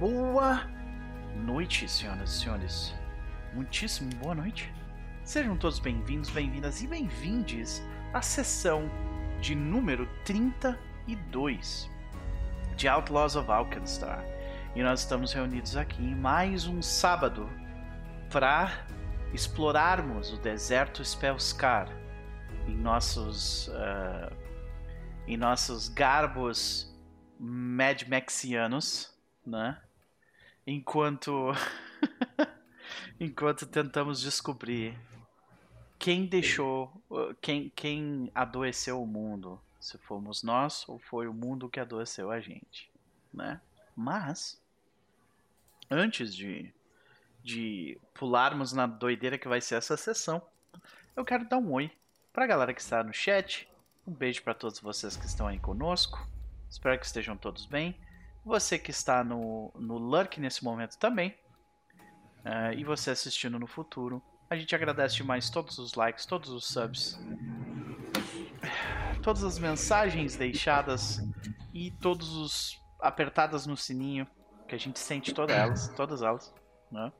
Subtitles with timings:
[0.00, 0.68] Boa
[1.36, 2.94] noite, senhoras e senhores.
[3.54, 4.72] Muitíssimo boa noite.
[5.22, 7.82] Sejam todos bem-vindos, bem-vindas e bem-vindes
[8.12, 8.90] à sessão
[9.40, 11.90] de número 32
[12.74, 14.24] de Outlaws of Alkenstar.
[14.74, 17.48] E nós estamos reunidos aqui em mais um sábado
[18.30, 18.86] para
[19.32, 21.88] explorarmos o deserto Spellscar
[22.66, 24.34] em nossos uh,
[25.26, 26.92] em nossos garbos
[27.38, 29.11] Mad Maxianos,
[29.44, 29.80] né?
[30.66, 31.52] Enquanto
[33.18, 34.98] enquanto tentamos descobrir
[35.98, 36.92] quem deixou,
[37.40, 42.40] quem, quem adoeceu o mundo, se fomos nós ou foi o mundo que adoeceu a
[42.40, 42.90] gente,
[43.32, 43.60] né?
[43.96, 44.60] Mas
[45.90, 46.72] antes de
[47.42, 50.40] de pularmos na doideira que vai ser essa sessão,
[51.16, 51.90] eu quero dar um oi
[52.32, 53.68] para a galera que está no chat.
[54.06, 56.26] Um beijo para todos vocês que estão aí conosco.
[56.70, 57.96] Espero que estejam todos bem.
[58.44, 61.34] Você que está no, no Lurk nesse momento também.
[62.44, 64.20] Uh, e você assistindo no futuro.
[64.50, 67.18] A gente agradece demais todos os likes, todos os subs,
[69.22, 71.20] todas as mensagens deixadas
[71.72, 74.26] e todos os apertadas no sininho
[74.68, 76.52] que a gente sente todas elas, todas elas,
[76.90, 77.12] né?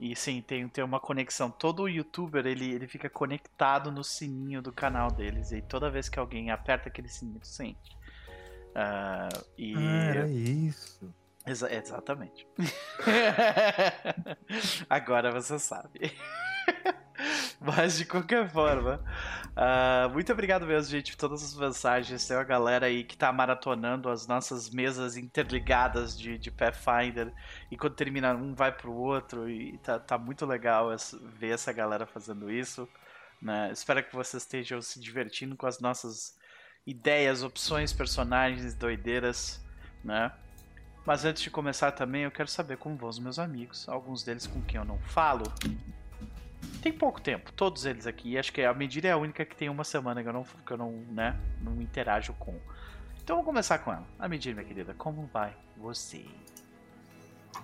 [0.00, 1.50] E sim, tem, tem uma conexão.
[1.50, 5.50] Todo youtuber ele, ele fica conectado no sininho do canal deles.
[5.50, 7.97] E toda vez que alguém aperta aquele sininho, tu sente.
[8.70, 9.74] Uh, e...
[9.76, 11.12] Ah, era isso.
[11.46, 12.46] Exa exatamente.
[14.88, 16.12] Agora você sabe.
[17.60, 19.02] Mas de qualquer forma,
[19.56, 22.26] uh, muito obrigado mesmo, gente, por todas as mensagens.
[22.26, 27.32] Tem uma galera aí que tá maratonando as nossas mesas interligadas de, de Pathfinder.
[27.70, 29.50] E quando termina um, vai pro outro.
[29.50, 30.88] E tá, tá muito legal
[31.38, 32.88] ver essa galera fazendo isso.
[33.40, 33.70] Né?
[33.72, 36.36] Espero que vocês estejam se divertindo com as nossas
[36.88, 39.62] ideias, opções, personagens, doideiras,
[40.02, 40.32] né?
[41.04, 44.46] Mas antes de começar também, eu quero saber como vão os meus amigos, alguns deles
[44.46, 45.44] com quem eu não falo.
[46.82, 48.38] Tem pouco tempo, todos eles aqui.
[48.38, 50.72] Acho que a medida é a única que tem uma semana que eu não, que
[50.72, 52.58] eu não, né, não interajo com.
[53.22, 54.06] Então vamos começar com ela.
[54.18, 56.24] A medida, minha querida, como vai você?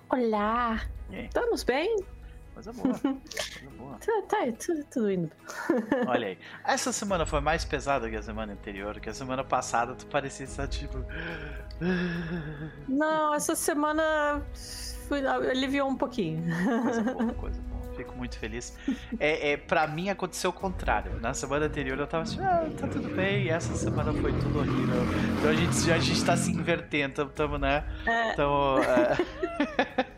[0.09, 0.87] Olá!
[1.11, 1.97] Estamos bem?
[2.55, 2.97] Coisa boa.
[3.03, 3.97] Coisa boa.
[3.99, 5.31] tá, tá tudo, tudo indo.
[6.07, 6.37] Olha aí.
[6.63, 10.45] Essa semana foi mais pesada que a semana anterior, que a semana passada tu parecia
[10.45, 10.97] estar tipo.
[12.87, 14.41] Não, essa semana
[15.07, 16.43] fui, aliviou um pouquinho.
[16.81, 17.75] Coisa boa, coisa boa.
[17.97, 18.77] Fico muito feliz.
[19.19, 21.19] É, é, pra mim aconteceu o contrário.
[21.19, 23.43] Na semana anterior eu tava assim, ah, tá tudo bem.
[23.43, 25.03] E essa semana foi tudo horrível.
[25.39, 27.85] Então a gente, a gente tá se invertendo, tamo, né?
[28.05, 28.33] É.
[28.33, 30.14] Tamo, é...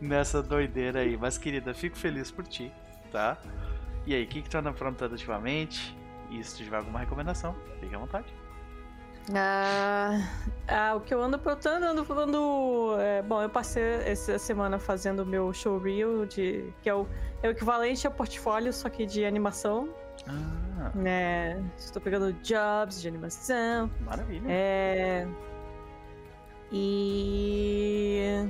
[0.00, 1.16] nessa doideira aí.
[1.16, 2.72] Mas, querida, fico feliz por ti,
[3.10, 3.38] tá?
[4.06, 5.96] E aí, o que, que tu anda aprontando ultimamente?
[6.30, 8.32] E se tiver alguma recomendação, fique à vontade.
[9.34, 10.28] Ah,
[10.68, 12.96] ah, o que eu ando aprontando, ando falando.
[13.00, 17.08] É, bom, eu passei essa semana fazendo o meu showreel, de, que é o,
[17.42, 19.88] é o equivalente ao portfólio, só que de animação.
[20.28, 20.92] Ah.
[21.04, 23.90] É, estou pegando jobs de animação.
[24.00, 24.46] Maravilha.
[24.48, 25.26] É,
[26.70, 28.48] e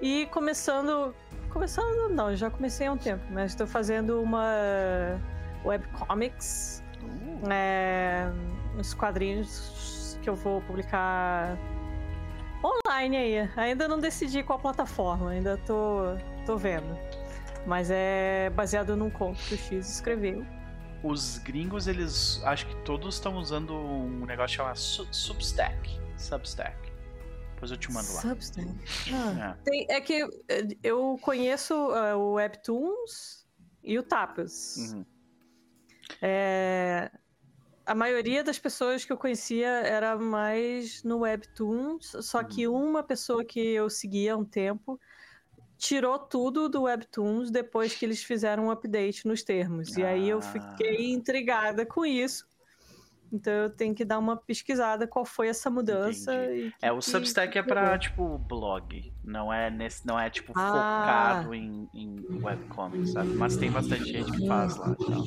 [0.00, 1.14] e começando.
[1.50, 5.20] Começando, não, já comecei há um tempo, mas estou fazendo uma
[5.64, 6.82] webcomics.
[7.02, 7.50] Uh.
[7.50, 8.30] É,
[8.78, 11.58] uns quadrinhos que eu vou publicar
[12.64, 13.50] online aí.
[13.56, 16.96] Ainda não decidi qual plataforma, ainda tô, tô vendo.
[17.66, 20.44] Mas é baseado num conto que o X escreveu.
[21.02, 25.98] Os gringos, eles acho que todos estão usando um negócio chamado Substack.
[26.16, 26.89] Substack.
[27.60, 28.20] Depois eu te mando lá.
[28.22, 28.68] Substack.
[29.12, 29.54] Ah.
[29.58, 29.62] É.
[29.64, 33.46] Tem, é que eh, eu conheço uh, o Webtoons
[33.84, 34.76] e o Tapas.
[34.78, 35.04] Uhum.
[36.22, 37.10] É,
[37.84, 42.48] a maioria das pessoas que eu conhecia era mais no Webtoons, só uhum.
[42.48, 44.98] que uma pessoa que eu seguia há um tempo
[45.76, 49.96] tirou tudo do Webtoons depois que eles fizeram um update nos termos.
[49.98, 50.00] Ah.
[50.00, 51.10] E aí eu fiquei ah.
[51.10, 52.48] intrigada com isso.
[53.32, 56.32] Então eu tenho que dar uma pesquisada qual foi essa mudança.
[56.82, 59.12] é, o Substack é pra, tipo, blog.
[59.22, 60.66] Não é, nesse, não é tipo, ah.
[60.66, 63.30] focado em, em webcomics, sabe?
[63.34, 64.96] Mas tem bastante gente que faz lá.
[64.98, 65.24] Então.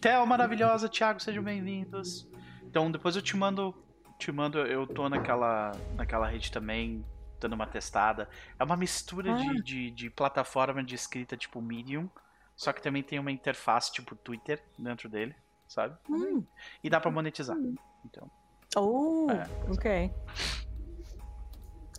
[0.00, 2.28] Theo, maravilhosa, Thiago, sejam bem-vindos.
[2.64, 3.74] Então depois eu te mando.
[4.18, 7.04] Te mando, eu tô naquela, naquela rede também,
[7.38, 8.28] dando uma testada.
[8.58, 9.36] É uma mistura ah.
[9.36, 12.08] de, de, de plataforma de escrita tipo Medium.
[12.56, 15.34] Só que também tem uma interface tipo Twitter dentro dele
[15.68, 15.96] sabe?
[16.08, 16.44] Hum.
[16.82, 17.56] E dá para monetizar.
[17.56, 17.74] Hum.
[18.04, 18.30] Então.
[18.76, 20.12] Oh, é, ok.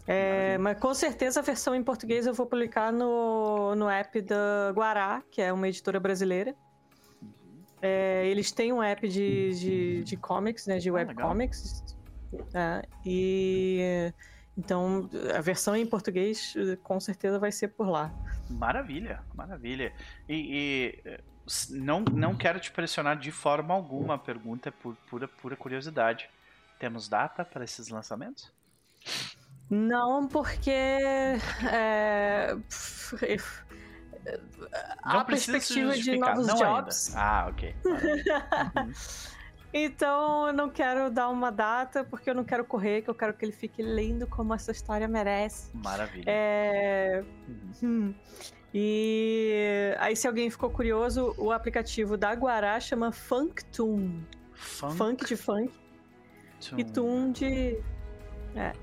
[0.05, 4.71] É, mas com certeza a versão em português eu vou publicar no, no app da
[4.73, 6.55] Guará, que é uma editora brasileira.
[7.81, 10.77] É, eles têm um app de, de, de comics, né?
[10.77, 11.83] De ah, webcomics.
[12.53, 14.13] É, e,
[14.57, 18.11] Então, a versão em português com certeza vai ser por lá.
[18.49, 19.93] Maravilha, maravilha.
[20.27, 21.19] E, e
[21.69, 26.29] não, não quero te pressionar de forma alguma, a pergunta é por pura, pura curiosidade.
[26.79, 28.51] Temos data para esses lançamentos?
[29.69, 30.71] Não, porque.
[30.71, 32.55] É,
[35.01, 37.09] a perspectiva de novos não jobs.
[37.09, 37.21] Ainda.
[37.21, 37.75] Ah, ok.
[37.85, 38.93] uhum.
[39.73, 43.33] Então eu não quero dar uma data, porque eu não quero correr, que eu quero
[43.33, 45.69] que ele fique lindo como essa história merece.
[45.75, 46.23] Maravilha.
[46.25, 47.23] É...
[47.47, 47.73] Uhum.
[47.83, 48.15] Hum.
[48.79, 54.21] E aí, se alguém ficou curioso, o aplicativo da Guará chama Funktoon.
[54.53, 55.73] Funk, funk de funk.
[56.77, 57.81] E Toon de.
[58.55, 58.73] É.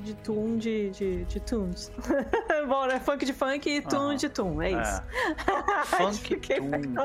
[0.00, 1.92] De Toon de, de, de Tunes.
[2.66, 2.98] Bom, né?
[2.98, 5.02] Funk de funk e Toon ah, de Toon, é isso.
[5.46, 5.84] É.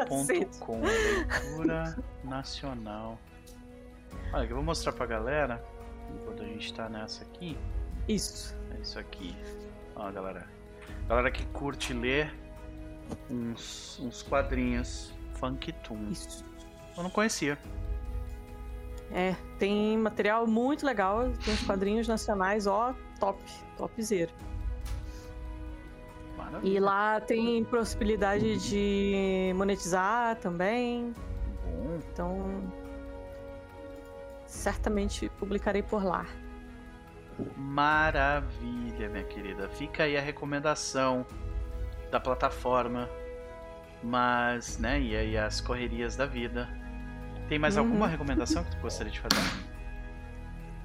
[0.08, 3.20] Funktoon.com Leitura nacional.
[4.34, 5.64] Olha, eu vou mostrar pra galera.
[6.16, 7.56] Enquanto a gente tá nessa aqui.
[8.08, 8.58] Isso.
[8.76, 9.36] É isso aqui.
[9.96, 10.61] Ó, galera.
[11.08, 12.34] Galera que curte ler
[13.30, 16.10] uns, uns quadrinhos Funk Toon.
[16.12, 16.46] Isso.
[16.96, 17.58] Eu não conhecia.
[19.12, 23.44] É, tem material muito legal, tem uns quadrinhos nacionais, ó, top,
[23.78, 24.32] topzera.
[26.64, 31.14] E lá tem possibilidade de monetizar também.
[31.64, 32.00] Bom.
[32.12, 32.74] Então,
[34.46, 36.26] certamente publicarei por lá.
[37.56, 39.70] Maravilha, minha querida.
[39.70, 41.26] Fica aí a recomendação
[42.10, 43.10] da plataforma.
[44.04, 46.68] Mas, né, e aí as correrias da vida.
[47.48, 47.84] Tem mais uhum.
[47.84, 49.72] alguma recomendação que tu gostaria de fazer?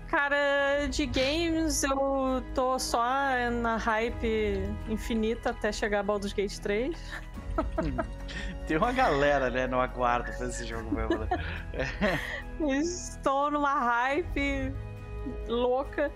[0.08, 3.04] Cara, de games eu tô só
[3.50, 6.96] na hype infinita até chegar a Baldur's Gate 3.
[8.66, 11.28] Tem uma galera, né, no aguardo pra esse jogo mesmo, né?
[12.80, 14.72] Estou numa hype
[15.48, 16.12] louca.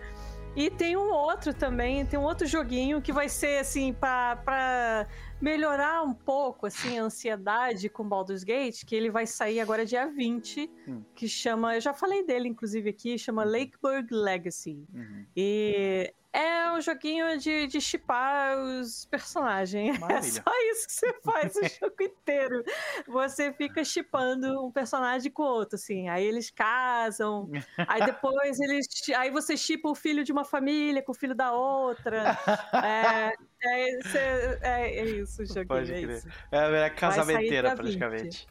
[0.56, 5.06] E tem um outro também, tem um outro joguinho que vai ser assim para
[5.40, 10.06] melhorar um pouco assim a ansiedade com Baldur's Gate, que ele vai sair agora dia
[10.06, 11.02] 20, hum.
[11.14, 13.50] que chama, eu já falei dele inclusive aqui, chama uhum.
[13.52, 14.84] Lakeburg Legacy.
[14.92, 15.24] Uhum.
[15.36, 19.90] E é um joguinho de, de chipar os personagens.
[20.00, 20.28] É Maravilha.
[20.28, 22.64] É só isso que você faz o jogo inteiro.
[23.06, 26.08] Você fica chipando um personagem com o outro, assim.
[26.08, 27.50] Aí eles casam.
[27.88, 28.86] Aí depois eles.
[29.16, 32.38] Aí você chipa o filho de uma família com o filho da outra.
[32.72, 33.98] É, é,
[34.62, 35.66] é, é isso o joguinho.
[35.66, 36.28] Pode é isso.
[36.50, 38.46] É a casamenteira, praticamente.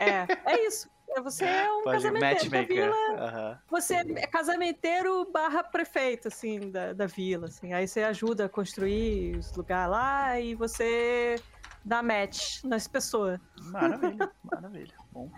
[0.00, 0.91] É, é isso.
[1.20, 2.96] Você é um Pode, casamenteiro da vila.
[2.96, 3.58] Uhum.
[3.70, 7.46] Você é casamenteiro barra prefeito, assim, da, da vila.
[7.46, 7.72] Assim.
[7.72, 11.36] Aí você ajuda a construir os lugares lá e você
[11.84, 13.40] dá match nas pessoas.
[13.64, 14.94] Maravilha, maravilha.
[15.10, 15.30] Bom.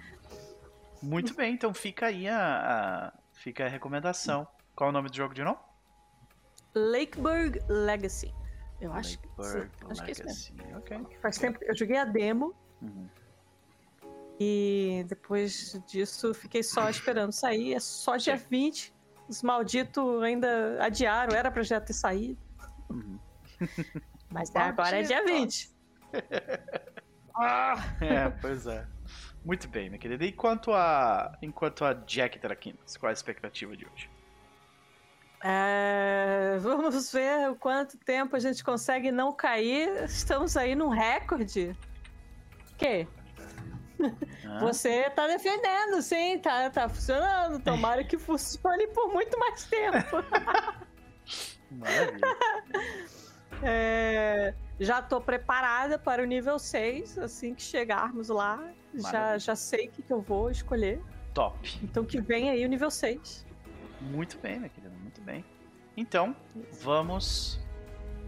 [1.03, 4.47] Muito bem, então fica aí a, a, fica a recomendação.
[4.75, 5.61] Qual é o nome do jogo de novo?
[6.75, 8.35] Lakeburg Legacy.
[8.81, 10.23] Eu acho, Lakeburg que, acho Legacy.
[10.23, 10.79] que é isso mesmo.
[10.79, 11.07] Okay.
[11.23, 12.55] Faz tempo eu joguei a demo.
[12.83, 13.09] Uhum.
[14.39, 17.75] E depois disso fiquei só esperando sair.
[17.75, 18.93] É só dia 20.
[19.29, 22.39] Os malditos ainda adiaram, era pra já ter saído.
[22.91, 23.19] Uhum.
[24.31, 25.71] Mas agora é dia 20.
[27.37, 27.75] ah!
[28.01, 28.87] É, pois é.
[29.45, 30.25] Muito bem, minha querida.
[30.25, 34.11] E quanto a, enquanto a Jack Traquinas, qual a expectativa de hoje?
[35.43, 40.05] É, vamos ver o quanto tempo a gente consegue não cair.
[40.05, 41.77] Estamos aí num recorde.
[42.73, 42.77] O
[43.97, 44.13] quê?
[44.61, 47.63] Você tá defendendo, sim, tá, tá funcionando.
[47.63, 50.17] Tomara que funcione por muito mais tempo.
[51.71, 52.37] Maravilha.
[53.63, 57.19] É, já tô preparada para o nível 6.
[57.19, 58.63] Assim que chegarmos lá,
[58.95, 61.01] já, já sei o que, que eu vou escolher.
[61.33, 61.81] Top.
[61.83, 63.47] Então que vem aí o nível 6.
[64.01, 65.45] Muito bem, minha querida, muito bem.
[65.97, 66.37] Então,
[66.83, 67.61] vamos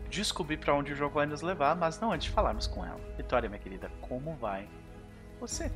[0.09, 3.01] descobrir para onde o jogo vai nos levar, mas não antes de falarmos com ela.
[3.17, 4.69] Vitória, minha querida, como vai
[5.41, 5.71] você?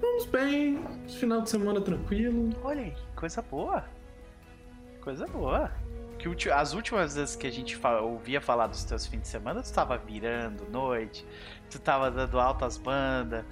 [0.00, 2.50] Vamos bem, final de semana tranquilo.
[2.62, 3.84] Olha aí, coisa boa.
[5.00, 5.70] Coisa boa.
[6.18, 9.72] Que as últimas vezes que a gente ouvia falar dos teus fins de semana, tu
[9.72, 11.26] tava virando noite,
[11.70, 13.44] tu tava dando altas bandas,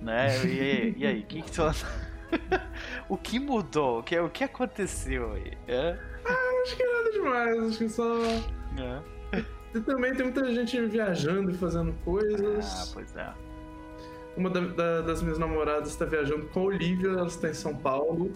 [0.00, 0.44] né?
[0.46, 1.62] E, e aí, o que, que tu.
[3.08, 4.00] o que mudou?
[4.00, 5.52] O que, o que aconteceu aí?
[5.66, 5.98] É?
[6.24, 8.04] Ah, acho que nada demais, acho que só.
[8.78, 9.44] É.
[9.74, 12.88] E também tem muita gente viajando e fazendo coisas.
[12.88, 13.49] Ah, pois é.
[14.36, 17.74] Uma da, da, das minhas namoradas está viajando com a Olivia, ela está em São
[17.76, 18.32] Paulo.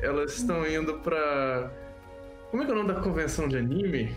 [0.00, 1.70] Elas estão indo para
[2.50, 4.14] Como é que é o nome da convenção de anime?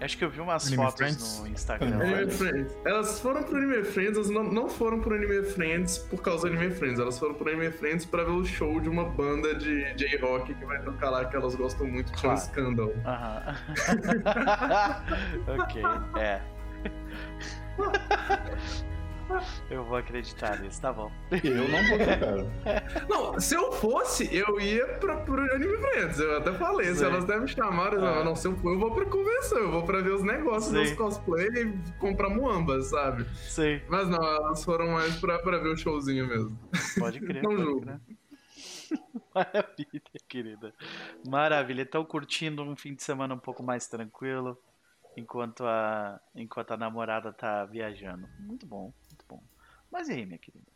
[0.00, 1.40] Acho que eu vi umas Anime fotos Friends?
[1.40, 2.00] no Instagram.
[2.00, 2.76] Anime Friends.
[2.84, 6.56] Elas foram pro Anime Friends, elas não, não foram pro Anime Friends por causa do
[6.56, 6.98] Anime Friends.
[6.98, 10.64] Elas foram pro Anime Friends pra ver o show de uma banda de J-Rock que
[10.64, 12.38] vai tocar lá, que elas gostam muito, que claro.
[12.38, 12.92] chama Scandal.
[13.06, 13.56] Aham.
[15.62, 15.82] ok,
[16.20, 16.42] é.
[19.70, 21.10] Eu vou acreditar nisso, tá bom.
[21.42, 23.06] Eu não vou, cara.
[23.08, 26.18] Não, se eu fosse, eu ia pra, pro Anime Friends.
[26.18, 26.94] Eu até falei, Sim.
[26.94, 28.24] se elas devem chamar, ah.
[28.24, 30.82] não, se eu for, eu vou pra convenção, eu vou pra ver os negócios Sim.
[30.82, 33.24] dos cosplay e comprar muambas, sabe?
[33.34, 33.80] Sim.
[33.88, 36.58] Mas não, elas foram mais pra, pra ver o showzinho mesmo.
[36.98, 37.42] Pode crer.
[37.44, 37.86] não julgo.
[39.34, 40.74] Maravilha, querida.
[41.26, 41.82] Maravilha.
[41.82, 44.58] Estão curtindo um fim de semana um pouco mais tranquilo
[45.16, 48.28] enquanto a, enquanto a namorada tá viajando.
[48.38, 48.92] Muito bom.
[49.96, 50.66] Mas e aí, minha querida?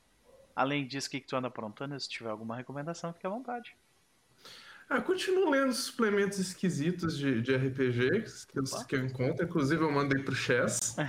[0.57, 2.01] Além disso, o que, que tu anda aprontando?
[2.01, 3.77] Se tiver alguma recomendação, fique à vontade.
[4.89, 9.45] Ah, continuo lendo suplementos esquisitos de, de RPG que eu, que eu encontro.
[9.45, 10.97] Inclusive, eu mandei pro Chess.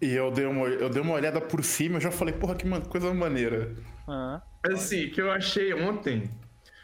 [0.00, 2.68] E eu dei, uma, eu dei uma olhada por cima, eu já falei, porra, que
[2.88, 3.72] coisa maneira.
[4.08, 6.28] Ah, assim, que eu achei ontem,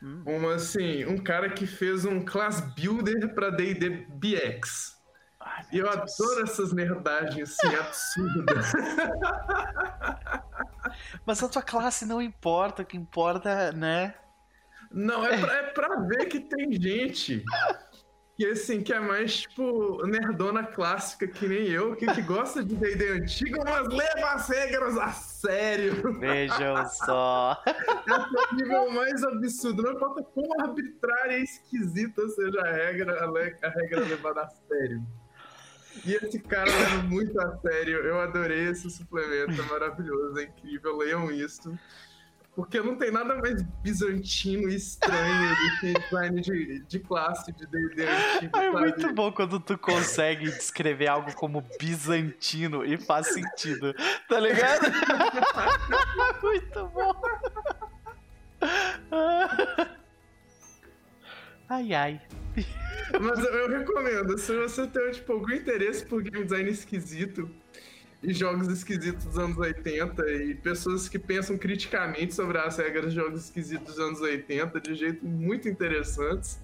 [0.01, 0.23] hum.
[0.25, 4.98] uma, assim, um cara que fez um class builder pra D&D BX.
[5.57, 6.21] Ai, e eu Deus.
[6.21, 8.73] adoro essas nerdagens assim, absurdas.
[11.25, 14.15] Mas a tua classe não importa, o que importa, né?
[14.91, 17.45] Não, é pra, é pra ver que tem gente
[18.39, 22.77] que assim, que é mais tipo nerdona clássica que nem eu, que, que gosta de
[22.77, 26.17] D&D antigo, mas leva as regras a sério.
[26.21, 27.61] Vejam só.
[27.67, 29.83] É o nível mais absurdo.
[29.83, 35.05] Não importa quão arbitrária e esquisita seja a regra, a regra levada a sério.
[36.05, 37.99] E esse cara leva muito a sério.
[37.99, 40.97] Eu adorei esse suplemento, é maravilhoso, é incrível.
[40.97, 41.77] Leiam isso.
[42.55, 47.65] Porque não tem nada mais bizantino e estranho do que design de, de classe de
[47.67, 48.77] D&D antigo, É sabe?
[48.81, 53.95] muito bom quando tu consegue descrever algo como bizantino e faz sentido,
[54.29, 54.87] tá ligado?
[56.43, 57.23] muito bom.
[61.69, 62.21] Ai, ai.
[63.21, 67.51] Mas eu recomendo, se você tem tipo, algum interesse por game design esquisito
[68.23, 73.17] e jogos esquisitos dos anos 80 e pessoas que pensam criticamente sobre as regras de
[73.17, 76.59] jogos esquisitos dos anos 80 de jeito muito interessantes,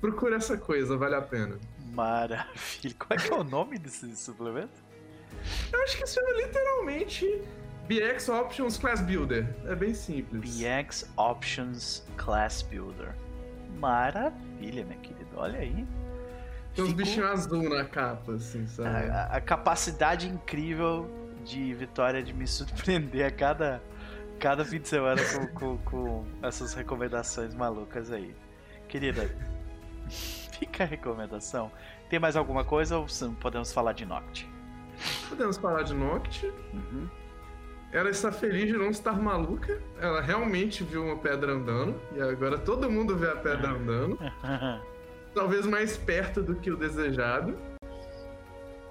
[0.00, 1.58] procura essa coisa, vale a pena.
[1.92, 2.94] Maravilha.
[2.98, 4.90] Qual é que é o nome desse suplemento?
[5.72, 7.40] Eu acho que se chama literalmente
[7.88, 9.46] BX Options Class Builder.
[9.66, 10.58] É bem simples.
[10.58, 13.14] BX Options Class Builder.
[13.78, 15.19] Maravilha, minha querida.
[15.40, 15.86] Olha aí.
[16.74, 19.10] Tem uns bichinhos azul na capa, assim, sabe?
[19.10, 21.10] A, a, capacidade incrível
[21.44, 23.82] de Vitória de me surpreender a cada,
[24.38, 28.34] cada fim de semana com, com, com essas recomendações malucas aí.
[28.86, 29.28] Querida,
[30.08, 31.72] fica a recomendação.
[32.08, 33.06] Tem mais alguma coisa ou
[33.40, 34.48] podemos falar de Noct?
[35.28, 36.46] Podemos falar de Noct.
[36.72, 37.08] Uhum.
[37.92, 39.80] Ela está feliz de não estar maluca.
[40.00, 42.00] Ela realmente viu uma pedra andando.
[42.14, 44.18] E agora todo mundo vê a pedra andando.
[45.34, 47.56] talvez mais perto do que o desejado.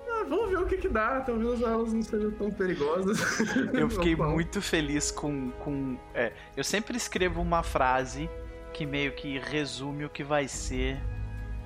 [0.09, 1.21] Ah, vamos ver o que, que dá.
[1.21, 3.19] Talvez elas não sejam tão perigosas.
[3.73, 5.51] Eu fiquei muito feliz com.
[5.51, 8.29] com é, eu sempre escrevo uma frase
[8.73, 10.97] que meio que resume o que vai ser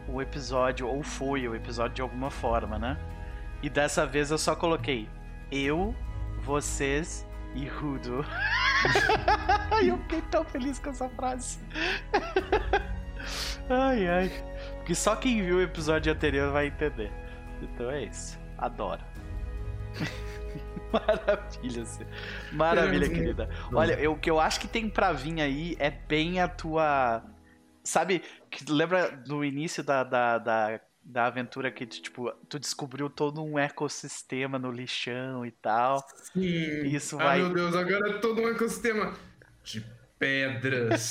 [0.08, 2.98] o episódio, ou foi o episódio de alguma forma, né?
[3.62, 5.08] E dessa vez eu só coloquei
[5.52, 5.96] eu,
[6.42, 7.26] vocês
[7.56, 8.26] e Rudo.
[9.82, 11.60] e eu fiquei tão feliz com essa frase.
[13.70, 14.32] ai, ai.
[14.78, 17.12] Porque só quem viu o episódio anterior vai entender.
[17.62, 18.38] Então é isso.
[18.58, 19.02] Adoro.
[20.94, 21.86] Maravilha,
[22.52, 23.50] Maravilha, querida.
[23.72, 27.24] Olha, o que eu acho que tem pra vir aí é bem a tua.
[27.84, 33.44] Sabe, que lembra no início da, da, da, da aventura que tipo, tu descobriu todo
[33.44, 36.06] um ecossistema no lixão e tal.
[36.16, 36.86] Sim.
[36.86, 37.42] Isso vai.
[37.42, 39.14] Ah, meu Deus, agora é todo um ecossistema
[39.64, 39.84] de
[40.24, 41.10] pedras.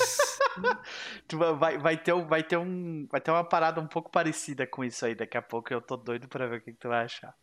[1.59, 5.05] vai, vai, ter, vai, ter um, vai ter uma parada um pouco parecida com isso
[5.05, 5.15] aí.
[5.15, 7.35] Daqui a pouco eu tô doido pra ver o que, que tu vai achar.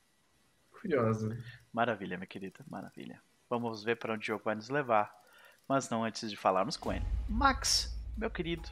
[0.82, 1.36] Curioso.
[1.72, 3.22] Maravilha, minha querida, maravilha.
[3.50, 5.14] Vamos ver para onde o jogo vai nos levar.
[5.68, 7.06] Mas não antes de falarmos com ele.
[7.28, 8.68] Max, meu querido,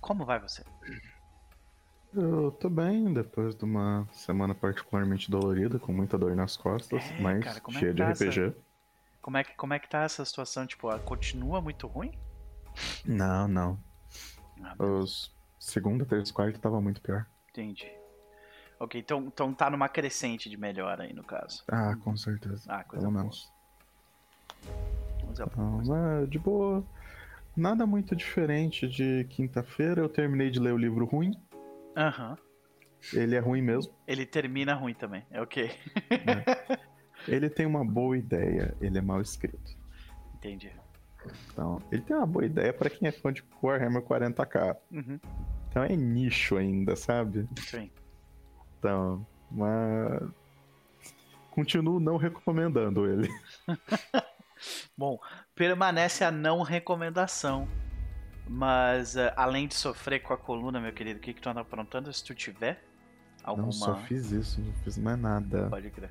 [0.00, 0.62] como vai você?
[2.14, 7.20] Eu tô bem, depois de uma semana particularmente dolorida, com muita dor nas costas, é,
[7.20, 8.54] mas cara, é cheia é de tá RPG.
[9.26, 10.64] Como é, que, como é que tá essa situação?
[10.68, 12.16] Tipo, continua muito ruim?
[13.04, 13.76] Não, não.
[14.62, 17.26] Ah, Os segunda, terça, quarta tava muito pior.
[17.50, 17.90] Entendi.
[18.78, 21.64] Ok, então, então tá numa crescente de melhora aí no caso.
[21.66, 22.62] Ah, com certeza.
[22.68, 23.52] Ah, coisa Pelo menos.
[25.56, 26.86] Não, é de boa.
[27.56, 30.02] Nada muito diferente de quinta-feira.
[30.02, 31.32] Eu terminei de ler o livro ruim.
[31.96, 32.38] Aham.
[33.12, 33.92] Ele é ruim mesmo.
[34.06, 35.68] Ele termina ruim também, é ok.
[36.12, 36.86] É.
[37.28, 39.76] Ele tem uma boa ideia, ele é mal escrito.
[40.34, 40.70] Entendi.
[41.52, 44.76] Então, ele tem uma boa ideia para quem é fã de Warhammer 40k.
[44.92, 45.18] Uhum.
[45.68, 47.48] Então é nicho ainda, sabe?
[47.58, 47.90] Sim.
[48.78, 50.22] Então, mas.
[51.50, 53.28] Continuo não recomendando ele.
[54.96, 55.18] Bom,
[55.54, 57.68] permanece a não recomendação.
[58.48, 61.60] Mas uh, além de sofrer com a coluna, meu querido, o que, que tu anda
[61.60, 62.12] aprontando?
[62.12, 62.82] Se tu tiver
[63.42, 63.66] alguma.
[63.66, 65.68] Não, só fiz isso, não fiz mais nada.
[65.68, 66.10] Pode crer.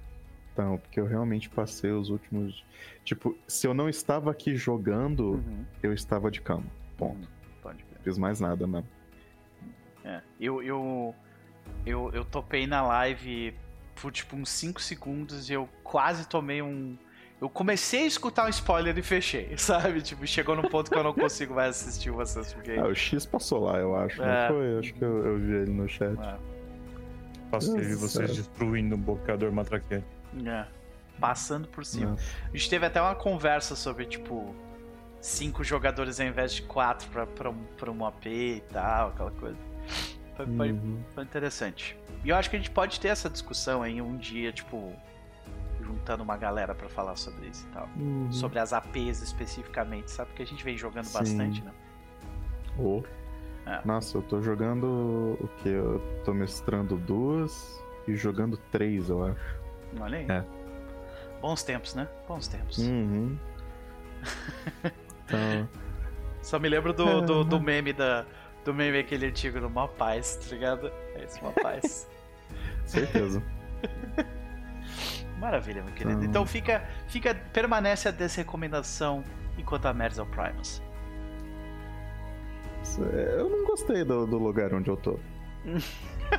[0.55, 2.63] Então, porque eu realmente passei os últimos.
[3.03, 5.65] Tipo, se eu não estava aqui jogando, uhum.
[5.83, 6.63] eu estava de cama.
[6.97, 7.19] Ponto.
[7.19, 7.27] Uhum.
[7.62, 8.00] Pode crer.
[8.01, 8.88] Fiz mais nada mesmo.
[10.05, 11.13] É, eu, eu,
[11.85, 13.53] eu, eu topei na live
[13.95, 16.97] por tipo uns 5 segundos e eu quase tomei um.
[17.41, 20.01] Eu comecei a escutar um spoiler e fechei, sabe?
[20.01, 22.71] Tipo, chegou no ponto que eu não consigo mais assistir vocês porque.
[22.71, 24.24] Ah, o X passou lá, eu acho.
[24.24, 24.47] É.
[24.47, 24.79] Não foi?
[24.79, 26.17] Acho que eu, eu vi ele no chat.
[26.17, 26.38] É.
[27.51, 30.14] Passei vi vocês destruindo o bloqueador matraqueiro.
[30.46, 30.65] É.
[31.20, 32.18] Passando por cima.
[32.46, 34.54] A gente teve até uma conversa sobre, tipo,
[35.22, 39.58] cinco jogadores ao invés de quatro pra, pra, pra um AP e tal, aquela coisa.
[40.36, 40.58] Foi, uhum.
[40.58, 41.98] foi, foi, interessante.
[42.24, 44.94] E eu acho que a gente pode ter essa discussão aí um dia, tipo,
[45.82, 47.89] juntando uma galera para falar sobre isso e tal.
[47.96, 48.32] Uhum.
[48.32, 50.30] Sobre as APs especificamente, sabe?
[50.30, 51.18] Porque a gente vem jogando Sim.
[51.18, 51.72] bastante, né?
[52.77, 53.01] Oh.
[53.65, 53.82] É.
[53.84, 55.70] Nossa, eu tô jogando o que?
[55.70, 59.64] Eu tô mestrando duas e jogando três, eu acho.
[59.99, 60.27] Olha aí.
[60.29, 60.43] É.
[61.41, 62.07] Bons tempos, né?
[62.27, 62.77] Bons tempos.
[62.77, 63.37] Uhum.
[65.25, 65.69] então...
[66.45, 68.23] Só me lembro do, do, do meme da,
[68.63, 70.91] do meme aquele antigo do Mó Paz, tá ligado?
[71.15, 72.07] É isso, Mó Paz.
[72.85, 73.41] Certeza.
[75.39, 76.19] Maravilha, meu querido.
[76.19, 79.23] Então, então fica, fica, permanece a desrecomendação
[79.57, 80.83] enquanto a Merz ao Primus.
[83.11, 85.19] Eu não gostei do, do lugar onde eu tô.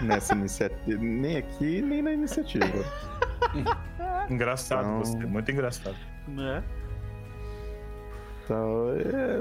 [0.02, 1.02] Nessa iniciativa.
[1.02, 2.66] Nem aqui, nem na iniciativa.
[4.30, 4.98] engraçado então...
[4.98, 5.96] você, muito engraçado.
[6.28, 6.62] Né?
[8.44, 9.36] Então, é...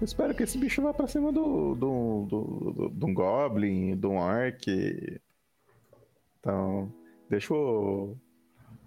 [0.00, 3.96] Eu espero que esse bicho vá pra cima do, do, do, do, do um Goblin,
[3.96, 5.20] de um Orc.
[6.40, 6.92] Então,
[7.30, 8.16] deixa o,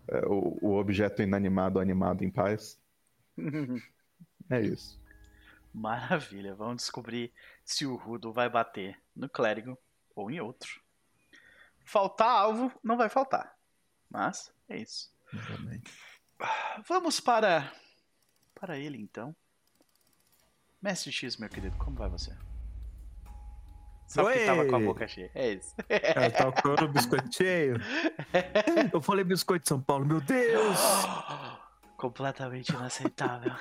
[0.09, 2.79] é, o, o objeto inanimado animado em paz.
[4.49, 4.99] é isso.
[5.77, 7.31] Maravilha, vamos descobrir
[7.63, 9.77] se o Rudo vai bater no clérigo
[10.15, 10.81] ou em outro.
[11.85, 13.55] Faltar alvo não vai faltar,
[14.09, 15.13] mas é isso.
[15.31, 15.93] Exatamente.
[16.87, 17.71] Vamos para
[18.55, 19.35] para ele então.
[20.81, 22.35] Mestre X, meu querido, como vai você?
[24.07, 25.29] Só que tava com a boca cheia.
[25.35, 25.75] É isso.
[25.87, 27.75] É, tava com o biscoito cheio.
[28.91, 30.77] Eu falei biscoito de São Paulo, meu Deus!
[31.97, 33.51] Completamente inaceitável.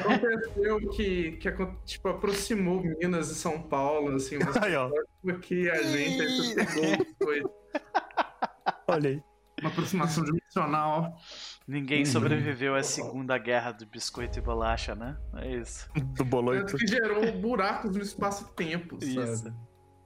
[0.00, 1.48] aconteceu que, que
[1.84, 4.88] tipo, aproximou Minas e São Paulo, assim, aí, ó.
[5.20, 7.66] porque a gente aí pegou.
[8.86, 9.22] Olha aí.
[9.60, 11.16] Uma aproximação dimensional.
[11.66, 12.06] Ninguém uhum.
[12.06, 15.18] sobreviveu à segunda guerra do biscoito e bolacha, né?
[15.34, 15.90] É isso.
[16.16, 16.76] Do boloito.
[16.76, 19.52] que gerou buracos no espaço-tempo, Isso.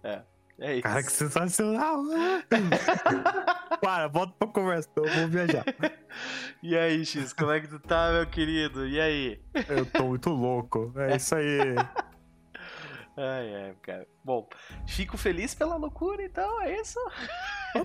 [0.03, 0.25] É.
[0.59, 0.83] É isso.
[0.83, 2.03] Cara, que sensacional!
[3.81, 5.65] Para, volta pra conversa, eu vou viajar.
[6.63, 8.87] E aí, X, como é que tu tá, meu querido?
[8.87, 9.41] E aí?
[9.69, 10.93] Eu tô muito louco.
[10.97, 11.75] É isso aí.
[13.17, 14.07] Ai, ai, cara.
[14.25, 14.49] Bom,
[14.87, 16.99] fico feliz pela loucura, então, é isso?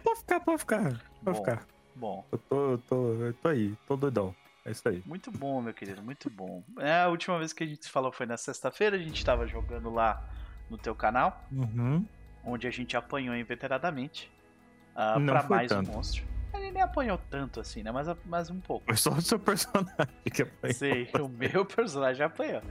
[0.04, 1.02] Pode ficar, pode ficar.
[1.24, 1.68] Pode ficar.
[1.96, 2.24] Bom.
[2.32, 4.36] Eu tô, eu tô, eu tô aí, tô doidão.
[4.64, 5.02] É isso aí.
[5.06, 6.62] Muito bom, meu querido, muito bom.
[6.78, 9.90] É, a última vez que a gente falou foi na sexta-feira, a gente tava jogando
[9.90, 10.22] lá
[10.70, 12.06] no teu canal, uhum.
[12.48, 14.32] Onde a gente apanhou inveteradamente
[14.96, 15.92] uh, pra mais tanto.
[15.92, 16.24] um monstro.
[16.54, 17.92] Ele nem apanhou tanto assim, né?
[17.92, 18.86] Mas, mas um pouco.
[18.86, 20.74] Foi só o seu personagem que apanhou.
[20.74, 22.62] Sim, o meu personagem apanhou.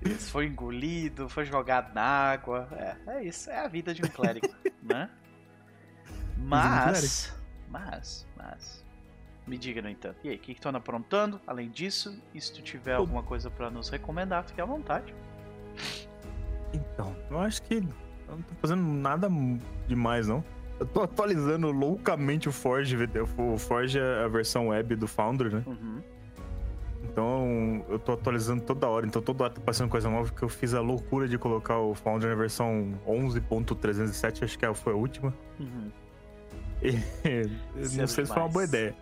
[0.00, 2.68] Isso foi engolido, foi jogado na água.
[2.72, 4.48] É, é isso, é a vida de um clérigo,
[4.80, 5.10] né?
[6.36, 7.34] Mas,
[7.68, 8.84] mas, mas,
[9.44, 11.40] me diga no entanto, e aí, o que, que tu anda aprontando?
[11.44, 15.12] Além disso, e se tu tiver alguma coisa para nos recomendar, fique à vontade.
[16.72, 17.82] Então, eu acho que
[18.28, 19.28] eu não tô fazendo nada
[19.86, 20.44] demais, não.
[20.78, 22.96] Eu tô atualizando loucamente o Forge,
[23.36, 25.62] o Forge é a versão web do Foundry, né?
[25.66, 26.00] Uhum.
[27.02, 30.48] Então eu tô atualizando toda hora, então toda hora tá passando coisa nova que eu
[30.48, 34.96] fiz a loucura de colocar o Foundry na versão 11.307, acho que é foi a
[34.96, 35.34] última.
[35.58, 35.90] Uhum.
[36.82, 36.92] E,
[37.96, 38.94] não sei se foi uma boa ideia.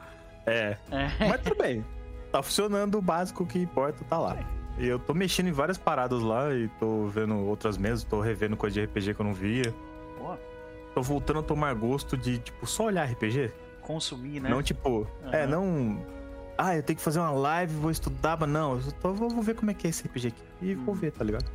[0.46, 0.76] É.
[0.90, 1.28] é.
[1.28, 1.84] Mas tudo bem.
[2.32, 4.38] Tá funcionando, o básico que importa tá lá.
[4.78, 8.56] E eu tô mexendo em várias paradas lá e tô vendo outras mesas, tô revendo
[8.56, 9.74] coisa de RPG que eu não via.
[10.18, 10.38] Boa.
[10.94, 13.52] Tô voltando a tomar gosto de, tipo, só olhar RPG.
[13.80, 14.50] Consumir, né?
[14.50, 14.88] Não, tipo,
[15.24, 15.32] uhum.
[15.32, 16.04] é, não.
[16.58, 19.42] Ah, eu tenho que fazer uma live, vou estudar, mas não, eu tô, vou, vou
[19.42, 20.42] ver como é que é esse RPG aqui.
[20.60, 20.84] E uhum.
[20.84, 21.50] vou ver, tá ligado?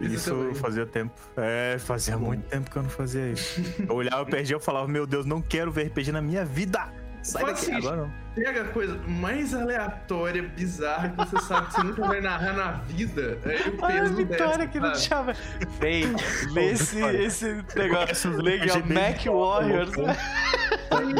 [0.00, 0.06] Uhum.
[0.06, 1.14] Isso fazia tempo.
[1.36, 3.60] É, fazia muito tempo que eu não fazia isso.
[3.88, 6.92] Eu olhava o RPG e falava, meu Deus, não quero ver RPG na minha vida!
[7.22, 8.21] Sai daqui, assim, agora não.
[8.34, 12.72] Pega a coisa mais aleatória, bizarra, que você sabe que você nunca vai narrar na
[12.72, 13.38] vida.
[13.44, 15.34] É o peso Olha a vitória que não chama.
[15.78, 16.04] Vem,
[16.52, 18.78] lê esse, esse negócio legal.
[18.86, 19.92] Mac Warriors.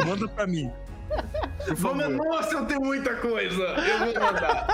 [0.06, 0.72] Manda pra mim.
[1.76, 3.62] Vamos, nossa, eu tenho muita coisa.
[3.62, 4.66] Eu vou mandar.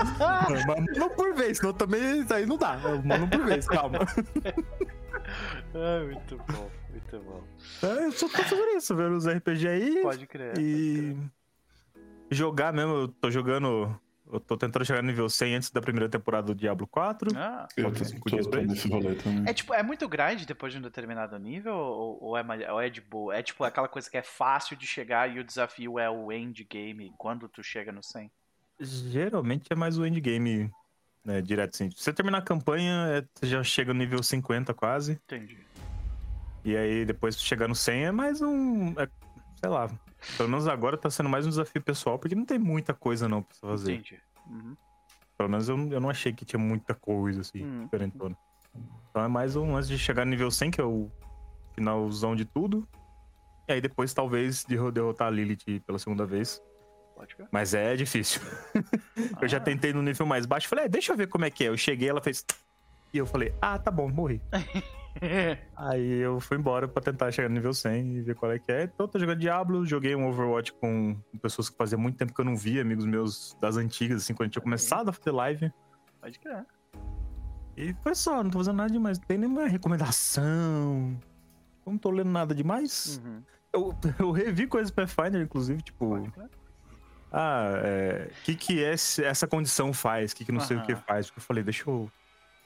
[0.65, 2.77] Mas não por vez, senão também aí não dá.
[3.03, 3.99] Mano por vez, calma.
[5.75, 7.43] Ah, muito bom, muito bom.
[7.83, 10.01] É, eu só tô fazendo isso, vendo os RPG aí.
[10.01, 10.57] Pode crer.
[10.57, 11.13] E.
[11.13, 11.38] Pode crer.
[12.31, 13.99] Jogar mesmo, eu tô jogando
[14.31, 17.35] eu tô tentando chegar no nível 100 antes da primeira temporada do Diablo 4.
[17.35, 19.43] Ah, eu tô, tô, tô nesse rolê também.
[19.47, 22.89] É tipo, é muito grande depois de um determinado nível ou, ou, é, ou é
[22.89, 23.35] de boa?
[23.35, 27.11] É tipo aquela coisa que é fácil de chegar e o desafio é o endgame
[27.17, 28.31] quando tu chega no 100?
[28.79, 30.71] Geralmente é mais o endgame
[31.25, 31.89] né, direto assim.
[31.89, 35.13] Se você terminar a campanha, é, você já chega no nível 50 quase.
[35.13, 35.57] Entendi.
[36.63, 38.91] E aí depois chegar no 100 é mais um...
[38.91, 39.09] É,
[39.59, 39.89] sei lá,
[40.37, 43.41] pelo menos agora tá sendo mais um desafio pessoal, porque não tem muita coisa não
[43.41, 43.93] pra fazer.
[43.93, 44.19] Entendi.
[44.49, 44.75] Uhum.
[45.37, 47.83] Pelo menos eu, eu não achei que tinha muita coisa, assim, uhum.
[47.85, 48.37] diferentona.
[49.09, 51.09] Então é mais um lance de chegar no nível 100, que é o
[51.73, 52.87] finalzão de tudo.
[53.67, 56.61] E aí depois, talvez, derrotar a Lilith pela segunda vez.
[57.51, 58.41] Mas é difícil.
[58.75, 59.39] Ah.
[59.41, 59.61] eu já ah.
[59.61, 60.67] tentei no nível mais baixo.
[60.67, 61.67] Falei, é, deixa eu ver como é que é.
[61.67, 62.45] Eu cheguei, ela fez...
[63.13, 64.41] E eu falei, ah, tá bom, morri.
[65.75, 68.71] Aí eu fui embora pra tentar chegar no nível 100 e ver qual é que
[68.71, 68.83] é.
[68.83, 72.45] Então, tô jogando Diablo, joguei um Overwatch com pessoas que fazia muito tempo que eu
[72.45, 75.71] não via, amigos meus das antigas, assim, quando a gente tinha começado a fazer live.
[76.21, 76.65] Pode crer.
[77.75, 79.19] E foi só, não tô fazendo nada demais.
[79.19, 81.17] Não tem nenhuma recomendação.
[81.85, 83.21] Não tô lendo nada demais.
[83.23, 83.41] Uhum.
[83.71, 86.21] Eu, eu revi coisas Pathfinder, inclusive, tipo.
[87.31, 90.31] Ah, o é, que que essa condição faz?
[90.31, 90.67] O que que não uhum.
[90.67, 91.27] sei o que faz?
[91.27, 92.11] Porque eu falei, deixa eu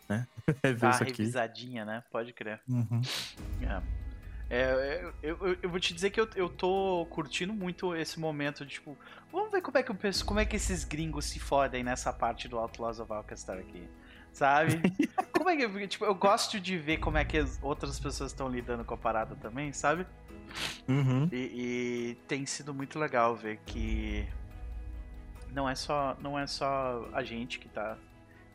[0.08, 0.28] né?
[0.64, 1.12] Ver isso aqui.
[1.12, 2.04] revisadinha, né?
[2.12, 2.60] Pode crer.
[2.68, 3.02] Uhum.
[3.62, 4.04] É.
[4.50, 8.64] É, eu, eu, eu, vou te dizer que eu, eu tô curtindo muito esse momento
[8.64, 8.96] de tipo,
[9.32, 12.14] vamos ver como é que eu penso, como é que esses gringos se fodem nessa
[12.14, 13.88] parte do Outlaws of Alcastar aqui.
[14.32, 14.80] Sabe?
[15.32, 15.88] como é que.
[15.88, 18.98] Tipo, eu gosto de ver como é que as outras pessoas estão lidando com a
[18.98, 20.06] parada também, sabe?
[20.88, 21.28] Uhum.
[21.32, 24.28] E, e, tem sido muito legal ver que
[25.52, 27.98] não é só não é só a gente que tá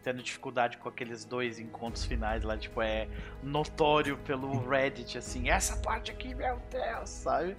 [0.03, 3.09] tendo dificuldade com aqueles dois encontros finais lá, tipo, é
[3.43, 7.57] notório pelo Reddit, assim, essa parte aqui, meu Deus, sabe?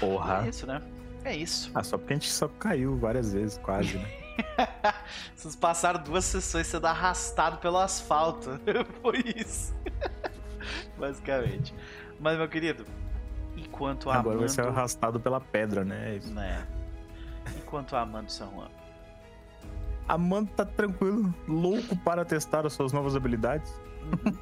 [0.00, 0.44] Porra.
[0.44, 0.82] É isso, né?
[1.24, 1.70] É isso.
[1.74, 4.08] Ah, só porque a gente só caiu várias vezes, quase, né?
[5.34, 8.60] Vocês passaram duas sessões sendo arrastado pelo asfalto.
[9.00, 9.74] Foi isso.
[10.98, 11.74] Basicamente.
[12.20, 12.84] Mas, meu querido,
[13.56, 14.40] enquanto a Agora Amando...
[14.40, 16.12] vai ser arrastado pela pedra, né?
[16.12, 16.32] É isso.
[16.32, 16.66] Né?
[17.56, 18.68] Enquanto a Amando San Juan
[20.06, 23.80] Amanda tá tranquilo, louco para testar as suas novas habilidades.
[24.04, 24.36] Uhum.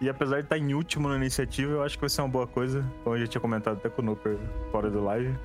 [0.00, 2.28] e apesar de estar tá em último na iniciativa, eu acho que vai ser uma
[2.28, 2.84] boa coisa.
[3.04, 4.36] Como eu já tinha comentado até com o Nooper
[4.70, 5.36] fora do live.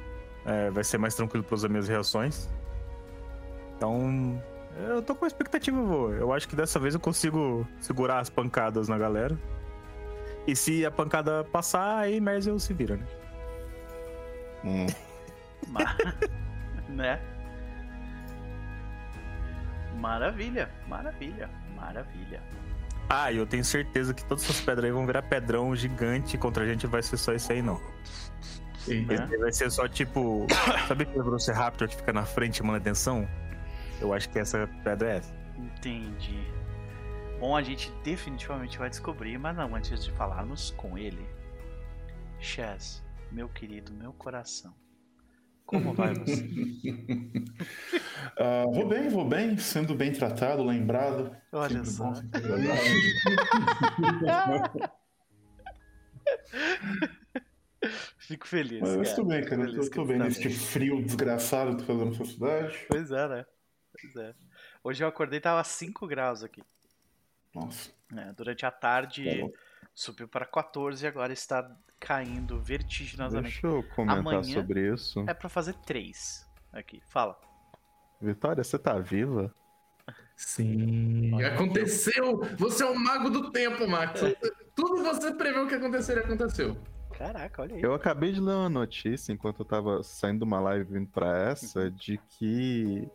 [0.45, 2.49] É, vai ser mais tranquilo para usar minhas reações.
[3.77, 4.41] Então,
[4.77, 6.11] eu tô com uma expectativa boa.
[6.11, 9.37] Eu acho que dessa vez eu consigo segurar as pancadas na galera.
[10.45, 13.07] E se a pancada passar, aí Merzel se vira, né?
[14.65, 14.87] Hum.
[16.89, 17.19] né?
[20.03, 22.43] Maravilha, maravilha, maravilha.
[23.07, 26.65] Ah, e eu tenho certeza que todas essas pedras aí vão virar pedrão gigante contra
[26.65, 27.79] a gente vai ser só esse aí, não.
[28.79, 29.15] Sim, né?
[29.39, 30.45] Vai ser só tipo.
[30.89, 33.25] Sabe aquele Velociraptor que fica na frente chamando atenção?
[34.01, 35.33] Eu acho que essa pedra é essa.
[35.57, 36.51] Entendi.
[37.39, 41.25] Bom, a gente definitivamente vai descobrir, mas não antes de falarmos com ele.
[42.41, 44.75] Chaz, meu querido, meu coração.
[45.65, 46.43] Como vai você?
[48.39, 51.35] uh, vou bem, vou bem, sendo bem tratado, lembrado.
[51.51, 52.13] Olha só.
[58.17, 58.79] Fico feliz.
[58.81, 59.63] Mas eu estou bem, cara.
[59.63, 60.53] Eu estou bem tá nesse bem.
[60.53, 62.85] frio desgraçado que tá fazendo nessa cidade.
[62.87, 63.45] Pois é, né?
[63.99, 64.33] Pois é.
[64.83, 66.61] Hoje eu acordei e tava 5 graus aqui.
[67.53, 67.91] Nossa.
[68.15, 69.47] É, durante a tarde tá
[69.93, 71.69] subiu para 14 e agora está
[72.03, 73.61] caindo vertiginosamente.
[73.61, 75.23] Deixa eu comentar Amanhã sobre isso.
[75.25, 77.01] É para fazer três aqui.
[77.07, 77.39] Fala.
[78.21, 79.53] Vitória, você tá viva?
[80.35, 81.41] Sim.
[81.43, 82.41] Aconteceu!
[82.57, 84.19] Você é o mago do tempo, Max.
[84.75, 86.77] Tudo você preveu que aconteceria aconteceu.
[87.17, 87.81] Caraca, olha aí.
[87.81, 91.37] Eu acabei de ler uma notícia enquanto eu tava saindo de uma live vindo pra
[91.49, 93.07] essa, de que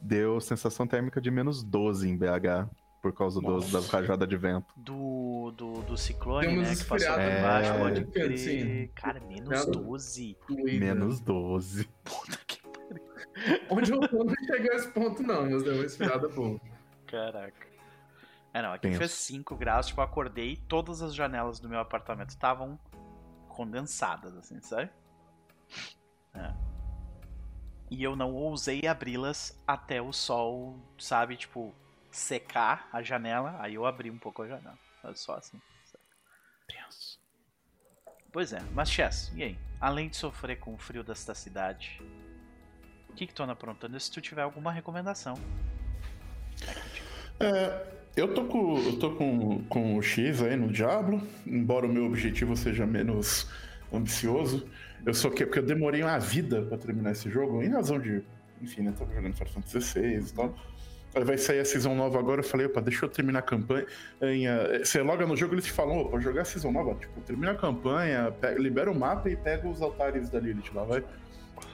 [0.00, 2.68] deu sensação térmica de menos 12 em BH
[3.00, 4.72] por causa do, da rajada de vento.
[4.76, 6.76] Do, do, do ciclone, Temos né?
[6.76, 7.42] Que passou por é...
[7.42, 8.38] baixo, pode crer.
[8.38, 8.90] Sim.
[8.94, 10.36] Cara, menos 12.
[10.48, 11.88] Menos 12.
[12.04, 13.02] Puta que pariu.
[13.70, 16.60] Onde eu não cheguei a esse ponto, não, mas deu uma esfriada boa.
[17.06, 17.70] Caraca.
[18.52, 18.98] É, não, aqui Penso.
[18.98, 22.78] fez 5 graus, tipo, eu acordei e todas as janelas do meu apartamento estavam
[23.48, 24.90] condensadas, assim, sabe?
[26.34, 26.52] É.
[27.90, 31.74] E eu não ousei abri-las até o sol, sabe, tipo,
[32.10, 33.56] secar a janela.
[33.60, 34.78] Aí eu abri um pouco a janela.
[35.14, 35.60] Só assim.
[36.68, 37.18] Tenso.
[38.32, 39.58] Pois é, mas Chess, e aí?
[39.80, 42.00] Além de sofrer com o frio desta cidade,
[43.08, 45.34] o que, que tu anda aprontando se tu tiver alguma recomendação?
[47.40, 51.88] É, eu tô, com, eu tô com, com o X aí no Diablo, embora o
[51.88, 53.48] meu objetivo seja menos
[53.92, 54.68] ambicioso.
[55.04, 58.22] Eu só que porque eu demorei uma vida para terminar esse jogo, em razão de,
[58.60, 60.54] enfim, né, tava jogando Final Fantasy XVI e tal.
[61.14, 63.84] Aí vai sair a season nova agora, eu falei, opa, deixa eu terminar a campanha.
[64.82, 67.56] Você loga no jogo, eles te falam, opa, jogar a season nova, tipo, termina a
[67.56, 71.04] campanha, pega, libera o mapa e pega os altares da Lilith lá, vai.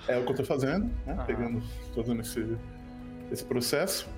[0.09, 1.23] É o que eu tô fazendo, né?
[1.27, 1.63] Pegando,
[1.95, 2.57] fazendo esse,
[3.31, 4.09] esse processo.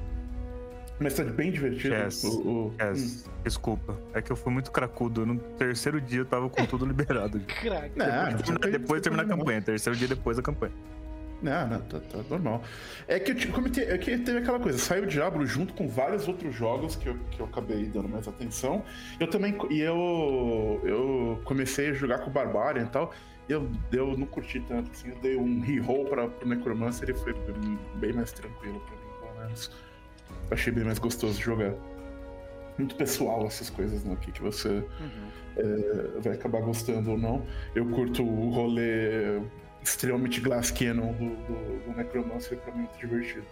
[1.00, 1.94] Mas tá bem divertido.
[1.94, 2.74] Yes, o, o...
[2.80, 3.26] Yes.
[3.26, 3.30] Hum.
[3.44, 3.96] Desculpa.
[4.14, 5.24] É que eu fui muito cracudo.
[5.24, 7.38] No terceiro dia eu tava com tudo liberado.
[7.40, 7.92] Crack.
[8.36, 9.62] Depois, depois de terminar a campanha.
[9.62, 10.72] Terceiro dia depois da campanha.
[11.40, 12.62] Não, não, tá, tá normal.
[13.06, 16.26] É que, eu, como é que teve aquela coisa, saiu o Diablo junto com vários
[16.26, 18.84] outros jogos que eu, que eu acabei dando mais atenção.
[19.20, 19.56] Eu também.
[19.70, 23.12] E eu, eu comecei a jogar com o Barbarian e tal.
[23.48, 27.34] Eu, eu não curti tanto, assim, eu dei um reroll para pro Necromancer e foi
[27.94, 29.70] bem mais tranquilo pra mim, pelo menos.
[30.50, 31.72] Achei bem mais gostoso de jogar.
[32.76, 34.12] Muito pessoal essas coisas, né?
[34.12, 35.30] O que, que você uhum.
[35.56, 37.46] é, vai acabar gostando ou não.
[37.74, 39.40] Eu curto o rolê
[39.88, 43.46] extremamente glass cannon do, do, do Necromancer, pra mim muito divertido.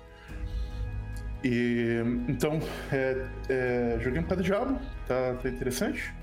[1.44, 2.60] E, então,
[2.92, 6.14] é, é, joguei um pé do diabo, tá, tá interessante.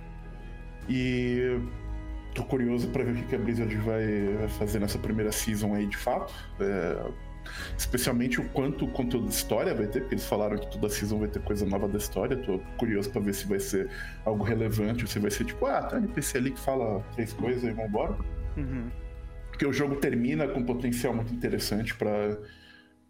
[0.90, 1.60] E
[2.34, 5.98] tô curioso para ver o que a Blizzard vai, fazer nessa primeira season aí de
[5.98, 6.34] fato.
[6.60, 7.12] É,
[7.78, 11.28] especialmente o quanto conteúdo de história vai ter, porque eles falaram que toda season vai
[11.28, 12.36] ter coisa nova da história.
[12.36, 13.90] Tô curioso para ver se vai ser
[14.26, 17.32] algo relevante, ou se vai ser tipo, ah, tem um NPC ali que fala três
[17.34, 18.16] coisas e vambora.
[18.58, 18.90] Uhum.
[19.54, 22.40] Porque o jogo termina com um potencial muito interessante para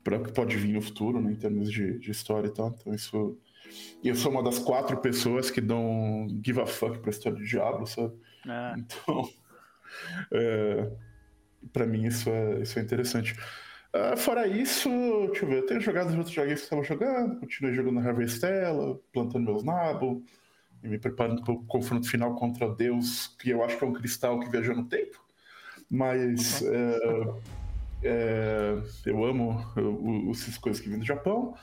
[0.04, 2.76] para que pode vir no futuro, né, em termos de, de história e tal.
[2.78, 3.40] Então isso
[4.04, 7.46] e eu sou uma das quatro pessoas que dão give a fuck pra história do
[7.46, 8.14] Diablo, sabe?
[8.46, 8.76] Ah.
[8.78, 9.30] Então,
[10.34, 10.92] é,
[11.72, 13.34] para mim isso é, isso é interessante.
[13.96, 14.90] Uh, fora isso,
[15.28, 18.00] deixa eu ver, eu tenho jogado os outros jogos que eu estava jogando, continuei jogando
[18.00, 20.22] Harvestella, plantando meus nabos,
[20.84, 23.94] e me preparando para o confronto final contra Deus, que eu acho que é um
[23.94, 25.23] cristal que viajou no tempo.
[25.94, 27.40] Mas uhum.
[28.02, 29.64] é, é, eu amo
[30.32, 31.54] essas coisas que vêm do Japão.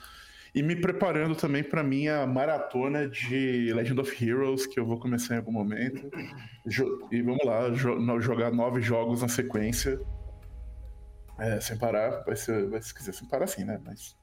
[0.55, 5.35] E me preparando também para minha maratona de Legend of Heroes, que eu vou começar
[5.35, 6.09] em algum momento.
[7.11, 7.73] E vamos lá,
[8.21, 10.01] jogar nove jogos na sequência.
[11.37, 13.81] É, sem parar, vai ser, vai, se quiser sem parar sim, né?
[13.85, 14.17] Mas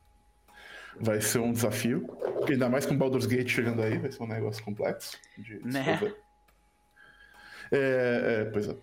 [1.01, 2.07] vai ser um desafio.
[2.37, 6.13] Porque ainda mais com Baldur's Gate chegando aí, vai ser um negócio complexo de né?
[7.71, 8.75] É, é, pois é.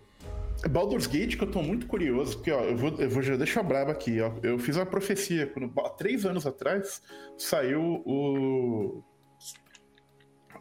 [0.69, 3.63] Baldur's Gate, que eu tô muito curioso, porque ó, eu vou, eu vou já deixar
[3.63, 4.33] braba aqui, ó.
[4.41, 7.01] Eu fiz uma profecia, quando, há três anos atrás,
[7.37, 9.03] saiu o.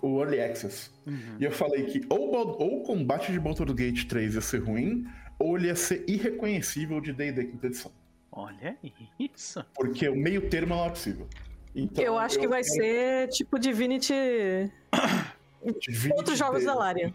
[0.02, 0.90] O Early Access.
[1.06, 1.36] Uhum.
[1.40, 5.06] E eu falei que ou, ou o combate de Baldur's Gate 3 ia ser ruim,
[5.38, 7.92] ou ele ia ser irreconhecível de D&D quinta edição.
[8.30, 8.76] Olha
[9.18, 9.64] isso.
[9.74, 11.26] Porque o meio termo não é possível.
[11.74, 12.74] Então, eu acho eu que vai quero...
[12.74, 14.12] ser tipo Divinity...
[15.80, 17.12] Divinity Outros jogos da Larian.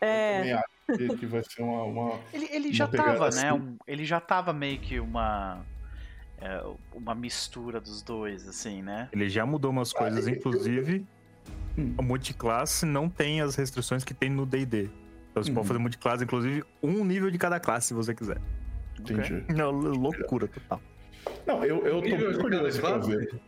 [0.00, 0.50] É.
[0.50, 0.62] é
[0.96, 1.82] que vai ser uma.
[1.84, 3.42] uma ele, ele uma já tava, assim.
[3.42, 3.52] né?
[3.52, 5.64] Um, ele já tava meio que uma.
[6.38, 6.62] É,
[6.94, 9.08] uma mistura dos dois, assim, né?
[9.12, 11.04] Ele já mudou umas coisas, ah, inclusive.
[11.76, 11.94] Hum.
[11.98, 14.88] O multiclasse não tem as restrições que tem no DD.
[15.30, 15.54] Então você hum.
[15.54, 18.40] pode fazer multiclasse, inclusive, um nível de cada classe, se você quiser.
[18.98, 19.34] Entendi.
[19.34, 19.54] Okay?
[19.54, 20.80] Não, loucura total.
[21.46, 23.40] Não, eu, eu tô curioso pra ver.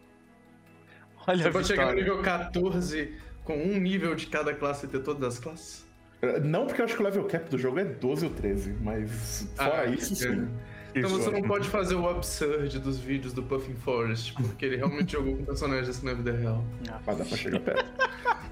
[1.26, 5.00] Olha você pode chegar no nível 14 com um nível de cada classe e ter
[5.00, 5.86] todas as classes?
[6.44, 9.48] Não, porque eu acho que o level cap do jogo é 12 ou 13, mas
[9.56, 10.48] fora ah, isso, sim.
[10.94, 11.22] Então isso.
[11.22, 15.36] você não pode fazer o absurd dos vídeos do Puffin Forest, porque ele realmente jogou
[15.36, 16.64] com personagens assim na vida real.
[17.06, 17.84] Mas dá pra chegar perto.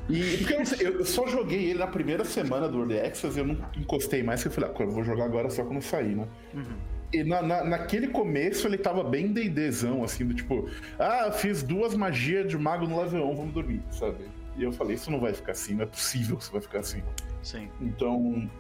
[0.09, 3.41] E porque eu, sei, eu, só joguei ele na primeira semana do Early Access e
[3.41, 6.17] eu não encostei mais, porque eu falei, ah, eu vou jogar agora só quando sair,
[6.17, 6.27] né?
[6.53, 6.65] Uhum.
[7.13, 11.95] E na, na, naquele começo ele tava bem D&Dzão, assim, do tipo, ah, fiz duas
[11.95, 14.25] magias de mago no level 1, vamos dormir, sabe?
[14.57, 16.81] E eu falei, isso não vai ficar assim, não é possível que isso vai ficar
[16.81, 17.03] assim.
[17.43, 17.69] Sim.
[17.81, 18.51] Então,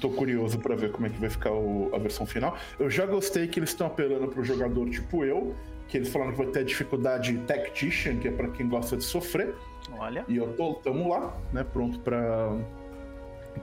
[0.00, 2.56] tô curioso para ver como é que vai ficar o, a versão final.
[2.78, 5.54] Eu já gostei que eles estão apelando pro jogador tipo eu,
[5.88, 9.54] que eles falaram que vai ter dificuldade Tactician, que é para quem gosta de sofrer.
[9.98, 10.24] Olha.
[10.28, 12.56] E eu tô, tamo lá, né, pronto para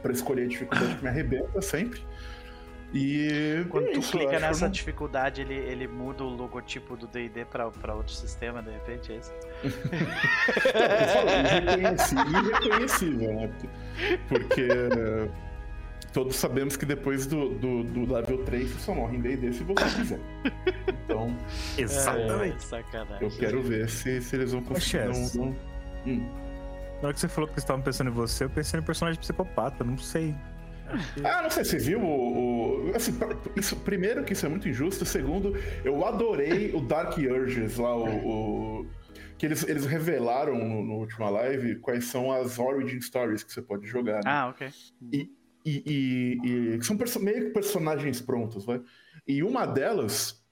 [0.03, 1.99] para escolher a dificuldade que me arrebenta sempre.
[2.93, 3.65] E.
[3.69, 4.71] Quando é tu isso, clica nessa não...
[4.71, 9.17] dificuldade, ele, ele muda o logotipo do DD pra, pra outro sistema, de repente, é
[9.17, 9.33] isso?
[12.39, 13.51] irreconhecível, né?
[14.27, 14.67] Porque
[16.11, 19.63] todos sabemos que depois do, do, do level 3 você só morre em D&D se
[19.63, 20.19] você quiser.
[21.05, 21.37] Então...
[21.77, 22.55] Exatamente.
[22.55, 23.21] É, sacanagem.
[23.21, 25.05] Eu quero ver se, se eles vão conseguir...
[25.07, 25.55] Não, não...
[26.05, 26.29] Hum.
[27.01, 29.83] Na hora que você falou que estavam pensando em você, eu pensei no personagem psicopata,
[29.83, 30.35] não sei.
[31.23, 32.89] Ah, não sei, você viu o.
[32.89, 33.13] o assim,
[33.55, 35.05] isso, primeiro, que isso é muito injusto.
[35.05, 38.81] Segundo, eu adorei o Dark Urges lá, o.
[38.81, 38.87] o
[39.37, 43.61] que eles, eles revelaram no, no última live quais são as origin stories que você
[43.61, 44.17] pode jogar.
[44.17, 44.21] Né?
[44.25, 44.69] Ah, ok.
[45.13, 45.31] E,
[45.65, 48.81] e, e, e são meio que personagens prontos, vai.
[49.25, 50.43] E uma delas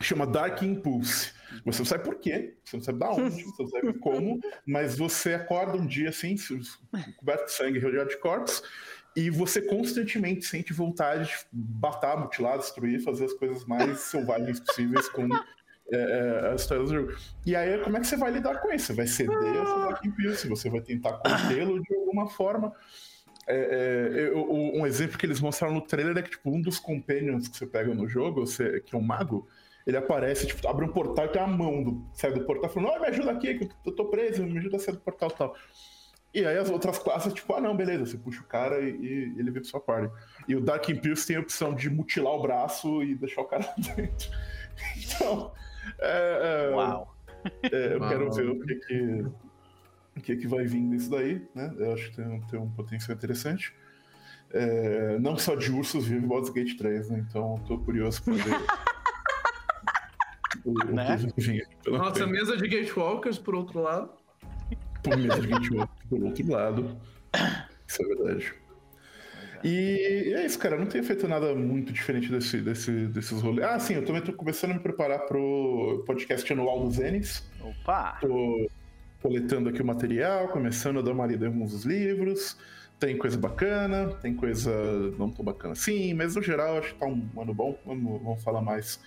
[0.00, 1.32] chama Dark Impulse.
[1.64, 4.96] Você não sabe por quê, você não sabe da onde, você não sabe como, mas
[4.96, 6.36] você acorda um dia assim,
[7.16, 8.62] coberto de sangue, rodeado de corpos,
[9.16, 15.08] e você constantemente sente vontade de matar, mutilar, destruir, fazer as coisas mais selvagens possíveis
[15.08, 15.28] com
[15.92, 17.16] é, é, a história do jogo.
[17.46, 18.86] E aí, como é que você vai lidar com isso?
[18.86, 22.72] Você vai ceder essa Dark Impulse, você vai tentar contê-lo de alguma forma.
[23.46, 26.78] É, é, eu, um exemplo que eles mostraram no trailer é que, tipo, um dos
[26.78, 29.46] companions que você pega no jogo, você, que é um mago,
[29.86, 32.92] ele aparece, tipo, abre um portal e tem a mão do, sai do portal falando,
[32.96, 35.36] oh, me ajuda aqui, que eu tô preso, me ajuda a sair do portal e
[35.36, 35.54] tal.
[36.34, 39.34] E aí as outras classes, tipo, ah não, beleza, você puxa o cara e, e
[39.38, 40.12] ele vem pra sua party.
[40.48, 43.72] E o Dark Impulse tem a opção de mutilar o braço e deixar o cara
[43.78, 44.30] dentro.
[44.96, 45.52] Então.
[46.00, 47.16] É, é, Uau!
[47.70, 48.08] É, eu Uau.
[48.08, 49.26] quero ver o que que,
[50.16, 51.72] o que que vai vir nisso daí, né?
[51.78, 53.72] Eu acho que tem, tem um potencial interessante.
[54.50, 57.24] É, não só de ursos vive Baldur's Gate 3, né?
[57.28, 58.42] Então tô curioso pra ver.
[60.64, 61.18] o, né?
[61.86, 62.30] o Nossa, tempo.
[62.30, 64.10] mesa de Gatewalkers, por outro lado.
[65.04, 66.96] Por de Gatewalkers, por outro lado.
[67.86, 68.54] Isso é verdade.
[69.62, 70.76] E é isso, cara.
[70.76, 73.66] Eu não tenho feito nada muito diferente desse, desse, desses rolês.
[73.66, 77.46] Ah, sim, eu também tô começando a me preparar pro podcast anual do Zenis.
[77.60, 78.18] Opa!
[78.20, 78.70] Tô
[79.22, 82.56] coletando aqui o material, começando a dar uma lida em alguns dos livros.
[82.98, 84.70] Tem coisa bacana, tem coisa
[85.18, 87.78] não tão bacana assim, mas no geral acho que tá um ano bom.
[87.84, 89.00] Vamos, vamos falar mais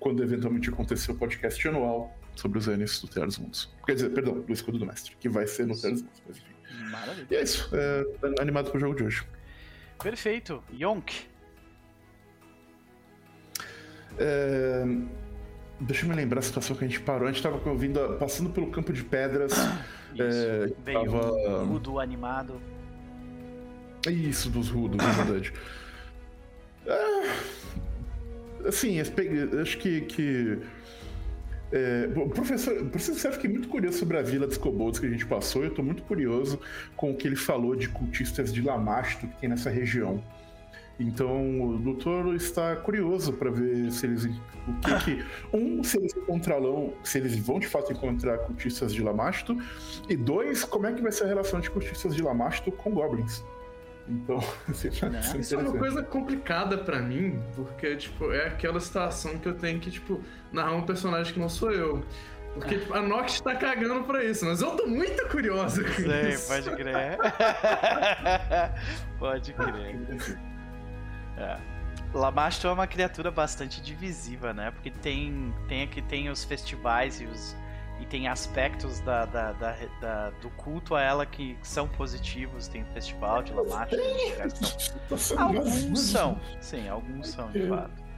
[0.00, 3.68] quando eventualmente acontecer o podcast anual sobre os Zenis do Terra dos Mundos.
[3.84, 6.36] Quer dizer, perdão, do Escudo do Mestre, que vai ser no Terra dos Mundos, mas
[6.36, 6.90] enfim.
[6.90, 7.26] Maravilha.
[7.30, 9.24] E é isso, é, animado pro jogo de hoje.
[10.00, 10.62] Perfeito.
[10.72, 11.26] Yonk.
[14.18, 14.84] É...
[15.80, 17.28] Deixa eu me lembrar a situação que a gente parou.
[17.28, 19.52] A gente tava ouvindo, passando pelo campo de pedras.
[19.52, 20.22] Isso.
[20.22, 21.32] É, Veio tava...
[21.32, 22.60] um rudo animado.
[24.08, 25.52] Isso, dos rudos, na verdade.
[26.86, 28.68] É...
[28.68, 30.58] Assim, acho que, que
[31.70, 35.26] é, professor, professor, eu fiquei muito curioso sobre a vila dos kobolds que a gente
[35.26, 35.62] passou.
[35.62, 36.58] Eu estou muito curioso
[36.96, 40.22] com o que ele falou de cultistas de Lamasto que tem nessa região.
[41.00, 44.24] Então, o doutor está curioso para ver se eles.
[44.24, 45.24] O que, que
[45.56, 46.92] Um, se eles encontrarão.
[47.04, 49.56] Se eles vão de fato encontrar cultistas de Lamasto.
[50.08, 53.44] E dois, como é que vai ser a relação de cultistas de Lamasto com goblins.
[54.08, 59.38] Então, assim, é isso é uma coisa complicada para mim, porque, tipo, é aquela situação
[59.38, 62.04] que eu tenho que, tipo, narrar um personagem que não sou eu.
[62.54, 66.30] Porque tipo, a Nox tá cagando pra isso, mas eu tô muito curiosa com Sei,
[66.30, 66.48] isso.
[66.48, 67.18] pode crer.
[69.18, 70.38] pode crer.
[71.40, 71.56] É.
[72.12, 74.72] Lamasto é uma criatura bastante divisiva, né?
[74.72, 77.54] Porque tem, tem aqui tem os festivais e os
[78.00, 82.68] e tem aspectos da, da, da, da, do culto a ela que são positivos.
[82.68, 83.96] Tem o festival de Lamacha.
[85.36, 88.08] Alguns são, sim, alguns são, de fato.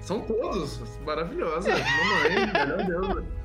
[0.00, 1.66] São todos maravilhosos.
[1.74, 3.38] Mamãe, meu Deus.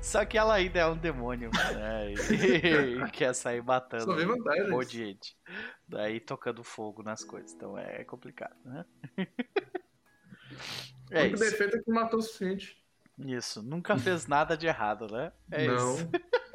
[0.00, 2.12] Só que ela ainda é um demônio, né?
[2.12, 5.36] E, e quer sair matando Só um monte de gente.
[5.88, 7.52] Daí tocando fogo nas coisas.
[7.52, 8.84] Então é complicado, né?
[11.10, 12.79] É o único defeito é que matou o suficiente.
[13.26, 15.32] Isso, nunca fez nada de errado, né?
[15.50, 15.94] É Não.
[15.94, 16.08] isso.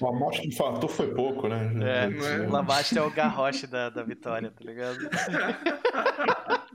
[0.00, 1.70] O Lamoste de fato foi pouco, né?
[1.80, 2.48] É, é?
[2.48, 4.98] Lamoste é o garroche da, da vitória, tá ligado?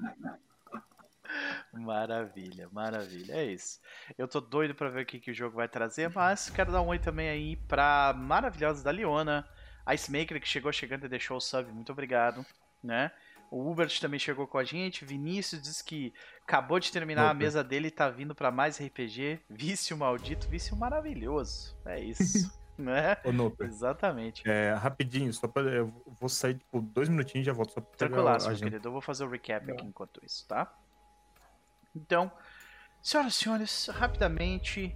[1.73, 3.33] Maravilha, maravilha.
[3.33, 3.79] É isso.
[4.17, 6.81] Eu tô doido pra ver o que, que o jogo vai trazer, mas quero dar
[6.81, 9.47] um oi também aí pra maravilhosa da Leona,
[9.93, 12.45] Icemaker, que chegou chegando e deixou o sub, muito obrigado,
[12.83, 13.11] né?
[13.49, 15.05] O Hubert também chegou com a gente.
[15.05, 16.13] Vinícius disse que
[16.47, 17.31] acabou de terminar Opa.
[17.31, 19.41] a mesa dele e tá vindo para mais RPG.
[19.49, 21.75] Vício maldito, vício maravilhoso.
[21.85, 22.49] É isso.
[22.79, 23.17] né?
[23.25, 23.67] Ô, Noper.
[23.67, 24.49] Exatamente.
[24.49, 25.63] É, rapidinho, só pra.
[25.63, 27.73] Eu vou sair por tipo, dois minutinhos e já volto.
[27.73, 28.87] Só pra Tranquilaço, meu querido.
[28.87, 30.73] Eu vou fazer o recap aqui enquanto isso, tá?
[31.93, 32.31] Então,
[33.01, 34.95] senhoras e senhores, rapidamente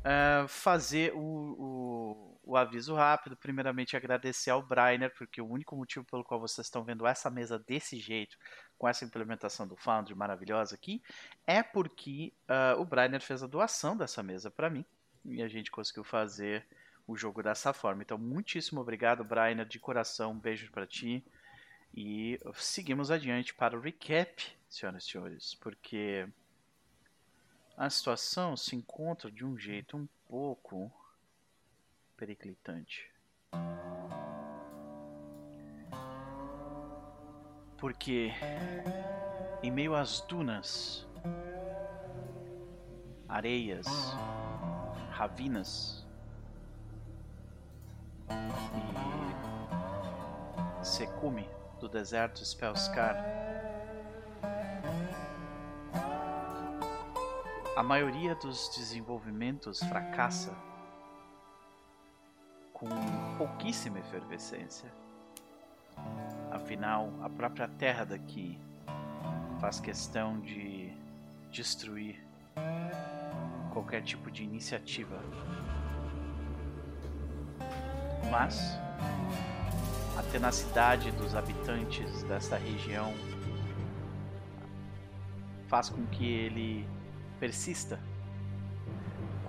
[0.00, 3.36] uh, fazer o, o o aviso rápido.
[3.36, 7.58] Primeiramente, agradecer ao Brainer, porque o único motivo pelo qual vocês estão vendo essa mesa
[7.58, 8.36] desse jeito,
[8.76, 11.02] com essa implementação do Foundry maravilhosa aqui,
[11.46, 14.84] é porque uh, o Brainer fez a doação dessa mesa para mim
[15.24, 16.66] e a gente conseguiu fazer
[17.06, 18.02] o jogo dessa forma.
[18.02, 20.32] Então, muitíssimo obrigado, Brainer, de coração.
[20.32, 21.24] Um beijo para ti.
[21.94, 26.26] E seguimos adiante para o recap, senhoras e senhores, porque
[27.76, 30.90] a situação se encontra de um jeito um pouco
[32.22, 33.10] periclitante.
[37.76, 38.30] Porque
[39.60, 41.04] em meio às dunas,
[43.28, 43.88] areias,
[45.10, 46.06] ravinas
[50.80, 51.50] e secume
[51.80, 53.16] do deserto Spellscar,
[57.76, 60.71] a maioria dos desenvolvimentos fracassa
[62.82, 64.92] com pouquíssima efervescência.
[66.50, 68.58] Afinal, a própria terra daqui
[69.60, 70.92] faz questão de
[71.52, 72.20] destruir
[73.72, 75.20] qualquer tipo de iniciativa.
[78.28, 78.58] Mas
[80.18, 83.14] a tenacidade dos habitantes desta região
[85.68, 86.88] faz com que ele
[87.38, 88.00] persista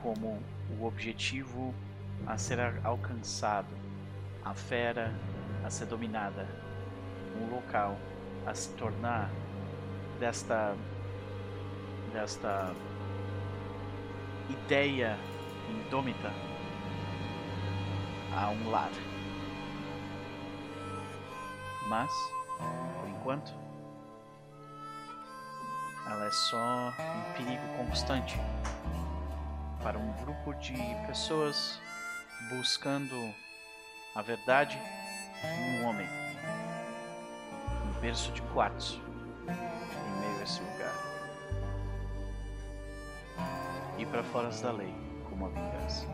[0.04, 0.40] como
[0.80, 1.74] o objetivo
[2.28, 3.68] a ser alcançado,
[4.44, 5.14] a fera
[5.66, 6.48] a ser dominada,
[7.40, 7.98] um local
[8.46, 9.30] a se tornar
[10.20, 10.76] desta
[12.12, 12.74] desta
[14.50, 15.18] ideia
[15.70, 16.32] indômita
[18.36, 18.92] a um lar.
[21.88, 22.12] Mas,
[23.00, 23.54] por enquanto,
[26.06, 28.40] ela é só um perigo constante
[29.82, 30.74] para um grupo de
[31.08, 31.82] pessoas
[32.50, 33.34] buscando
[34.16, 34.80] a verdade
[35.44, 36.08] em um homem,
[37.86, 39.02] um berço de quartzo
[39.48, 40.94] em meio a esse lugar
[43.98, 44.94] e para fora da lei
[45.30, 46.08] como a vingança.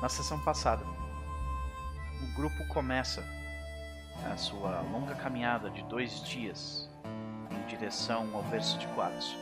[0.00, 3.24] Na sessão passada, o grupo começa
[4.32, 6.88] a sua longa caminhada de dois dias
[7.50, 9.36] em direção ao berço de quartzo,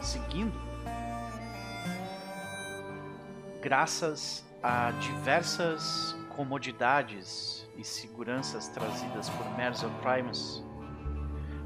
[0.00, 0.73] seguindo
[3.64, 10.62] graças a diversas comodidades e seguranças trazidas por Merzel Primus,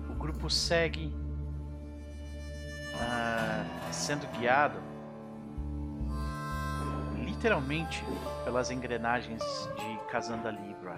[0.08, 1.12] o grupo segue
[2.94, 4.80] uh, sendo guiado
[7.16, 8.04] literalmente
[8.44, 9.42] pelas engrenagens
[9.76, 10.96] de Kazanda Libra.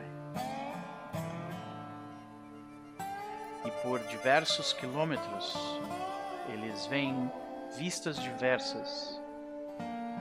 [3.65, 5.57] E por diversos quilômetros
[6.53, 7.33] eles veem
[7.79, 9.20] vistas diversas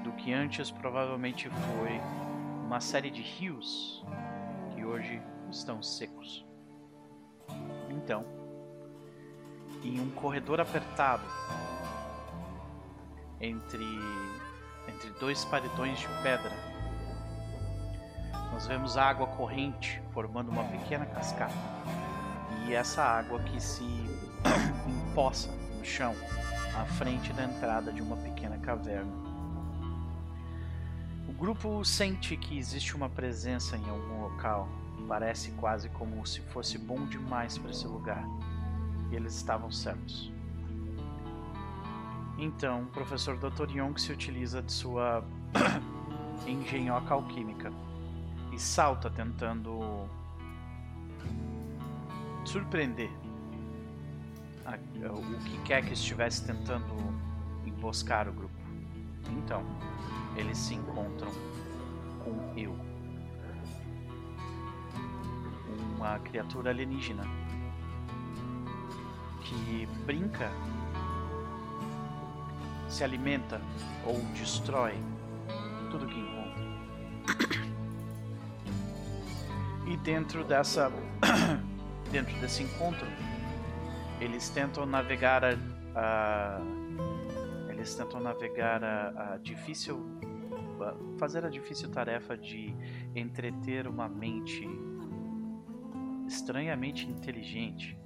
[0.04, 2.00] do que antes provavelmente foi
[2.66, 4.06] uma série de rios
[4.72, 6.46] que hoje estão secos.
[7.90, 8.26] Então,
[9.84, 11.24] em um corredor apertado
[13.42, 13.86] entre
[14.88, 16.52] entre dois paredões de pedra,
[18.52, 21.54] nós vemos água corrente formando uma pequena cascata
[22.66, 23.84] e essa água que se
[25.10, 26.16] empoça no chão
[26.76, 29.29] à frente da entrada de uma pequena caverna
[31.40, 34.68] grupo sente que existe uma presença em algum local.
[35.08, 38.24] Parece quase como se fosse bom demais para esse lugar.
[39.10, 40.32] E eles estavam certos.
[42.38, 43.70] Então, o professor Dr.
[43.72, 45.24] Young se utiliza de sua
[46.46, 47.72] engenhoca alquímica
[48.52, 50.08] e salta tentando
[52.46, 53.12] surpreender
[55.10, 56.94] o que quer que estivesse tentando
[57.66, 58.59] emboscar o grupo.
[59.28, 59.64] Então,
[60.36, 61.32] eles se encontram
[62.24, 62.76] com eu.
[65.98, 67.24] Uma criatura alienígena
[69.44, 70.50] que brinca,
[72.88, 73.62] se alimenta
[74.06, 74.94] ou destrói
[75.90, 76.40] tudo que encontra.
[79.88, 80.92] E dentro dessa
[82.12, 83.08] dentro desse encontro,
[84.20, 85.56] eles tentam navegar a,
[85.96, 86.62] a
[87.80, 90.06] eles tentam navegar a, a difícil
[91.18, 92.76] fazer a difícil tarefa de
[93.16, 94.68] entreter uma mente
[96.28, 97.98] estranhamente inteligente,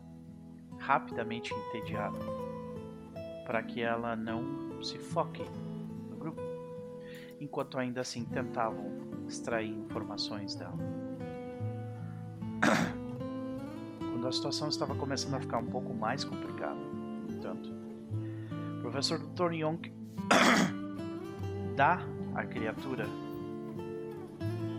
[0.78, 2.20] rapidamente entediada,
[3.46, 5.44] para que ela não se foque
[6.10, 6.42] no grupo,
[7.40, 10.78] enquanto ainda assim tentavam extrair informações dela.
[14.12, 17.83] Quando a situação estava começando a ficar um pouco mais complicada, no entanto,
[18.94, 19.54] professor Dr.
[19.54, 19.92] Young
[21.76, 22.00] dá
[22.36, 23.08] à criatura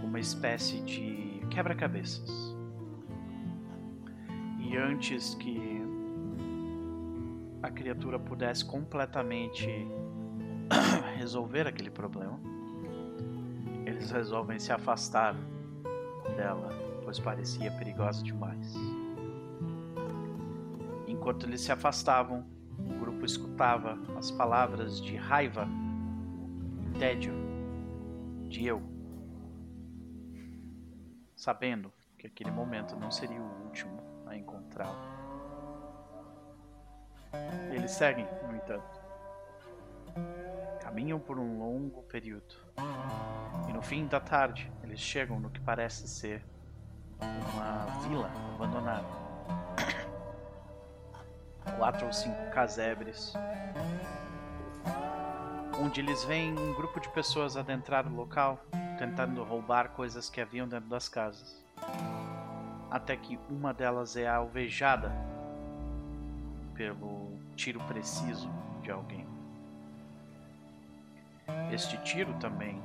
[0.05, 2.31] uma espécie de quebra-cabeças.
[4.61, 5.83] E antes que
[7.61, 9.69] a criatura pudesse completamente
[11.19, 12.39] resolver aquele problema,
[13.85, 15.35] eles resolvem se afastar
[16.37, 16.69] dela,
[17.03, 18.75] pois parecia perigosa demais.
[21.09, 25.69] Enquanto eles se afastavam, o grupo escutava as palavras de raiva,
[26.99, 27.35] tédio,
[28.49, 28.83] de eu,
[31.35, 35.15] sabendo que aquele momento não seria o último a encontrá-lo.
[37.73, 39.01] Eles seguem, no entanto.
[40.81, 42.55] Caminham por um longo período.
[43.69, 46.45] E no fim da tarde, eles chegam no que parece ser
[47.21, 49.24] uma vila abandonada.
[51.77, 53.33] Quatro ou cinco casebres.
[55.81, 58.65] Onde eles veem um grupo de pessoas adentrar o local,
[58.99, 61.65] tentando roubar coisas que haviam dentro das casas.
[62.91, 65.13] Até que uma delas é alvejada
[66.75, 68.49] pelo tiro preciso
[68.83, 69.27] de alguém.
[71.73, 72.81] Este tiro também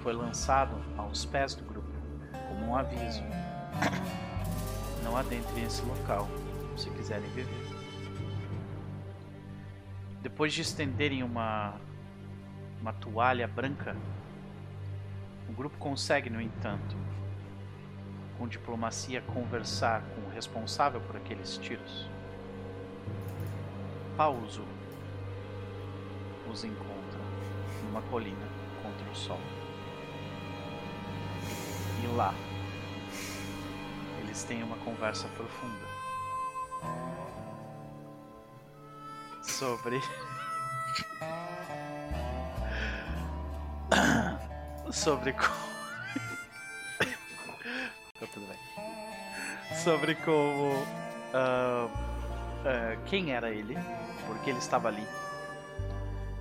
[0.00, 1.90] foi lançado aos pés do grupo
[2.48, 3.22] como um aviso.
[5.02, 6.28] Não adentre esse local
[6.76, 7.46] se quiserem viver.
[10.22, 11.74] Depois de estenderem uma,
[12.80, 13.96] uma toalha branca,
[15.48, 16.96] o grupo consegue, no entanto,
[18.36, 22.08] com diplomacia, conversar com o responsável por aqueles tiros.
[24.16, 24.64] Pauso
[26.50, 27.20] os encontra
[27.84, 28.46] numa colina
[28.82, 29.40] contra o sol.
[32.02, 32.34] E lá
[34.20, 35.95] eles têm uma conversa profunda
[39.42, 40.00] sobre
[44.92, 45.54] sobre como
[48.20, 48.26] tá
[49.74, 53.76] sobre como uh, uh, quem era ele
[54.26, 55.06] porque ele estava ali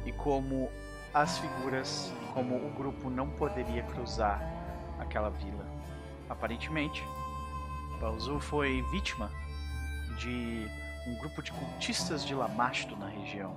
[0.06, 0.70] e como
[1.14, 4.42] as figuras, como o grupo não poderia cruzar
[5.00, 5.66] aquela vila.
[6.30, 7.04] Aparentemente,
[8.02, 9.32] Balzu foi vítima
[10.18, 10.68] de
[11.08, 13.56] um grupo de cultistas de Lamasto na região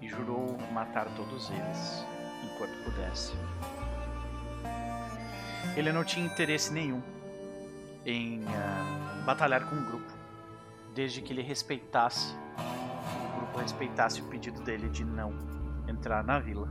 [0.00, 2.06] e jurou matar todos eles
[2.44, 3.32] enquanto pudesse.
[5.76, 7.02] Ele não tinha interesse nenhum
[8.06, 10.12] em uh, batalhar com o grupo,
[10.94, 12.34] desde que ele respeitasse
[13.60, 15.32] respeitasse o pedido dele de não
[15.86, 16.68] entrar na vila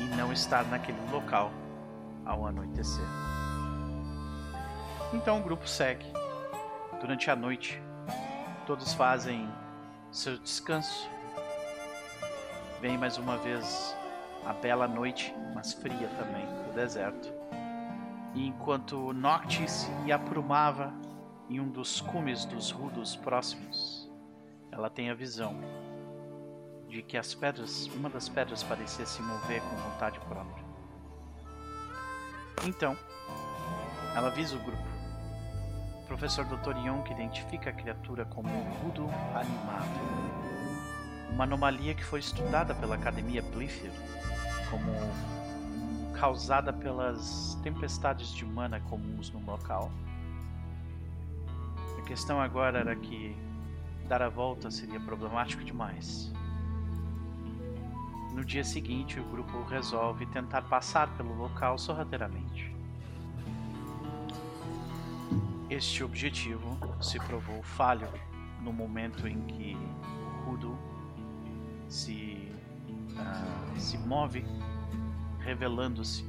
[0.00, 1.52] e não estar naquele local
[2.24, 3.04] ao anoitecer.
[5.12, 6.04] Então o grupo segue.
[7.00, 7.80] Durante a noite,
[8.66, 9.48] todos fazem
[10.10, 11.08] seu descanso.
[12.80, 13.96] Vem mais uma vez
[14.44, 17.32] a bela noite, mas fria também, do deserto.
[18.34, 19.70] E enquanto Noctis
[20.04, 20.92] se aprumava
[21.48, 24.10] em um dos cumes dos rudos próximos,
[24.72, 25.54] ela tem a visão
[26.88, 30.64] de que as pedras, uma das pedras parecia se mover com vontade própria.
[32.66, 32.96] Então,
[34.16, 34.87] ela avisa o grupo.
[36.08, 36.76] Professor Dr.
[36.84, 40.00] Young identifica a criatura como um rudo animado,
[41.30, 43.92] uma anomalia que foi estudada pela Academia Bliffer
[44.70, 44.92] como
[46.18, 49.92] causada pelas tempestades de mana comuns no local.
[51.98, 53.36] A questão agora era que
[54.08, 56.32] Dar a volta seria problemático demais.
[58.32, 62.74] No dia seguinte, o grupo resolve tentar passar pelo local sorrateiramente.
[65.70, 68.08] Este objetivo se provou falho
[68.62, 69.76] no momento em que
[70.44, 70.78] Rudo
[71.88, 72.50] se,
[73.12, 74.44] uh, se move,
[75.40, 76.24] revelando-se.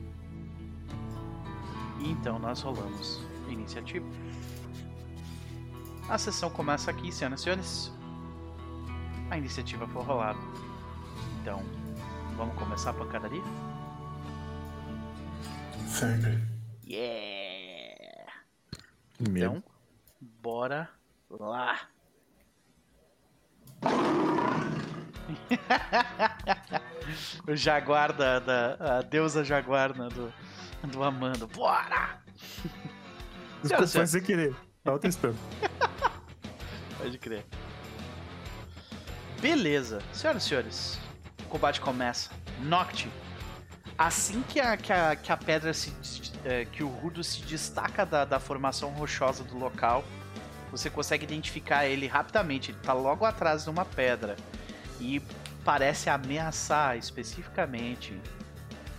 [1.99, 4.05] E então nós rolamos iniciativa.
[6.09, 7.93] A sessão começa aqui, senhoras e senhores.
[9.29, 10.39] A iniciativa foi rolada.
[11.41, 11.61] Então,
[12.35, 13.43] vamos começar a pancadaria?
[15.87, 16.43] Sempre.
[16.85, 17.48] Yeah!
[19.19, 19.61] Então,
[20.41, 20.89] bora
[21.29, 21.79] lá.
[27.47, 30.31] o jaguar da, da, a deusa jaguar né, do,
[30.87, 31.47] do Amando.
[31.47, 32.21] Bora!
[33.61, 34.55] Desculpa, foi sem querer.
[34.83, 35.37] Tava testando.
[36.97, 37.45] Pode crer.
[39.41, 40.01] Beleza.
[40.13, 40.99] Senhoras e senhores,
[41.43, 42.31] o combate começa.
[42.61, 43.09] Noct.
[43.99, 45.91] Assim que a, que a, que a pedra se.
[46.45, 50.05] É, que o Rudo se destaca da, da formação rochosa do local,
[50.71, 52.71] você consegue identificar ele rapidamente.
[52.71, 54.37] Ele tá logo atrás de uma pedra.
[55.01, 55.21] E
[55.65, 58.17] parece ameaçar especificamente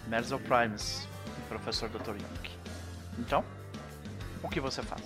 [0.06, 2.10] Merzel Primes, o professor Dr.
[2.10, 2.50] Young.
[3.18, 3.42] Então,
[4.42, 5.00] o que você faz?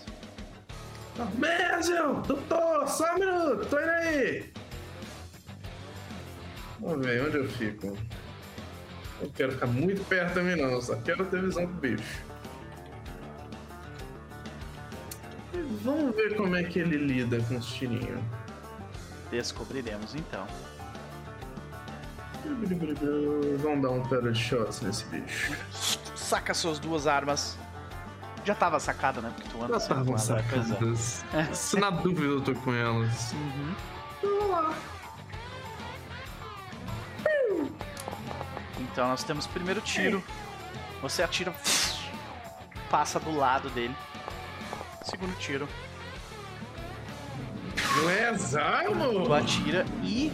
[1.39, 2.15] Merzel!
[2.23, 4.53] Doutor, só um minuto, tô indo aí!
[6.81, 7.97] Vamos ver, onde eu fico?
[9.21, 12.23] Não quero ficar muito perto de mim não, só quero ter visão do bicho.
[15.53, 18.21] E vamos ver como é que ele lida com os tirinhos.
[19.31, 20.47] Descobriremos então.
[23.63, 25.57] Vamos dar um pera de shots nesse bicho.
[26.15, 27.57] Saca suas duas armas.
[28.45, 29.33] Já tava sacada, né?
[29.35, 30.43] Porque tu anda Já estavam coisa.
[30.43, 31.25] sacadas.
[31.57, 33.33] Se na dúvida eu tô com elas.
[33.33, 33.75] Uhum.
[34.23, 34.75] Vamos lá.
[38.95, 40.23] Então nós temos o primeiro tiro.
[41.03, 41.53] Você atira,
[42.89, 43.95] passa do lado dele.
[45.03, 45.69] Segundo tiro,
[47.97, 50.33] Não é azar, tu atira e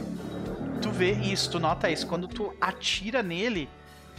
[0.82, 2.06] tu vê isso, tu nota isso.
[2.06, 3.66] Quando tu atira nele,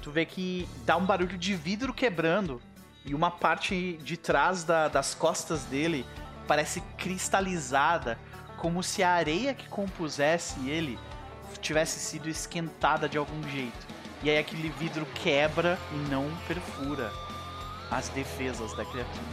[0.02, 2.60] tu vê que dá um barulho de vidro quebrando
[3.06, 6.04] e uma parte de trás da- das costas dele
[6.48, 8.18] parece cristalizada,
[8.58, 10.98] como se a areia que compusesse ele
[11.62, 13.91] tivesse sido esquentada de algum jeito.
[14.24, 17.12] E aí aquele vidro quebra e não perfura
[17.90, 19.26] as defesas da criatura.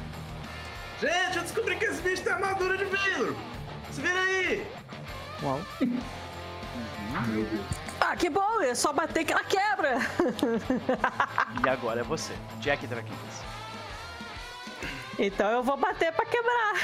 [1.00, 3.36] Gente, eu descobri que esse bicho tem armadura de vidro!
[3.92, 4.66] Se vira aí!
[5.42, 5.60] Uau.
[8.00, 9.98] Ah, que bom, é só bater que ela quebra.
[11.64, 13.42] E agora é você, Jack Drakentis.
[15.18, 16.74] Então eu vou bater pra quebrar.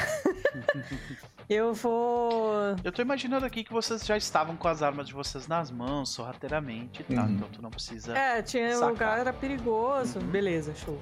[1.49, 2.76] eu vou.
[2.82, 6.11] Eu tô imaginando aqui que vocês já estavam com as armas de vocês nas mãos,
[6.11, 7.30] sorrateiramente e tal, Uhum.
[7.32, 8.16] então tu não precisa.
[8.16, 8.86] É, tinha Sacar.
[8.88, 10.18] um lugar era perigoso.
[10.18, 10.26] Uhum.
[10.26, 11.01] Beleza, show.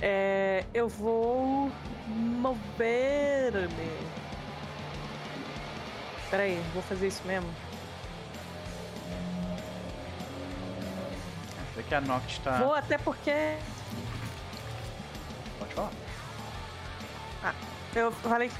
[0.00, 1.70] É, eu vou
[2.08, 3.90] mover-me.
[6.30, 7.48] Peraí, vou fazer isso mesmo.
[11.74, 12.58] Vê que a Noct tá.
[12.58, 13.56] Vou até porque
[15.58, 15.90] Pode falar.
[17.96, 18.50] Eu falei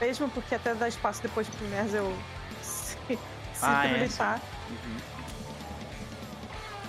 [0.00, 2.16] mesmo porque até dá espaço depois pro Mers eu
[2.62, 3.18] se, se
[3.62, 4.06] Ah, é.
[4.70, 4.96] Uhum.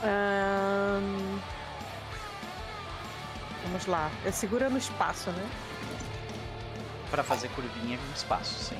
[0.03, 1.39] Ahn,
[3.63, 4.11] Vamos lá.
[4.25, 5.49] É segura no espaço, né?
[7.09, 8.77] Pra fazer curvinha com espaço, sim.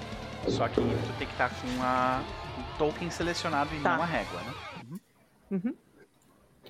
[0.50, 2.22] Só que tu tem que estar com a...
[2.58, 3.96] o token selecionado e Tá.
[3.96, 4.54] não a régua, né?
[5.52, 5.76] Uhum.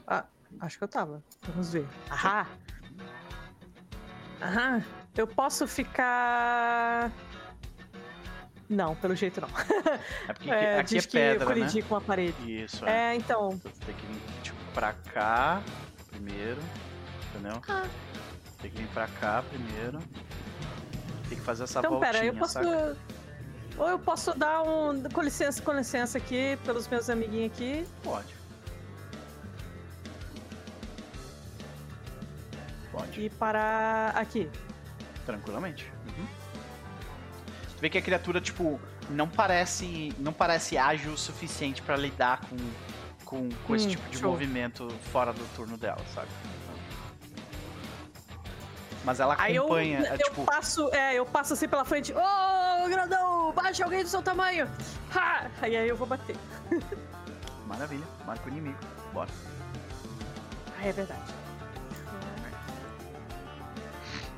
[0.06, 0.26] Ah,
[0.60, 1.24] acho que eu tava.
[1.48, 1.88] Vamos ver.
[2.10, 2.46] Ahá!
[4.42, 4.84] Aham!
[5.16, 7.12] Eu posso ficar.
[8.70, 9.50] Não, pelo jeito não.
[10.28, 11.54] É porque É, aqui diz é que pedra, né?
[11.54, 12.64] colidi com a parede.
[12.64, 13.12] Isso, é.
[13.12, 13.52] É, então.
[13.54, 15.62] Então tu tem que vir, tipo, pra cá
[16.10, 16.60] primeiro,
[17.30, 17.62] entendeu?
[17.68, 17.86] Ah.
[18.62, 20.00] Tem que vir pra cá primeiro.
[21.30, 22.54] Tem que fazer essa Então, voltinha, pera, eu posso.
[22.54, 22.98] saca?
[23.78, 25.04] Ou eu posso dar um.
[25.12, 27.86] Com licença, com licença aqui, pelos meus amiguinhos aqui.
[28.04, 28.34] Pode.
[32.92, 33.22] Pode.
[33.22, 34.50] E parar aqui.
[35.26, 35.92] Tranquilamente.
[36.08, 36.28] Uhum.
[37.76, 40.14] Tu vê que a criatura, tipo, não parece.
[40.20, 42.58] não parece ágil o suficiente pra lidar com,
[43.26, 44.32] com, com esse Hum, tipo de show.
[44.32, 46.28] movimento fora do turno dela, sabe?
[49.06, 52.14] Mas ela Aí eu, acompanha, é, eu tipo, passo, é, eu passo assim pela frente.
[52.14, 54.66] Ô, grandão, baixa alguém do seu tamanho.
[55.14, 55.50] Ha!
[55.68, 56.38] E aí eu vou bater.
[57.68, 58.78] maravilha, marca o inimigo.
[59.14, 59.30] Bora.
[60.80, 61.22] Ah, é verdade.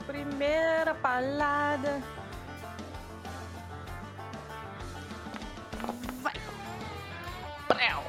[0.05, 2.01] Primeira palada.
[6.21, 6.33] Vai.
[7.67, 8.03] Preu.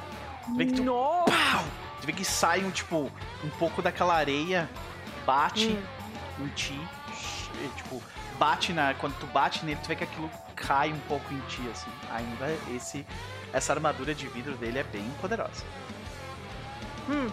[0.55, 0.85] Vê que tu-.
[0.85, 1.65] Pau!
[2.01, 3.11] Tu vê que sai um, tipo,
[3.43, 4.69] um pouco daquela areia,
[5.25, 5.69] bate
[6.39, 6.45] Hum.
[6.45, 6.79] em ti,
[7.75, 8.01] tipo,
[8.37, 8.93] bate na.
[8.93, 11.91] Quando tu bate nele, tu vê que aquilo cai um pouco em ti, assim.
[12.11, 13.05] Ainda esse.
[13.53, 15.63] Essa armadura de vidro dele é bem poderosa.
[17.09, 17.29] Hum.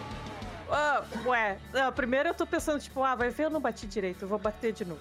[0.70, 4.22] Ah, ué, não, primeiro eu tô pensando, tipo, ah, vai ver, eu não bati direito,
[4.22, 5.00] eu vou bater de novo.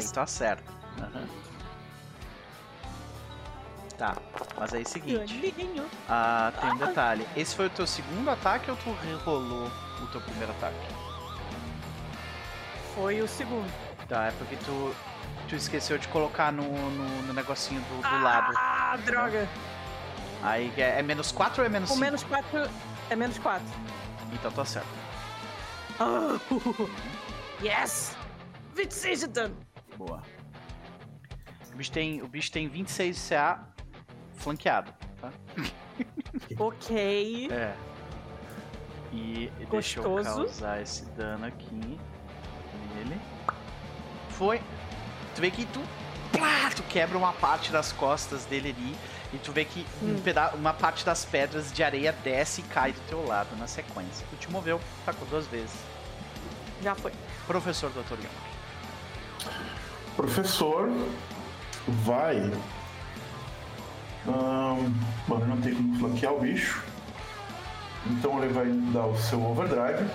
[0.00, 0.72] Aí tu acerta.
[0.98, 1.28] Aham.
[3.98, 4.16] Tá,
[4.58, 5.54] mas aí é o seguinte.
[6.08, 7.26] Ah, tem um detalhe.
[7.36, 9.70] Esse foi o teu segundo ataque ou tu rerolou
[10.02, 10.74] o teu primeiro ataque?
[12.94, 13.70] Foi o segundo.
[14.08, 14.94] Tá, é porque tu,
[15.50, 18.54] tu esqueceu de colocar no, no, no negocinho do, do lado.
[18.56, 19.48] Ah, droga.
[20.42, 22.04] Aí é, é menos 4 ou é menos Com 5?
[22.04, 22.70] menos 4
[23.10, 23.66] é menos 4.
[24.32, 24.88] Então tu acerta.
[25.98, 26.38] Ah,
[27.62, 28.16] yes!
[28.76, 29.56] 26 de dano.
[29.98, 30.22] Boa.
[31.72, 33.64] O bicho tem, o bicho tem 26 CA
[34.36, 35.30] flanqueado, tá?
[36.58, 37.48] Ok.
[37.50, 37.74] É.
[39.12, 40.44] E deixa eu Gostoso.
[40.44, 43.20] causar esse dano aqui nele.
[44.28, 44.60] foi.
[45.34, 45.80] Tu vê que tu.
[46.32, 48.96] Plá, tu quebra uma parte das costas dele ali.
[49.32, 50.20] E tu vê que um Hum.
[50.24, 54.26] peda uma parte das pedras de areia desce e cai do teu lado na sequência.
[54.30, 55.70] Tu te moveu, tacou duas vezes.
[56.82, 57.12] Já foi.
[57.46, 58.14] Professor Dr.
[58.14, 59.50] Young.
[60.16, 60.88] Professor
[61.86, 62.50] vai.
[65.26, 66.82] Bom, não tem como flanquear o bicho.
[68.06, 70.08] Então ele vai dar o seu overdrive.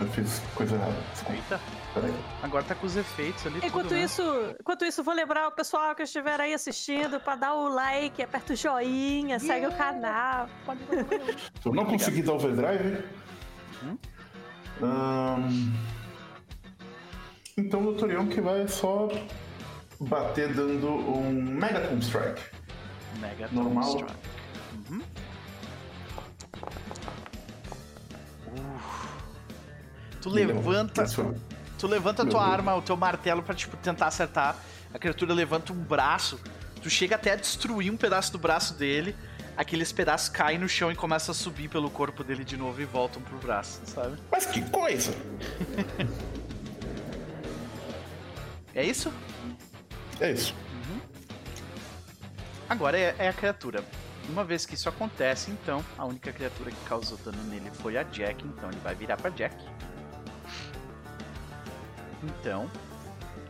[0.00, 0.96] Eu fiz coisa errada.
[1.30, 1.60] Eita,
[1.94, 2.14] Peraí.
[2.42, 3.58] agora tá com os efeitos ali.
[3.58, 4.04] Enquanto tudo, né?
[4.04, 4.22] isso,
[4.60, 8.52] enquanto isso, vou lembrar o pessoal que estiver aí assistindo pra dar o like, aperta
[8.52, 10.48] o joinha, segue o canal.
[10.66, 10.80] Pode
[11.62, 13.02] Se eu não conseguir dar overdrive.
[14.82, 15.72] ahn,
[17.56, 18.10] então o Dr.
[18.12, 19.08] Yonk vai só
[19.98, 22.42] bater dando um Megaton Strike.
[23.18, 23.88] Mega Normal.
[23.88, 24.14] Strike.
[24.90, 25.00] Uhum.
[30.20, 31.04] Tu levanta,
[31.78, 32.52] tu levanta a Meu tua Deus.
[32.52, 34.56] arma, o teu martelo pra tipo tentar acertar.
[34.92, 36.40] A criatura levanta um braço.
[36.82, 39.14] Tu chega até a destruir um pedaço do braço dele.
[39.56, 42.84] Aqueles pedaços caem no chão e começam a subir pelo corpo dele de novo e
[42.84, 44.16] voltam pro braço, sabe?
[44.30, 45.14] Mas que coisa!
[48.74, 49.10] É isso?
[50.20, 50.54] É isso.
[52.68, 53.82] Agora é, é a criatura.
[54.28, 58.02] Uma vez que isso acontece, então, a única criatura que causou dano nele foi a
[58.02, 59.54] Jack, então ele vai virar pra Jack.
[62.22, 62.68] Então,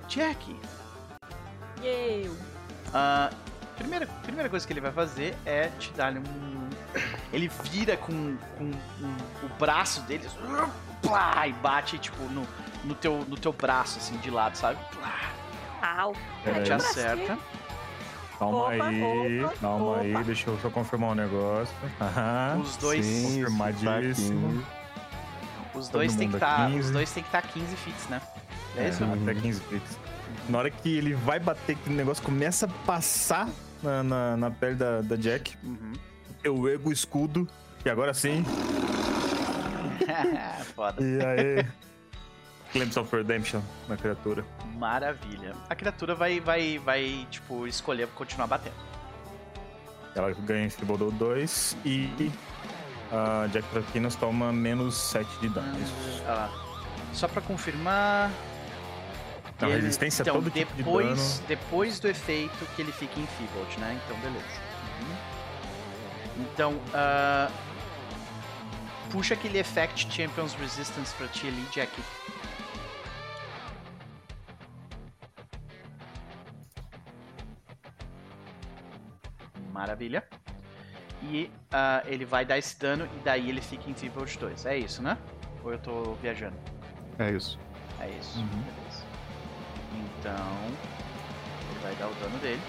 [0.09, 0.57] Jack,
[1.83, 2.37] Eu.
[2.93, 3.31] a
[3.77, 6.69] primeira, primeira coisa que ele vai fazer é te dar um.
[7.33, 10.29] Ele vira com, com um- o braço dele
[11.03, 12.47] plá, e bate tipo no,
[12.85, 14.79] no, teu, no teu braço, assim, de lado, sabe?
[14.93, 15.31] Plá,
[15.99, 16.15] Au.
[16.45, 17.39] É, te acerta.
[18.39, 20.01] Calma Opa, aí, opa, calma opa.
[20.01, 21.75] aí, deixa eu só confirmar um negócio.
[22.01, 22.61] Aham.
[22.63, 23.05] Os dois.
[23.05, 24.63] Sim, confirmadíssimo.
[25.73, 26.67] tá Os dois tem que estar.
[26.67, 26.81] a 15.
[26.81, 28.21] Os dois tem que estar 15 fits, né?
[28.77, 29.05] É, isso?
[29.05, 29.99] Até 15 fits.
[30.49, 33.49] Na hora que ele vai bater, que o negócio começa a passar
[33.83, 35.93] na, na, na pele da, da Jack, Uhum.
[36.45, 37.49] eu ergo o escudo,
[37.85, 38.45] e agora sim,
[40.75, 41.03] Foda.
[41.03, 41.67] e aí...
[42.73, 44.45] Glimpse of Redemption na criatura.
[44.77, 45.55] Maravilha.
[45.69, 48.75] A criatura vai, vai, vai, tipo, escolher continuar batendo.
[50.15, 52.31] Ela ganha Feeble 2 e
[53.13, 55.79] a Jack Traquinas toma menos 7 de dano.
[56.27, 56.51] Ah,
[57.13, 58.31] só pra confirmar.
[59.61, 61.49] Não, ele- resistência então, todo tipo de depois, dano.
[61.49, 63.99] depois do efeito que ele fica em Feebled, né?
[64.05, 64.45] Então, beleza.
[65.01, 66.43] Uhum.
[66.43, 67.51] Então, ah,
[69.11, 71.91] puxa aquele Effect Champions Resistance pra ti ali, Jack.
[79.73, 80.25] Maravilha.
[81.23, 84.67] E ah, ele vai dar esse dano e daí ele fica em Feebled 2.
[84.67, 85.17] É isso, né?
[85.65, 86.57] Ou eu tô viajando?
[87.19, 87.59] É isso.
[87.99, 88.63] É isso, Uhum.
[90.27, 90.57] Então,
[91.71, 92.61] ele vai dar o dano dele.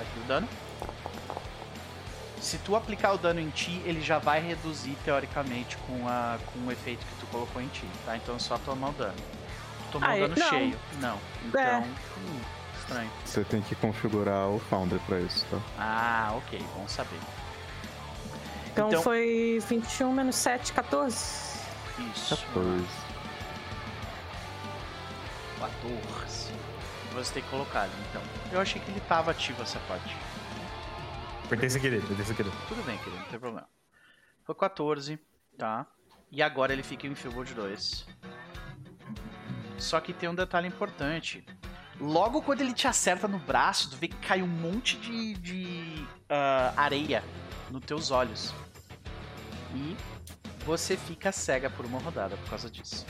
[0.00, 0.48] Aqui o dano.
[2.40, 6.66] Se tu aplicar o dano em ti, ele já vai reduzir teoricamente com, a, com
[6.66, 8.16] o efeito que tu colocou em ti, tá?
[8.16, 9.14] Então é só tomar o dano.
[9.86, 10.48] Tu tomou Ah, o dano não.
[10.48, 10.78] cheio.
[11.00, 11.18] Não.
[11.44, 11.60] Então.
[11.60, 11.78] É.
[11.78, 12.40] hum,
[12.78, 13.10] estranho.
[13.24, 15.58] Você tem que configurar o Founder pra isso, tá?
[15.78, 17.18] Ah, ok, bom saber.
[18.72, 21.16] Então, Então- foi 21 menos 7, 14.
[22.14, 22.36] Isso.
[22.36, 22.84] 14.
[25.58, 26.59] 14.
[27.12, 28.22] Você tem que colocar ali, então.
[28.52, 30.16] Eu achei que ele tava ativo essa parte.
[31.44, 32.52] Apertei sem querer, apertei sem querer.
[32.68, 33.68] Tudo bem, querido, não tem problema.
[34.44, 35.18] Foi 14,
[35.58, 35.86] tá?
[36.30, 38.06] E agora ele fica em Field 2.
[39.78, 41.44] Só que tem um detalhe importante.
[42.00, 46.06] Logo quando ele te acerta no braço, tu vê que cai um monte de, de
[46.28, 47.24] ah, areia
[47.70, 48.54] nos teus olhos.
[49.74, 49.96] E
[50.64, 53.04] você fica cega por uma rodada por causa disso.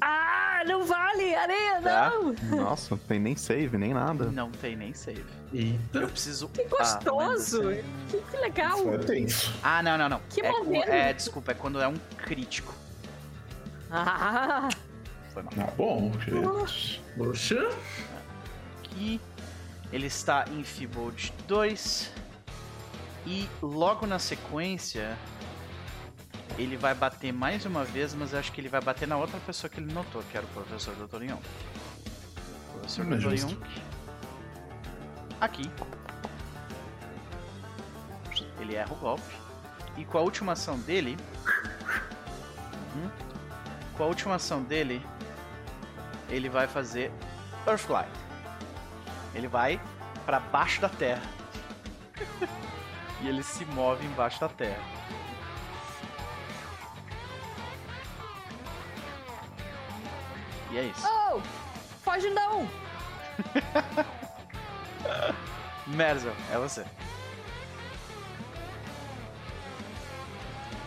[0.00, 1.34] Ah, não vale!
[1.34, 2.10] Areia, Tá.
[2.10, 2.32] não!
[2.56, 4.26] Nossa, não tem nem save, nem nada.
[4.26, 5.24] Não tem nem save.
[5.52, 5.98] Eita.
[5.98, 6.48] Eu preciso.
[6.48, 7.68] Que Ah, gostoso!
[7.68, 8.78] assim- que, que legal!
[8.78, 9.54] Isso é tenso.
[9.62, 10.20] Ah, não, não, não.
[10.30, 10.88] Que é, co- momento.
[10.88, 12.74] é, desculpa, é quando é um crítico.
[13.90, 14.68] Ah,
[15.34, 15.52] Foi mal.
[15.58, 16.12] Ah, bom.
[17.16, 17.68] Poxa.
[18.84, 19.20] aqui.
[19.92, 22.10] Ele está em Feebled 2.
[23.26, 25.16] E logo na sequência,
[26.58, 29.38] ele vai bater mais uma vez, mas eu acho que ele vai bater na outra
[29.40, 31.22] pessoa que ele notou, que era o professor Dr.
[31.22, 31.42] Young.
[32.72, 33.34] Professor Não Dr.
[33.34, 33.60] Young.
[35.40, 35.70] Aqui.
[38.60, 39.34] Ele erra o golpe.
[39.96, 41.16] E com a última ação dele.
[42.94, 43.10] Uhum.
[43.96, 45.04] Com a última ação dele,
[46.28, 47.12] ele vai fazer
[47.66, 48.08] Earthglide.
[49.34, 49.80] Ele vai
[50.26, 51.22] pra baixo da terra.
[53.22, 54.82] e ele se move embaixo da terra.
[60.70, 61.06] E é isso.
[61.06, 61.40] Oh!
[62.02, 62.68] Foge não!
[65.86, 66.84] Merzel, é você.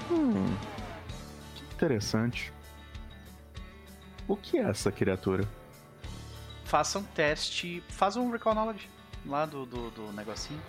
[0.10, 0.56] Hum,
[1.56, 2.54] que interessante.
[4.28, 5.48] O que é essa criatura?
[6.66, 7.84] Faça um teste.
[7.90, 8.90] Faz um Recall Knowledge
[9.26, 10.62] lá do, do, do negocinho.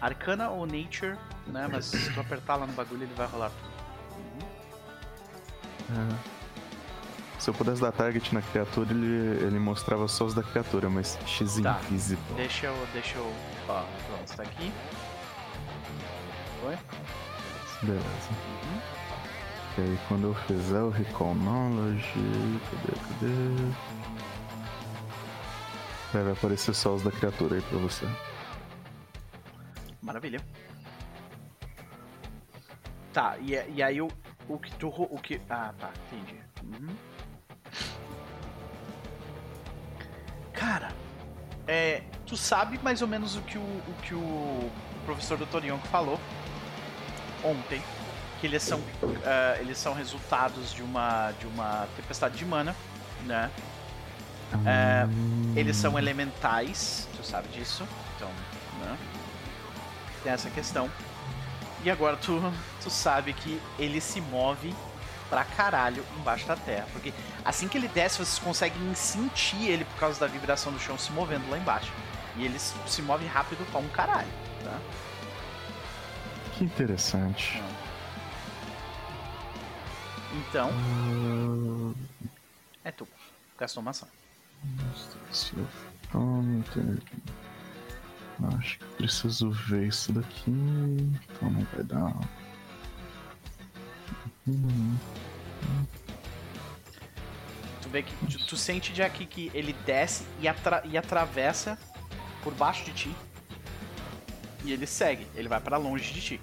[0.00, 1.68] Arcana ou Nature, né?
[1.70, 3.76] Mas se tu apertar lá no bagulho, ele vai rolar tudo.
[5.90, 6.35] É.
[7.38, 11.18] Se eu pudesse dar target na criatura, ele, ele mostrava só os da criatura, mas
[11.26, 11.78] X Tá.
[11.84, 12.34] invisible.
[12.34, 12.86] Deixa eu.
[12.92, 13.32] Deixa eu.
[13.68, 14.72] Ó, pronto, tá aqui.
[16.60, 16.76] Foi?
[17.82, 18.04] Beleza.
[18.30, 18.80] Uhum.
[19.78, 22.12] E aí quando eu fizer o Recall Knowledge.
[22.70, 23.72] Cadê, cadê?
[26.24, 28.06] Vai aparecer só os da criatura aí pra você.
[30.00, 30.40] Maravilha.
[33.12, 34.08] Tá, e, e aí o,
[34.48, 34.88] o que tu.
[34.88, 36.36] O que, ah, tá, entendi.
[36.64, 36.94] Uhum.
[40.52, 40.90] Cara,
[41.66, 44.70] é, tu sabe mais ou menos o que o, o, que o
[45.04, 45.64] professor Dr.
[45.64, 46.20] Young falou
[47.44, 47.82] ontem.
[48.40, 48.82] Que eles são,
[49.24, 52.76] ah, eles são resultados de uma, de uma tempestade de mana,
[53.24, 53.50] né?
[54.64, 55.06] É,
[55.58, 58.28] Eles são elementais, tu sabe disso, então,
[58.80, 58.96] né?
[60.22, 60.90] Tem essa questão.
[61.84, 62.40] E agora tu,
[62.82, 64.74] tu sabe que ele se move
[65.28, 66.86] pra caralho embaixo da terra.
[66.92, 67.12] Porque
[67.44, 71.10] assim que ele desce, vocês conseguem sentir ele por causa da vibração do chão se
[71.12, 71.92] movendo lá embaixo.
[72.36, 74.28] E ele se move rápido pra um caralho,
[74.62, 74.78] tá?
[76.54, 77.62] Que interessante.
[80.48, 81.92] Então, Ah,
[82.84, 83.08] é tu.
[83.58, 84.08] Gastou uma ação.
[86.14, 86.38] Ah,
[88.58, 90.50] Acho que preciso ver isso daqui.
[90.50, 92.12] Então não vai dar.
[94.48, 94.96] Hum,
[97.82, 101.78] Tu vê que tu, tu sente de aqui que ele desce e, atra- e atravessa
[102.42, 103.16] por baixo de ti.
[104.64, 106.40] E ele segue, ele vai pra longe de ti.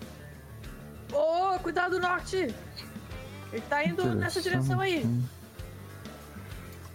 [1.11, 2.53] Ô, cuidado, Norte!
[3.51, 5.03] Ele tá indo nessa direção aí.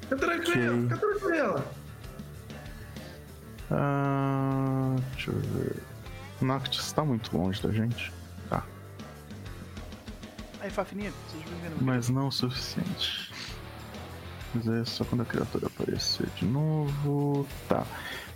[0.03, 1.65] Fica tranquilo, fica tranquilo.
[3.71, 5.77] Ah, deixa eu ver.
[6.41, 8.11] Noctis está muito longe da gente,
[10.61, 11.77] Aí, seja bem-vindo.
[11.81, 13.33] mas não o suficiente.
[14.55, 17.47] Mas é só quando a criatura aparecer de novo.
[17.69, 17.87] Tá.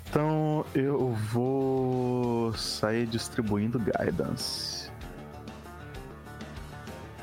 [0.09, 4.91] Então eu vou sair distribuindo guidance.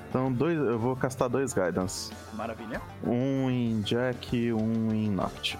[0.09, 2.11] Então dois, eu vou castar dois guidance.
[2.33, 2.81] Maravilha.
[3.03, 5.57] Um em Jack e um em Noct.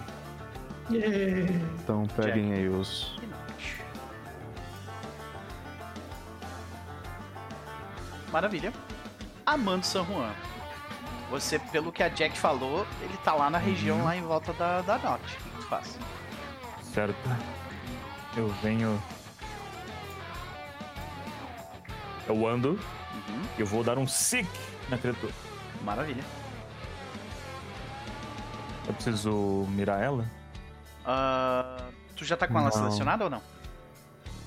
[0.90, 1.52] Yeah.
[1.78, 3.16] Então peguem aí os.
[3.22, 3.30] E.
[8.32, 8.72] Maravilha.
[9.50, 10.32] Amando San Juan.
[11.30, 14.80] Você, pelo que a Jack falou, ele tá lá na região, lá em volta da,
[14.82, 15.24] da Note.
[15.24, 15.98] O que tu faz?
[16.82, 17.16] Certo.
[18.36, 19.00] Eu venho.
[22.28, 22.78] Eu ando
[23.12, 23.42] Uhum.
[23.58, 24.48] e eu vou dar um sick
[24.88, 25.32] na criatura.
[25.82, 26.22] Maravilha.
[28.86, 30.24] Eu preciso mirar ela?
[31.04, 32.72] Ah, tu já tá com ela Não.
[32.72, 33.42] selecionada ou não?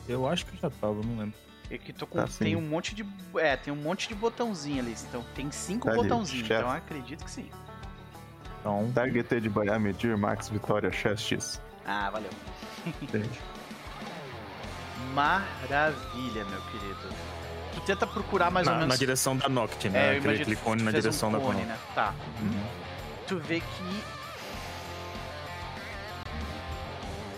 [0.08, 1.34] Eu acho que já tava, não lembro.
[1.74, 3.04] É que tô com, Tá, tem um monte de.
[3.36, 4.96] É, tem um monte de botãozinho ali.
[5.10, 6.46] Então tem cinco Tá ali, botãozinhos.
[6.46, 7.50] Então eu acredito que sim.
[8.60, 11.60] Então, Targeted by Amedir Max Vitória X.
[11.84, 12.30] Ah, valeu.
[15.16, 17.10] Maravilha, meu querido.
[17.74, 18.94] Tu tenta procurar mais ou na, menos.
[18.94, 20.00] na direção da Noct, É, né?
[20.00, 21.78] eu Aquele, imagino aquele que cone tu na direção um da cone, né?
[21.96, 22.14] Tá.
[22.40, 22.64] Uhum.
[23.28, 24.04] Tu vê que.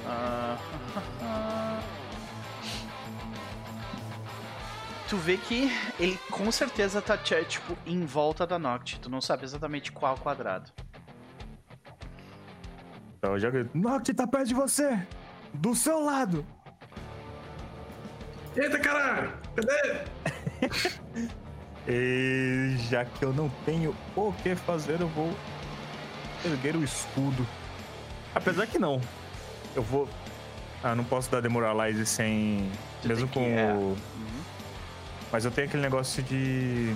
[0.06, 0.58] Ah,
[5.10, 9.00] tu vê que ele com certeza tá ti- tipo em volta da Noct.
[9.00, 10.72] Tu não sabe exatamente qual quadrado.
[13.18, 15.00] Então eu já grito, Noct tá perto de você!
[15.54, 16.46] Do seu lado!
[18.56, 19.34] Eita caralho!
[19.56, 20.06] Cadê?
[21.88, 25.32] E já que eu não tenho o que fazer, eu vou
[26.44, 27.46] erguer o escudo.
[28.34, 29.00] Apesar que não.
[29.76, 30.10] Eu vou.
[30.84, 32.72] Ah, não posso dar Demoralize sem.
[33.04, 33.72] Tu Mesmo com que- é.
[33.72, 33.78] o.
[33.78, 33.96] Uhum.
[35.32, 36.96] Mas eu tenho aquele negócio de.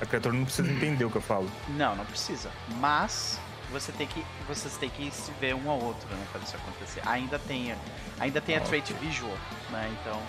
[0.00, 1.50] A criatura não precisa entender o que eu falo.
[1.70, 2.50] Não, não precisa.
[2.76, 3.38] Mas
[3.70, 7.02] você tem que vocês têm que se ver um ao outro, né, para isso acontecer.
[7.06, 7.74] Ainda tem
[8.20, 9.36] ainda tem a trait visual,
[9.70, 9.92] né?
[10.00, 10.20] Então,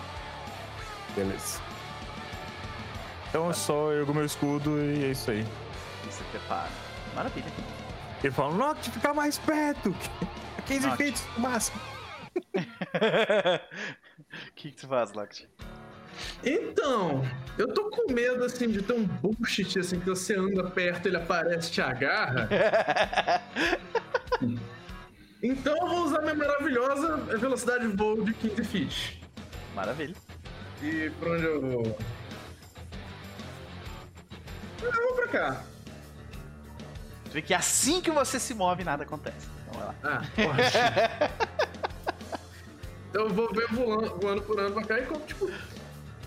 [1.14, 1.60] Beleza.
[3.28, 5.46] Então eu só ergo meu escudo e é isso aí.
[6.10, 6.70] se prepara.
[7.14, 7.46] Maravilha.
[8.22, 9.94] Ele fala, Noct, fica mais perto!
[10.58, 10.96] A 15 Noct.
[11.02, 11.80] feet no máximo.
[14.48, 15.48] O que, que tu faz, Loct?
[16.44, 17.24] Então,
[17.58, 21.16] eu tô com medo, assim, de ter um bullshit, assim, que você anda perto, ele
[21.16, 22.48] aparece e te agarra.
[25.42, 29.22] então eu vou usar minha maravilhosa velocidade de voo de 15 feet.
[29.74, 30.14] Maravilha.
[30.82, 31.98] E pra onde eu vou?
[34.82, 35.64] Eu vou pra cá.
[37.26, 39.46] Tu vê que assim que você se move, nada acontece.
[39.62, 39.94] Então vai lá.
[40.02, 40.22] Ah,
[43.08, 45.50] então eu vou ver voando, voando por ano pra cá e como, tipo.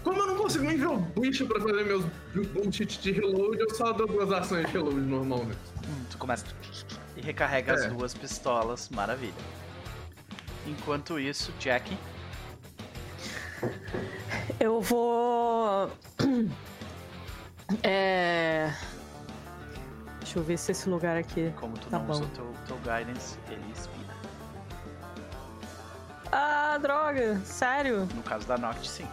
[0.04, 2.04] Como eu não consigo nem ver o bicho pra fazer meus
[2.49, 5.58] bullshit de reload, eu só dou duas ações de reload normalmente.
[5.88, 6.45] Hum, tu começa
[7.16, 7.76] e recarrega É.
[7.76, 8.89] as duas pistolas.
[8.89, 9.34] Maravilha.
[10.68, 11.97] Enquanto isso, Jack.
[14.60, 15.89] Eu vou.
[17.82, 18.72] É.
[20.20, 21.51] Deixa eu ver se esse lugar aqui.
[21.56, 22.14] Como tu Tá não bom.
[22.14, 24.14] usa o teu, teu guidance, ele expira.
[26.32, 27.39] Ah, droga!
[27.45, 28.08] Sério?
[28.14, 29.08] No caso da Noct, sim.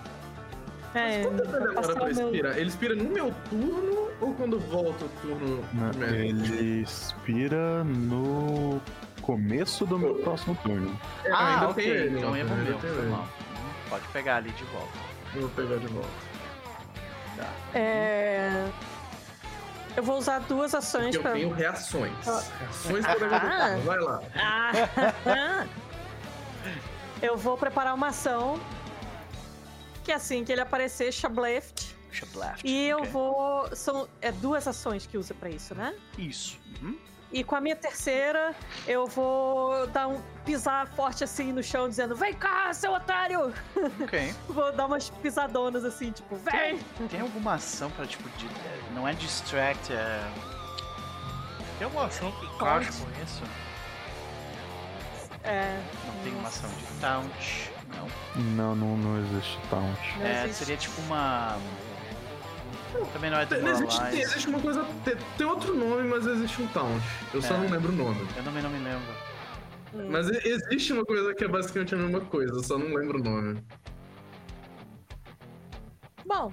[0.95, 2.59] É, tempo vou demora passar pra o meu- expirar?
[2.59, 5.65] Ele expira no meu turno ou quando volta o turno?
[5.73, 8.81] Não, ele expira no
[9.23, 10.99] começo do meu próximo turno.
[11.25, 11.85] É, ah, ainda ok.
[11.85, 13.29] tem ele, então Ainda meu, foi mal.
[13.89, 14.99] Pode pegar ali de volta.
[15.35, 16.09] Eu vou pegar de volta.
[17.75, 18.69] É.
[19.97, 21.33] Eu vou usar duas ações Porque eu pra.
[21.33, 22.13] tenho reações.
[22.29, 22.43] Ah.
[22.61, 23.79] Reações para executar.
[23.79, 24.23] Vai lá.
[24.37, 25.67] Ah!
[27.23, 28.59] Eu vou preparar uma ação.
[30.05, 31.95] Que assim que ele aparecer, Shableft.
[32.11, 32.67] Shableft.
[32.67, 33.11] E eu ok.
[33.11, 33.77] vou.
[33.77, 35.95] São é duas ações que usa pra isso, né?
[36.19, 36.59] Isso.
[36.81, 36.99] Uhum.
[37.33, 38.53] E com a minha terceira,
[38.89, 43.55] eu vou dar um pisar forte assim no chão, dizendo: Vem cá, seu otário!
[44.03, 44.35] Ok.
[44.49, 46.79] Vou dar umas pisadonas assim, tipo, vem!
[47.09, 50.21] Tem alguma ação pra, tipo, de, é, não é distract, é...
[51.79, 53.43] Tem alguma ação que encaixa com isso?
[55.45, 55.81] É.
[56.07, 58.45] Não tem uma ação de taunt, não.
[58.57, 59.99] Não, não, não existe taunt.
[60.19, 60.65] Não É, existe.
[60.65, 61.59] seria tipo uma...
[63.13, 64.85] Também não é Tem- Existe, tem- existe uma coisa.
[65.05, 67.01] Tem, tem outro nome, mas existe um taunt.
[67.33, 67.59] Eu só É.
[67.59, 68.27] não lembro o nome.
[68.37, 69.15] Eu também não me lembro.
[69.95, 70.09] Hum.
[70.11, 73.23] Mas existe uma coisa que é basicamente a mesma coisa, eu só não lembro o
[73.23, 73.63] nome.
[76.27, 76.53] Bom,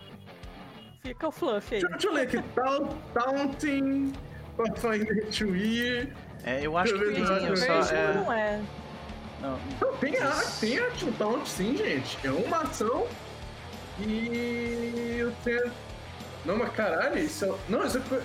[1.04, 1.82] fica o fluff aí.
[1.82, 2.42] Deixa, deixa eu ler aqui.
[2.56, 4.14] Taunt, taunting,
[4.56, 6.14] Pathfinder to ir.
[6.44, 7.96] É, eu acho que Deixa eu ver tem, eu só...
[7.96, 8.62] É, Não é.
[9.42, 12.18] Não, Não, tem a, tem a to taunt sim, gente.
[12.24, 13.08] É uma ação.
[14.00, 15.72] E tenho.
[16.46, 17.54] Não, mas caralho, isso é.
[17.70, 18.02] Não, isso é.
[18.02, 18.22] co-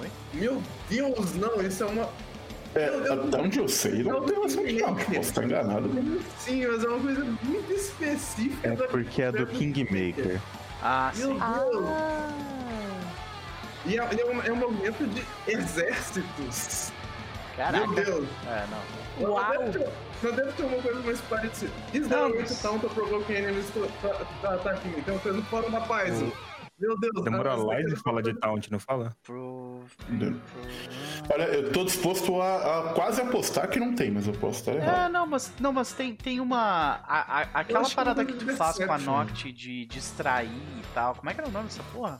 [0.00, 0.10] Oi?
[0.34, 2.08] Meu Deus, não, isso é uma.
[2.74, 5.04] É, até onde eu sei, não tem ação de taunt.
[5.06, 5.90] Posso estar enganado.
[6.38, 8.68] Sim, mas é uma coisa muito específica.
[8.68, 10.40] É porque é do Kingmaker.
[10.82, 11.38] Ah, Meu sim.
[11.38, 11.84] Deus!
[11.88, 12.30] Ah!
[13.86, 16.92] E é, é um, é um momento de exércitos.
[17.56, 17.86] Caraca.
[17.88, 18.28] Meu Deus!
[18.46, 18.99] É, não.
[19.20, 19.42] Uau.
[20.22, 21.72] Mas deve ter uma coisa mais parecida.
[21.94, 23.84] Is there Não, a way to counter provoking enemies to
[24.46, 25.00] attack me?
[25.02, 26.20] Tem uma coisa fora da paz.
[26.78, 27.22] Meu Deus.
[27.24, 29.14] Demoralize ah, fala de taunt, não fala?
[29.22, 29.82] Pro...
[31.30, 34.74] Olha, eu tô disposto a, a quase apostar que não tem, mas eu posso estar
[34.74, 35.06] errado.
[35.06, 37.00] É, não, mas, não, mas tem, tem uma.
[37.06, 38.98] a- a- aquela que parada que uma tu faz com a.
[38.98, 41.14] Noct de distrair e tal.
[41.16, 42.18] Como é que era o nome dessa porra?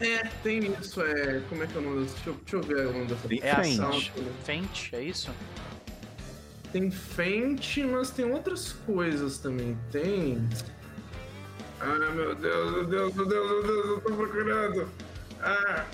[0.00, 1.40] É, tem isso, é.
[1.48, 2.14] Como é que é o nome dessa?
[2.14, 4.00] Deixa, eu- deixa eu ver o nome dessa Tem É ação.
[4.44, 5.30] Fente, é isso?
[6.72, 9.76] Tem Fente, mas tem outras coisas também.
[9.90, 10.46] Tem.
[11.80, 14.88] Ah, meu Deus, meu Deus, meu Deus, meu Deus, eu tô procurando.
[15.40, 15.84] Ah,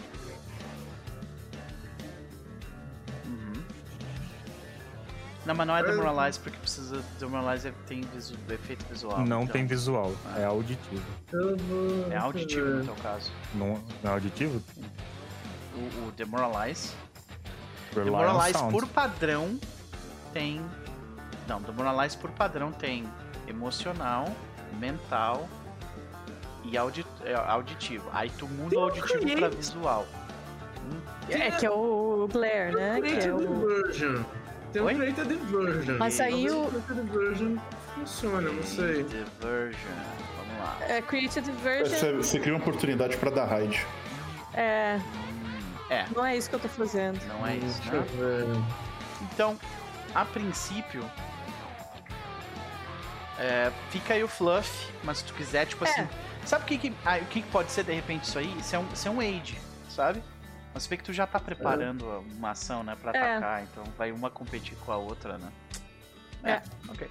[5.46, 7.02] Não, mas não é Demoralize porque precisa.
[7.18, 9.18] Demoralize tem visu, efeito visual.
[9.18, 10.40] não então tem visual, Ah.
[10.40, 11.02] é auditivo.
[11.30, 12.12] vou.
[12.12, 13.30] É auditivo no eu teu caso.
[13.54, 14.62] Não, não é auditivo?
[15.74, 16.92] O, o Demoralize.
[17.94, 19.58] Rely Demoralize por padrão
[20.32, 20.60] tem.
[21.46, 23.04] Não, Demoralize por padrão tem
[23.46, 24.26] emocional,
[24.80, 25.46] mental
[26.64, 28.08] e audi- é, auditivo.
[28.14, 30.06] Aí tu muda o auditivo pra visual.
[31.28, 33.00] É que é o Glare, né?
[33.00, 33.82] Que é o.
[34.74, 34.74] Diversion.
[34.74, 34.94] Tem um Oi?
[34.94, 35.98] Create a Diversion.
[35.98, 37.56] Mas aí o- Create a Diversion
[37.94, 39.04] funciona, não sei.
[39.04, 39.94] Diversion.
[40.36, 40.76] Vamos lá.
[40.88, 41.96] É Creative Version.
[41.98, 43.86] Você, você cria uma oportunidade pra dar raid.
[44.52, 44.98] É.
[45.90, 47.20] É, Não é isso que eu tô fazendo.
[47.28, 48.06] não é isso, Deixa né?
[48.16, 48.46] ver.
[49.32, 49.58] Então,
[50.14, 51.04] a princípio.
[53.38, 55.90] é, fica aí o fluff, mas se tu quiser, tipo É.
[55.90, 56.08] assim.
[56.46, 58.54] Sabe o que, que, ah, o que que pode ser de repente isso aí?
[58.58, 59.58] Isso é um, isso é um aid,
[59.88, 60.22] sabe?
[60.74, 62.04] Mas vê que tu já tá preparando
[62.36, 63.16] uma ação, né, pra É.
[63.36, 65.52] atacar, então vai uma competir com a outra, né?
[66.42, 66.60] É.
[66.90, 67.08] ok.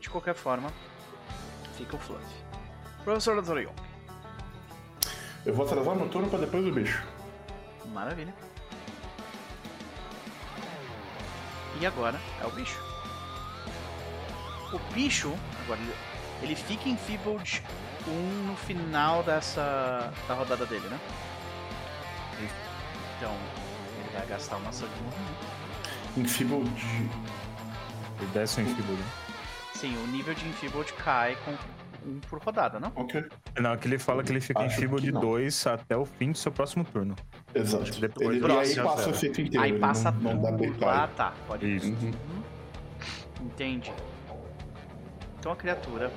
[0.00, 0.72] De qualquer forma,
[1.76, 2.24] fica o fluff.
[3.04, 3.72] Professor Azorion.
[5.44, 7.04] Eu vou atrasar meu turno pra depois do bicho.
[7.86, 8.32] Maravilha.
[11.80, 12.80] E agora é o bicho.
[14.72, 15.34] O bicho,
[15.64, 15.94] agora ele
[16.42, 17.62] Ele fica em Feebled
[18.08, 18.10] 1
[18.46, 20.98] no final dessa da rodada dele, né?
[23.22, 23.36] Então,
[24.00, 25.46] ele vai gastar uma ação de movimento.
[26.16, 26.84] Enfeebled.
[28.18, 29.02] Ele desce um Enfeebled.
[29.74, 31.52] Sim, o nível de Enfeebled cai com
[32.04, 32.90] um por rodada, não?
[32.96, 33.24] Ok.
[33.60, 35.20] Não, aqui ele fala que ele fica Acho que não.
[35.20, 37.14] 2 até o fim do seu próximo turno.
[37.54, 37.92] Exato.
[37.92, 39.64] Que depois Ele, do e aí próximo, passa o efeito inteiro.
[39.64, 40.58] Aí ele passa não, não dá tudo.
[40.58, 40.90] backfire.
[40.90, 41.32] Ah, tá.
[41.46, 41.76] Pode ir.
[41.76, 41.86] Isso.
[41.86, 42.12] Uhum.
[43.42, 43.92] Entendi.
[45.38, 46.10] Então a criatura.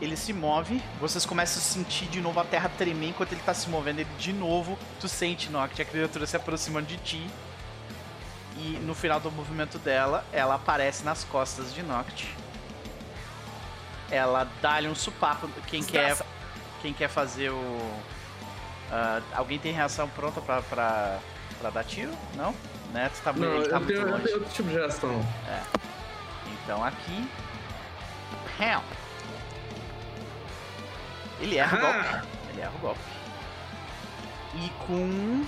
[0.00, 3.52] Ele se move, vocês começam a sentir de novo a terra tremer enquanto ele tá
[3.52, 3.98] se movendo.
[3.98, 7.26] Ele de novo, tu sente, Noct, a criatura se aproximando de ti.
[8.56, 12.34] E no final do movimento dela, ela aparece nas costas de Noct.
[14.10, 15.48] Ela dá-lhe um supapo.
[15.66, 16.16] Quem quer,
[16.82, 18.00] quem quer fazer o.
[18.90, 21.18] ah, alguém tem reação pronta pra, pra,
[21.60, 22.12] pra dar tiro?
[22.34, 22.54] Não?
[22.92, 23.10] Né?
[23.14, 24.24] Tu tá, Não, ele tá eu muito tenho, eu longe.
[24.24, 25.26] tenho outro tipo de reação.
[26.64, 27.30] Então aqui.
[28.58, 28.82] Pam.
[31.40, 32.02] Ele erra o Ah!
[32.12, 32.28] golpe.
[32.52, 33.00] Ele erra o golpe.
[34.54, 35.46] E com.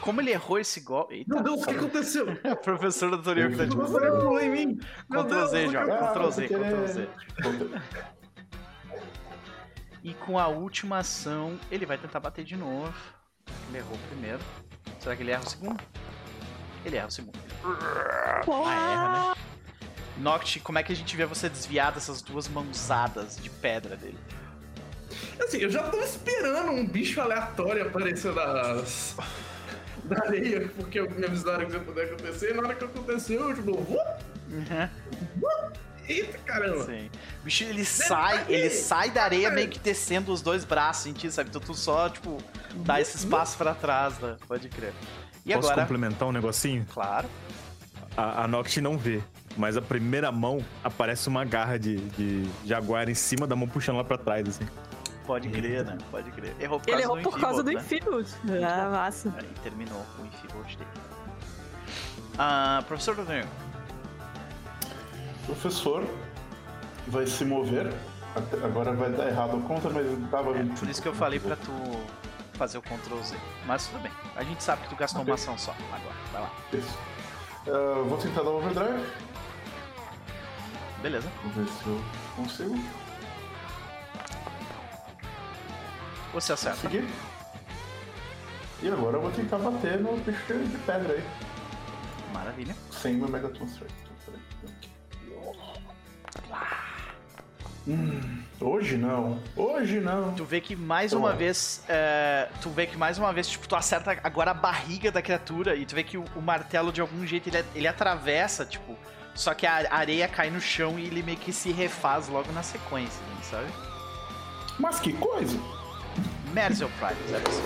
[0.00, 1.14] Como ele errou esse golpe.
[1.14, 2.26] Eita, Meu Deus, o que aconteceu?
[2.50, 3.76] a professora do Toriel que tá O tipo.
[3.84, 4.80] professor pulou em mim.
[5.08, 5.96] Ctrl Z, joga.
[6.08, 7.08] Ctrl Z, Ctrl Z.
[10.02, 12.92] E com a última ação, ele vai tentar bater de novo.
[13.68, 14.40] Ele errou o primeiro.
[14.98, 15.80] Será que ele erra o segundo?
[16.84, 17.38] Ele erra o segundo.
[17.64, 19.42] Ah, erra, né?
[20.18, 24.18] Noct, como é que a gente vê você desviar dessas duas mãozadas de pedra dele?
[25.40, 29.16] Assim, eu já tava esperando um bicho aleatório aparecer das...
[30.04, 33.48] da areia, porque me avisaram que isso ia poder acontecer, e na hora que aconteceu,
[33.48, 34.22] eu tipo, "What?
[36.08, 36.84] eita caramba.
[36.84, 37.10] Sim.
[37.40, 41.12] O bicho ele sai, ele sai da areia meio que descendo os dois braços em
[41.12, 41.50] ti, sabe?
[41.50, 42.38] Então tu só, tipo,
[42.76, 44.36] dá esse espaço pra trás, né?
[44.46, 44.92] Pode crer.
[45.44, 45.82] E Posso agora?
[45.82, 46.86] complementar um negocinho?
[46.92, 47.28] Claro.
[48.16, 49.22] A, a Noct não vê,
[49.56, 53.96] mas a primeira mão aparece uma garra de, de jaguar em cima da mão puxando
[53.96, 54.66] lá pra trás, assim.
[55.26, 55.98] Pode crer, né?
[56.10, 56.54] Pode crer.
[56.60, 58.64] Errou por Ele causa errou do por causa do Enfeebled, Enfeebled.
[58.64, 59.28] Ah, massa.
[59.30, 59.36] né?
[59.40, 60.90] Aí terminou com o Enfeebled dele.
[62.38, 63.46] Ah, professor Daniel.
[65.46, 66.04] Professor
[67.08, 67.92] vai se mover.
[68.34, 70.56] Até- Agora vai dar errado o contra, mas ele tava.
[70.56, 71.70] É, por isso que eu falei pra tu
[72.54, 73.36] fazer o Ctrl Z.
[73.66, 74.12] Mas tudo bem.
[74.36, 75.72] A gente sabe que tu gastou uma ação só.
[75.92, 76.50] Agora, vai lá.
[76.72, 76.98] Isso.
[77.68, 79.04] Ah, vou tentar dar overdrive.
[81.02, 81.28] Beleza.
[81.42, 82.00] Vamos ver se eu
[82.36, 82.74] consigo
[86.32, 86.76] Você acerta.
[86.82, 87.08] conseguir.
[88.82, 91.24] E agora eu vou tentar bater no bicho de pedra aí.
[92.32, 92.74] Maravilha.
[92.90, 93.94] Sem meu Megaton Strike.
[97.86, 99.40] Hum, hoje não.
[99.56, 100.34] Hoje não.
[100.34, 101.84] Tu vê que mais uma vez.
[101.88, 105.74] é, tu vê que mais uma vez, tipo, tu acerta agora a barriga da criatura
[105.74, 108.96] e tu vê que o, o martelo, de algum jeito, ele, ele atravessa, tipo.
[109.34, 112.62] Só que a areia cai no chão e ele meio que se refaz logo na
[112.62, 113.68] sequência, sabe?
[114.78, 115.58] Mas que coisa!
[116.52, 117.62] Merzel Prime, é você.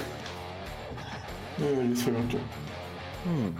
[1.62, 2.48] É, isso foi meu turno.
[3.26, 3.52] Hum.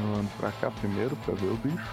[0.00, 1.88] Eu ando pra cá primeiro pra ver o bicho.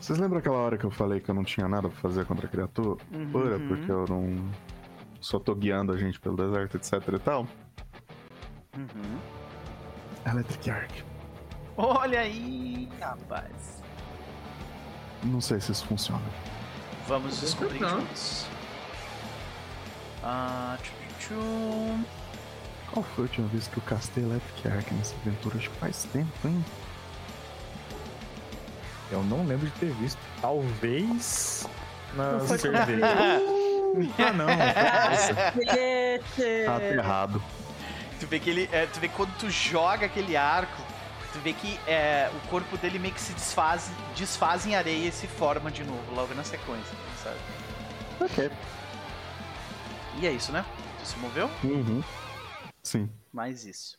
[0.00, 2.46] Vocês lembram aquela hora que eu falei que eu não tinha nada pra fazer contra
[2.46, 3.00] a criatura?
[3.12, 3.68] Uhum.
[3.68, 4.50] Porque eu não.
[5.20, 7.46] Só tô guiando a gente pelo deserto, etc e tal?
[8.76, 9.18] Uhum.
[10.26, 11.09] Electric Arc.
[11.82, 13.82] Olha aí, rapaz.
[15.22, 16.22] Não sei se isso funciona.
[17.08, 18.00] Vamos descobrir Não.
[18.00, 18.44] juntos.
[20.22, 22.04] Ah, tchu, tchu, tchu.
[22.92, 25.56] Qual foi a última vez que eu castei Electric Arc nessa aventura?
[25.56, 26.62] Acho que faz tempo, hein?
[29.10, 30.18] Eu não lembro de ter visto.
[30.42, 31.66] Talvez
[32.14, 33.06] na Não foi cerveja.
[34.18, 34.46] ah, não.
[36.66, 37.42] Tá aterrado.
[38.18, 38.68] Tu vê que ele.
[38.70, 40.89] é, tu vê que quando tu joga aquele arco,
[41.32, 45.12] tu vê que é, o corpo dele meio que se desfaz, desfaz em areia e
[45.12, 47.38] se forma de novo, logo na sequência, sabe?
[48.20, 48.50] Ok.
[50.20, 50.64] E é isso, né?
[51.00, 51.48] Tu se moveu?
[51.64, 52.02] Uhum.
[52.82, 53.10] Sim.
[53.32, 53.98] Mais isso.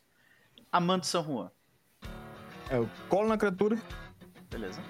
[0.71, 1.49] Amando San Juan.
[2.69, 3.77] É, Eu colo na criatura,
[4.49, 4.81] Beleza.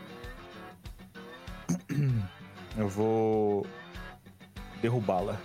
[2.77, 3.65] eu vou
[4.81, 5.39] derrubá-la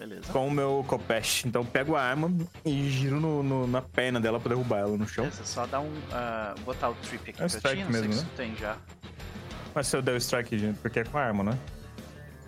[0.00, 0.32] Beleza.
[0.32, 1.46] com o meu copeste.
[1.46, 2.32] Então eu pego a arma
[2.64, 5.24] e giro no- no- na perna dela pra derrubar ela no chão.
[5.24, 5.92] Beleza, só dá um.
[6.10, 8.28] ah, botar o trip aqui É pra strike ti, não sei mesmo, se né?
[8.32, 8.76] tu tem já.
[9.74, 11.58] Mas se eu der o strike, gente, porque é com a arma, né?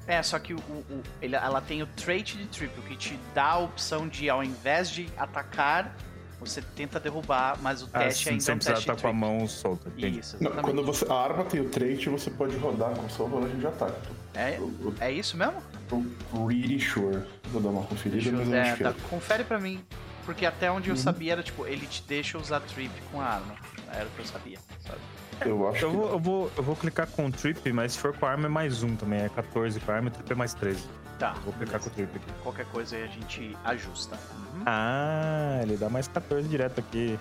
[0.07, 2.97] É, só que o, o- o- ele- ela tem o trait de trip, o que
[2.97, 5.95] te dá a opção de, ao invés de atacar,
[6.41, 9.09] você tenta derrubar, mas o Ah, teste sim, ainda é um teste estar de com
[9.09, 9.89] a mão solta.
[9.91, 10.19] entendi.
[10.19, 10.65] Isso, Não, exatamente.
[10.75, 14.09] quando você, a arma tem o trait, você pode rodar com sua rolagem de ataque.
[14.35, 15.63] É, eu é isso mesmo?
[15.93, 17.23] Tô pretty sure.
[17.53, 19.85] Vou dar uma conferida, mas eu é, tá, confere pra mim.
[20.25, 21.01] Porque até onde eu uhum.
[21.01, 23.55] sabia era tipo, ele te deixa usar trip com a arma.
[23.93, 25.01] Era o que eu sabia, sabe?
[25.45, 25.97] Eu acho eu que...
[25.97, 28.47] vou, eu, vou, eu vou clicar com o trip, mas se for com a arma
[28.47, 29.21] é mais um também.
[29.21, 30.89] É 14 com a arma e trip é mais 13.
[31.19, 31.33] Tá.
[31.45, 31.81] Vou clicar beleza.
[31.81, 32.43] com o trip aqui.
[32.43, 34.17] Qualquer coisa aí a gente ajusta.
[34.55, 34.63] Uhum.
[34.65, 37.19] Ah, ele dá mais 14 direto aqui.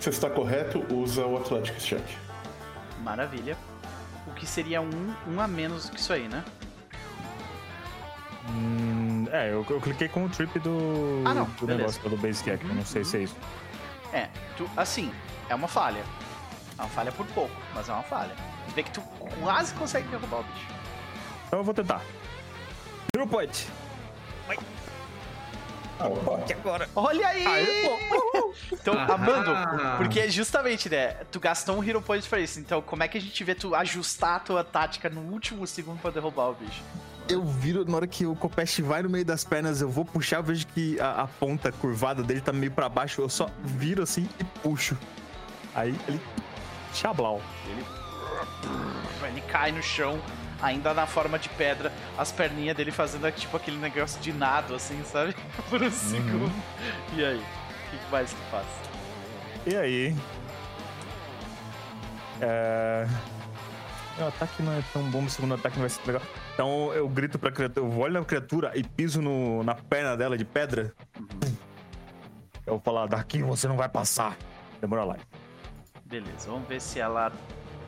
[0.00, 2.04] Se está correto, usa o Athletics Check.
[3.04, 3.56] Maravilha.
[4.42, 6.44] Que seria um, um a menos que isso aí, né?
[8.48, 11.44] Hum, é, eu, eu, cliquei com o trip do, ah, não.
[11.44, 12.74] do negócio do Basic Hack, uhum.
[12.74, 13.36] não sei se é isso.
[14.12, 15.12] É, tu, assim,
[15.48, 16.02] é uma falha.
[16.76, 18.34] É uma falha por pouco, mas é uma falha.
[18.66, 19.00] Tu vê que tu
[19.40, 20.66] quase consegue derrubar o bicho.
[21.46, 22.02] Então eu vou tentar.
[23.14, 23.68] Hero Point!
[24.48, 24.58] Vai.
[26.02, 26.88] Agora.
[26.94, 27.44] Olha aí!
[28.72, 29.50] então, ah, Amando,
[29.98, 32.58] porque justamente, né, tu gastou um Hero Point pra isso.
[32.60, 36.00] Então, como é que a gente vê tu ajustar a tua tática no último segundo
[36.00, 36.82] pra derrubar o bicho?
[37.28, 40.38] Eu viro, na hora que o Copeste vai no meio das pernas, eu vou puxar,
[40.38, 44.02] eu vejo que a, a ponta curvada dele tá meio pra baixo, eu só viro
[44.02, 44.96] assim e puxo.
[45.74, 46.20] Aí ele.
[46.92, 47.40] Chablau.
[47.68, 47.84] Ele.
[49.26, 50.20] Ele cai no chão,
[50.62, 55.02] ainda na forma de pedra, as perninhas dele fazendo tipo aquele negócio de nado, assim,
[55.04, 55.34] sabe?
[55.68, 55.90] Por um uhum.
[55.90, 56.52] segundo.
[57.14, 57.38] E aí?
[57.38, 58.66] O que mais que faz?
[59.66, 60.16] E aí?
[62.40, 63.06] É...
[64.18, 66.22] O ataque não é tão bom, o segundo ataque não vai ser legal.
[66.54, 70.36] Então eu grito pra criatura, eu olho na criatura e piso no, na perna dela
[70.36, 70.94] de pedra.
[71.18, 71.56] Uhum.
[72.66, 74.36] Eu vou falar, daqui você não vai passar.
[74.80, 75.16] Demora lá.
[76.04, 77.32] Beleza, vamos ver se ela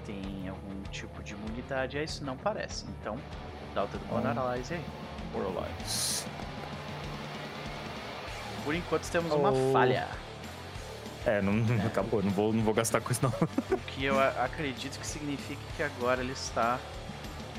[0.06, 2.24] tem algum tipo de imunidade a isso?
[2.24, 2.84] Não parece.
[3.00, 3.18] Então,
[3.74, 4.84] dá o dedo Moralize aí.
[5.32, 6.26] Moralize.
[8.64, 9.36] Por enquanto temos oh.
[9.36, 10.08] uma falha.
[11.26, 11.54] É, não,
[11.86, 13.32] acabou, não vou, não vou gastar com isso não.
[13.70, 16.78] O que eu acredito que significa que agora ele está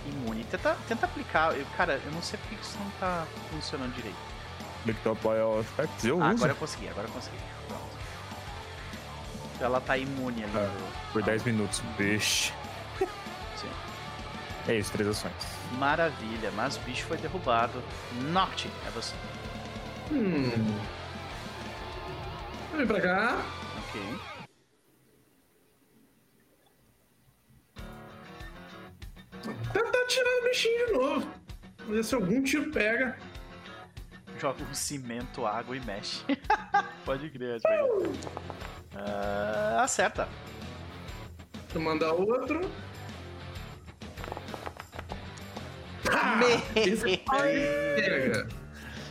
[0.05, 0.43] imune.
[0.45, 1.55] Tenta, tenta aplicar.
[1.57, 4.17] Eu, cara, eu não sei porque isso não tá funcionando direito.
[4.85, 6.35] Victor Boy Effects, eu ah, uso.
[6.35, 7.37] Agora eu consegui, agora eu consegui.
[9.59, 10.57] Ela tá imune ali.
[10.57, 10.69] É,
[11.11, 11.81] por 10 minutos.
[11.97, 12.53] Vixe.
[13.55, 13.69] Sim.
[14.67, 15.33] É isso, três ações.
[15.77, 17.81] Maravilha, mas o bicho foi derrubado.
[18.31, 19.15] Noct, é você.
[20.11, 20.51] Hum.
[22.75, 23.37] Vem pra cá.
[23.77, 24.01] Ok.
[29.71, 31.27] Tentar tirar o bichinho de novo.
[31.87, 33.17] Ver se algum tiro pega.
[34.39, 36.23] Joga um cimento, água e mexe.
[37.05, 38.84] Pode crer, uh!
[38.95, 40.27] Uh, Acerta.
[41.71, 42.61] Tu manda outro.
[46.09, 46.39] Ah,
[47.95, 48.47] pega.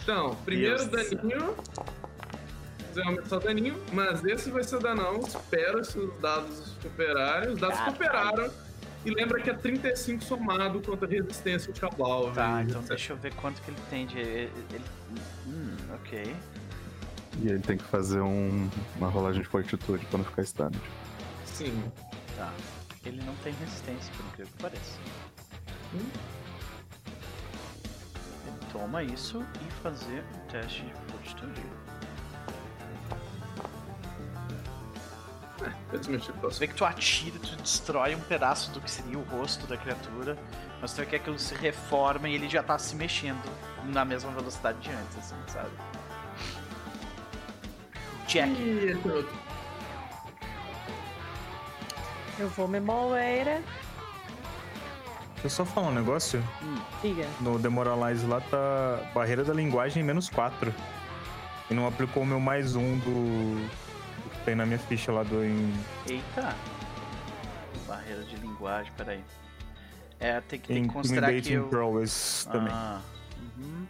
[0.02, 1.56] Então, primeiro Deus daninho.
[2.94, 5.20] Geralmente só daninho, mas esse vai ser danão.
[5.20, 7.50] Espera se os dados superarem.
[7.50, 7.92] Os dados Caralho.
[7.92, 8.50] superaram.
[9.04, 12.32] E lembra que é 35 somado contra a resistência de cabal.
[12.32, 14.18] Tá, então deixa eu ver quanto que ele tem de.
[14.18, 14.50] Ele...
[15.46, 16.34] Hum, ok.
[17.42, 20.80] E ele tem que fazer um, uma rolagem de fortitude pra não ficar stunned.
[21.44, 21.92] Sim.
[22.36, 22.52] Tá.
[23.04, 24.98] Ele não tem resistência, por incrível que pareça.
[25.94, 26.06] Hum.
[28.46, 31.62] Ele toma isso e fazer um teste de fortitude.
[36.42, 39.76] Você vê que tu atira, tu destrói um pedaço do que seria o rosto da
[39.76, 40.36] criatura,
[40.80, 43.42] mas tu vê que aquilo se reforma e ele já tá se mexendo
[43.84, 45.70] na mesma velocidade de antes, assim, sabe?
[48.26, 48.52] Jack.
[52.38, 53.62] Eu vou me mover.
[55.32, 56.42] Deixa eu só falar um negócio.
[56.62, 56.80] Hum.
[57.02, 57.26] Diga.
[57.40, 60.74] No Demoralize lá tá barreira da linguagem menos 4.
[61.70, 63.68] E não aplicou o meu mais um do
[64.44, 65.42] tem na minha ficha lá do.
[65.42, 65.72] Em...
[66.08, 66.54] Eita!
[67.88, 69.24] Barreira de linguagem, peraí.
[70.20, 71.68] É, tem que, tem que considerar que eu...
[71.68, 72.72] Prowess também.
[72.72, 73.00] Ah,
[73.58, 73.86] uhum.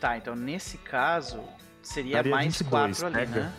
[0.00, 1.42] Tá, então nesse caso
[1.88, 3.40] seria Daria mais 22, 4 ali, pega.
[3.40, 3.52] né?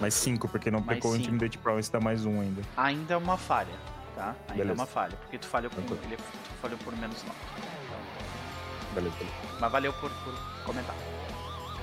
[0.00, 2.62] Mais 5, porque não pegou o Intimidate Prowess, dá mais um ainda.
[2.76, 3.74] Ainda é uma falha,
[4.14, 4.34] tá?
[4.48, 4.70] Ainda Beleza.
[4.70, 7.36] é uma falha, porque tu falhou, com, ele, tu falhou por menos 9.
[7.58, 8.94] Então...
[8.94, 9.36] Beleza, beleza.
[9.60, 10.94] Mas valeu por, por comentar.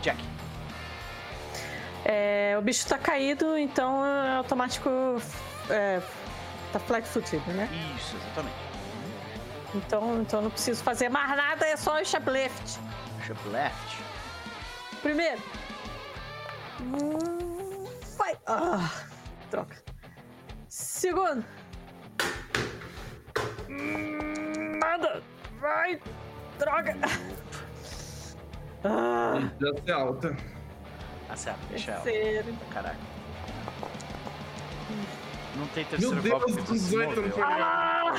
[0.02, 0.24] Jack.
[2.06, 4.90] É, o bicho tá caído, então é automático.
[5.70, 6.02] É,
[6.72, 7.70] tá flat-footed, né?
[7.98, 8.56] Isso, exatamente.
[9.76, 12.80] Então, então não preciso fazer mais nada, é só o shoplift.
[13.26, 14.07] Shoplift?
[15.02, 15.42] Primeiro.
[18.18, 18.38] Vai.
[18.46, 18.92] Ah,
[19.50, 19.76] troca.
[20.68, 21.46] Segundo.
[24.80, 25.22] Nada.
[25.60, 26.02] Vai.
[26.60, 26.96] Droga.
[28.84, 29.52] Ah.
[29.60, 30.36] Deve alta.
[31.30, 32.02] Acerta, deixa ela.
[32.02, 32.58] Terceiro.
[32.74, 32.98] Caraca.
[35.58, 36.72] Não tem terceiro Meu Deus, golpe.
[36.72, 37.44] 18 não foi.
[37.44, 38.14] Ah,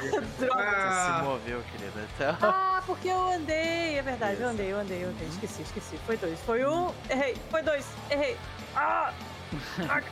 [1.18, 2.08] se moveu, querida.
[2.14, 3.98] Então, Ah, porque eu andei.
[3.98, 5.28] É verdade, eu andei, eu andei, eu andei.
[5.28, 5.98] Esqueci, esqueci.
[6.04, 6.38] Foi dois.
[6.40, 7.36] Foi um, errei.
[7.50, 8.36] Foi dois, errei.
[8.74, 9.12] Ah!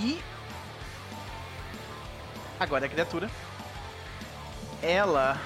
[0.00, 0.22] E.
[2.60, 3.28] Agora a criatura.
[4.80, 5.40] Ela.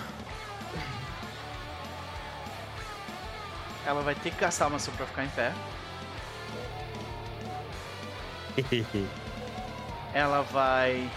[3.87, 5.53] Ela vai ter que gastar uma ação pra ficar em pé.
[10.15, 11.11] Ela vai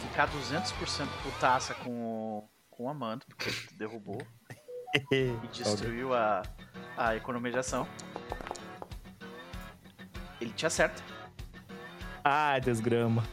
[0.00, 4.20] ficar 200% putaça com o, com o Amando, porque ele derrubou
[5.10, 6.42] e destruiu a,
[6.96, 7.86] a economização.
[10.40, 11.02] Ele te acerta.
[12.24, 13.24] ah, desgrama.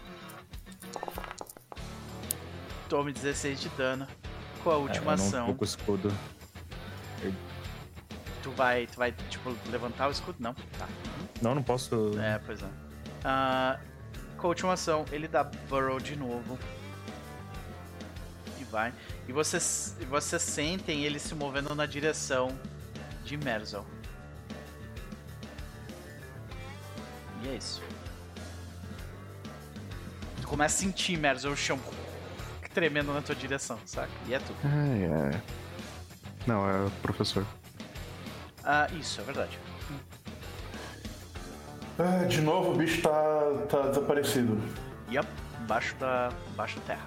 [2.88, 4.08] Tome 16 de dano.
[4.64, 6.12] Com a última É, eu não ação, tô com escudo.
[8.44, 10.38] tu vai, tu vai, tipo, levantar o escudo?
[10.40, 10.88] Não, tá.
[11.42, 12.12] Não, não posso.
[12.20, 12.68] É, pois é.
[13.24, 13.80] Ah,
[14.40, 16.58] com a última ação, ele dá Burrow de novo.
[18.60, 18.94] E vai.
[19.28, 22.58] E vocês, vocês sentem ele se movendo na direção
[23.24, 23.86] de Merzel.
[27.44, 27.82] E é isso.
[30.42, 31.80] Tu começa a sentir, Merzel, o chão
[32.74, 34.12] tremendo na tua direção, saca?
[34.28, 34.58] E é tudo.
[34.64, 35.44] Ai, ai.
[36.48, 37.46] Não, é o professor.
[38.64, 39.60] Ah, isso, é verdade.
[42.00, 43.12] Ah, de novo o bicho tá,
[43.70, 44.58] tá desaparecido.
[45.12, 45.28] Yep,
[45.62, 47.06] embaixo da, embaixo da terra.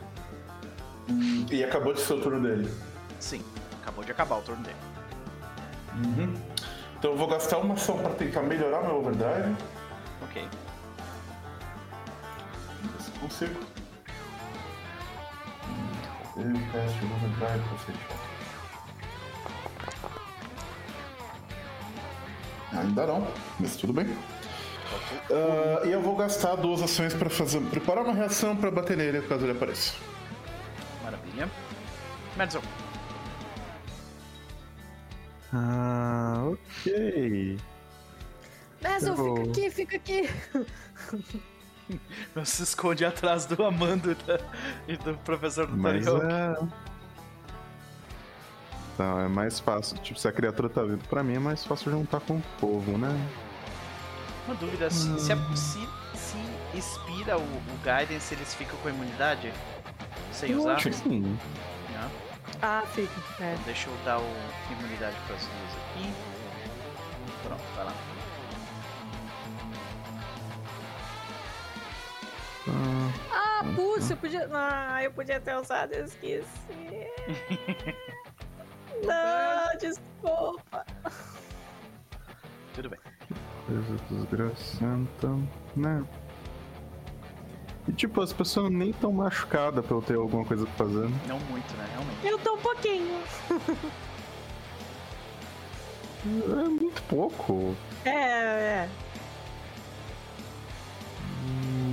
[1.50, 2.70] E acabou de ser o turno dele.
[3.18, 3.42] Sim,
[3.80, 4.76] acabou de acabar o turno dele.
[5.94, 6.34] Uhum.
[6.98, 9.56] Então eu vou gastar uma ação pra tentar melhorar meu overdrive.
[10.24, 10.46] Ok.
[12.82, 13.60] Ver se consigo.
[16.36, 18.32] O teste de overdrive pra fechar.
[22.72, 23.26] Ainda não,
[23.58, 24.06] mas tudo bem.
[25.30, 29.22] Ah, e eu vou gastar duas ações pra fazer, preparar uma reação pra bater nele
[29.22, 29.94] caso ele apareça.
[31.02, 31.48] Maravilha.
[32.36, 32.62] Merzel.
[35.52, 37.58] Ah, ok.
[39.06, 40.30] Eu- fica aqui, fica aqui.
[42.44, 44.40] Se esconde atrás do Amando da-
[44.88, 46.56] e do professor do Mas é.
[48.94, 49.98] Então, é mais fácil.
[49.98, 52.96] Tipo, se a criatura tá vindo pra mim, é mais fácil juntar com o povo,
[52.96, 53.08] né?
[54.46, 56.38] Uma dúvida, se, se, a- se, se
[56.78, 59.52] expira o, o Guidance, eles ficam com a imunidade?
[60.32, 60.74] Sem Eu usar?
[60.76, 61.38] acho que sim.
[61.90, 62.10] Não.
[62.60, 63.12] Ah, fica.
[63.40, 63.56] É.
[63.64, 64.26] Deixa eu dar o
[64.70, 66.12] imunidade para as duas aqui.
[67.44, 67.92] Pronto, vai lá.
[72.68, 74.48] Ah, Ah, putz, eu podia.
[74.52, 76.46] Ah, eu podia ter usado, eu esqueci.
[79.04, 80.84] Não, desculpa.
[82.74, 82.98] Tudo bem.
[83.66, 85.36] Coisa desgraçanta,
[85.76, 86.04] né?
[87.88, 91.08] E tipo, as pessoas nem tão machucadas pra eu ter alguma coisa pra fazer.
[91.08, 91.20] né?
[91.26, 91.86] Não muito, né?
[91.92, 92.26] Realmente.
[92.26, 93.20] Eu tô um pouquinho.
[96.24, 97.74] É muito pouco.
[98.04, 98.88] É, é.
[101.44, 101.91] Hum,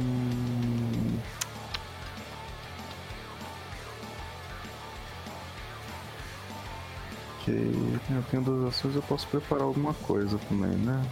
[7.49, 11.03] Ok, eu tenho duas ações, eu posso preparar alguma coisa também, né?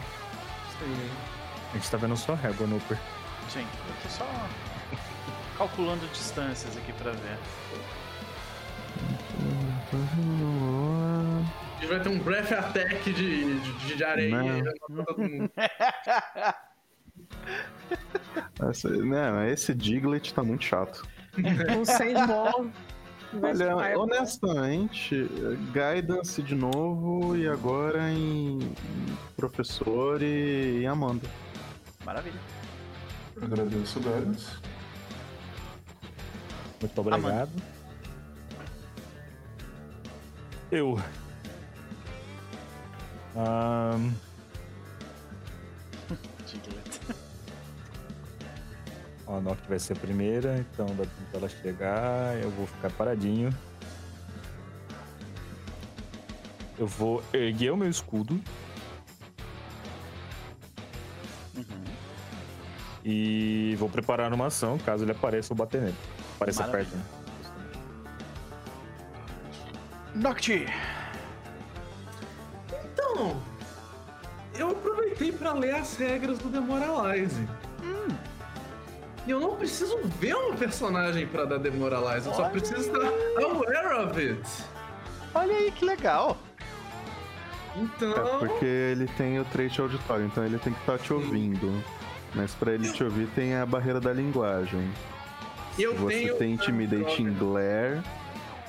[1.72, 2.98] A gente tá vendo só régua no upper.
[3.50, 4.26] Sim, eu tô só
[5.58, 7.38] calculando distâncias aqui pra ver.
[11.76, 14.44] A gente vai ter um breath attack de, de, de areia.
[14.44, 14.64] Não.
[14.64, 15.52] pra todo mundo.
[18.70, 21.08] Essa, né, esse Diglett tá muito chato.
[21.78, 22.68] Um sandball.
[23.34, 25.30] Olha, honestamente,
[25.74, 28.60] Guidance de novo e agora em
[29.36, 31.28] Professor e, e Amanda.
[32.06, 32.40] Maravilha.
[33.42, 34.48] Agradeço, Guidance.
[36.80, 37.52] Muito obrigado.
[40.72, 41.00] Eu.
[43.36, 44.12] Ahn,
[49.28, 52.38] a Noct vai ser a primeira, então dá tempo dela chegar.
[52.42, 53.50] Eu vou ficar paradinho.
[56.78, 58.40] Eu vou erguer o meu escudo
[61.56, 61.84] Uhum.
[63.04, 65.96] e vou preparar uma ação caso ele apareça ou bater nele.
[66.36, 66.92] Apareça Maravilha.
[66.92, 67.04] perto, né?
[70.16, 70.66] Nocti!
[72.86, 73.42] Então,
[74.56, 77.48] eu aproveitei pra ler as regras do Demoralize.
[79.28, 83.08] E eu não preciso ver uma personagem pra dar Demoralize, eu só Olha preciso estar
[83.44, 84.64] aware of it.
[85.36, 86.38] Olha aí que legal!
[87.76, 91.84] Então, É porque ele tem o trait auditório, então ele tem que estar te ouvindo.
[92.34, 94.90] Mas pra ele te ouvir tem a barreira da linguagem.
[95.78, 96.36] Eu Se você tenho.
[96.38, 98.02] tem Intimidating Glare,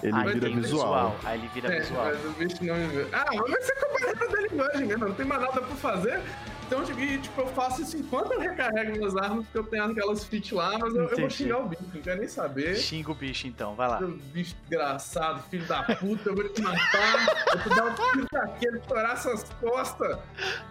[0.02, 1.16] ele Aí vira tem visual.
[1.24, 2.04] Aí ele vira É, visual.
[2.04, 3.06] mas o bicho não me vê.
[3.12, 5.76] Ah, mas vai ser com a barreira da linguagem mesmo, não tem mais nada pra
[5.76, 6.20] fazer.
[6.68, 9.84] Então, tipo, e, tipo, eu faço isso enquanto eu recarrego minhas armas, porque eu tenho
[9.84, 12.76] aquelas fit lá, mas eu, eu vou xingar o bicho, não quero nem saber.
[12.76, 13.96] Xinga o bicho então, vai lá.
[13.98, 18.26] Seu bicho desgraçado, filho da puta, eu vou te matar, vou te dar um tiro
[18.30, 20.18] daquele, estourar essas costas.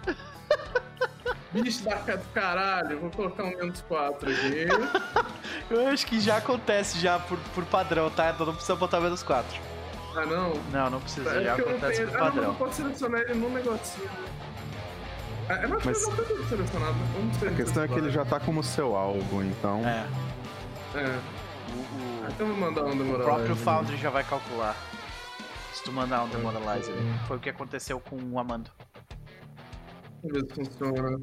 [1.51, 4.67] Bicho da ca- do caralho, vou colocar um menos 4 aqui.
[5.71, 8.29] Eu acho que já acontece já por, por padrão, tá?
[8.31, 9.57] Então não precisa botar menos 4.
[10.15, 10.53] Ah, não.
[10.71, 12.09] Não, não precisa, É já eu acontece tenho.
[12.11, 12.55] por Ah, não, eu padrão.
[12.55, 14.09] posso selecionar ele no negocinho.
[14.09, 14.56] Ah,
[15.49, 16.95] eu não acho Mas- que eu não selecionado.
[17.39, 19.81] Ver A questão é que ele já tá como seu alvo, então.
[19.85, 20.05] É,
[20.95, 21.19] É.
[21.73, 23.23] o, o- Então vou mandar um o demoralizer.
[23.25, 24.75] próprio Foundry já vai calcular.
[25.73, 26.95] Se tu mandar um Demoralizer.
[27.27, 28.71] Foi o que aconteceu com o Amando.
[30.23, 31.19] Vamos ver se funciona.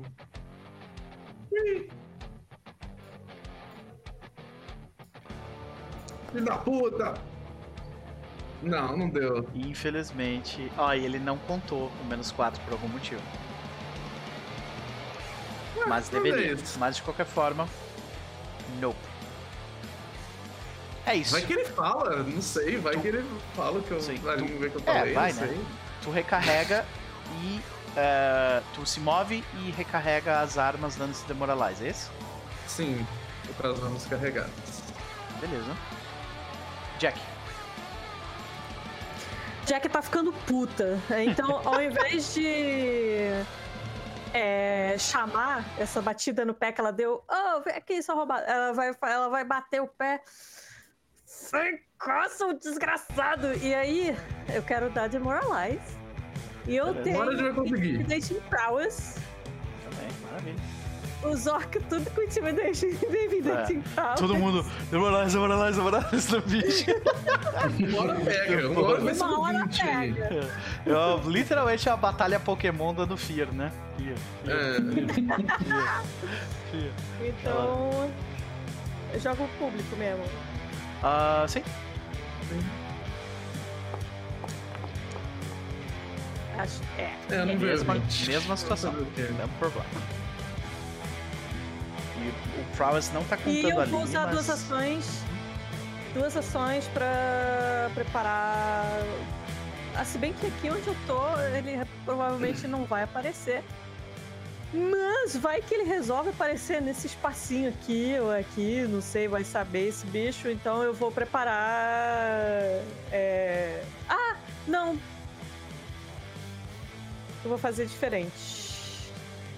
[6.33, 7.15] Filho da puta!
[8.63, 9.47] Não, não deu.
[9.55, 10.71] Infelizmente.
[10.79, 13.21] Ó, e ele não contou o menos 4 por algum motivo.
[15.87, 16.59] Mas mas é deveria.
[16.79, 17.69] Mas de qualquer forma.
[18.81, 18.99] Nope.
[21.07, 21.33] É isso.
[21.33, 23.25] Vai que ele fala, não sei, vai que ele
[23.55, 24.01] fala que eu.
[24.01, 25.47] Sim, a tu- língua que eu é, falei, vai, não né?
[25.49, 25.61] sei.
[26.03, 26.87] Tu recarrega
[27.43, 27.61] e.
[27.97, 32.11] eh, tu se move e recarrega as armas dando esse demoralize, é isso?
[32.67, 33.07] Sim,
[33.49, 34.83] outras armas carregadas.
[35.41, 35.77] Beleza.
[36.99, 37.21] Jack.
[39.67, 40.99] Jack tá ficando puta.
[41.27, 43.31] Então, ao invés de
[44.35, 48.45] é, chamar essa batida no pé que ela deu, oh, vem aqui, sua roubada.
[48.45, 50.21] Ela vai, ela vai bater o pé.
[51.25, 53.55] Sem coça, o desgraçado!
[53.63, 54.17] E aí,
[54.53, 55.97] eu quero dar Demoralize.
[56.67, 57.03] E eu Beleza.
[57.05, 58.41] tenho Agora a gente vai conseguir.
[58.51, 59.15] Prowess.
[59.85, 60.84] Também, maravilha.
[61.25, 64.21] Os orcs tudo com Intimidation Intimidating Prowess.
[64.21, 64.65] Todo mundo.
[64.91, 66.85] Demoralize, demoralize, demoralize no bicho.
[67.89, 70.13] Uma hora pega, uma hora vai ser Uma hora 20 aí.
[70.15, 70.49] pega.
[70.85, 73.73] Eu, literalmente é a batalha Pokémon dando Fear, né?
[73.97, 74.75] Fear, É.
[75.15, 76.03] Fear,
[76.71, 76.93] Fear.
[77.23, 78.11] Então,
[79.13, 80.25] eu jogo o público mesmo.
[81.03, 81.63] Ah, sim.
[86.59, 87.11] Acho, é.
[87.31, 87.67] É, não vejo.
[87.67, 88.29] Mesma, 20.
[88.31, 88.93] mesma situação.
[88.93, 89.33] Vamos fazer o quê?
[89.35, 90.24] Mesmo problema.
[92.75, 94.31] E Prowess não tá E contando eu ali, vou usar mas...
[94.33, 95.07] duas ações.
[96.13, 98.85] Duas ações pra preparar.
[99.97, 103.63] Ah, se bem que aqui onde eu tô, ele provavelmente não vai aparecer.
[104.73, 109.89] Mas vai que ele resolve aparecer nesse espacinho aqui ou aqui, não sei, vai saber
[109.89, 110.49] esse bicho.
[110.49, 111.55] Então eu vou preparar.
[113.13, 114.35] é, Ah,
[114.67, 114.99] não.
[117.45, 119.13] Eu vou fazer diferente.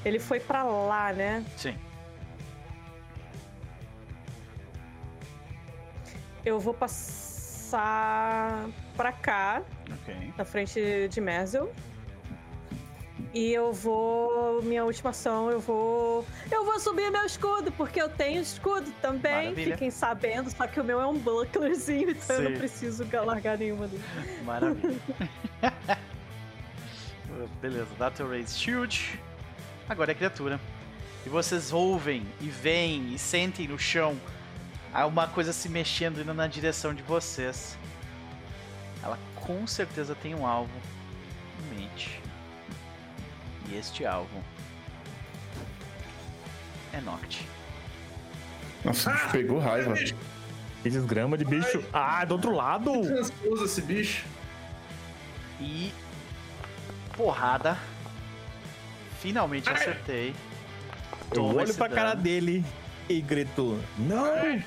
[0.04, 1.42] Ele foi pra lá, né?
[1.56, 1.78] Sim.
[6.46, 10.32] Eu vou passar pra cá, Ok.
[10.38, 11.72] na frente de Merzel.
[13.34, 14.62] E eu vou.
[14.62, 16.24] Minha última ação, eu vou.
[16.48, 19.48] Eu vou subir meu escudo, porque eu tenho escudo também.
[19.48, 19.74] Maravilha.
[19.74, 22.48] Fiquem sabendo, só que o meu é um bucklerzinho, então eu Sim.
[22.50, 24.04] não preciso largar nenhuma dele.
[24.44, 25.00] Maravilha.
[27.60, 29.20] Beleza, dá teu raise shield.
[29.88, 30.60] Agora é criatura.
[31.26, 34.16] E vocês ouvem e veem e sentem no chão
[35.04, 37.76] uma coisa se mexendo indo na direção de vocês.
[39.02, 40.70] Ela com certeza tem um alvo
[41.60, 42.20] em mente.
[43.68, 44.42] E este alvo
[46.92, 47.46] é Noct.
[48.84, 49.94] Nossa, o bicho pegou raiva.
[50.82, 51.82] Que desgrama de bicho.
[51.92, 52.92] Ah, do outro lado!
[53.02, 54.24] Transpôs esse bicho.
[55.60, 55.92] E
[57.16, 57.76] porrada.
[59.20, 60.34] Finalmente acertei.
[61.30, 62.22] Eu Toma olho pra cara dano.
[62.22, 62.64] dele
[63.08, 64.62] e grito: Não!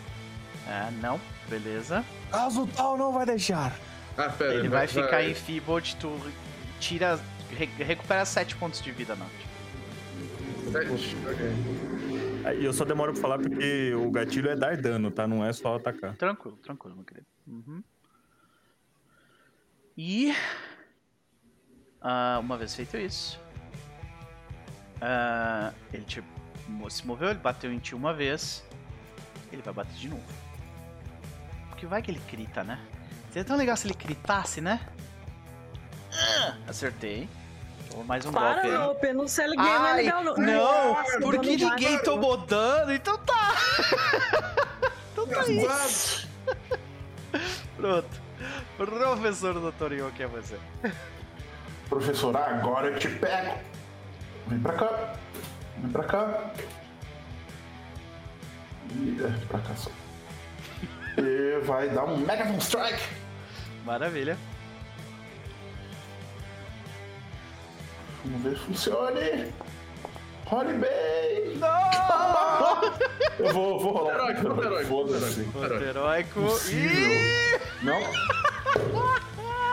[0.72, 1.20] Ah, não,
[1.50, 2.06] beleza.
[2.30, 3.76] Caso tal não vai deixar.
[4.16, 4.54] Ah, pera.
[4.54, 6.12] Ele vai ficar em Feebled, tu
[6.80, 7.20] tira.
[7.52, 9.48] re- recupera 7 pontos de vida, Noct.
[10.72, 12.56] Sete, ok.
[12.60, 15.28] E eu só demoro pra falar porque o gatilho é dar dano, tá?
[15.28, 16.16] Não é só atacar.
[16.16, 17.26] Tranquilo, tranquilo, meu querido.
[17.48, 17.84] Uhum.
[19.98, 20.34] E.
[22.02, 23.40] ah, uma vez feito isso.
[25.02, 26.24] ah, ele te,
[26.68, 28.64] mo- se moveu, ele bateu em ti uma vez.
[29.52, 30.24] Ele vai bater de novo.
[31.80, 32.78] Porque vai que ele crita, né?
[33.30, 34.82] Seria tão legal se ele critasse, né?
[36.14, 37.30] Ah, acertei.
[38.06, 38.74] Mais um Para, golpe aí.
[38.74, 40.36] Nope, não sei ninguém, não é legal, não.
[40.36, 42.04] não, Nossa, porque dano ninguém baixo.
[42.04, 43.56] tomou dano, então tá.
[45.14, 46.28] então tá isso.
[47.78, 48.10] Pronto.
[48.76, 49.94] Professor Dr.
[49.94, 50.60] Yoki é você.
[51.88, 53.58] Professor, agora eu te pego.
[54.48, 55.14] Vem pra cá.
[55.78, 56.52] Vem pra cá.
[58.92, 59.90] E é, pra cá só.
[61.18, 63.02] E vai dar um Megaton Strike.
[63.86, 64.38] Maravilha.
[68.26, 69.54] Vamos ver se funcione.
[70.46, 71.58] Role bem!
[71.58, 73.00] Não!
[73.40, 74.16] Eu vou, vou rolar.
[74.16, 75.48] Heróico, heróico, Foda-se.
[75.88, 76.40] Heróico.
[77.82, 78.00] Não?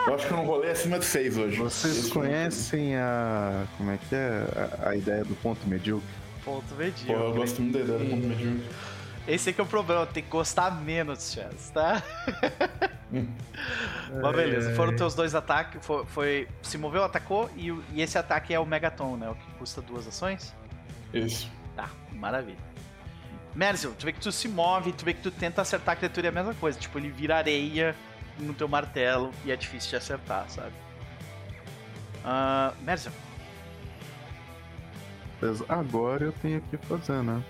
[0.07, 1.57] Eu acho que eu não rolei acima de 6 hoje.
[1.57, 3.65] Vocês Esse conhecem a.
[3.77, 4.45] Como é que é?
[4.85, 6.07] A, a ideia do ponto medíocre?
[6.45, 7.33] Ponto Pô, eu medíocre.
[7.39, 8.63] gosto muito da ideia do ponto medíocre.
[9.27, 12.01] Esse aqui é o problema, tem que gostar menos, Chance, tá?
[13.11, 15.85] Mas beleza, foram teus dois ataques.
[15.85, 19.29] Foi, foi- se moveu, atacou, e, e esse ataque é o Megaton, né?
[19.29, 20.55] O que custa duas ações?
[21.13, 21.51] Isso.
[21.75, 22.57] Tá, maravilha.
[23.53, 26.27] Merzil, tu vê que tu se move, tu vê que tu tenta acertar a criatura
[26.27, 26.79] e é a mesma coisa.
[26.79, 27.95] Tipo, ele vira areia
[28.39, 30.73] no teu martelo e é difícil de acertar, sabe?
[32.23, 33.11] Uh, Merzil,
[35.41, 37.43] Beleza, Agora eu tenho o que fazer, né?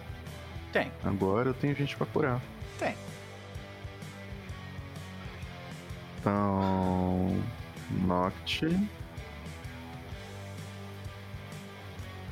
[0.71, 0.91] Tem.
[1.03, 2.41] Agora eu tenho gente pra curar.
[2.79, 2.95] Tem.
[6.19, 7.41] Então.
[8.05, 8.67] Noct.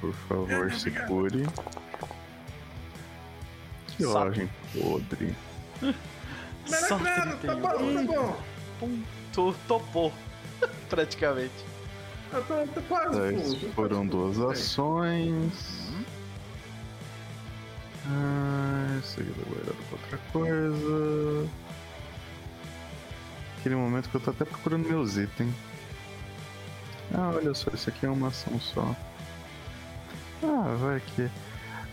[0.02, 1.48] Por favor, se cure.
[3.88, 5.36] Que oragem podre.
[6.66, 7.62] Só tá 31.
[7.62, 8.36] bom, tá
[8.82, 9.00] bom.
[9.32, 10.14] Tu topou,
[10.90, 11.54] praticamente.
[12.34, 15.85] Eu tô, tô quase foram duas ações.
[18.08, 21.50] Ah, aqui tá guardado pra outra coisa.
[23.60, 25.54] Aquele momento que eu tô até procurando meus itens.
[27.14, 28.96] Ah, olha só, isso aqui é uma ação só.
[30.44, 31.30] Ah, vai aqui.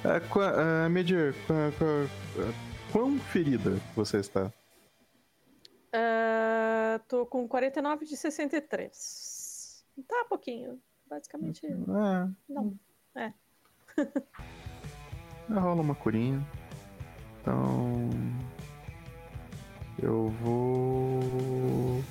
[0.04, 1.86] Ah, qua, ah, Medir, qua, qua,
[2.38, 2.52] ah,
[2.90, 4.52] quão ferida você está?
[5.92, 9.84] Ah, tô com 49 de 63.
[10.08, 10.78] Tá pouquinho.
[11.08, 11.66] Basicamente.
[11.88, 12.78] Ah, Não.
[13.14, 13.32] É.
[15.50, 16.40] Rola uma curinha.
[17.40, 18.10] Então.
[20.02, 22.02] Eu vou.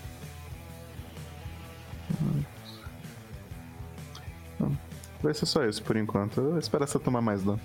[4.60, 4.78] Não,
[5.22, 6.40] Vai ser só isso por enquanto.
[6.40, 7.60] Eu vou esperar você tomar mais dano.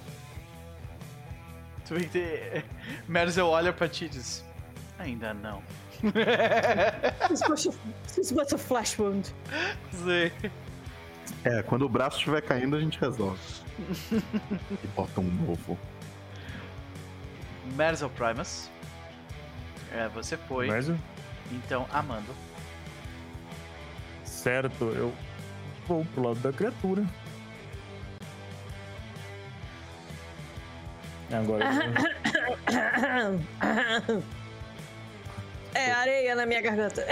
[1.87, 2.65] Tu vê que tem...
[3.07, 4.45] Merzel olha pra ti e diz:
[4.99, 5.63] Ainda não.
[7.29, 7.71] This was a,
[8.15, 9.33] this was a flash wound.
[9.93, 10.51] Sim.
[11.47, 13.39] É, quando o braço estiver caindo, a gente resolve.
[14.83, 15.79] e bota um novo.
[17.77, 18.69] Merzel Primus.
[19.93, 20.67] É, você foi.
[20.67, 20.91] Mas,
[21.53, 22.35] Então, Amando.
[24.25, 25.15] certo, eu
[25.87, 27.05] vou pro lado da criatura.
[31.31, 31.65] Agora.
[35.75, 37.05] É areia na minha garganta.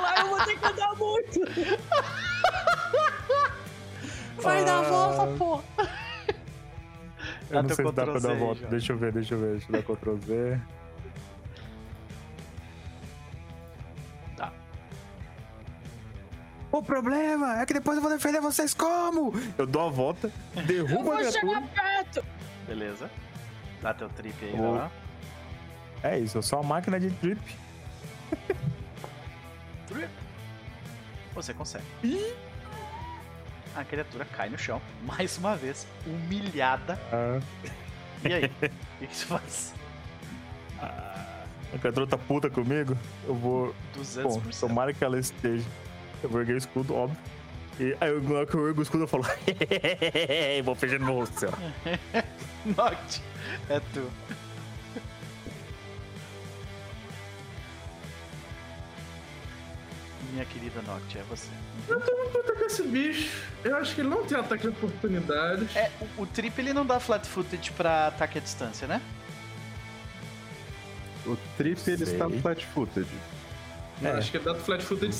[0.00, 1.40] Lá, eu vou ter que andar muito!
[4.42, 5.36] Vai dar a volta, Ah.
[5.38, 5.60] pô!
[7.50, 8.60] Eu não sei se dá pra dar a volta.
[8.60, 8.70] João.
[8.70, 9.50] Deixa eu ver, deixa eu ver.
[9.58, 10.60] Deixa eu dar Ctrl Z.
[14.36, 14.52] Tá.
[16.70, 19.34] O problema é que depois eu vou defender vocês como?
[19.58, 20.30] Eu dou a volta,
[20.66, 22.24] derrubo a vou chegar perto!
[22.66, 23.10] Beleza.
[23.82, 24.90] Dá teu trip aí, vai lá.
[26.02, 27.10] É isso, eu sou a máquina de.
[27.10, 27.40] Trip.
[31.40, 31.84] Você consegue.
[33.74, 37.00] A criatura cai no chão, mais uma vez, humilhada.
[37.10, 37.40] Ah,
[38.24, 38.44] E aí?
[38.62, 39.74] O que que você faz?
[40.78, 42.94] a criatura tá puta comigo.
[43.26, 43.74] Eu vou.
[43.96, 44.22] 200%.
[44.22, 45.64] Bom, tomara que ela esteja.
[46.22, 47.16] Eu vou erguer o escudo, óbvio.
[47.78, 49.24] E aí, na hora que eu ergo o escudo, eu falo.
[50.64, 51.52] vou fechar no rosto, céu.
[52.66, 53.22] Noct,
[53.70, 54.10] é tu.
[60.32, 61.50] Minha querida Noct, é você.
[61.88, 63.44] Eu tô muito puta com esse bicho.
[63.64, 65.66] Eu acho que ele não tem ataque de oportunidade.
[65.76, 69.02] É, o, o trip ele não dá flat footage pra ataque à distância, né?
[71.26, 72.14] O trip ele Sei.
[72.14, 73.08] está flat footed.
[74.02, 74.10] É.
[74.10, 75.14] acho que é dado flat footed.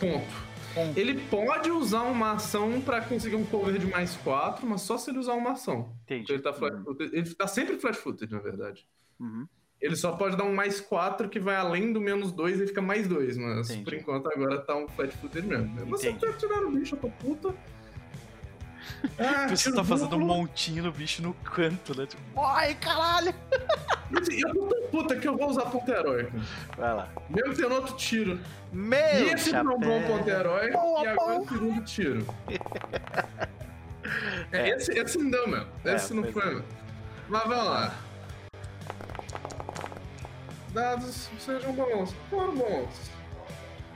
[0.00, 0.48] Ponto.
[0.74, 0.98] Ponto.
[0.98, 5.10] Ele pode usar uma ação pra conseguir um cover de mais 4, mas só se
[5.10, 5.94] ele usar uma ação.
[6.04, 6.22] Entendi.
[6.22, 7.16] Então ele tá flat footed.
[7.16, 8.86] Ele tá sempre flat footed, na verdade.
[9.20, 9.46] Uhum.
[9.80, 12.82] Ele só pode dar um mais 4 que vai além do menos 2 e fica
[12.82, 13.84] mais 2, mas Entendi.
[13.84, 15.86] por enquanto agora tá um flat footed mesmo.
[15.86, 16.32] Você Entendi.
[16.32, 17.54] tá tirando o bicho, eu tô puta.
[19.18, 22.06] Ah, Você tá fazendo um montinho no bicho no canto, né?
[22.06, 23.32] Tipo, ai, caralho!
[24.10, 26.32] Eu tô tão puta que eu vou usar ponto heróico.
[26.76, 27.08] Vai lá.
[27.28, 28.40] Mesmo tendo outro tiro.
[28.72, 29.78] Meu e esse chapéu.
[29.78, 31.40] trombou ponto heróico Boa, e agora boa.
[31.44, 32.26] o segundo tiro.
[34.50, 34.68] É, É.
[34.70, 35.66] Esse, esse não deu mesmo.
[35.84, 36.46] É, Esse não pois foi é.
[36.54, 36.64] mesmo.
[37.28, 37.94] Mas vamos lá.
[40.78, 42.14] Dados sejam bons.
[42.30, 42.88] Foram bons.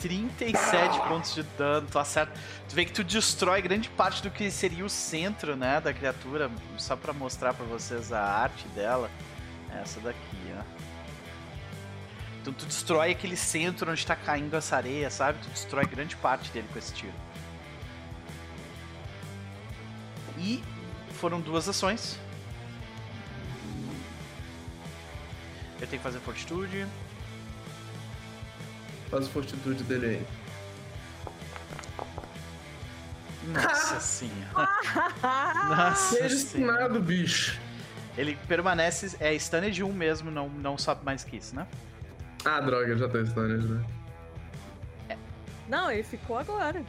[0.01, 2.33] 37 pontos de dano, tu acerta.
[2.69, 6.51] Tu vê que tu destrói grande parte do que seria o centro, né, da criatura,
[6.77, 9.09] só para mostrar para vocês a arte dela.
[9.81, 10.19] Essa daqui,
[10.59, 10.63] ó.
[12.41, 15.39] Então tu destrói aquele centro onde tá caindo essa areia, sabe?
[15.41, 17.15] Tu destrói grande parte dele com esse tiro.
[20.37, 20.61] E
[21.13, 22.19] foram duas ações.
[25.83, 26.87] Eu tenho que fazer fortitude.
[29.11, 30.27] Faz fortitude dele aí.
[33.49, 34.69] Nossa senhora.
[35.69, 36.73] Nossa Seja senhora.
[36.85, 37.61] estunado, bicho.
[38.17, 39.17] Ele permanece.
[39.19, 41.67] É stunned 1 mesmo, não, não sobe mais que isso, né?
[42.45, 43.85] Ah, droga, já tô stunned, né?
[45.69, 46.85] Não, ele ficou agora.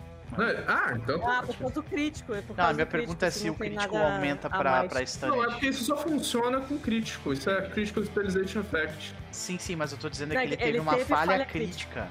[0.67, 2.33] Ah, então Ah, por do crítico.
[2.33, 5.01] é por Não, a minha do pergunta é crítico, se o crítico aumenta pra, pra
[5.27, 7.33] Não, é porque isso só funciona com crítico.
[7.33, 9.15] Isso é Critical Stabilization Effect.
[9.31, 11.45] Sim, sim, mas eu tô dizendo Não, que ele, ele teve uma teve falha, falha
[11.45, 12.07] crítica,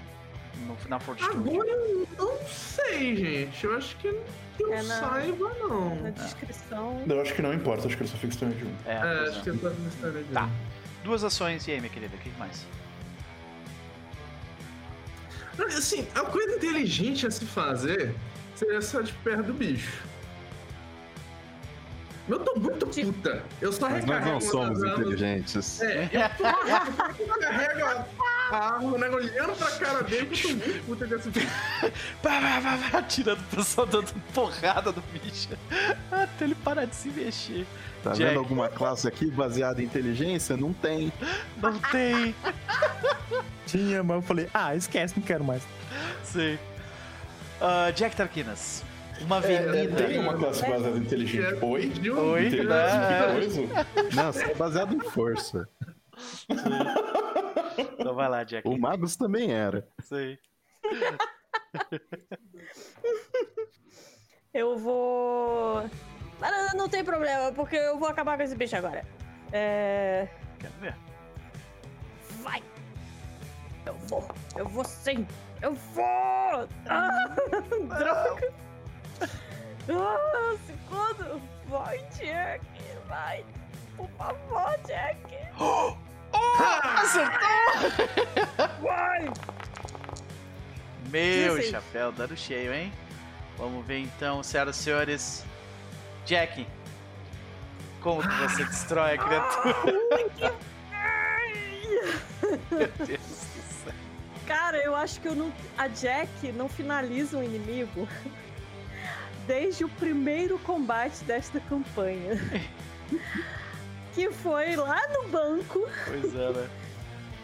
[0.66, 1.36] no, na fortitude.
[1.36, 3.64] Agora eu não sei, gente.
[3.64, 4.12] Eu acho que
[4.56, 5.94] que eu É na- saiba, não.
[6.02, 7.02] Na descrição.
[7.08, 8.74] Eu acho que não importa, acho que ele só fica de um.
[8.84, 9.42] É, É, acho é.
[9.42, 10.24] que eu tô no stunned.
[10.32, 10.48] Tá.
[11.02, 12.66] Duas ações, e aí, minha querida, o que mais?
[15.76, 18.14] Assim, a coisa inteligente a se fazer
[18.54, 20.02] seria só de perto do bicho.
[22.28, 23.42] Eu tô muito puta.
[23.60, 25.80] Eu só Mas nós não somos inteligentes.
[25.82, 26.08] É,
[27.18, 28.06] eu tô carrego a
[28.52, 31.48] a arma, né, olhando pra cara dele, eu tô muito puta com esse bicho.
[32.22, 35.48] Pá, pá, pá, pá, Tirando o pessoal dando porrada no bicho.
[36.10, 37.66] Até ele parar de se mexer.
[38.02, 38.24] Tá Jack.
[38.30, 40.56] vendo alguma classe aqui baseada em inteligência?
[40.56, 41.12] Não tem.
[41.62, 42.34] Não tem.
[43.66, 45.62] Tinha, mas eu falei, ah, esquece, não quero mais.
[46.24, 46.58] Sim.
[47.60, 48.82] Ah, Jack Tarquinas.
[49.20, 50.02] Uma É, avenida.
[50.04, 51.64] tem uma classe baseada em inteligente.
[51.64, 51.92] Oi?
[52.10, 53.86] Oi, Inteligente, né?
[54.14, 55.68] Não, isso é baseado em força.
[57.98, 58.66] Então vai lá, Jack.
[58.68, 59.86] O Magus também era.
[60.00, 60.36] Sim.
[64.52, 65.88] Eu vou.
[66.43, 69.05] Ah, não, tem problema, porque eu vou acabar com esse bicho agora.
[69.52, 70.27] É.
[70.59, 70.97] Quero ver.
[72.43, 72.62] Vai!
[73.86, 74.28] Eu vou!
[74.56, 75.27] Eu vou sim!
[75.60, 76.69] Eu vou!
[76.89, 77.35] Ah,
[77.98, 78.52] droga!
[79.89, 81.40] Ah, segundo!
[81.69, 82.64] Vai, Jack!
[83.09, 83.44] Vai!
[83.97, 85.19] Por favor, Jack!
[86.35, 86.62] Oh!
[86.98, 87.39] Acertou!
[88.82, 89.31] Vai!
[91.10, 92.93] Meu chapéu, dando cheio, hein?
[93.59, 95.44] Vamos ver então, senhoras e senhores.
[96.26, 96.66] Jack,
[98.00, 99.74] como que você destrói a criatura?
[102.70, 103.92] Meu Deus do céu.
[104.46, 105.52] Cara, eu acho que eu não.
[105.76, 108.08] A Jack não finaliza um inimigo
[109.46, 112.38] desde o primeiro combate desta campanha.
[114.14, 116.68] que foi lá no banco, Pois é, né?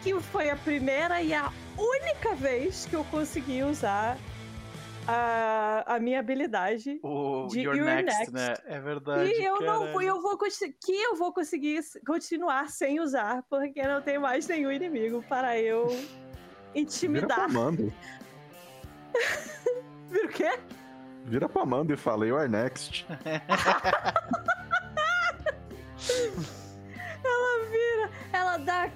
[0.03, 4.17] que foi a primeira e a única vez que eu consegui usar
[5.09, 6.99] a, a minha habilidade.
[7.03, 8.33] O De Your You're Next, Next.
[8.33, 8.53] né?
[8.65, 9.31] É verdade.
[9.31, 9.93] E eu não caralho.
[9.93, 14.71] fui, eu vou que eu vou conseguir continuar sem usar, porque não tem mais nenhum
[14.71, 16.07] inimigo para eu Vira
[16.75, 17.27] intimidar.
[17.35, 17.83] pra Amanda.
[20.09, 20.59] Vira o quê?
[21.25, 23.05] Vira pra Amanda e fala, you are next.
[27.23, 28.89] Ela vira, ela dá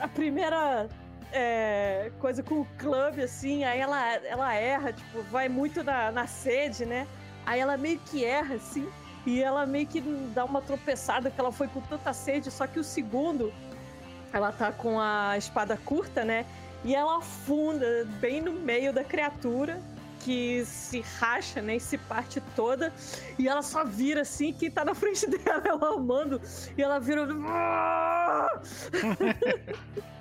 [0.00, 0.88] a primeira
[1.32, 6.26] é, coisa com o clube, assim, aí ela, ela erra, tipo, vai muito na, na
[6.26, 7.06] sede, né?
[7.46, 8.88] Aí ela meio que erra, assim,
[9.26, 10.00] e ela meio que
[10.34, 13.52] dá uma tropeçada, que ela foi com tanta sede, só que o segundo,
[14.32, 16.44] ela tá com a espada curta, né?
[16.84, 19.80] E ela afunda bem no meio da criatura,
[20.20, 21.76] que se racha, né?
[21.76, 22.92] E se parte toda.
[23.38, 26.40] E ela só vira assim, quem tá na frente dela é o Amando.
[26.76, 27.26] E ela vira.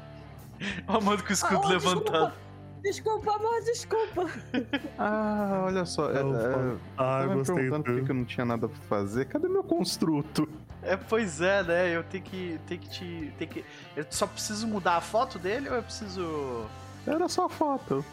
[0.88, 2.34] O Amando com o escudo Ah, oh, levantado.
[2.82, 4.26] Desculpa, amor, desculpa.
[4.98, 6.10] Ah, olha só.
[6.12, 6.38] É, Ufa.
[6.38, 8.06] é, Ah, me gostei perguntando por que tanto.
[8.06, 9.26] que eu não tinha nada pra fazer.
[9.26, 10.48] Cadê meu construto?
[10.82, 11.96] É, pois é, né?
[11.96, 12.60] Eu tenho que.
[12.68, 13.34] Tenho que te.
[13.38, 13.66] Tenho que...
[13.96, 16.66] Eu só preciso mudar a foto dele ou eu preciso.
[17.06, 18.04] Era só foto.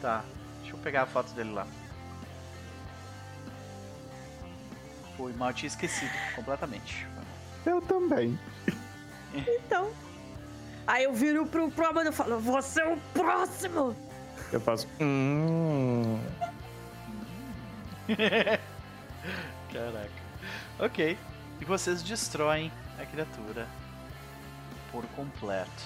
[0.00, 0.24] Tá.
[0.60, 1.66] Deixa eu pegar a foto dele lá.
[5.16, 7.06] Foi mal, eu tinha esquecido completamente.
[7.66, 8.38] Eu também.
[9.34, 9.90] Então.
[10.86, 13.96] Aí eu viro pro, pro Amando e falo: Você é o próximo!
[14.52, 14.88] Eu faço.
[15.00, 16.18] Hum.
[19.72, 20.10] Caraca.
[20.78, 21.16] Ok.
[21.60, 23.68] E vocês destroem a criatura
[24.90, 25.84] por completo.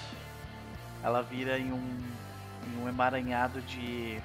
[1.03, 2.03] Ela vira em um,
[2.67, 4.19] em um emaranhado de.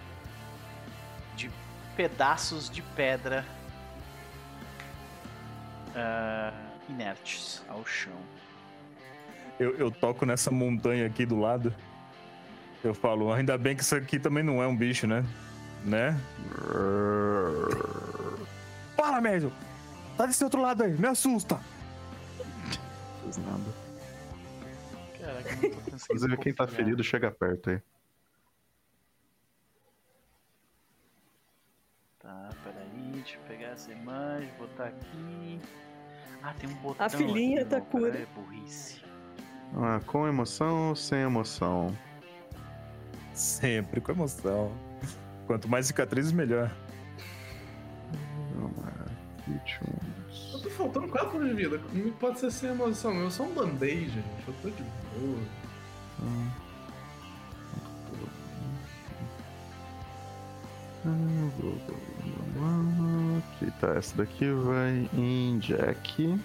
[1.36, 1.50] de
[1.96, 3.44] pedaços de pedra
[5.94, 6.52] ah,
[6.88, 8.16] inertes ao chão.
[9.60, 11.74] Eu, eu toco nessa montanha aqui do lado.
[12.82, 15.22] Eu falo, ainda bem que isso aqui também não é um bicho, né?
[15.84, 16.18] Né?
[18.96, 19.52] Para, Médio!
[20.16, 21.56] Tá desse outro lado aí, me assusta!
[21.56, 23.64] Não fiz nada.
[25.20, 25.96] Caraca, não tô conseguindo.
[26.04, 27.82] Inclusive, quem tá ferido, chega perto aí.
[32.18, 35.60] Tá, peraí, deixa eu pegar essa imagem, botar aqui.
[36.42, 37.04] Ah, tem um botão.
[37.04, 38.10] A filhinha aqui, tá não, cura.
[38.10, 39.09] peraí, burrice.
[39.76, 41.96] Ah, com emoção ou sem emoção?
[43.34, 44.72] Sempre com emoção.
[45.46, 46.70] Quanto mais cicatrizes, melhor.
[48.54, 48.92] Vamos lá.
[49.46, 50.52] Vítimas.
[50.52, 51.80] Eu tô faltando 4 pontos de vida.
[51.92, 53.14] Não pode ser sem emoção.
[53.14, 54.26] Eu sou um band-aid, gente.
[54.46, 54.82] Eu tô de
[55.18, 55.38] boa.
[63.38, 63.94] Ok, tá.
[63.94, 66.38] Essa daqui vai em Jack.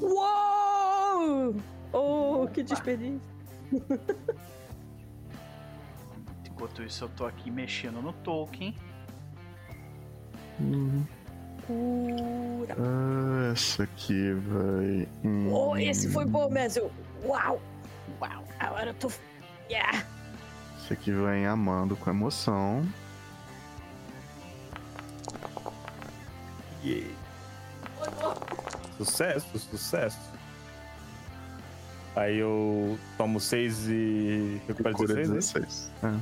[0.00, 1.56] Uou!
[1.92, 3.20] Oh, que desperdício.
[6.46, 8.74] Enquanto isso, eu tô aqui mexendo no Tolkien.
[10.60, 11.04] Hum,
[11.66, 12.76] Cura.
[12.78, 15.48] ah, essa aqui vai em.
[15.50, 16.90] Oh, esse foi bom, Mézio.
[17.24, 17.60] Uau!
[18.20, 18.44] Uau!
[18.58, 19.10] Agora eu tô.
[19.70, 20.04] Yeah!
[20.78, 22.84] Esse aqui vai Amando com emoção.
[26.84, 27.14] Yeah.
[29.04, 30.18] Sucesso, sucesso.
[32.14, 35.90] Aí eu tomo 6 e recupero Cura 16, é 16.
[36.02, 36.18] É.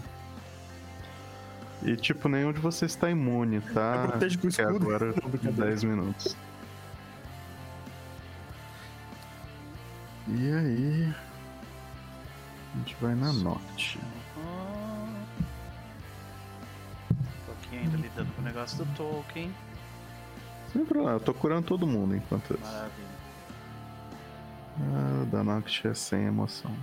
[1.90, 4.02] E tipo, nenhum de vocês tá imune, tá?
[4.04, 4.76] Eu protejo com Que escudo.
[4.94, 5.70] agora Não, brincadeira.
[5.70, 6.36] 10 minutos.
[10.28, 11.14] E aí.
[12.74, 13.30] A gente vai na.
[13.30, 13.58] Uhum.
[17.46, 19.52] Tô aqui ainda lidando com o negócio do Tolkien.
[20.72, 22.72] Sem problema, eu tô curando todo mundo enquanto isso.
[22.72, 23.08] Maravilha.
[24.80, 26.74] Ah, o da Noct é sem emoção.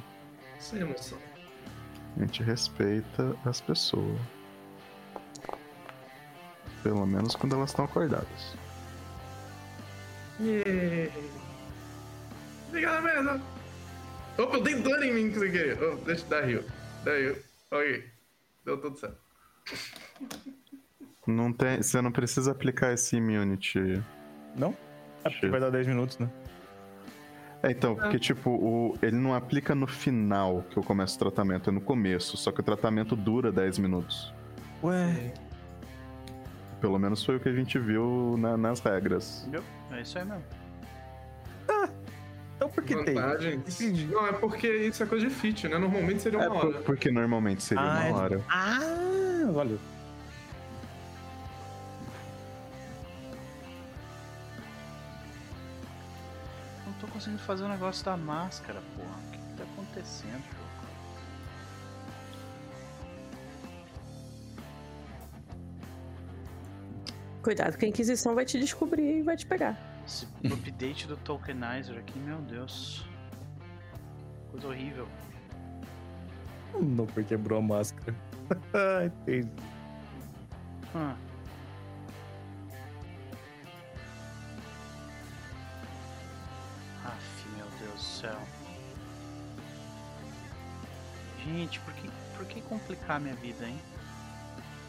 [0.59, 1.17] Sem emoção.
[2.17, 4.19] A gente respeita as pessoas.
[6.81, 8.55] Pelo menos quando elas estão acordadas.
[10.39, 11.11] Yeah.
[12.71, 13.41] Liga na mesa.
[14.37, 15.81] Opa, eu dei dano em mim sem querer.
[15.81, 16.65] Oh, deixa eu dar rio.
[17.03, 17.41] Dá rio.
[17.71, 18.11] Ok.
[18.65, 19.17] Deu tudo certo.
[21.27, 24.01] Não tem, você não precisa aplicar esse immunity.
[24.55, 24.75] Não?
[25.23, 26.29] É porque vai dar 10 minutos, né?
[27.63, 31.69] É, então, porque tipo, o, ele não aplica no final que eu começo o tratamento,
[31.69, 32.37] é no começo.
[32.37, 34.31] Só que o tratamento dura 10 minutos.
[34.83, 35.33] Ué.
[36.79, 39.41] Pelo menos foi o que a gente viu na- nas regras.
[39.43, 39.63] Entendeu?
[39.91, 40.43] É isso aí mesmo.
[42.57, 43.15] Então por que tem?
[43.15, 43.81] Vantagens.
[43.81, 44.05] Entendi.
[44.05, 45.77] Não, é porque isso é coisa de fit, né?
[45.77, 46.81] Normalmente seria É, uma por- hora.
[46.83, 48.41] porque normalmente seria Ah, uma é- hora.
[48.49, 49.79] Ah, valeu.
[57.25, 59.17] Conseguindo fazer o negócio da máscara, porra.
[59.17, 60.65] O que, que tá acontecendo, jogo?
[67.41, 69.77] Cuidado que a Inquisição vai te descobrir e vai te pegar.
[70.05, 73.07] Esse update do Tokenizer aqui, meu Deus.
[74.51, 75.07] Coisa horrível.
[76.79, 78.15] Não, porque quebrou a máscara.
[78.75, 79.49] Ah, Entendi.
[80.95, 81.15] Hum.
[91.45, 93.79] Gente, por que, por que complicar minha vida, hein?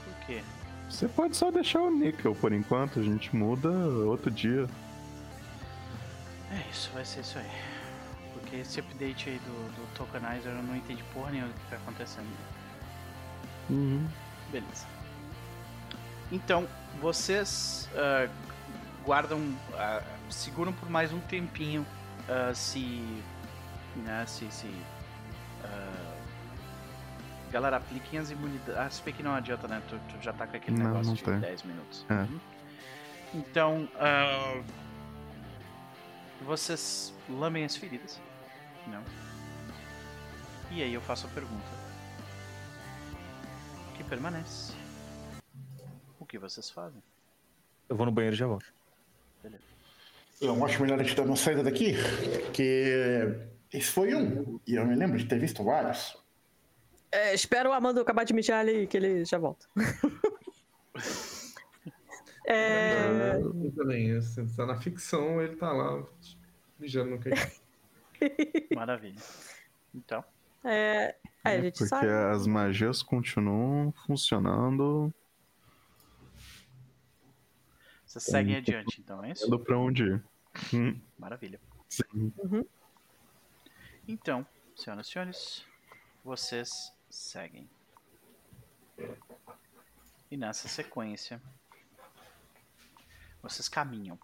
[0.04, 0.42] Por quê?
[0.88, 4.66] Você pode só deixar o níquel por enquanto, a gente muda outro dia.
[6.50, 7.50] É, isso vai ser isso aí.
[8.32, 11.76] Porque esse update aí do, do Tokenizer eu não entendi porra nenhuma do que tá
[11.76, 12.28] acontecendo.
[13.68, 14.06] Uhum.
[14.50, 14.86] Beleza.
[16.30, 16.66] Então,
[17.00, 18.28] vocês ah,
[19.04, 19.40] guardam,
[19.74, 21.84] ah, seguram por mais um tempinho
[22.28, 23.02] ah, se,
[23.96, 24.70] né, se, se
[25.64, 25.95] ah,
[27.50, 28.76] galera, apliquem as imunidades.
[28.76, 29.82] Ah, se bem que não adianta, né?
[29.88, 31.38] Tu, tu já tá com aquele Não, negócio não de tem.
[31.38, 32.06] 10 minutos.
[32.08, 32.14] É.
[32.14, 32.40] Uhum.
[33.34, 34.62] Então, ah,
[36.42, 38.20] vocês lambem as feridas,
[38.86, 39.02] não?
[40.70, 41.64] E aí eu faço a pergunta
[43.96, 44.74] que permanece.
[46.18, 47.02] O que vocês fazem?
[47.88, 48.74] Eu vou no banheiro e já volto.
[50.40, 51.94] Eu acho melhor a gente dar uma saída daqui,
[52.44, 53.40] porque
[53.72, 56.14] esse foi um, e eu me lembro de ter visto vários.
[57.16, 59.66] É, espera o Amando acabar de mijar ali que ele já volta.
[62.46, 66.04] é, Eu também, assim, tá na ficção, ele tá lá
[66.78, 67.50] mijando no queijo.
[68.76, 69.20] Maravilha.
[69.94, 70.22] Então,
[70.62, 72.06] é, É, gente porque sabe.
[72.06, 75.10] as magias continuam funcionando,
[78.04, 79.46] vocês seguem adiante, então, é isso?
[79.46, 80.24] indo pra onde ir.
[80.74, 81.58] Hum, Maravilha.
[81.88, 82.30] Sim.
[82.38, 82.64] Uhum.
[84.06, 85.64] Então, senhoras e senhores,
[86.24, 87.68] vocês seguem.
[90.30, 91.40] E nessa sequência,
[93.42, 94.18] vocês caminham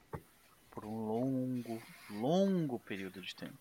[0.70, 3.58] por um longo, longo período de tempo.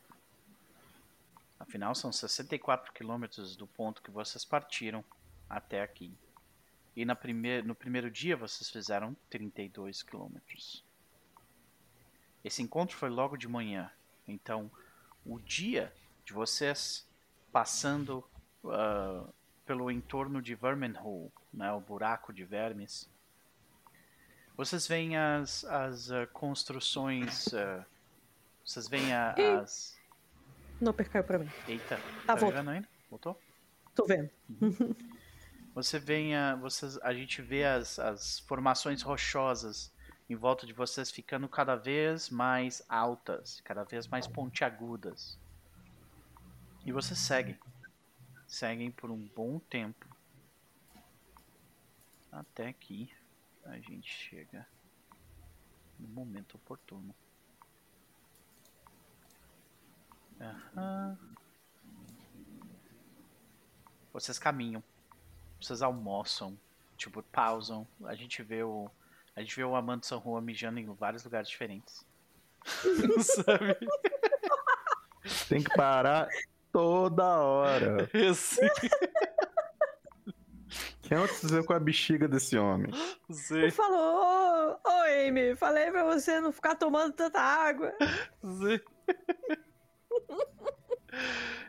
[1.59, 5.03] Afinal, são 64 quilômetros do ponto que vocês partiram
[5.49, 6.13] até aqui.
[6.95, 10.83] E na primeir, no primeiro dia vocês fizeram 32 quilômetros.
[12.43, 13.91] Esse encontro foi logo de manhã.
[14.27, 14.71] Então,
[15.25, 15.93] o dia
[16.25, 17.07] de vocês
[17.51, 18.27] passando
[18.63, 19.27] uh,
[19.65, 23.09] pelo entorno de Verminhole, né, o buraco de vermes,
[24.57, 27.47] vocês veem as, as uh, construções.
[27.47, 27.83] Uh,
[28.63, 29.97] vocês veem a, as.
[30.79, 31.49] Não percaiu pra mim.
[31.67, 32.57] Eita, Ah, tá voltou.
[32.59, 32.87] vendo ainda?
[33.09, 33.39] Voltou?
[33.95, 34.29] Tô vendo.
[35.73, 39.91] Você vem a, vocês, a gente vê as, as formações rochosas
[40.29, 45.39] em volta de vocês ficando cada vez mais altas, cada vez mais pontiagudas.
[46.85, 47.57] E vocês seguem.
[48.51, 50.05] Seguem por um bom tempo.
[52.29, 53.09] Até que
[53.63, 54.67] a gente chega
[55.97, 57.15] no momento oportuno.
[60.41, 61.17] Aham.
[64.11, 64.83] Vocês caminham
[65.61, 66.59] vocês almoçam,
[66.97, 67.87] tipo, pausam.
[68.03, 68.91] A gente vê o.
[69.33, 72.05] A gente vê o Amando San Juan mijando em vários lugares diferentes.
[73.45, 73.77] Sabe?
[75.47, 76.27] Tem que parar
[76.71, 78.09] toda hora.
[78.13, 78.59] Isso.
[81.01, 82.91] Quem aconteceu com a bexiga desse homem?
[83.29, 87.93] Sim, Falou, ô, ô Amy, falei pra você não ficar tomando tanta água.
[88.41, 88.79] sim.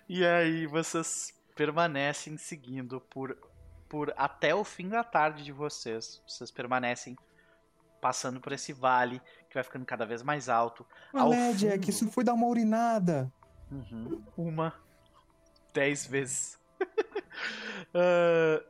[0.09, 3.37] E aí vocês permanecem seguindo por,
[3.89, 6.23] por até o fim da tarde de vocês.
[6.29, 7.17] Vocês permanecem
[8.01, 10.87] passando por esse vale que vai ficando cada vez mais alto.
[11.13, 13.33] Olé, Jack, fundo- isso foi dar uma urinada.
[13.71, 14.23] Uhum.
[14.37, 14.75] Uma.
[15.73, 16.59] Dez vezes.
[17.95, 18.63] Ah,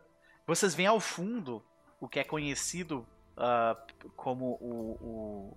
[0.46, 1.62] vocês veem ao fundo
[2.00, 3.06] o que é conhecido
[3.36, 3.76] ah,
[4.16, 5.56] como o, o,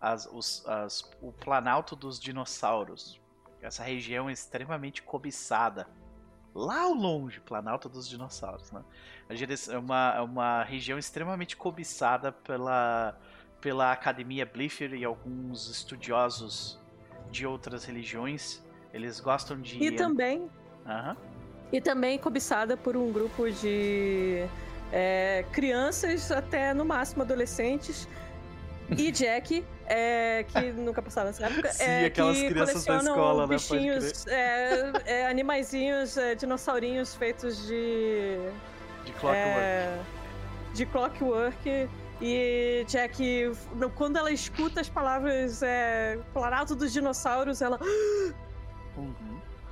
[0.00, 3.20] as- os- as- o Planalto dos Dinossauros.
[3.62, 5.88] Essa região é extremamente cobiçada.
[6.54, 8.70] Lá ao longe, Planalto dos Dinossauros.
[8.72, 8.84] Né?
[9.70, 13.18] É uma, é uma região extremamente cobiçada pela,
[13.60, 16.78] pela Academia Bliffer e alguns estudiosos
[17.30, 18.62] de outras religiões.
[18.92, 19.82] Eles gostam de.
[19.82, 20.50] E também,
[20.88, 21.16] Aham.
[21.72, 24.46] e também cobiçada por um grupo de
[24.92, 28.08] é, crianças, até no máximo adolescentes,
[28.96, 33.14] e Jack, é, que nunca passaram nessa época, Sim, é, aquelas que crianças da colecionam
[33.14, 33.54] escola, né?
[33.54, 38.38] Bichinhos, é, é, animaizinhos, é, dinossaurinhos feitos de
[39.04, 39.38] De Clockwork.
[39.38, 39.98] é,
[40.74, 41.88] de Clockwork.
[42.20, 43.52] E Jack,
[43.94, 47.78] quando ela escuta as palavras é, Planalto dos Dinossauros, ela.
[48.96, 49.14] Uhum.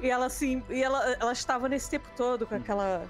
[0.01, 0.63] E ela assim.
[0.69, 3.05] E ela, ela estava nesse tempo todo com aquela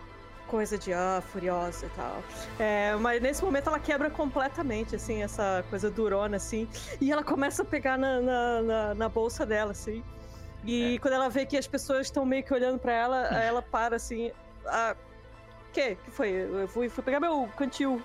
[0.46, 2.22] coisa de ah, furiosa e tal.
[2.58, 6.68] É, mas nesse momento ela quebra completamente, assim, essa coisa durona, assim.
[7.00, 10.04] E ela começa a pegar na, na, na- na bolsa dela, assim.
[10.64, 13.96] E quando ela vê que as pessoas estão meio que olhando pra ela, ela para
[13.96, 14.30] assim.
[14.66, 14.94] Ah,
[15.72, 15.96] que?
[15.96, 16.30] que foi?
[16.30, 18.00] Eu fui, fui pegar meu cantil.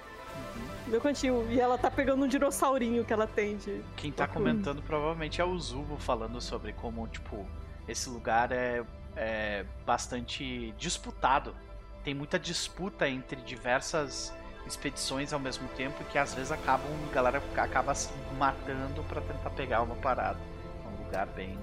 [0.88, 1.46] Meu cantil.
[1.50, 3.82] E ela tá pegando um dinossaurinho que ela tem de.
[3.96, 7.46] Quem tá comentando provavelmente é o Zubo falando sobre como, tipo,
[7.92, 8.84] esse lugar é,
[9.16, 11.56] é bastante disputado.
[12.04, 14.34] Tem muita disputa entre diversas
[14.66, 19.50] expedições ao mesmo tempo que às vezes acabam, a galera acaba se matando pra tentar
[19.52, 20.40] pegar uma parada.
[20.84, 21.58] É um lugar bem.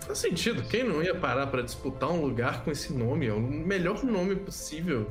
[0.00, 0.62] Faz sentido.
[0.62, 3.26] Quem não ia parar pra disputar um lugar com esse nome?
[3.26, 5.10] É o melhor nome possível.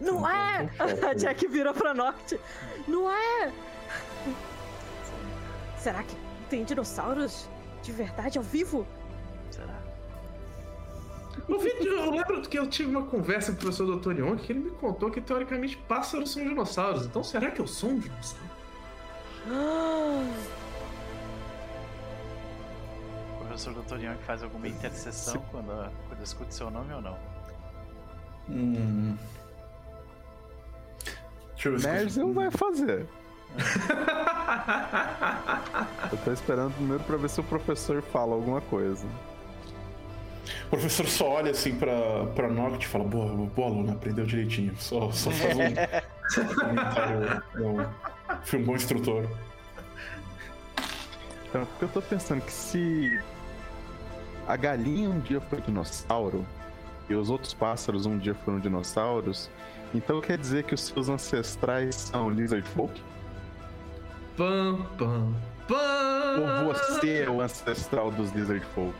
[0.00, 0.68] Não é!
[1.04, 2.38] A Jack virou pra norte.
[2.86, 3.52] Não é!
[5.78, 6.14] Será que
[6.50, 7.48] tem dinossauros
[7.82, 8.86] de verdade ao vivo?
[11.52, 14.18] Eu, vi- eu lembro que eu tive uma conversa com o professor Dr.
[14.18, 17.04] Young que ele me contou que teoricamente pássaros são dinossauros.
[17.06, 18.50] Então será que eu sou um dinossauro?
[23.40, 23.96] O professor Dr.
[24.04, 27.18] Young faz alguma intercessão quando, quando escuta seu nome ou não?
[28.48, 29.16] Hum.
[31.56, 33.06] Se Merzel vai fazer.
[36.10, 39.06] Eu tô esperando primeiro pra ver se o professor fala alguma coisa.
[40.66, 44.74] O professor só olha assim pra, pra Noct e fala: boa, boa aluna, aprendeu direitinho.
[44.78, 47.42] Só, só faz um comentário.
[47.54, 47.88] Não,
[48.44, 49.26] fui um bom instrutor.
[51.48, 53.20] Então, porque eu tô pensando que se
[54.46, 56.46] a galinha um dia foi dinossauro
[57.08, 59.50] e os outros pássaros um dia foram dinossauros,
[59.94, 63.02] então quer dizer que os seus ancestrais são lizard folk?
[64.36, 65.34] Pam, pam,
[65.68, 66.12] pam.
[66.40, 68.94] Ou você é o ancestral dos Lizard Folk?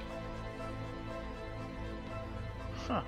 [2.88, 3.04] Huh.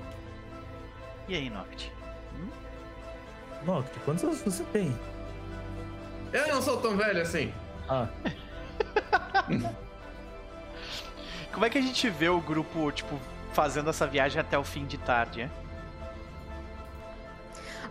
[1.28, 1.92] E aí, Noct?
[2.36, 2.48] Hum?
[3.64, 4.94] Noct, quantos anos você tem?
[6.32, 7.52] Eu não sou tão velho assim.
[7.88, 8.08] Ah.
[11.52, 13.20] Como é que a gente vê o grupo, tipo,
[13.52, 15.50] fazendo essa viagem até o fim de tarde, é?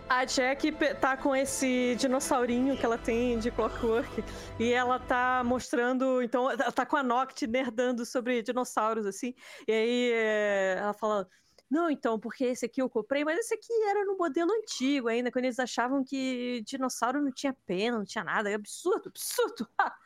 [0.10, 4.24] A Jack tá com esse dinossaurinho que ela tem de Clockwork
[4.60, 9.34] e ela tá mostrando, então, ela tá com a Noct nerdando sobre dinossauros, assim,
[9.68, 11.28] e aí é, ela fala,
[11.74, 15.32] não, então, porque esse aqui eu comprei, mas esse aqui era no modelo antigo ainda,
[15.32, 18.48] quando eles achavam que dinossauro não tinha pena, não tinha nada.
[18.48, 19.68] É absurdo, absurdo.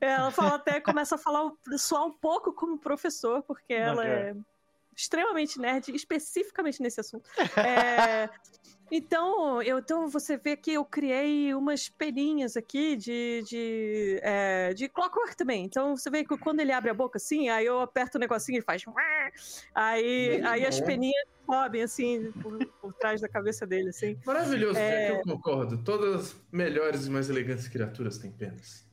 [0.00, 4.12] ela fala até, começa a falar, soar um pouco como professor, porque ela okay.
[4.12, 4.36] é
[4.96, 7.28] extremamente nerd, especificamente nesse assunto.
[7.58, 8.30] É,
[8.90, 14.88] então, eu, então você vê que eu criei umas peninhas aqui de, de, é, de
[14.88, 15.64] clockwork também.
[15.64, 18.58] Então você vê que quando ele abre a boca assim, aí eu aperto o negocinho
[18.58, 18.84] e faz.
[19.74, 23.88] Aí, aí as peninhas sobem assim por, por, trás da cabeça dele.
[23.88, 24.16] Assim.
[24.24, 25.10] Maravilhoso, é...
[25.10, 25.82] eu concordo.
[25.82, 28.86] Todas as melhores e mais elegantes criaturas têm penas.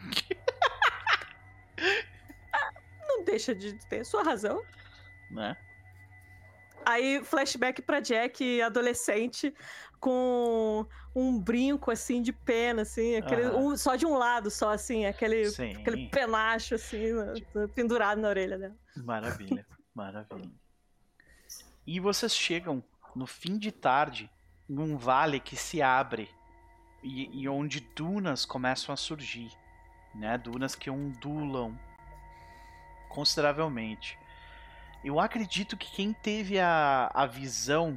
[3.08, 4.60] Não deixa de ter sua razão.
[5.30, 5.56] Né?
[6.86, 9.52] Aí, flashback pra Jack, adolescente,
[9.98, 10.86] com
[11.16, 13.72] um brinco, assim, de pena, assim, aquele, uhum.
[13.72, 17.12] um, só de um lado, só, assim, aquele, aquele penacho, assim,
[17.74, 18.76] pendurado na orelha dela.
[18.96, 20.48] Maravilha, maravilha.
[21.84, 22.84] E vocês chegam
[23.16, 24.30] no fim de tarde
[24.68, 26.30] num vale que se abre
[27.02, 29.50] e, e onde dunas começam a surgir,
[30.14, 30.38] né?
[30.38, 31.76] Dunas que ondulam
[33.08, 34.18] consideravelmente.
[35.06, 37.96] Eu acredito que quem teve a, a visão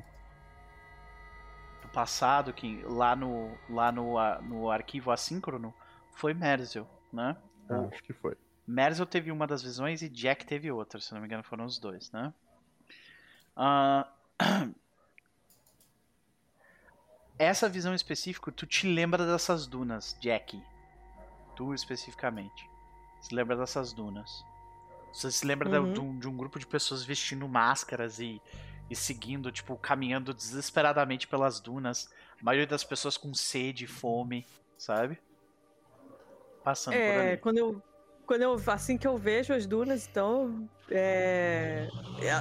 [1.81, 4.14] do passado, que lá no, lá no,
[4.44, 5.73] no arquivo assíncrono,
[6.11, 7.36] foi Merzel, né?
[7.68, 8.38] Ah, acho que foi.
[8.68, 11.80] Merzel teve uma das visões e Jack teve outra, se não me engano foram os
[11.80, 12.31] dois, né?
[13.57, 14.06] Uh...
[17.40, 20.61] Essa visão específica, tu te lembra dessas dunas, Jack.
[21.56, 22.69] Tu especificamente.
[23.19, 24.45] Se lembra dessas dunas.
[25.11, 25.94] Você se lembra uhum.
[25.94, 28.41] de, um, de, um, grupo de pessoas vestindo máscaras e,
[28.90, 32.10] e seguindo, tipo, caminhando desesperadamente pelas dunas.
[32.40, 34.45] A maioria das pessoas com sede, fome,
[34.77, 35.19] sabe?
[36.64, 37.38] Passando é, por ali.
[37.38, 37.84] Quando eu,
[38.26, 40.69] quando eu, assim que eu vejo as dunas, então.
[40.91, 41.88] É,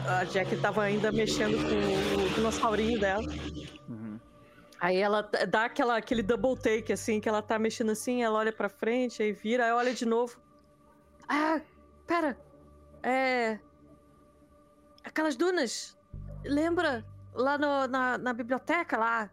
[0.06, 3.24] a Jack tava ainda mexendo com o dinossaurinho dela.
[3.88, 4.18] Uhum.
[4.80, 8.52] Aí ela dá aquela, aquele double take, assim, que ela tá mexendo assim, ela olha
[8.52, 10.38] pra frente, aí vira, aí olha de novo.
[11.28, 11.60] Ah,
[12.06, 12.38] pera,
[13.02, 13.58] é.
[15.04, 15.98] Aquelas dunas.
[16.44, 17.04] Lembra?
[17.34, 19.30] Lá no, na, na biblioteca, lá.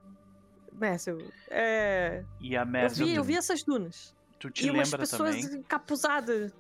[0.74, 1.18] Mércio.
[1.50, 2.24] É.
[2.40, 3.04] E a Mércio.
[3.04, 4.16] Eu vi, eu vi essas dunas.
[4.40, 5.60] Tu te e lembra umas pessoas também?
[5.60, 6.54] encapuzadas.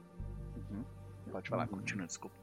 [0.71, 0.83] Uhum.
[1.31, 2.35] Pode falar, continua, desculpa.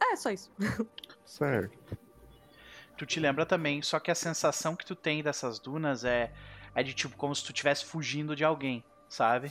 [0.00, 0.50] É, só isso.
[1.24, 1.98] Certo.
[2.98, 6.32] Tu te lembra também, só que a sensação que tu tem dessas dunas é,
[6.74, 9.50] é de tipo como se tu estivesse fugindo de alguém, sabe?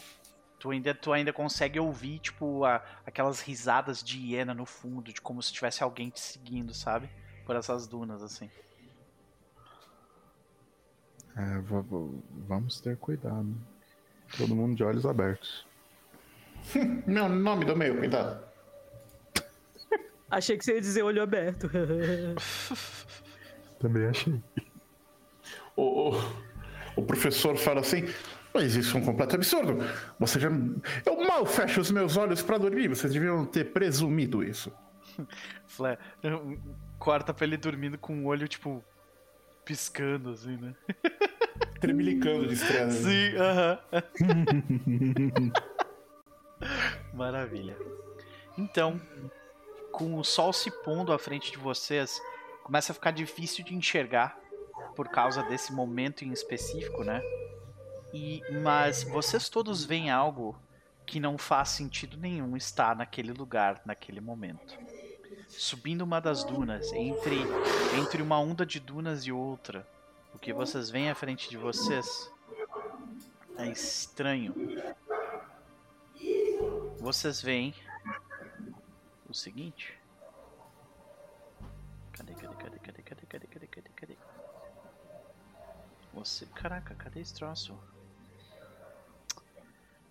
[0.62, 5.20] Tu ainda, tu ainda consegue ouvir, tipo, a, aquelas risadas de hiena no fundo, de
[5.20, 7.10] como se tivesse alguém te seguindo, sabe?
[7.48, 8.48] Por essas dunas, assim.
[11.36, 11.58] É,
[12.48, 13.52] vamos ter cuidado.
[14.38, 15.66] Todo mundo de olhos abertos.
[17.08, 18.46] Meu nome do meio, cuidado.
[20.30, 21.68] Achei que você ia dizer olho aberto.
[23.82, 24.40] Também achei.
[25.76, 26.14] O, o,
[26.98, 28.06] o professor fala assim:
[28.54, 29.78] mas isso é um completo absurdo.
[30.20, 30.50] Você já.
[31.06, 32.88] Eu mal fecho os meus olhos para dormir.
[32.88, 34.72] Vocês deviam ter presumido isso.
[35.68, 35.98] Flé,
[37.00, 38.84] corta pra ele dormindo com o olho, tipo,
[39.64, 40.76] piscando, assim, né?
[41.80, 43.04] Tremilicando de estresse.
[43.04, 43.80] Sim, aham.
[43.92, 45.72] Uh -huh.
[47.14, 47.76] Maravilha.
[48.58, 49.02] Então,
[49.92, 52.22] com o sol se pondo à frente de vocês,
[52.64, 54.38] começa a ficar difícil de enxergar
[54.96, 57.22] por causa desse momento em específico, né?
[58.14, 60.60] E, mas vocês todos veem algo
[61.06, 64.78] que não faz sentido nenhum estar naquele lugar, naquele momento.
[65.48, 67.38] Subindo uma das dunas, entre,
[68.00, 69.88] entre uma onda de dunas e outra,
[70.34, 72.32] o que vocês veem à frente de vocês
[73.58, 74.54] é estranho.
[76.98, 77.74] Vocês veem
[79.28, 79.98] o seguinte.
[82.14, 84.18] Cadê, cadê, cadê, cadê, cadê, cadê, cadê, cadê, cadê?
[86.14, 86.46] Você.
[86.48, 87.78] Caraca, cadê esse troço?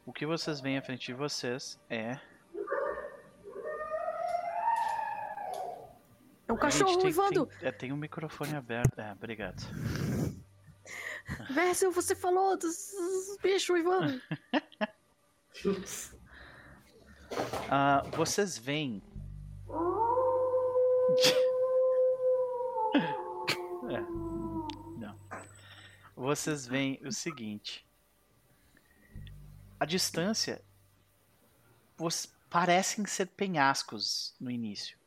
[0.07, 2.19] O que vocês veem à frente de vocês é.
[6.49, 7.47] É um cachorro tem, uivando!
[7.47, 8.99] Tem, é, tem um microfone aberto.
[8.99, 9.61] É, obrigado.
[11.51, 14.21] Vessel, você falou dos, dos bichos, Ivan.
[17.69, 19.03] uh, vocês veem.
[23.91, 24.01] é.
[24.99, 25.17] Não.
[26.17, 27.87] Vocês veem o seguinte.
[29.81, 30.63] A distância
[32.51, 34.99] parecem ser penhascos no início,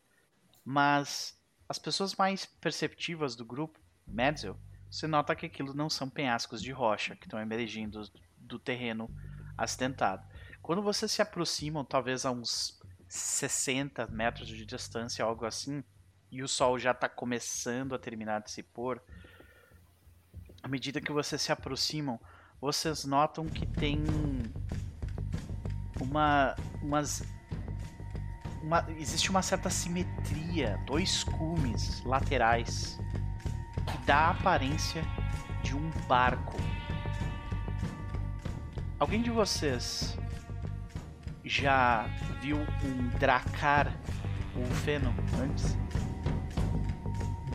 [0.65, 1.39] mas
[1.69, 4.59] as pessoas mais perceptivas do grupo, Medzel,
[4.89, 8.01] você nota que aquilo não são penhascos de rocha que estão emergindo
[8.35, 9.09] do terreno
[9.55, 10.27] acidentado.
[10.61, 15.83] Quando vocês se aproximam, talvez a uns 60 metros de distância, algo assim,
[16.31, 18.99] e o sol já está começando a terminar de se pôr,
[20.63, 22.19] à medida que vocês se aproximam,
[22.61, 24.01] vocês notam que tem
[26.03, 27.23] uma, umas
[28.61, 32.99] uma, existe uma certa simetria, dois cumes laterais
[33.85, 35.03] que dá a aparência
[35.61, 36.57] de um barco.
[38.99, 40.17] Alguém de vocês
[41.43, 42.05] já
[42.41, 43.91] viu um dracar
[44.55, 45.77] ou feno antes?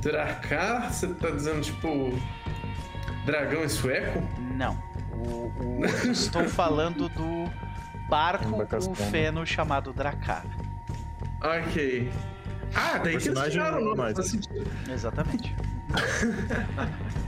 [0.02, 0.92] Dracar?
[0.92, 2.12] Você tá dizendo tipo
[3.24, 4.22] dragão em sueco?
[4.54, 4.76] Não.
[5.12, 7.67] O, o estou falando do
[8.08, 10.44] barco ou feno chamado dracar.
[11.42, 12.10] Ok.
[12.74, 14.12] Ah, daí que eles tiraram o nome,
[14.90, 15.54] Exatamente.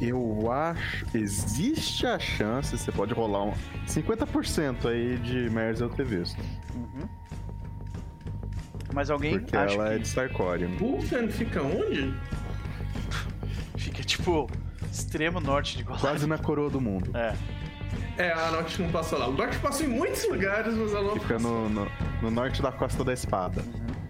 [0.00, 1.04] Eu acho.
[1.12, 3.52] Existe a chance, você pode rolar um
[3.86, 6.40] 50% aí de Merzel ter visto.
[6.74, 7.08] Uhum.
[8.94, 9.40] Mas alguém.
[9.40, 9.94] Porque ela que...
[9.94, 10.76] é de Sarkorium.
[10.76, 12.14] Pulsen fica onde?
[13.76, 14.48] Fica tipo
[14.90, 16.00] extremo norte de Gotham.
[16.00, 17.10] Quase na coroa do mundo.
[17.16, 17.34] É.
[18.18, 19.28] É, a Noct não passou lá.
[19.28, 21.86] O Noct passou em muitos lugares, mas ela não Fica no, no,
[22.20, 23.62] no, norte da Costa da Espada.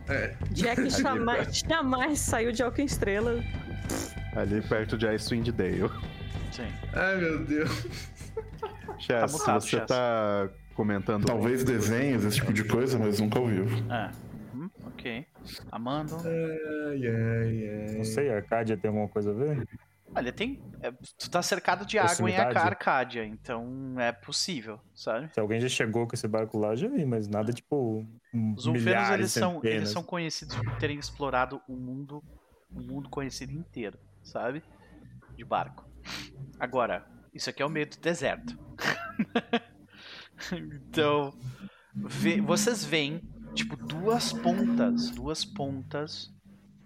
[0.08, 0.34] É.
[0.50, 3.38] Jack jamais, jamais saiu de Alken Estrela.
[4.34, 5.90] Ali perto de Icewind Dale.
[6.50, 6.68] Sim.
[6.94, 7.86] Ai, meu Deus.
[8.98, 9.86] Chess, tá você Chess.
[9.86, 11.26] tá comentando...
[11.26, 13.76] Talvez desenhos, esse tipo de coisa, mas nunca ao vivo.
[13.92, 14.10] É.
[14.54, 15.26] Hum, ok.
[15.70, 16.16] Amando.
[16.24, 17.96] Ai, ai, ai.
[17.98, 19.68] Não sei, a Arcadia tem alguma coisa a ver?
[20.14, 20.62] Olha, tem.
[20.80, 25.32] É, tu tá cercado de água em Arcádia, então é possível, sabe?
[25.32, 28.06] Se alguém já chegou com esse barco lá, já vi, mas nada tipo.
[28.56, 32.22] Os Ulfenos, eles são, eles são conhecidos por terem explorado o mundo,
[32.70, 34.62] o mundo conhecido inteiro, sabe?
[35.36, 35.88] De barco.
[36.58, 38.58] Agora, isso aqui é o meio do deserto.
[40.52, 41.32] então,
[41.94, 43.22] vê, vocês veem,
[43.54, 46.32] tipo, duas pontas, duas pontas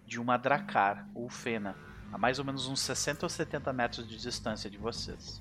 [0.06, 4.18] de uma dracar ou fena a mais ou menos uns 60 ou 70 metros de
[4.18, 5.40] distância de vocês.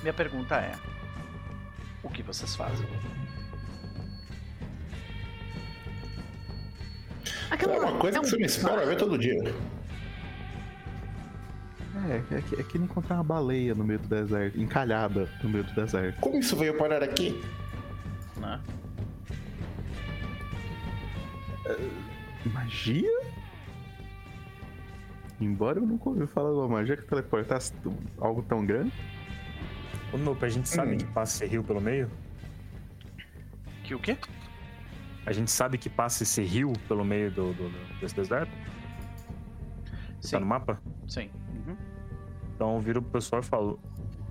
[0.00, 0.74] Minha pergunta é:
[2.02, 2.86] o que vocês fazem?
[7.50, 7.74] Aquela...
[7.74, 8.22] É uma coisa é um...
[8.24, 9.54] que você me espera ver todo dia.
[12.08, 15.64] É, é que, é que encontrar uma baleia no meio do deserto, encalhada no meio
[15.64, 16.20] do deserto.
[16.20, 17.42] Como isso veio parar aqui?
[18.36, 18.60] Né?
[21.66, 23.37] Uh, magia?
[25.40, 27.72] Embora eu nunca ouvi falar de uma magia que teleportasse
[28.18, 28.92] algo tão grande.
[30.12, 30.98] Ô, Nope, a gente sabe hum.
[30.98, 32.10] que passa esse rio pelo meio?
[33.84, 34.16] Que o quê?
[35.24, 38.50] A gente sabe que passa esse rio pelo meio do, do, do desse deserto?
[40.20, 40.30] Sim.
[40.32, 40.80] Tá no mapa?
[41.06, 41.30] Sim.
[41.66, 41.76] Uhum.
[42.54, 43.78] Então vira pro pessoal e falo: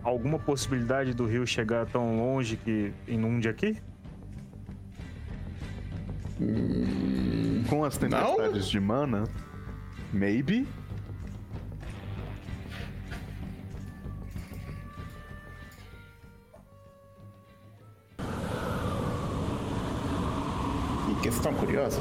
[0.04, 3.78] alguma possibilidade do rio chegar tão longe que inunde aqui?
[6.40, 8.70] Hum, com as tempestades Não?
[8.70, 9.24] de mana,
[10.12, 10.68] maybe.
[21.22, 22.00] Questão curiosa?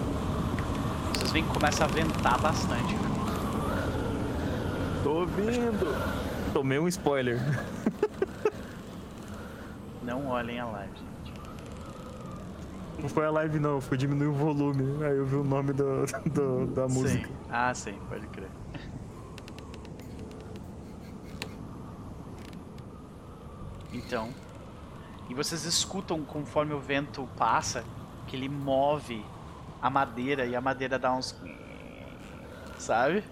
[1.15, 2.95] Vocês veem que começa a ventar bastante.
[2.95, 3.17] Né?
[5.03, 5.87] Tô ouvindo.
[6.53, 7.41] Tomei um spoiler.
[10.03, 11.33] Não olhem a live, gente.
[12.99, 15.05] Não foi a live não, foi diminuir o volume.
[15.05, 17.27] Aí eu vi o nome do, do da música.
[17.27, 17.35] Sim.
[17.51, 18.49] Ah, sim, pode crer.
[23.93, 24.31] Então.
[25.29, 27.85] E vocês escutam conforme o vento passa
[28.27, 29.25] que ele move
[29.81, 31.37] a madeira e a madeira dá uns.
[32.79, 33.25] Sabe?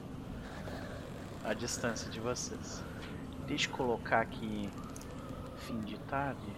[1.45, 2.83] A distância de vocês.
[3.47, 4.71] Deixa eu colocar aqui
[5.57, 6.54] fim de tarde.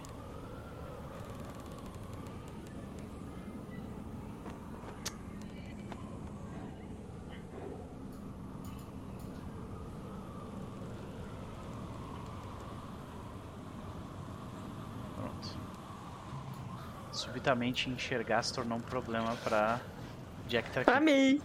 [17.17, 19.79] Subitamente enxergar se tornou um problema pra
[20.47, 21.41] Jack Pra mim.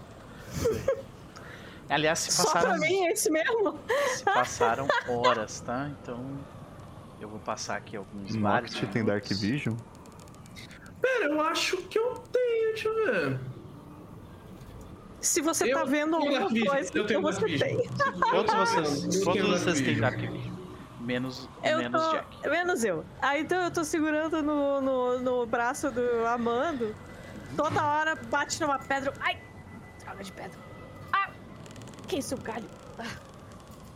[1.88, 2.60] Aliás, se passaram.
[2.60, 3.78] Só pra mim é esse mesmo?
[4.14, 5.88] Se passaram horas, tá?
[5.88, 6.38] Então.
[7.20, 8.72] Eu vou passar aqui alguns vários.
[8.74, 9.76] Noct tem Dark Vision?
[11.00, 13.40] Pera, eu acho que eu tenho, deixa eu ver.
[15.20, 17.88] Se você Eu tá vendo alguma coisa, eu tenho então você tem.
[18.30, 20.00] Todos vocês, Eu todos vocês têm.
[20.00, 20.51] Dark Vision.
[21.02, 22.48] Menos, Eu menos tô, Jack.
[22.48, 23.04] menos eu.
[23.20, 26.94] Aí então eu tô segurando no, no, no braço do Amando.
[27.56, 29.12] Toda hora bate numa pedra.
[29.20, 29.36] Ai!
[30.04, 30.58] Droga de pedra.
[31.12, 31.30] Ah!
[32.06, 32.64] Que isso, galho?
[32.98, 33.06] Ah!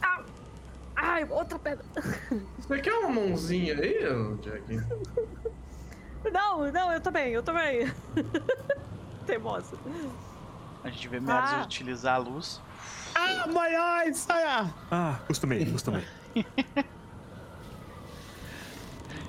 [0.03, 0.23] Ah!
[0.97, 1.85] Ai, outra pedra.
[2.59, 3.99] Você quer uma mãozinha aí,
[4.43, 4.65] Jack?
[6.33, 7.93] Não, não, eu tô bem, eu tô bem.
[9.27, 9.77] Teimosa.
[10.83, 11.63] A gente vê Merz Ah.
[11.63, 12.61] utilizar a luz.
[13.15, 14.27] Ah, my eyes!
[14.29, 16.05] Ah, ah costumei, costumei.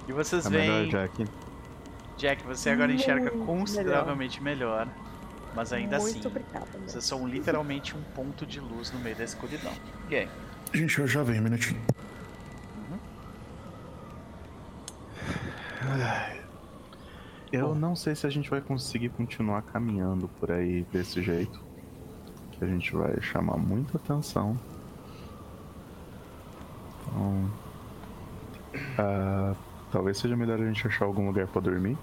[0.07, 0.89] E vocês É melhor veem.
[0.89, 1.25] Jack.
[2.17, 4.88] Jack, você agora enxerga Muito consideravelmente melhor.
[5.55, 6.65] Mas ainda Muito assim, obrigada.
[6.77, 6.88] meu.
[6.88, 9.73] vocês são literalmente um ponto de luz no meio da escuridão.
[10.09, 10.29] Game.
[10.73, 11.81] Gente, eu já venho, um minutinho.
[17.51, 21.59] Eu não sei se a gente vai conseguir continuar caminhando por aí desse jeito.
[22.51, 24.57] Que a gente vai chamar muita atenção.
[27.07, 27.51] Então.
[28.97, 29.55] ah,
[29.98, 31.98] talvez seja melhor a gente achar algum lugar pra dormir.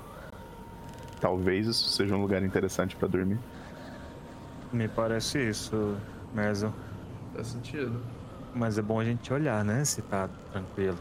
[1.21, 3.39] Talvez isso seja um lugar interessante pra dormir.
[4.73, 5.97] Me parece isso,
[6.35, 6.73] Merzel.
[7.33, 8.03] Faz sentido.
[8.53, 9.85] Mas é bom a gente olhar, né?
[9.85, 10.99] Se tá tranquilo.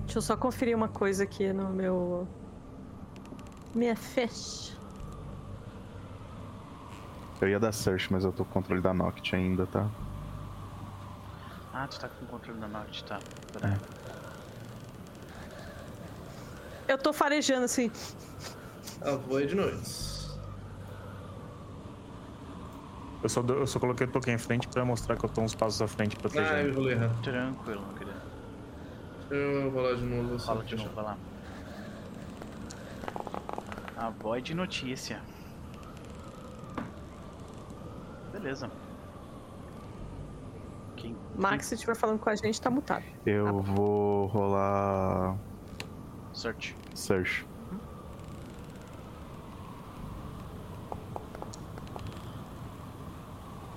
[0.00, 2.28] Deixa eu só conferir uma coisa aqui no meu.
[3.74, 4.76] Minha ficha.
[7.40, 9.88] Eu ia dar search, mas eu tô com controle da Noct ainda, tá?
[11.82, 13.18] Ah, tu tá com o controle da Noct, tá.
[13.54, 13.74] Peraí.
[16.86, 17.90] Eu tô farejando assim.
[19.00, 20.28] A void noites.
[23.22, 25.40] Eu só, dou- eu só coloquei o token em frente pra mostrar que eu tô
[25.40, 26.68] uns passos à frente Ah, protegendo.
[26.68, 27.22] eu rolei errado.
[27.22, 28.20] Tranquilo, meu querido.
[29.30, 30.38] Eu rolar de novo.
[30.38, 31.16] Fala de novo, vai lá.
[33.96, 35.22] A void notícia.
[38.34, 38.70] Beleza.
[41.00, 43.02] Quem, Max, se estiver falando com a gente, tá mutado.
[43.24, 45.34] Eu vou rolar.
[46.34, 46.76] Search.
[46.94, 47.46] Search.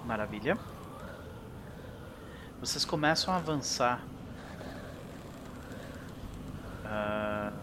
[0.06, 0.58] Maravilha.
[2.60, 4.04] Vocês começam a avançar
[6.84, 7.54] ah,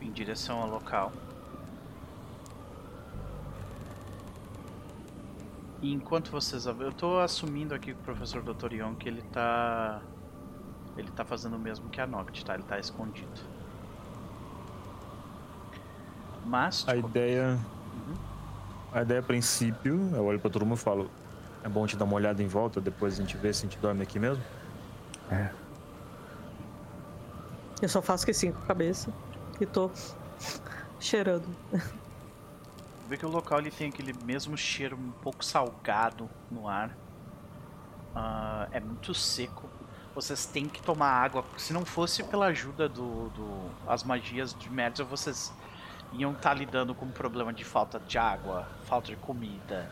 [0.00, 1.12] em direção ao local.
[5.84, 6.64] E enquanto vocês.
[6.64, 8.72] Eu tô assumindo aqui com o professor Dr.
[8.72, 10.00] Young que ele tá.
[10.96, 12.54] Ele tá fazendo o mesmo que a Noct, tá?
[12.54, 13.28] Ele tá escondido.
[16.46, 16.84] Mas.
[16.88, 17.58] A qual- ideia.
[18.94, 21.10] A ideia a princípio, eu olho pra todo mundo e falo.
[21.62, 23.78] É bom te dar uma olhada em volta, depois a gente vê se a gente
[23.78, 24.42] dorme aqui mesmo.
[27.82, 29.12] Eu só faço que sim com a cabeça.
[29.60, 29.90] E tô
[30.98, 31.44] cheirando.
[33.14, 36.90] Vê que o local ele tem aquele mesmo cheiro um pouco salgado no ar.
[38.12, 39.70] Ah, é muito seco.
[40.16, 41.44] Vocês têm que tomar água.
[41.56, 45.52] Se não fosse pela ajuda do, do as magias de Merzel, vocês
[46.14, 49.88] iam estar lidando com um problema de falta de água, falta de comida,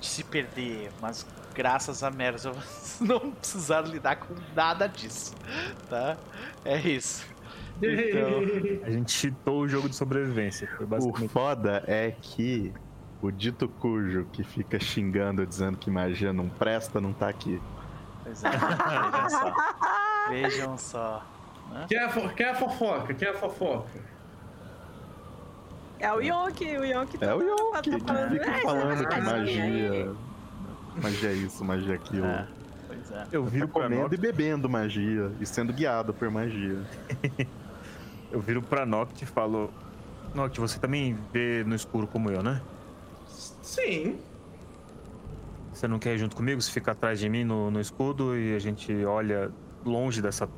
[0.00, 0.90] de se perder.
[0.98, 5.34] Mas graças a Merzel, vocês não precisaram lidar com nada disso,
[5.90, 6.16] tá?
[6.64, 7.35] É isso.
[7.82, 10.68] Então, A gente cheatou o jogo de sobrevivência.
[10.76, 11.30] Foi O basicamente.
[11.30, 12.72] foda é que
[13.20, 17.60] o dito cujo que fica xingando, dizendo que magia não presta, não tá aqui.
[18.24, 19.54] pois é, vejam só.
[20.30, 21.26] Vejam só.
[21.70, 21.84] né?
[21.88, 23.14] Quem é, a fo- quem é a fofoca?
[23.14, 24.00] Quem é a fofoca?
[25.98, 29.20] É o Yonk, o Yonk É o Yonk, tá que falando, fica "É, falando que
[29.20, 30.14] magia aí." magia.
[31.02, 32.26] Magia é isso, magia é aquilo.
[32.26, 32.46] É,
[32.86, 33.26] pois é.
[33.32, 36.78] Eu viro Tá comendo e bebendo magia e sendo guiado por magia.
[38.36, 39.70] eu viro pra Noct e falo.
[40.34, 42.60] Noct, você também vê no escuro como eu, né?
[43.62, 44.18] Sim.
[45.72, 46.60] Você não quer ir junto comigo?
[46.60, 49.50] Você fica atrás de mim no, no escudo e a gente olha
[49.84, 50.48] longe dessa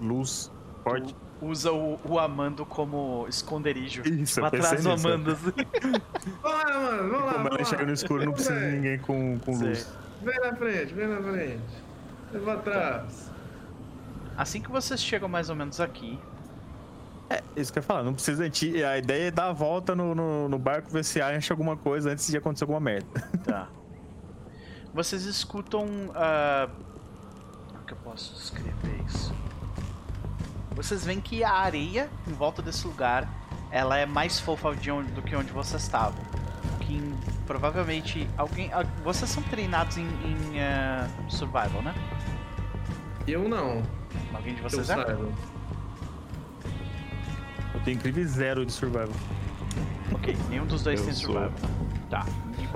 [0.00, 0.52] luz
[0.82, 1.16] forte.
[1.40, 4.02] Usa o, o Amando como esconderijo.
[4.06, 4.90] Isso, eu atrás do.
[4.90, 5.32] Amando.
[5.32, 5.50] assim.
[6.42, 7.10] Vamos lá, mano.
[7.10, 7.32] Vamos lá.
[7.34, 7.88] Como ela enxerga lá.
[7.88, 9.96] no escuro, não precisa de Vem, ninguém com, com luz.
[10.22, 11.84] Vem na frente, vem na frente.
[12.32, 13.30] Eu vou atrás.
[14.36, 16.18] Assim que vocês chegam mais ou menos aqui,
[17.30, 18.42] É, isso que eu ia falar, não precisa.
[18.42, 21.52] A, gente- a ideia é dar a volta no, no, no barco, ver se acha
[21.54, 23.08] alguma coisa antes de acontecer alguma merda.
[23.44, 23.68] tá.
[24.92, 25.86] Vocês escutam.
[26.14, 26.68] ah,
[27.72, 29.34] Como que eu posso descrever isso?
[30.76, 33.28] Vocês veem que a areia em volta desse lugar
[33.70, 36.22] ela é mais fofa de onde- do que onde vocês estavam.
[36.80, 37.00] que
[37.46, 38.70] provavelmente alguém.
[39.02, 41.94] Vocês são treinados em, em uh, survival, né?
[43.26, 43.82] Eu não.
[44.34, 45.12] Alguém de vocês eu é?
[45.12, 45.32] Eu
[47.84, 49.14] tenho incrível zero de survival.
[50.12, 51.52] Ok, nenhum dos dois eu tem survival.
[52.10, 52.26] Tá.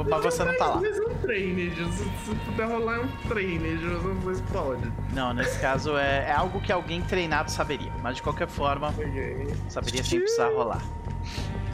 [0.08, 0.80] Mas você não tá lá.
[0.80, 3.84] Mas um trained, se puder rolar um trained,
[4.22, 4.92] você pode.
[5.12, 7.92] Não, nesse caso é, é algo que alguém treinado saberia.
[8.02, 9.54] Mas de qualquer forma, okay.
[9.68, 10.82] saberia sem precisar rolar.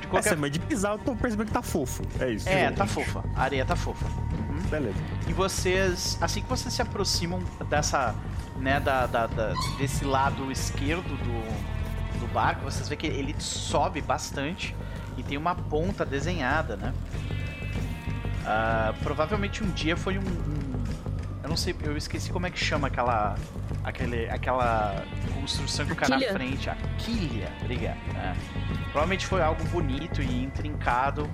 [0.00, 0.30] De qualquer...
[0.30, 2.02] Essa, mas de pisar eu tô percebendo que tá fofo.
[2.18, 2.48] É isso.
[2.48, 3.24] É, tá fofa.
[3.34, 4.06] A areia tá fofa.
[4.06, 4.70] Uhum.
[4.70, 4.96] Beleza.
[5.28, 8.14] E vocês, assim que vocês se aproximam dessa,
[8.58, 11.73] né, da, da, da desse lado esquerdo do, do
[12.34, 14.74] barco, vocês vê que ele sobe bastante
[15.16, 16.92] e tem uma ponta desenhada, né?
[18.42, 20.84] Uh, provavelmente um dia foi um, um,
[21.42, 23.36] Eu não sei, eu esqueci como é que chama aquela.
[23.84, 25.04] Aquele, aquela
[25.34, 26.68] construção que fica na frente.
[26.70, 27.98] A quilha, obrigado.
[28.16, 28.34] É.
[28.84, 31.30] Provavelmente foi algo bonito e intrincado.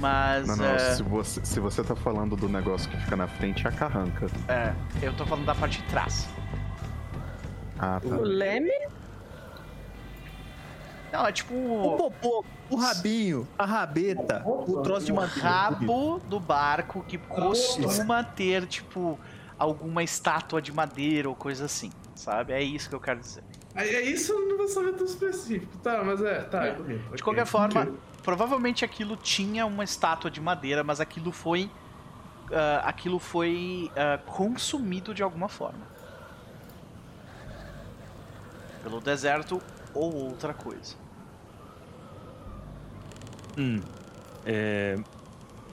[0.00, 0.46] Mas.
[0.46, 0.78] Não, não, é...
[0.78, 4.26] se, você, se você tá falando do negócio que fica na frente, é a carranca.
[4.48, 4.72] É,
[5.02, 6.28] eu tô falando da parte de trás.
[7.78, 8.14] Ah, tá.
[8.14, 8.70] O leme?
[11.12, 11.54] Não, é tipo.
[11.54, 15.40] O popô, o rabinho, a rabeta, o troço de madeira.
[15.40, 19.18] O rabo do barco que costuma ter, tipo,
[19.58, 22.52] alguma estátua de madeira ou coisa assim, sabe?
[22.52, 23.44] É isso que eu quero dizer.
[23.74, 26.02] É, é isso eu não vou saber tão específico, tá?
[26.02, 26.66] Mas é, tá.
[26.66, 26.74] É.
[26.74, 27.00] De okay.
[27.22, 27.94] qualquer forma, okay.
[28.22, 31.70] provavelmente aquilo tinha uma estátua de madeira, mas aquilo foi.
[32.46, 35.80] Uh, aquilo foi uh, consumido de alguma forma.
[38.84, 39.60] Pelo deserto
[39.96, 40.94] ou outra coisa.
[43.58, 43.80] Hum.
[44.44, 44.96] É,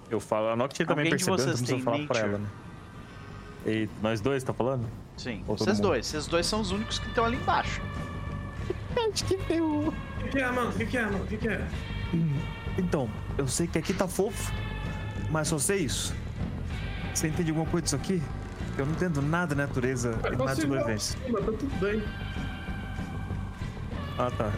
[0.09, 2.07] eu falo, a Noctis também percebeu, então precisa falar nature.
[2.07, 2.47] pra ela, né?
[3.65, 4.87] E nós dois, tá falando?
[5.17, 6.07] Sim, Ou vocês dois.
[6.07, 7.81] Vocês dois são os únicos que estão ali embaixo.
[9.11, 9.87] Acho que tem um.
[9.87, 9.93] O
[10.29, 10.69] que, é, mano?
[10.69, 11.23] O que, é, mano?
[11.23, 11.67] O que, é?
[12.13, 12.39] Hum,
[12.77, 14.51] então, eu sei que aqui tá fofo,
[15.29, 16.13] mas só sei isso.
[17.13, 18.21] Você entende alguma coisa disso aqui?
[18.77, 21.19] Eu não entendo nada de natureza e nada de sobrevivência.
[21.19, 22.01] Tá tudo bem.
[24.17, 24.51] Ah, tá.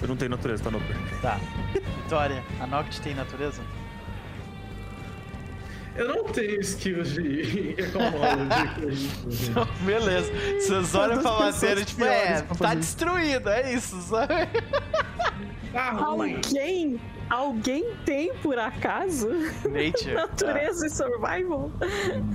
[0.00, 0.96] Eu não tenho natureza, tá, Noper?
[1.22, 1.40] Tá.
[2.02, 3.62] Vitória, a Noct tem natureza?
[5.96, 9.66] Eu não tenho skills de ecologia.
[9.86, 10.32] Beleza.
[10.60, 14.34] Vocês olham pra matéria e tipo, é, tá destruído, é isso, sabe?
[15.72, 17.00] Tá Alguém
[17.34, 19.28] Alguém tem, por acaso?
[19.68, 20.14] Nature.
[20.14, 20.86] Natureza tá.
[20.86, 21.70] e survival?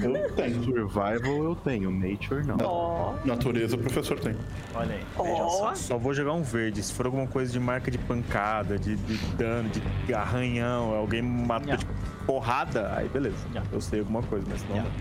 [0.04, 0.64] Eu tenho.
[0.66, 2.58] Survival eu tenho, nature não.
[2.62, 3.26] Oh.
[3.26, 4.36] Natureza o professor tem.
[4.76, 5.06] Olha aí.
[5.18, 5.50] Oh.
[5.52, 5.76] Só.
[5.76, 5.98] só.
[5.98, 6.84] vou jogar um verde.
[6.84, 9.70] Se for alguma coisa de marca de pancada, de, de dano,
[10.06, 11.86] de arranhão, alguém matou de
[12.26, 13.38] porrada, aí beleza.
[13.52, 13.70] Yeah.
[13.72, 14.76] Eu sei alguma coisa, mas não.
[14.76, 14.92] Yeah.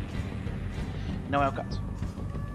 [1.29, 1.83] Não é o caso.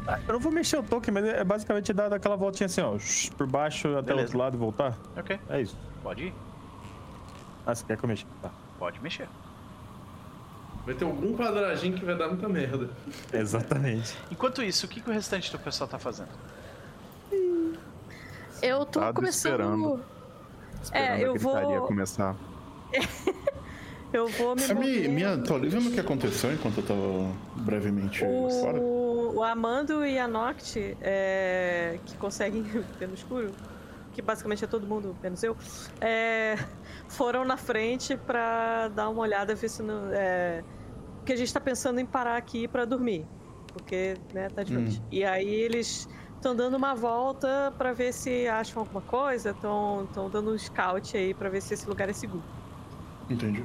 [0.07, 2.97] Ah, eu não vou mexer o token, mas é basicamente dar aquela voltinha assim, ó.
[3.37, 4.97] Por baixo até o outro lado e voltar.
[5.17, 5.37] Ok.
[5.49, 5.77] É isso.
[6.01, 6.33] Pode ir.
[7.65, 8.25] Ah, você quer que eu mexa?
[8.41, 8.51] Tá.
[8.77, 9.27] Pode mexer.
[10.85, 12.89] Vai ter algum quadradinho que vai dar muita merda.
[13.31, 14.17] Exatamente.
[14.29, 16.29] Enquanto isso, o que, que o restante do pessoal tá fazendo?
[18.61, 20.01] Eu tô tá começando.
[20.81, 21.21] Esperando.
[21.21, 21.87] é, eu vou.
[21.87, 22.35] começar.
[24.11, 24.73] eu vou me.
[24.73, 28.49] Me, me atualiza no que aconteceu enquanto eu tava brevemente o...
[28.49, 28.79] fora.
[28.79, 31.99] O Amando e a Noct, é...
[32.05, 32.63] que conseguem
[32.99, 33.51] ver no escuro,
[34.13, 35.57] que basicamente é todo mundo, menos eu,
[35.99, 36.55] é,
[37.09, 40.09] foram na frente para dar uma olhada, ver se não.
[40.11, 40.63] É,
[41.17, 43.25] porque a gente está pensando em parar aqui para dormir.
[43.73, 44.99] Porque, né, tá de noite.
[44.99, 45.07] Hum.
[45.11, 50.51] E aí eles estão dando uma volta para ver se acham alguma coisa, estão dando
[50.51, 52.43] um scout aí para ver se esse lugar é seguro.
[53.29, 53.63] Entendi.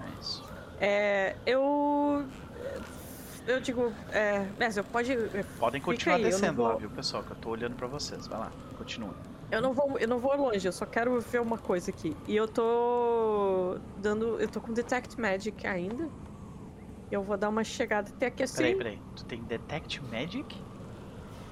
[0.00, 0.44] É isso.
[0.80, 2.24] É, eu.
[3.46, 5.16] Eu digo, é, Mézio, pode.
[5.58, 6.68] Podem continuar aí, descendo vou...
[6.68, 7.24] lá, viu, pessoal?
[7.24, 8.26] Que eu tô olhando para vocês.
[8.28, 9.12] Vai lá, continua.
[9.52, 12.16] Eu não vou, eu não vou longe, eu só quero ver uma coisa aqui.
[12.26, 16.08] E eu tô dando, eu tô com Detect Magic ainda.
[17.10, 18.62] Eu vou dar uma chegada até aqui assim.
[18.62, 18.98] Peraí, peraí.
[19.14, 20.58] Tu tem Detect Magic?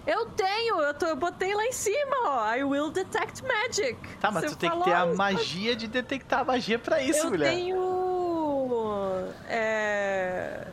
[0.06, 2.54] Eu tenho, eu, tô, eu botei lá em cima, ó.
[2.54, 3.98] I will detect magic.
[4.18, 7.26] Tá, mas Você tu tem que ter a magia de detectar a magia pra isso,
[7.26, 7.52] eu mulher.
[7.52, 9.24] Eu tenho.
[9.46, 10.68] É.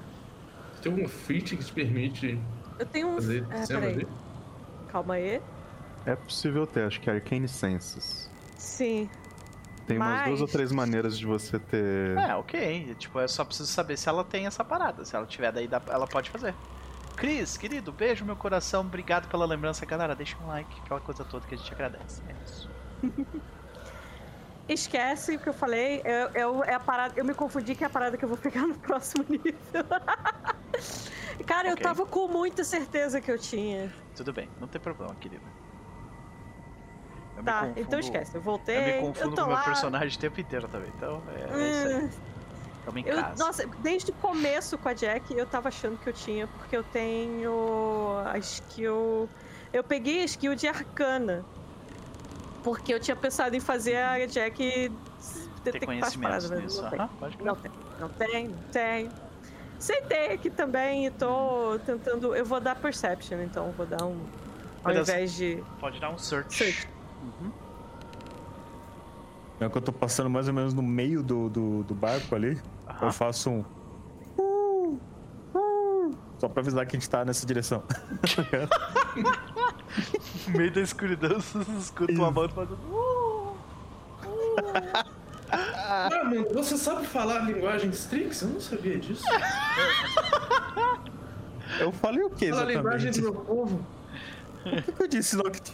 [0.82, 2.40] Tem algum feat que te permite.
[2.80, 3.16] Eu tenho um.
[3.16, 4.08] Fazer é, peraí.
[4.88, 5.41] Calma aí.
[6.08, 8.30] É possível ter, acho que é Arcane Senses.
[8.58, 9.10] Sim.
[9.86, 10.08] Tem Mas...
[10.08, 12.18] umas duas ou três maneiras de você ter.
[12.18, 12.96] É, ok.
[12.98, 15.04] Tipo, eu só preciso saber se ela tem essa parada.
[15.04, 16.56] Se ela tiver, daí ela pode fazer.
[17.18, 18.82] Cris, querido, beijo meu coração.
[18.82, 20.16] Obrigado pela lembrança, galera.
[20.16, 22.22] Deixa um like, aquela coisa toda que a gente agradece.
[22.30, 22.70] É isso.
[24.70, 26.02] Esquece o que eu falei.
[26.06, 28.38] Eu, eu, é a parada, eu me confundi que é a parada que eu vou
[28.38, 29.54] pegar no próximo nível.
[31.46, 31.72] Cara, okay.
[31.72, 33.94] eu tava com muita certeza que eu tinha.
[34.16, 35.66] Tudo bem, não tem problema, querida.
[37.38, 38.36] Eu tá, então esquece.
[38.36, 38.78] Eu voltei.
[38.78, 40.92] Eu me confundo eu com o meu personagem o tempo inteiro também.
[40.96, 42.10] Então, é, é isso aí.
[42.86, 43.44] Tamo em Eu, casa.
[43.44, 46.84] nossa, desde o começo com a Jack, eu tava achando que eu tinha, porque eu
[46.84, 49.30] tenho a skill.
[49.72, 51.46] Eu peguei a skill de arcana.
[52.64, 54.92] Porque eu tinha pensado em fazer a Jack Ter
[55.64, 56.82] detectar as conhecimento paradas, mas nisso.
[56.82, 57.00] não tem.
[57.00, 59.10] Não tem, não tem, não tem.
[59.80, 62.36] Sentei aqui também e tô tentando.
[62.36, 64.18] Eu vou dar perception, então vou dar um.
[64.84, 65.64] Ao invés de.
[65.80, 66.56] Pode dar um search.
[66.56, 66.88] Search.
[67.23, 67.52] Uhum.
[69.60, 72.61] É que eu tô passando mais ou menos no meio do, do, do barco ali.
[72.88, 73.07] Aham.
[73.07, 73.65] Eu faço um.
[74.38, 74.99] "Uh,
[75.56, 77.84] uh", Só pra avisar que a gente tá nessa direção.
[80.48, 82.77] No meio da escuridão, vocês escutam uma banda fazendo.
[82.91, 83.57] "Uh".
[85.49, 88.41] Ah, mano, você sabe falar linguagem Strix?
[88.44, 89.23] Eu não sabia disso.
[91.80, 93.22] Eu falei o que Fala a linguagem exatamente?
[93.22, 93.85] do meu povo.
[94.65, 95.73] O que que eu disse, Loki?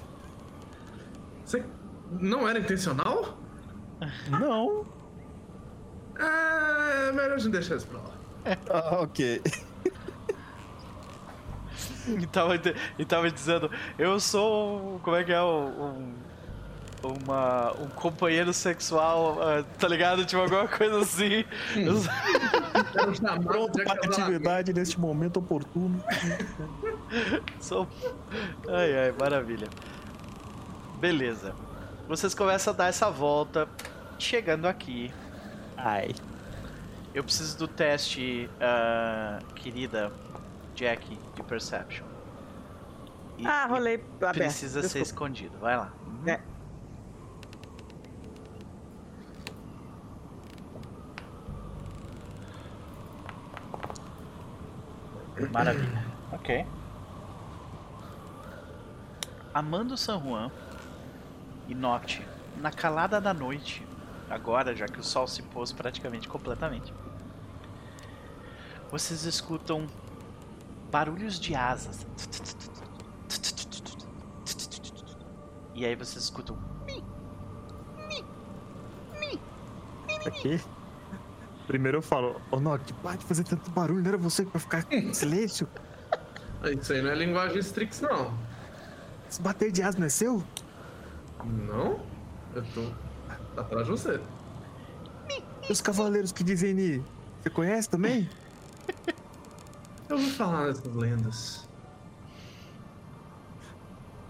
[1.58, 1.64] Você
[2.20, 3.38] não era intencional?
[4.30, 4.86] Não.
[6.20, 8.58] Ah, é melhor a gente deixar isso pra lá.
[8.70, 9.42] Ah, ok.
[12.06, 12.56] E tava,
[13.00, 15.00] e tava dizendo, eu sou.
[15.04, 15.42] Como é que é?
[15.42, 16.14] Um.
[17.02, 20.26] Uma, um companheiro sexual, ah, tá ligado?
[20.26, 21.44] Tipo, alguma coisa assim.
[21.76, 22.12] Eu sou-
[22.94, 26.02] Quero chamar Pronto pra atividade neste momento oportuno.
[27.60, 27.88] Sou...
[28.70, 29.68] Ai, ai, maravilha.
[31.08, 31.54] Beleza.
[32.08, 33.68] Vocês começam a dar essa volta.
[34.18, 35.14] Chegando aqui,
[35.76, 36.16] Ai.
[37.14, 40.14] eu preciso do teste, ah, querida
[40.74, 42.06] Jack, de Perception.
[43.38, 44.36] E- Ah, rolei aberto.
[44.36, 45.04] Precisa ser desculpa.
[45.04, 45.58] escondido.
[45.60, 45.92] Vai lá.
[46.26, 46.40] É.
[55.52, 56.04] Maravilha.
[56.32, 56.66] Ok.
[59.54, 60.52] Amando San Juan
[61.68, 62.26] e Noct,
[62.58, 63.86] na calada da noite,
[64.30, 66.94] agora já que o sol se pôs praticamente completamente,
[68.92, 69.88] vocês escutam
[70.92, 72.06] barulhos de asas.
[75.74, 76.58] E aí vocês escutam
[80.26, 80.62] Aqui.
[81.68, 84.62] Primeiro eu falo, ô Noct, para de fazer tanto barulho, não era você que vai
[84.62, 85.68] ficar em silêncio?
[86.80, 88.34] Isso aí não é linguagem Strix, não.
[89.30, 90.44] Esse bater de asa não é seu?
[91.46, 92.00] Não?
[92.56, 94.20] Eu tô atrás de você.
[95.68, 97.04] E os cavaleiros que dizem Ni,
[97.42, 98.30] você conhece também?
[100.10, 101.68] Eu ouvi falar dessas lendas.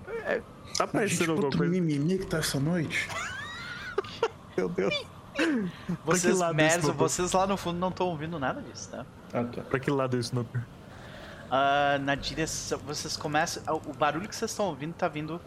[0.05, 0.43] Tá Gente,
[0.79, 1.71] aparecendo alguma coisa?
[1.71, 3.09] mimimi que tá essa noite.
[4.57, 5.05] Meu Deus.
[6.05, 6.37] Vocês,
[6.95, 9.03] vocês lá no fundo não estão ouvindo nada disso, tá?
[9.33, 9.63] Ah, tá.
[9.63, 10.61] Pra que lado é isso, Noper?
[11.49, 12.77] Ah, na direção.
[12.85, 13.63] Vocês começam.
[13.87, 15.41] O barulho que vocês estão ouvindo tá vindo,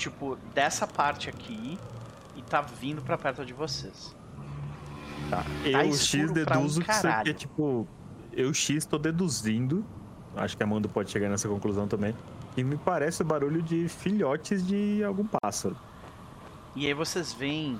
[0.00, 1.78] tipo, dessa parte aqui
[2.34, 4.16] e tá vindo pra perto de vocês.
[5.28, 5.42] Tá.
[5.42, 7.30] Tá Eu, escuro X, pra um deduzo que isso aqui caralho.
[7.30, 7.88] é tipo.
[8.32, 9.84] Eu, X, tô deduzindo.
[10.34, 12.16] Acho que a Amanda pode chegar nessa conclusão também.
[12.54, 15.76] Que me parece o barulho de filhotes de algum pássaro.
[16.74, 17.78] E aí vocês veem.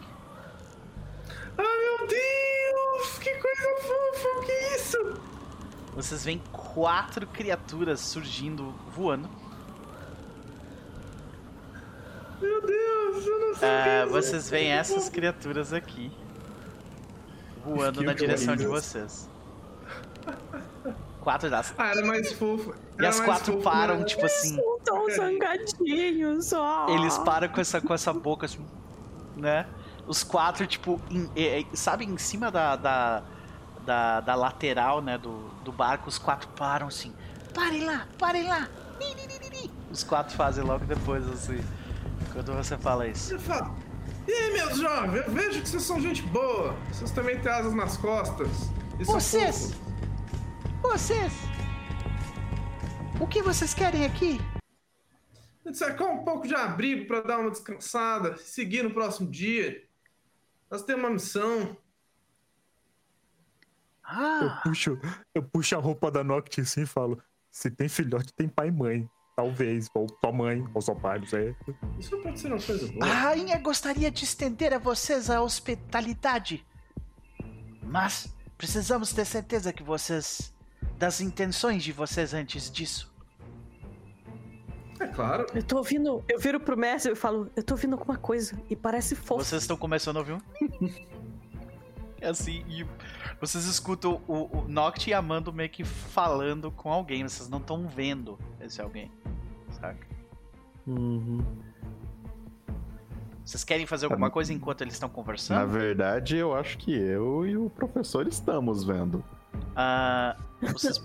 [1.56, 3.18] Ah, meu Deus!
[3.18, 4.28] Que coisa fofa!
[4.38, 5.14] O que é isso?
[5.94, 9.28] Vocês veem quatro criaturas surgindo, voando.
[12.40, 16.10] Meu Deus, eu não sei o que Ah, é vocês veem essas criaturas aqui.
[17.64, 19.28] Voando na direção de vocês.
[21.20, 21.74] Quatro das.
[21.76, 22.74] Ah, era mais fofo.
[22.98, 24.04] E as quatro param, né?
[24.04, 24.56] tipo assim.
[24.56, 26.86] São tão zangadinhos, ó.
[26.88, 28.64] Eles param com essa, com essa boca, assim,
[29.36, 29.66] né?
[30.06, 33.22] Os quatro, tipo, em- sabe, em cima da, da,
[33.84, 37.14] da, da lateral, né, do, do barco, os quatro param assim.
[37.54, 38.68] Parem lá, parem lá!
[38.98, 41.60] Ni, ni, ni, ni, ni." Os quatro fazem logo depois, assim,
[42.32, 43.34] quando você fala isso.
[43.34, 43.76] Eu falo,
[44.26, 46.74] E aí, meus jovens, eu vejo que vocês são gente boa.
[46.92, 48.48] Vocês também têm asas nas costas.
[48.98, 49.72] E são Vocês!
[50.82, 51.32] Vocês!
[53.20, 54.40] O que vocês querem aqui?
[55.64, 59.82] A gente sacou um pouco de abrigo pra dar uma descansada, seguir no próximo dia.
[60.70, 61.58] Nós temos uma missão.
[61.60, 61.76] Eu
[64.02, 64.98] Ah, puxo,
[65.34, 68.72] eu puxo a roupa da Noct assim e falo: se tem filhote, tem pai e
[68.72, 69.10] mãe.
[69.40, 71.56] Talvez, ou sua mãe, ou seu pai, não sei.
[71.98, 73.06] Isso pode ser uma coisa boa.
[73.06, 76.62] a rainha gostaria de estender a vocês a hospitalidade.
[77.82, 80.52] Mas precisamos ter certeza que vocês.
[80.98, 83.10] das intenções de vocês antes disso.
[85.00, 85.46] É claro.
[85.54, 88.76] Eu tô ouvindo, eu viro pro mestre e falo, eu tô ouvindo alguma coisa e
[88.76, 89.42] parece fofo.
[89.42, 90.40] Vocês estão começando a ouvir um.
[92.20, 92.86] É assim, e
[93.40, 97.58] vocês escutam o, o Noct e a Mando meio que falando com alguém, vocês não
[97.58, 99.10] estão vendo esse alguém,
[99.70, 100.06] saca?
[100.86, 101.42] Uhum.
[103.44, 105.58] Vocês querem fazer alguma coisa enquanto eles estão conversando?
[105.58, 109.24] Na verdade, eu acho que eu e o professor estamos vendo.
[109.70, 111.00] Uh, vocês.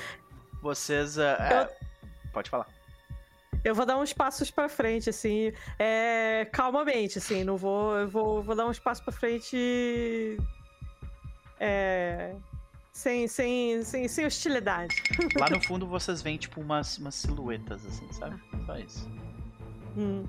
[0.62, 1.16] vocês.
[1.18, 1.68] Uh, eu...
[2.32, 2.66] Pode falar.
[3.64, 8.42] Eu vou dar uns passos para frente, assim, é, calmamente, assim, não vou, eu vou,
[8.42, 10.36] vou dar uns passos para frente,
[11.60, 12.34] é,
[12.92, 14.94] sem, sem, sem, sem hostilidade.
[15.38, 18.40] Lá no fundo vocês veem, tipo, umas, umas silhuetas, assim, sabe?
[18.66, 19.08] Só isso.
[19.96, 20.24] Hum.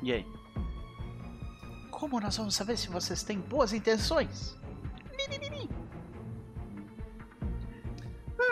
[0.00, 0.26] E aí?
[1.90, 4.56] Como nós vamos saber se vocês têm boas intenções?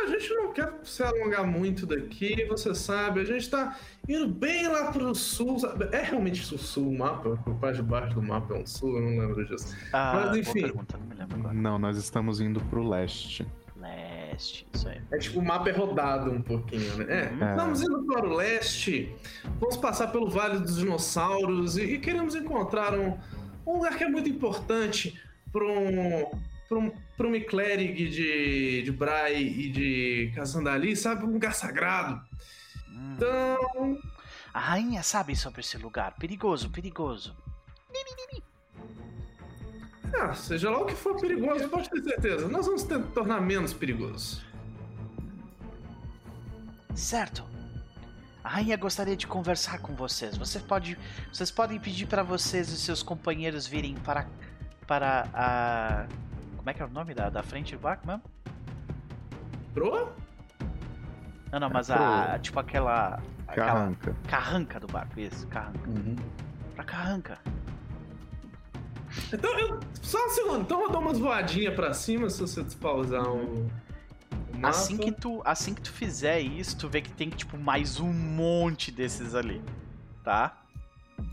[0.04, 3.78] A gente não quer se alongar muito daqui, você sabe, a gente tá
[4.08, 5.88] indo bem lá pro sul, sabe?
[5.92, 7.38] É realmente o sul o mapa?
[7.46, 9.76] O parte de baixo do mapa é um sul, eu não lembro disso.
[9.92, 10.62] Ah, Mas enfim.
[10.62, 11.54] Pergunta, não, me lembro agora.
[11.54, 13.46] não, nós estamos indo pro leste.
[13.76, 15.00] Leste, isso aí.
[15.10, 17.06] É tipo, o mapa é rodado um pouquinho, né?
[17.08, 17.44] É, uhum.
[17.44, 17.50] é.
[17.50, 19.14] estamos indo para o leste,
[19.58, 23.16] vamos passar pelo Vale dos Dinossauros e, e queremos encontrar um,
[23.66, 25.18] um lugar que é muito importante
[25.50, 25.64] para
[26.78, 31.26] um para um clérigo de, de Brai e de Cassandali, sabe?
[31.26, 32.18] Um lugar sagrado.
[32.88, 33.14] Hum.
[33.14, 33.98] Então.
[34.54, 36.14] A rainha sabe sobre esse lugar.
[36.14, 37.36] Perigoso, perigoso.
[40.18, 42.48] Ah, seja lá o que for perigoso, pode ter certeza.
[42.48, 44.42] Nós vamos tentar tornar menos perigoso.
[46.94, 47.44] Certo.
[48.42, 50.38] A rainha gostaria de conversar com vocês.
[50.38, 50.98] Você pode,
[51.30, 54.26] vocês podem pedir para vocês e seus companheiros virem para
[54.86, 56.08] para a
[56.60, 58.22] como é que é o nome da, da frente do barco mesmo?
[59.72, 60.14] Proa?
[61.50, 62.38] Não, não, mas é a.
[62.38, 63.22] Tipo aquela.
[63.46, 64.10] Carranca.
[64.10, 65.88] Aquela carranca do barco, isso, carranca.
[65.88, 66.16] Uhum.
[66.74, 67.38] Pra carranca.
[69.32, 73.26] Então, eu, só um segundo, então eu dou umas voadinhas pra cima se você despausar
[73.26, 73.66] um.
[74.54, 77.98] um assim que, tu, assim que tu fizer isso, tu vê que tem tipo mais
[77.98, 79.62] um monte desses ali,
[80.22, 80.58] tá?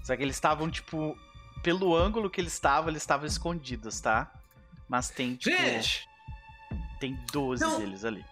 [0.04, 1.18] Só que eles estavam tipo
[1.62, 4.32] pelo ângulo que eles estavam, eles estavam escondidos, tá?
[4.88, 5.56] Mas tem, tipo.
[5.56, 6.08] Gente!
[7.00, 8.26] Tem 12 então, deles ali.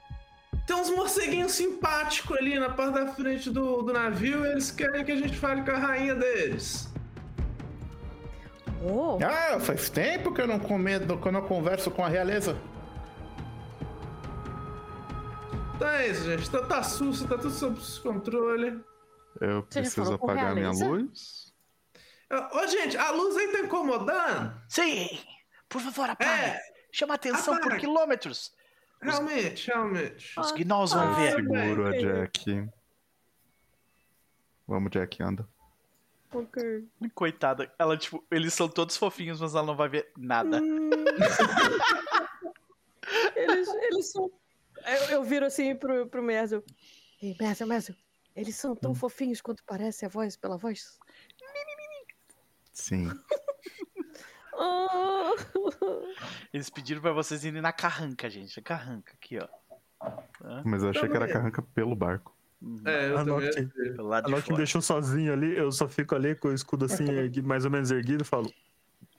[0.65, 5.05] Tem uns morceguinhos simpáticos ali na parte da frente do, do navio e eles querem
[5.05, 6.91] que a gente fale com a rainha deles.
[8.81, 9.19] Oh.
[9.23, 12.57] Ah, faz tempo que eu não comento, que eu não converso com a realeza.
[15.77, 16.49] Tá isso, gente.
[16.49, 18.81] Tá, tá susto, tá tudo sob controle.
[19.39, 21.53] Eu preciso apagar minha luz.
[22.53, 24.61] Ô, gente, a luz aí tá incomodando?
[24.67, 25.19] Sim!
[25.75, 26.51] Por favor, apague.
[26.51, 27.69] É, Chama atenção apague.
[27.69, 28.53] por quilômetros.
[29.01, 30.39] Realmente, realmente.
[30.39, 31.35] Os gnolls vão ah, ver.
[31.35, 32.69] Seguro a Jack.
[34.65, 35.45] Vamos, Jack, anda.
[36.31, 36.87] Ok.
[37.13, 40.61] Coitada, ela, tipo, eles são todos fofinhos, mas ela não vai ver nada.
[40.63, 40.89] Hum.
[43.35, 44.31] eles, eles são.
[44.85, 46.63] Eu, eu viro assim pro, pro Merzel.
[47.21, 47.95] Ei, Merzel, Merzel,
[48.33, 48.95] eles são tão hum.
[48.95, 50.97] fofinhos quanto parece a voz pela voz?
[52.71, 53.09] Sim.
[56.53, 58.59] Eles pediram pra vocês irem na carranca, gente.
[58.59, 59.47] A carranca, aqui, ó.
[60.63, 62.35] Mas eu achei que era carranca pelo barco.
[62.61, 62.81] Uhum.
[62.85, 63.69] É, eu Anote,
[63.99, 67.05] Anote me deixou sozinho ali, eu só fico ali com o escudo assim,
[67.43, 68.51] mais ou menos erguido e falo.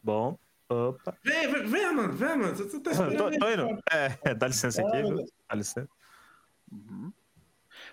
[0.02, 1.16] Bom, opa.
[1.22, 2.56] Vem, vem, vem, mano, vem, mano.
[2.56, 3.16] Você tá esperando.
[3.16, 3.82] tô, tô indo.
[3.90, 5.24] É, é, dá licença aqui, viu?
[5.48, 5.88] Dá licença.
[6.72, 7.12] Uhum.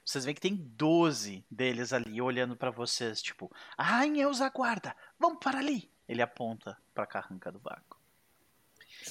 [0.03, 4.95] Vocês veem que tem 12 deles ali olhando para vocês, tipo, a rainha os aguarda,
[5.19, 5.92] vamos para ali.
[6.07, 7.99] Ele aponta pra carranca do barco.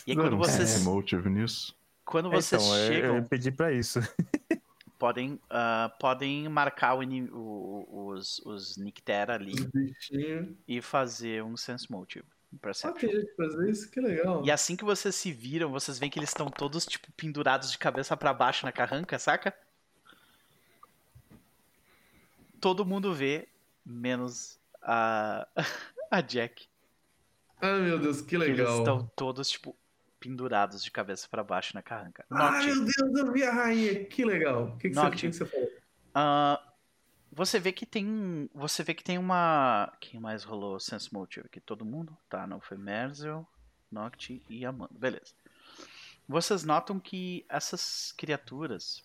[0.06, 0.86] E aí, quando vocês.
[0.86, 1.76] É nisso.
[2.04, 3.16] Quando vocês então, chegam.
[3.16, 4.00] Eu pedi pra isso.
[5.02, 9.52] podem, uh, podem marcar o, o, os, os Nictera ali
[10.68, 12.24] e fazer um Sense Motive.
[12.84, 13.90] Ah, tem gente fazer isso?
[13.90, 14.44] Que legal.
[14.44, 17.78] E assim que vocês se viram, vocês veem que eles estão todos, tipo, pendurados de
[17.78, 19.52] cabeça para baixo na carranca, saca?
[22.60, 23.48] Todo mundo vê,
[23.84, 25.48] menos a,
[26.12, 26.68] a Jack.
[27.62, 28.66] Ai, meu Deus, que legal.
[28.66, 29.76] Eles estão todos, tipo,
[30.18, 32.26] pendurados de cabeça para baixo na carranca.
[32.28, 34.04] Ai, meu Deus, eu vi a rainha.
[34.04, 34.64] Que legal.
[34.64, 35.68] O que, que, você, que você falou?
[35.68, 36.72] Uh,
[37.30, 38.50] você vê que tem.
[38.52, 39.92] Você vê que tem uma.
[40.00, 41.60] Quem mais rolou Sense Motive aqui?
[41.60, 42.18] Todo mundo?
[42.28, 43.46] Tá, não foi Merzel,
[43.90, 44.92] Noct e Amanda.
[44.98, 45.32] Beleza.
[46.28, 49.04] Vocês notam que essas criaturas.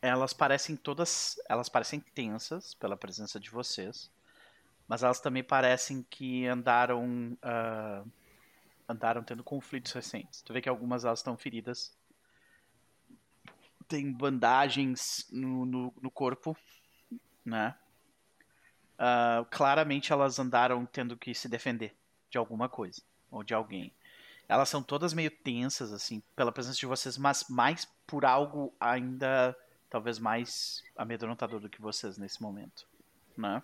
[0.00, 1.38] Elas parecem todas.
[1.50, 4.10] Elas parecem tensas pela presença de vocês.
[4.88, 7.36] Mas elas também parecem que andaram.
[7.42, 8.10] Uh,
[8.88, 10.40] andaram tendo conflitos recentes.
[10.40, 11.94] Tu vê que algumas elas estão feridas.
[13.86, 16.56] Tem bandagens no, no, no corpo,
[17.44, 17.76] né?
[18.94, 21.94] Uh, claramente elas andaram tendo que se defender
[22.30, 23.92] de alguma coisa ou de alguém.
[24.48, 29.54] Elas são todas meio tensas, assim, pela presença de vocês, mas mais por algo ainda
[29.90, 32.86] talvez mais amedrontador do que vocês nesse momento,
[33.36, 33.62] né?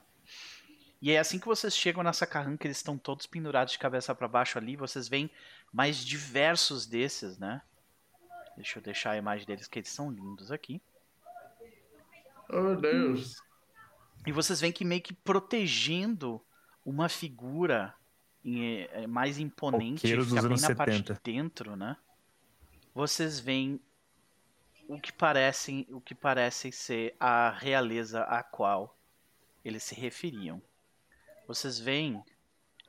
[1.04, 4.26] E é assim que vocês chegam nessa carranca, eles estão todos pendurados de cabeça para
[4.26, 4.74] baixo ali.
[4.74, 5.30] Vocês veem
[5.70, 7.60] mais diversos desses, né?
[8.56, 10.80] Deixa eu deixar a imagem deles, que eles são lindos aqui.
[12.48, 13.36] Oh, Deus.
[14.26, 16.42] E vocês veem que meio que protegendo
[16.82, 17.94] uma figura
[18.42, 20.74] é, mais imponente, Roqueiros fica bem na 70.
[20.74, 21.98] parte de dentro, né?
[22.94, 23.78] Vocês veem
[24.88, 28.98] o que parecem, o que parece ser a realeza a qual
[29.62, 30.62] eles se referiam.
[31.46, 32.22] Vocês veem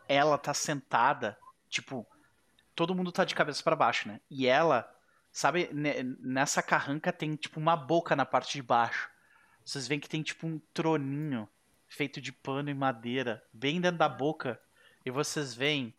[0.07, 1.38] ela tá sentada,
[1.69, 2.06] tipo,
[2.76, 4.19] todo mundo tá de cabeça para baixo, né?
[4.30, 4.90] E ela,
[5.32, 5.69] sabe,
[6.19, 9.10] nessa carranca tem tipo uma boca na parte de baixo.
[9.64, 11.49] Vocês veem que tem tipo um troninho
[11.88, 14.60] feito de pano e madeira bem dentro da boca.
[15.03, 15.94] E vocês veem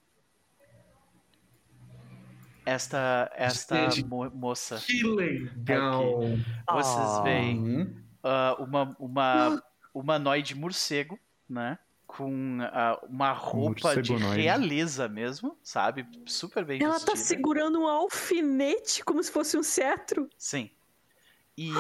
[2.64, 4.76] esta esta mo moça.
[4.78, 6.18] Que legal.
[6.22, 6.44] Aqui.
[6.72, 7.82] Vocês veem
[8.22, 9.62] uh, uma uma
[9.92, 11.18] humanoide morcego,
[11.48, 11.78] né?
[12.06, 16.06] Com uh, uma roupa de realeza mesmo, sabe?
[16.24, 17.12] Super bem Ela vestida.
[17.12, 20.30] tá segurando um alfinete como se fosse um cetro.
[20.38, 20.70] Sim.
[21.58, 21.72] E,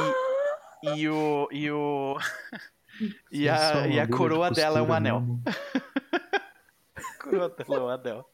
[0.82, 1.48] e o.
[1.52, 2.16] E o.
[3.30, 5.22] e a, e a coroa dela é um anel.
[6.96, 8.30] a coroa dela é um anel.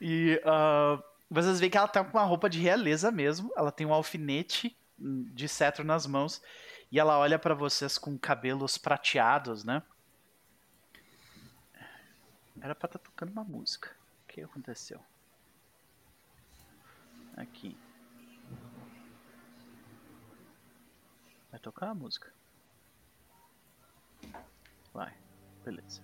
[0.00, 3.50] E uh, vocês veem que ela tá com uma roupa de realeza mesmo.
[3.56, 6.40] Ela tem um alfinete de cetro nas mãos.
[6.90, 9.82] E ela olha para vocês com cabelos prateados, né?
[12.60, 13.90] Era pra estar tá tocando uma música.
[14.24, 15.00] O que aconteceu?
[17.36, 17.76] Aqui.
[21.50, 22.32] Vai tocar a música.
[24.92, 25.14] Vai.
[25.64, 26.02] Beleza.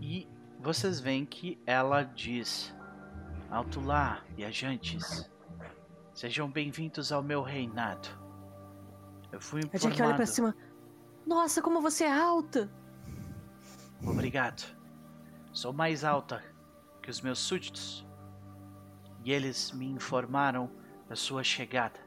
[0.00, 0.26] E
[0.60, 2.74] vocês veem que ela diz:
[3.50, 5.30] Alto lá, viajantes.
[6.14, 8.08] Sejam bem-vindos ao meu reinado.
[9.30, 9.86] Eu fui informado.
[9.86, 10.56] A Jack olha pra cima.
[11.26, 12.70] Nossa, como você é alta!
[14.02, 14.83] Obrigado.
[15.54, 16.42] Sou mais alta
[17.00, 18.04] que os meus súditos.
[19.24, 20.68] E eles me informaram
[21.08, 22.00] da sua chegada.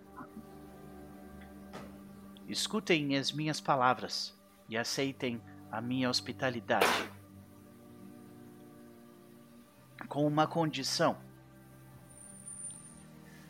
[2.45, 4.37] Escutem as minhas palavras
[4.67, 5.41] e aceitem
[5.71, 7.09] a minha hospitalidade.
[10.09, 11.17] Com uma condição.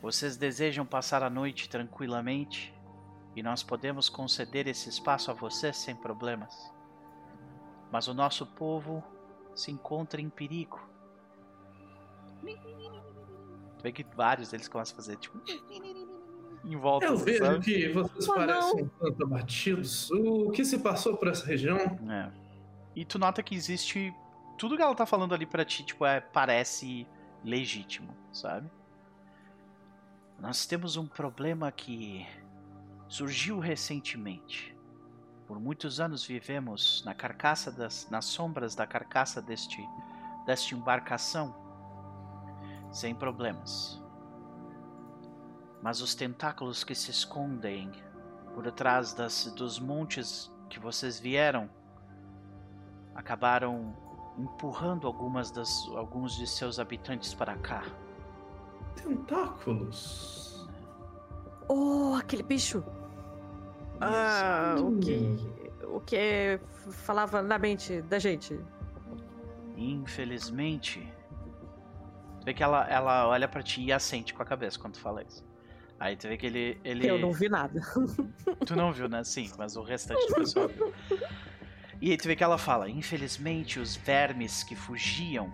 [0.00, 2.72] Vocês desejam passar a noite tranquilamente
[3.34, 6.72] e nós podemos conceder esse espaço a vocês sem problemas.
[7.90, 9.02] Mas o nosso povo
[9.58, 10.80] se encontra em perigo.
[13.76, 15.40] Tu vê que vários deles começam a fazer tipo
[16.64, 17.06] em volta.
[17.06, 17.64] Eu vejo sabe?
[17.64, 20.10] que vocês Oh, parecem um tanto abatidos.
[20.10, 21.76] O que se passou por essa região?
[21.78, 22.30] É.
[22.94, 24.12] E tu nota que existe
[24.58, 27.06] tudo que ela tá falando ali pra ti, tipo, é, parece
[27.44, 28.68] legítimo, sabe?
[30.38, 32.26] Nós temos um problema que
[33.08, 34.76] surgiu recentemente.
[35.48, 39.82] Por muitos anos vivemos na carcaça das, nas sombras da carcaça deste,
[40.44, 41.54] desta embarcação,
[42.92, 43.98] sem problemas.
[45.82, 47.90] Mas os tentáculos que se escondem
[48.52, 51.70] por detrás das, dos montes que vocês vieram
[53.14, 53.96] acabaram
[54.36, 57.84] empurrando algumas das, alguns de seus habitantes para cá.
[58.96, 60.68] Tentáculos.
[61.66, 62.84] Oh, aquele bicho!
[64.00, 65.36] Ah, o que.
[65.84, 66.60] O que
[66.90, 68.58] falava na mente da gente?
[69.76, 71.12] Infelizmente.
[72.40, 75.00] Tu vê que ela, ela olha pra ti e assente com a cabeça quando tu
[75.00, 75.44] fala isso.
[75.98, 76.80] Aí tu vê que ele.
[76.84, 77.08] ele...
[77.08, 77.80] Eu não vi nada.
[78.64, 79.24] Tu não viu, né?
[79.24, 80.92] Sim, mas o restante do pessoal viu.
[82.00, 85.52] E aí tu vê que ela fala: Infelizmente, os vermes que fugiam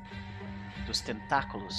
[0.86, 1.74] dos tentáculos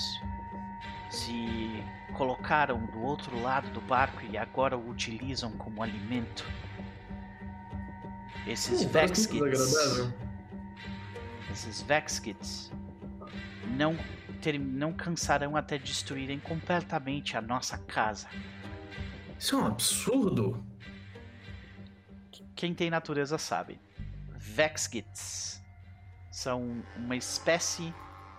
[1.10, 6.46] se colocaram do outro lado do barco e agora o utilizam como alimento.
[8.48, 10.12] Esses Hum, Vexkits.
[11.52, 12.72] Esses Vexkits
[13.76, 13.98] não,
[14.42, 18.28] ter, não cansarão até destruírem completamente a nossa casa.
[19.38, 20.64] Isso é um absurdo.
[22.56, 23.80] Quem tem natureza sabe.
[24.38, 25.62] Vexkits
[26.32, 27.94] são uma espécie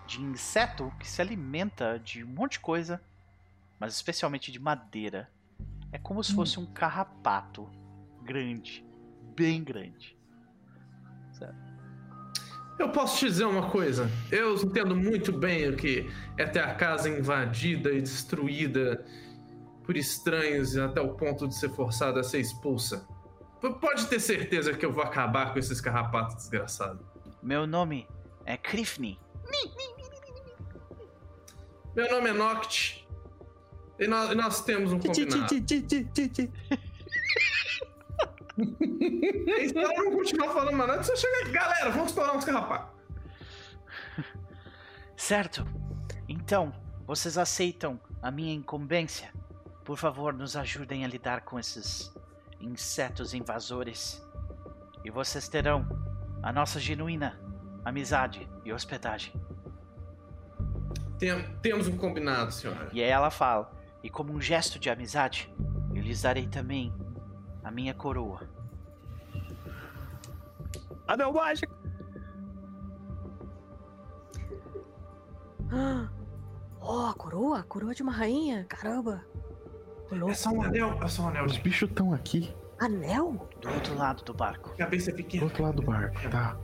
[0.07, 3.01] de inseto que se alimenta de um monte de coisa,
[3.79, 5.29] mas especialmente de madeira.
[5.91, 7.69] É como se fosse um carrapato
[8.23, 8.85] grande,
[9.35, 10.17] bem grande.
[12.79, 14.09] Eu posso te dizer uma coisa.
[14.31, 19.03] Eu entendo muito bem o que é ter a casa invadida e destruída
[19.83, 23.07] por estranhos e até o ponto de ser forçada a ser expulsa.
[23.81, 27.03] Pode ter certeza que eu vou acabar com esses carrapatos desgraçados.
[27.41, 28.07] Meu nome
[28.45, 29.19] é Krifni.
[31.97, 33.05] Meu nome é Noct.
[33.97, 35.51] E nós, nós temos um combinado.
[35.51, 35.65] e
[39.75, 42.95] ela não continuar falando mais nada, você chega aqui, galera, vamos estourar uns carrapatos.
[45.15, 45.65] Certo.
[46.29, 46.71] Então,
[47.07, 49.33] vocês aceitam a minha incumbência?
[49.83, 52.15] Por favor, nos ajudem a lidar com esses
[52.61, 54.23] insetos invasores.
[55.03, 55.83] E vocês terão
[56.43, 57.39] a nossa genuína
[57.83, 59.33] amizade e hospedagem.
[61.19, 62.89] Tem, temos um combinado, senhora.
[62.93, 63.71] E aí ela fala:
[64.03, 65.51] E como um gesto de amizade,
[65.93, 66.93] eu lhes darei também
[67.63, 68.41] a minha coroa.
[71.07, 71.73] Anel mágico!
[76.79, 77.59] Oh, a coroa?
[77.59, 78.63] A coroa de uma rainha?
[78.69, 79.21] Caramba!
[80.29, 81.43] É só um anel, é só um anel.
[81.45, 82.55] Os bichos estão aqui.
[82.79, 83.49] Anel?
[83.59, 84.73] Do outro lado do barco.
[84.77, 85.43] Cabeça Do pequena.
[85.43, 86.57] outro lado do barco, tá?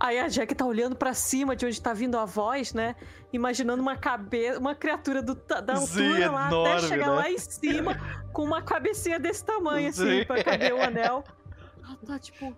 [0.00, 2.94] Aí a Jack tá olhando pra cima de onde tá vindo a voz, né?
[3.32, 7.12] Imaginando uma cabeça, uma criatura do, da Sim, altura lá enorme, até chegar né?
[7.16, 7.96] lá em cima
[8.32, 10.24] com uma cabecinha desse tamanho, assim, Sim.
[10.24, 11.24] pra caber o anel.
[11.84, 12.56] Ela tá tipo.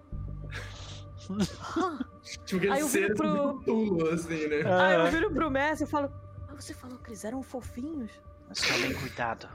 [2.45, 4.57] Tipo aquele Aí eu viro ser pro- Cthulhu, assim, né?
[4.57, 6.13] Aí eu Ah, viro pro Messi e falo:
[6.49, 8.11] Mas você falou que eles eram fofinhos?
[8.49, 9.49] mas tomem cuidado.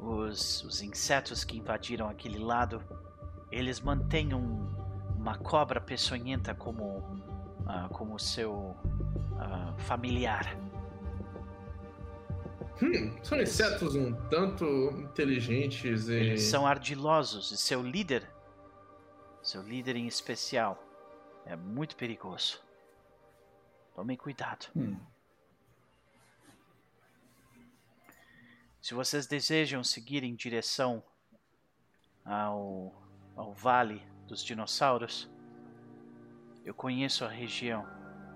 [0.00, 2.82] Os, os insetos que invadiram aquele lado,
[3.50, 4.68] eles mantêm um-
[5.22, 7.00] uma cobra peçonhenta como,
[7.64, 8.76] ah, como seu
[9.38, 10.58] ah, familiar.
[12.82, 14.64] Hum, são insetos um tanto
[14.98, 16.14] inteligentes e.
[16.14, 18.28] Eles são ardilosos e seu líder,
[19.40, 20.82] seu líder em especial,
[21.46, 22.60] é muito perigoso.
[23.94, 24.66] Tomem cuidado.
[24.74, 24.98] Hum.
[28.80, 31.00] Se vocês desejam seguir em direção
[32.24, 32.92] ao,
[33.36, 35.30] ao Vale dos Dinossauros,
[36.64, 37.86] eu conheço a região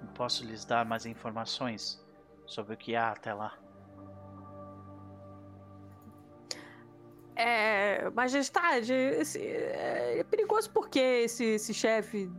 [0.05, 2.05] e posso lhes dar mais informações
[2.45, 3.59] sobre o que há até lá.
[7.35, 8.11] É.
[8.11, 12.31] Majestade, esse, é, é perigoso porque esse, esse chefe.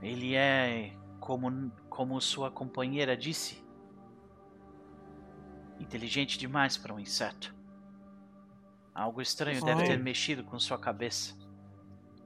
[0.00, 3.62] Ele é, como, como sua companheira disse,
[5.78, 7.54] inteligente demais para um inseto.
[8.94, 11.45] Algo estranho deve ter mexido com sua cabeça.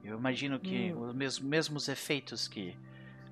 [0.03, 1.03] Eu imagino que Hum.
[1.09, 2.77] os mes- mesmos efeitos que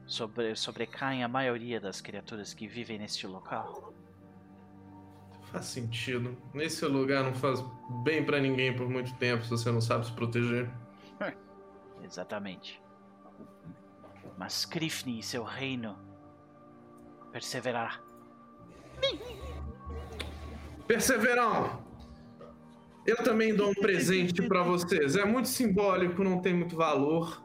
[0.07, 3.93] sobre, sobrecaem a maioria das criaturas que vivem neste local.
[5.45, 6.37] Faz sentido.
[6.53, 7.63] Nesse lugar não faz
[8.05, 10.71] bem pra ninguém por muito tempo se você não sabe se proteger.
[12.05, 12.83] Exatamente.
[14.37, 15.99] Mas Krifni e seu reino
[17.33, 17.99] perseverará.
[20.87, 21.83] Perseverão!
[23.09, 25.17] Eu também dou um presente pra vocês.
[25.17, 27.43] É muito simbólico, não tem muito valor.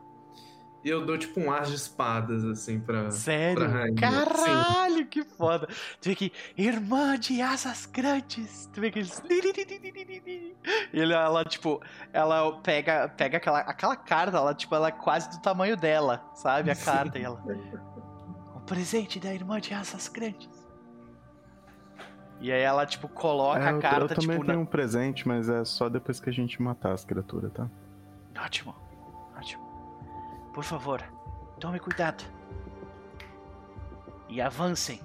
[0.83, 3.09] E eu dou tipo um ar de espadas, assim, pra.
[3.11, 3.56] Sério?
[3.56, 3.95] pra rainha.
[3.95, 5.69] Caralho, que foda.
[6.01, 8.69] Tu vê que, irmã de asas grandes.
[8.74, 9.24] Tu vê que eles.
[10.92, 15.30] E ele, ela, tipo, ela pega, pega aquela, aquela carta, ela, tipo, ela é quase
[15.30, 16.72] do tamanho dela, sabe?
[16.72, 17.17] A carta.
[17.17, 17.42] E ela.
[18.53, 20.53] O presente da irmã de asas grandes.
[22.40, 24.64] E aí ela, tipo, coloca É, eu, a eu carta, também tipo, tenho na...
[24.64, 27.70] um presente, mas é só depois que a gente matar as criaturas, tá?
[28.44, 28.76] Ótimo,
[29.38, 29.64] ótimo.
[30.53, 31.02] Por favor,
[31.60, 32.24] tome cuidado.
[34.28, 35.00] E avancem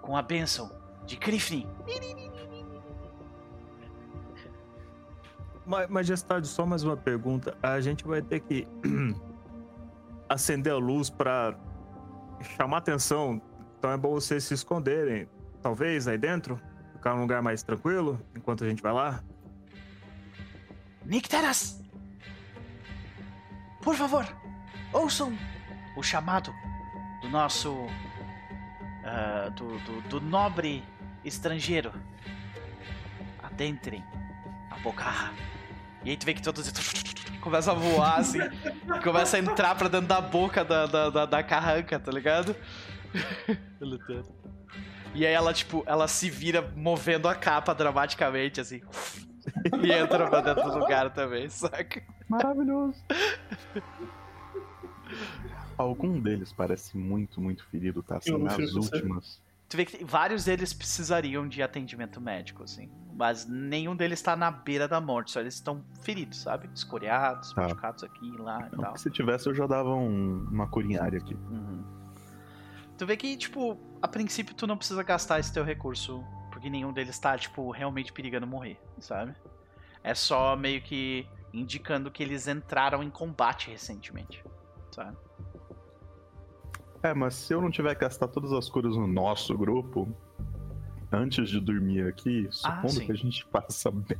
[0.00, 0.70] com a bênção
[1.04, 1.68] de Krifni.
[5.64, 7.56] Ma- Majestade, só mais uma pergunta.
[7.62, 8.66] A gente vai ter que
[10.28, 11.56] acender a luz pra
[12.56, 13.40] chamar atenção.
[13.78, 15.28] Então é bom vocês se esconderem.
[15.66, 16.60] Talvez aí dentro?
[16.92, 19.20] Ficar num lugar mais tranquilo enquanto a gente vai lá?
[21.04, 21.82] Nicteras!
[23.82, 24.24] Por favor,
[24.92, 25.36] ouçam
[25.96, 26.54] o chamado
[27.20, 27.76] do nosso.
[29.04, 30.84] ah, do, do, do nobre
[31.24, 31.92] estrangeiro.
[33.42, 34.04] Adentrem
[34.70, 35.34] a Bocarra.
[36.04, 36.72] E aí tu vê que todos
[37.42, 38.38] começam a voar assim.
[39.02, 42.54] começa a entrar pra dentro da boca da, da, da, da carranca, tá ligado?
[45.16, 48.82] E aí ela, tipo, ela se vira movendo a capa dramaticamente, assim.
[49.82, 52.02] E entra pra dentro do lugar também, saca?
[52.28, 53.00] Maravilhoso.
[55.78, 58.16] Algum deles parece muito, muito ferido, tá?
[58.16, 59.40] Assim, nas sei se você- últimas.
[59.68, 62.88] Tu vê que vários deles precisariam de atendimento médico, assim.
[63.14, 66.68] Mas nenhum deles tá na beira da morte, só eles estão feridos, sabe?
[66.74, 67.62] Escoriados, Tá.
[67.62, 68.96] machucados aqui e lá e Não, tal.
[68.96, 71.34] se tivesse, eu já dava um- uma curinhária aqui.
[71.34, 71.84] Uhum.
[72.96, 76.92] Tu vê que, tipo, a princípio tu não precisa gastar esse teu recurso, porque nenhum
[76.92, 79.34] deles tá, tipo, realmente perigando morrer, sabe?
[80.02, 84.42] É só meio que indicando que eles entraram em combate recentemente,
[84.90, 85.16] sabe?
[87.02, 90.08] É, mas se eu não tiver que gastar todas as curas no nosso grupo,
[91.12, 94.18] antes de dormir aqui, supondo ah, que a gente faça bem,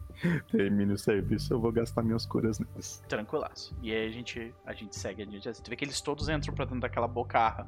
[0.50, 3.02] termine o serviço, eu vou gastar minhas curas neles.
[3.08, 3.74] Tranquilaço.
[3.82, 5.48] E aí a gente, a gente segue adiante.
[5.48, 7.66] Você vê que eles todos entram pra dentro daquela bocarra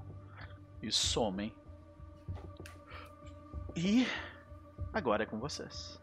[0.82, 1.52] e somem.
[3.76, 4.06] E
[4.92, 6.00] agora é com vocês.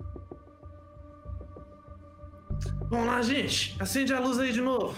[2.90, 3.76] Vamos lá, gente.
[3.82, 4.96] Acende a luz aí de novo.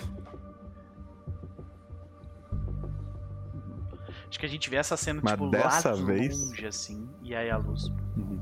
[4.29, 6.47] Acho que a gente vê essa cena, Mas tipo, dessa lá vez...
[6.47, 7.87] longe, assim, e aí a luz.
[8.17, 8.41] Uhum.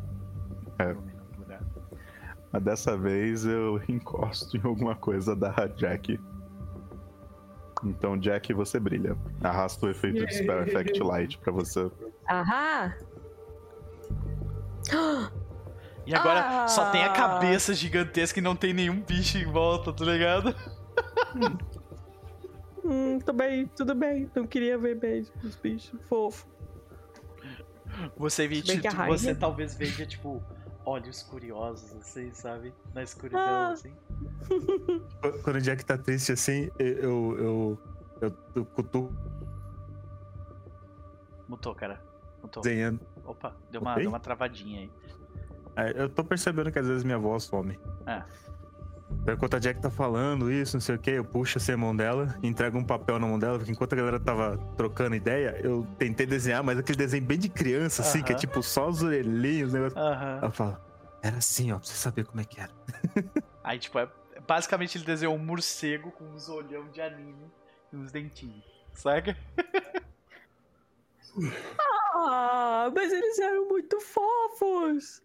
[0.79, 0.95] É.
[2.51, 6.19] Mas dessa vez eu encosto em alguma coisa da Jack.
[7.85, 9.15] Então, Jack, você brilha.
[9.41, 11.89] Arrasta o efeito de Spell Effect Light pra você.
[12.29, 12.93] Aham!
[16.05, 16.67] E agora ah.
[16.67, 20.55] só tem a cabeça gigantesca e não tem nenhum bicho em volta, tá ligado?
[22.83, 24.29] hum, tudo bem, tudo bem.
[24.35, 25.99] Não queria ver beijo os bichos.
[26.07, 26.47] Fofo.
[28.17, 30.43] Você, vê, tipo, você talvez veja, tipo,
[30.85, 32.73] olhos curiosos, assim, sabe?
[32.93, 33.71] Na escuridão, ah.
[33.71, 33.93] assim.
[35.43, 37.37] Quando o Jack tá triste assim, eu.
[37.37, 37.79] Eu,
[38.21, 39.13] eu, eu cutuco.
[41.47, 42.01] Mutou, cara.
[42.41, 42.63] Mutou.
[42.63, 42.99] Desenhando.
[43.25, 44.91] Opa, deu uma, deu uma travadinha aí.
[45.75, 47.77] É, eu tô percebendo que às vezes minha voz some.
[48.05, 48.23] É.
[49.27, 51.95] Enquanto a Jack tá falando isso, não sei o que, eu puxo assim a mão
[51.95, 55.87] dela, entrego um papel na mão dela, porque enquanto a galera tava trocando ideia, eu
[55.97, 58.25] tentei desenhar, mas aquele desenho bem de criança, assim, uh -huh.
[58.25, 59.97] que é tipo só os orelhinhos, negócio.
[59.97, 60.37] Uh -huh.
[60.41, 60.85] Ela fala,
[61.21, 62.71] era assim, ó, pra você saber como é que era.
[63.63, 64.07] Aí, tipo, é,
[64.47, 67.51] basicamente ele desenhou um morcego com uns olhão de anime
[67.91, 69.35] e uns dentinhos, saca?
[72.13, 75.23] ah, mas eles eram muito fofos!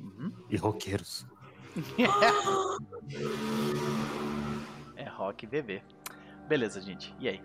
[0.00, 0.32] Uhum.
[0.50, 1.26] E roqueiros.
[4.96, 5.82] É rock bebê.
[6.48, 7.14] Beleza, gente.
[7.18, 7.42] E aí?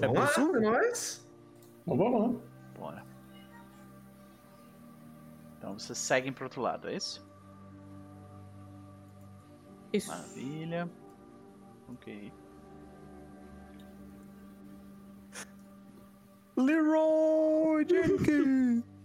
[0.00, 1.28] É Vamos lá, é nóis.
[1.86, 2.40] Vamos lá.
[2.78, 3.06] Bora.
[5.56, 7.26] Então vocês seguem pro outro lado, é isso?
[9.92, 10.08] Isso.
[10.08, 10.88] Maravilha.
[11.88, 12.32] Ok.
[16.58, 18.84] Leroy Jenkins!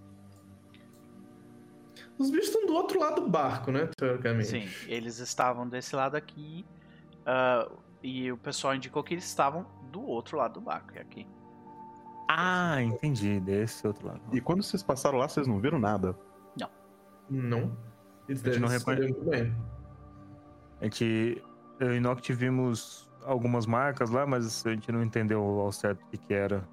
[2.17, 3.89] Os bichos estão do outro lado do barco, né?
[3.97, 4.47] Teoricamente.
[4.47, 6.65] Sim, eles estavam desse lado aqui.
[7.21, 11.27] Uh, e o pessoal indicou que eles estavam do outro lado do barco, é aqui.
[12.29, 13.39] Ah, entendi.
[13.39, 14.21] Desse outro lado.
[14.31, 16.15] E quando vocês passaram lá, vocês não viram nada?
[16.59, 16.69] Não.
[17.29, 17.77] Não.
[18.27, 19.53] Eles a gente não reconheceu.
[20.79, 21.43] A gente.
[21.79, 26.07] Eu e Noct vimos algumas marcas lá, mas a gente não entendeu ao certo o
[26.07, 26.67] que, que era.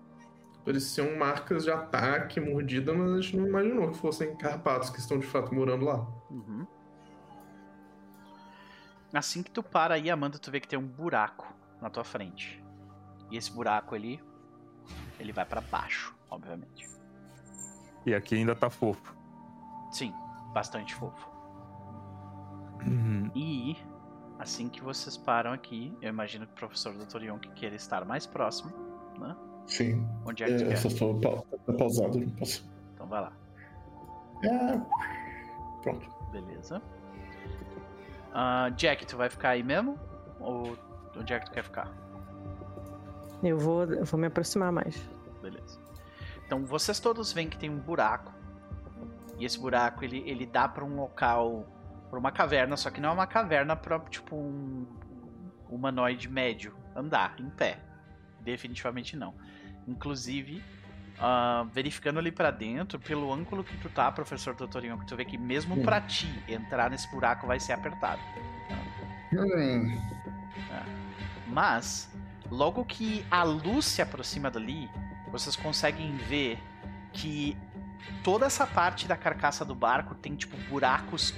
[0.65, 5.19] Pareciam marcas de ataque, mordida, mas a gente não imaginou que fossem carpatos que estão
[5.19, 6.07] de fato morando lá.
[6.31, 6.67] Uhum.
[9.13, 12.63] Assim que tu para aí, Amanda, tu vê que tem um buraco na tua frente.
[13.31, 14.23] E esse buraco ali,
[15.19, 16.89] ele vai para baixo, obviamente.
[18.05, 19.15] E aqui ainda tá fofo.
[19.91, 20.13] Sim,
[20.53, 21.29] bastante fofo.
[22.87, 23.31] Uhum.
[23.35, 23.77] E
[24.39, 27.25] assim que vocês param aqui, eu imagino que o professor Dr.
[27.25, 28.71] Yonk queira estar mais próximo,
[29.19, 29.37] né?
[29.71, 30.07] Sim.
[30.27, 30.85] Onde é que tu é, quer?
[30.85, 32.69] Eu só tá pausado, não posso.
[32.95, 33.33] Então vai lá.
[34.45, 34.81] É...
[35.83, 36.11] Pronto.
[36.33, 36.83] Beleza.
[38.31, 39.99] Uh, Jack, tu vai ficar aí mesmo?
[40.41, 40.77] Ou
[41.17, 41.91] onde é que tu quer ficar?
[43.43, 45.09] Eu vou, eu vou me aproximar mais.
[45.41, 45.81] Beleza.
[46.45, 48.33] Então vocês todos veem que tem um buraco.
[49.39, 51.67] E esse buraco ele, ele dá para um local,
[52.11, 54.87] para uma caverna, só que não é uma caverna para tipo um
[55.69, 57.79] humanoide médio andar em pé.
[58.41, 59.35] Definitivamente não.
[59.91, 60.63] Inclusive,
[61.19, 65.25] uh, verificando ali para dentro, pelo ângulo que tu tá, professor Doutorinho, que tu vê
[65.25, 65.83] que mesmo hum.
[65.83, 68.21] para ti entrar nesse buraco vai ser apertado.
[69.33, 69.99] Hum.
[70.71, 70.83] É.
[71.49, 72.09] Mas,
[72.49, 74.89] logo que a luz se aproxima dali,
[75.33, 76.59] vocês conseguem ver
[77.13, 77.57] que
[78.23, 81.35] toda essa parte da carcaça do barco tem tipo buracos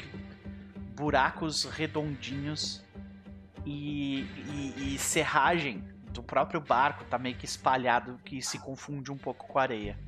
[0.94, 2.84] buracos redondinhos
[3.64, 9.18] e, e, e serragem do próprio barco tá meio que espalhado que se confunde um
[9.18, 9.98] pouco com a areia.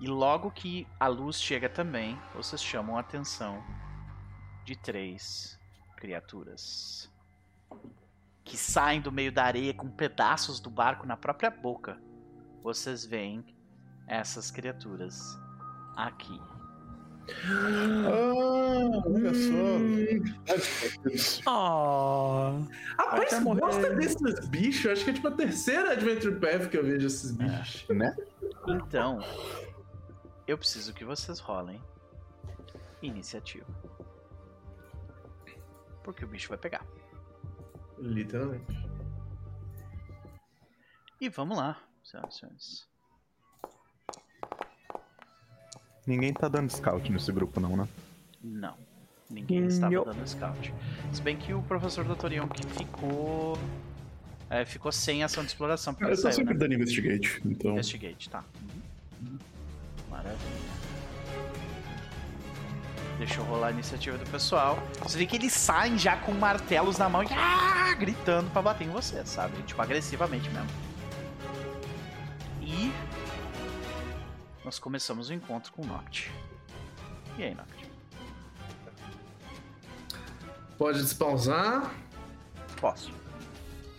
[0.00, 3.62] E logo que a luz chega também, vocês chamam a atenção
[4.64, 5.58] de três
[5.96, 7.10] criaturas
[8.44, 12.00] que saem do meio da areia com pedaços do barco na própria boca.
[12.62, 13.44] Vocês veem
[14.06, 15.38] essas criaturas
[15.96, 16.40] aqui.
[17.44, 19.78] Ah, olha só.
[21.50, 22.62] Oh.
[22.98, 24.92] Rapaz, gosta desses bichos?
[24.92, 27.84] Acho que é tipo a terceira Adventure Path que eu vejo esses bichos.
[27.88, 28.16] É, né?
[28.66, 29.20] Então,
[30.46, 31.82] eu preciso que vocês rolem
[33.02, 33.66] iniciativa.
[36.02, 36.86] Porque o bicho vai pegar.
[37.98, 38.88] Literalmente.
[41.20, 42.87] E vamos lá, senhoras e senhores.
[46.08, 47.86] Ninguém tá dando scout nesse grupo, não, né?
[48.42, 48.74] Não.
[49.28, 50.72] Ninguém estava dando scout.
[51.12, 53.58] Se bem que o professor Doutorion que ficou.
[54.48, 55.92] É, ficou sem ação de exploração.
[55.92, 56.60] Porque eu tô saiu, sempre né?
[56.60, 57.72] dando investigate, então.
[57.72, 58.42] Investigate, tá.
[59.20, 59.38] Uhum.
[60.08, 60.38] Maravilha.
[63.18, 64.78] Deixa eu rolar a iniciativa do pessoal.
[65.02, 68.86] Você vê que eles saem já com martelos na mão e ah, gritando pra bater
[68.86, 69.60] em você, sabe?
[69.64, 70.87] Tipo, agressivamente mesmo.
[74.68, 76.30] Nós começamos o encontro com o Noct.
[77.38, 77.90] E aí, Noct?
[80.76, 81.90] Pode despausar.
[82.78, 83.10] Posso.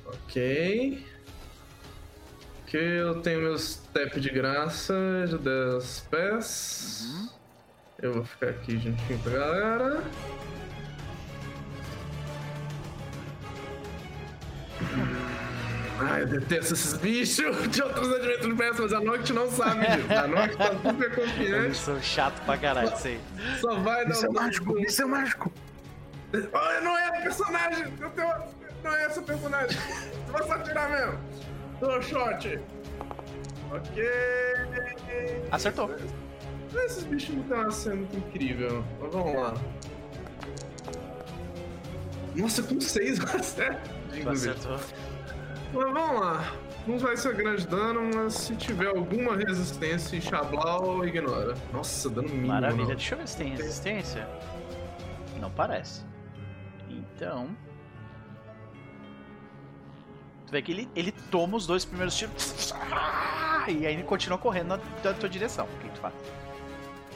[0.05, 1.03] Ok.
[2.61, 4.93] Ok, eu tenho meu step de graça
[5.27, 7.01] de 10 pés.
[7.01, 7.29] Uhum.
[7.97, 10.03] Eu vou ficar aqui juntinho com a galera.
[15.99, 20.13] Ai, eu detesto esses bichos de outros adventos peças, mas a Noct não sabe disso.
[20.13, 21.77] A Noct tá super Eles confiante.
[21.77, 23.19] são chato pra caralho, sei.
[23.59, 25.51] Só vai dar Isso é mágico, isso é mágico.
[26.53, 27.93] Olha, não é personagem!
[27.99, 28.33] Eu tenho...
[28.83, 29.77] Não é essa personagem!
[29.77, 31.19] Você vai só tirar mesmo!
[31.81, 32.59] Dou shot!
[33.71, 34.03] Ok!
[35.51, 35.93] Acertou.
[36.85, 38.85] Esses bichos não estão sendo muito incrível.
[39.01, 39.53] Mas vamos lá.
[42.35, 43.81] Nossa, com seis acerta.
[44.21, 44.79] Tu acertou.
[45.73, 46.53] Mas vamos lá.
[46.87, 51.55] Não vai ser grande dano, mas se tiver alguma resistência em Xablau, ignora.
[51.71, 52.47] Nossa, dano mínimo.
[52.47, 52.87] Maravilha.
[52.87, 52.95] não.
[52.95, 54.27] Deixa eu ver se tem resistência.
[55.39, 56.03] Não parece.
[56.89, 57.49] Então.
[60.47, 62.73] Tu vê que ele, ele toma os dois primeiros tiros.
[62.91, 65.65] Ah, E aí ele continua correndo na, na tua direção.
[65.67, 66.13] O que tu faz?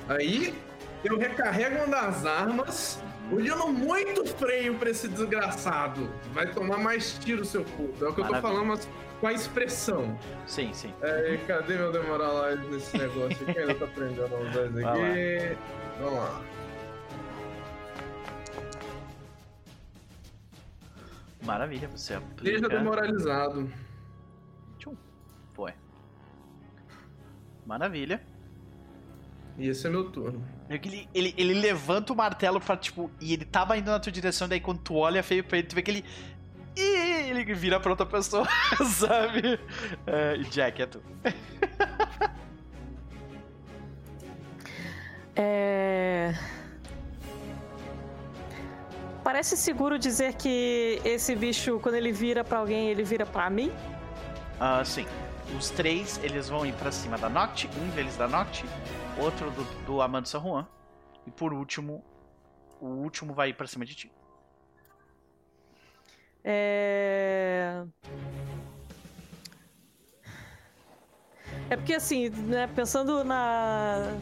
[0.10, 0.54] Aí,
[1.04, 6.10] eu recarrego uma das armas, olhando muito freio pra esse desgraçado.
[6.34, 8.06] Vai tomar mais tiro, seu puto.
[8.06, 8.42] É o que eu tô Maravilha.
[8.42, 10.18] falando, mas com a expressão.
[10.46, 10.94] Sim, sim.
[11.02, 13.60] É, cadê meu Demoralize nesse negócio aqui?
[13.60, 15.58] Ainda tá prendendo os dois aqui.
[16.00, 16.42] Vamos lá.
[21.44, 22.70] Maravilha, você Seja aplica.
[22.70, 23.70] demoralizado.
[24.78, 24.96] Tchum.
[25.54, 25.74] Foi.
[27.66, 28.22] Maravilha.
[29.58, 30.44] E esse é meu turno.
[30.68, 34.00] É que Ele, ele, ele levanta o martelo pra, tipo, e ele tava indo na
[34.00, 36.06] tua direção, daí quando tu olha feio pra ele, tu vê que ele.
[36.76, 38.48] Ih, ele vira pra outra pessoa,
[38.86, 39.60] sabe?
[40.08, 41.02] É, e Jack, é tu.
[45.36, 46.34] É...
[49.24, 53.72] Parece seguro dizer que esse bicho, quando ele vira pra alguém, ele vira pra mim?
[54.60, 55.06] Ah, sim.
[55.58, 58.66] Os três, eles vão ir pra cima da Noct, um deles da Noct,
[59.18, 60.68] outro do, do Amando San Juan,
[61.26, 62.04] e por último,
[62.80, 64.12] o último vai ir pra cima de ti.
[66.44, 67.84] É...
[71.70, 74.18] É porque assim, né, pensando na,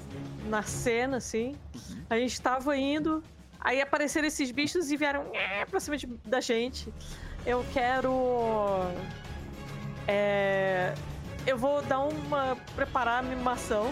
[0.47, 1.55] na cena, assim,
[2.09, 3.23] a gente tava indo,
[3.59, 6.93] aí apareceram esses bichos e vieram "Nhê", pra cima de- da gente.
[7.45, 8.11] Eu quero.
[10.07, 10.93] É,
[11.47, 12.55] eu vou dar uma.
[12.75, 13.91] preparar a mimação.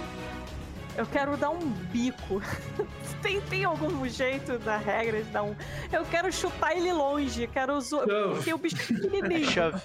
[1.00, 2.42] Eu quero dar um bico.
[3.24, 5.56] tem, tem algum jeito da regra de dar um.
[5.94, 7.48] Eu quero chutar ele longe.
[7.48, 8.02] Quero zo...
[8.36, 9.50] Porque o bicho é É pequenininho.
[9.50, 9.82] shove.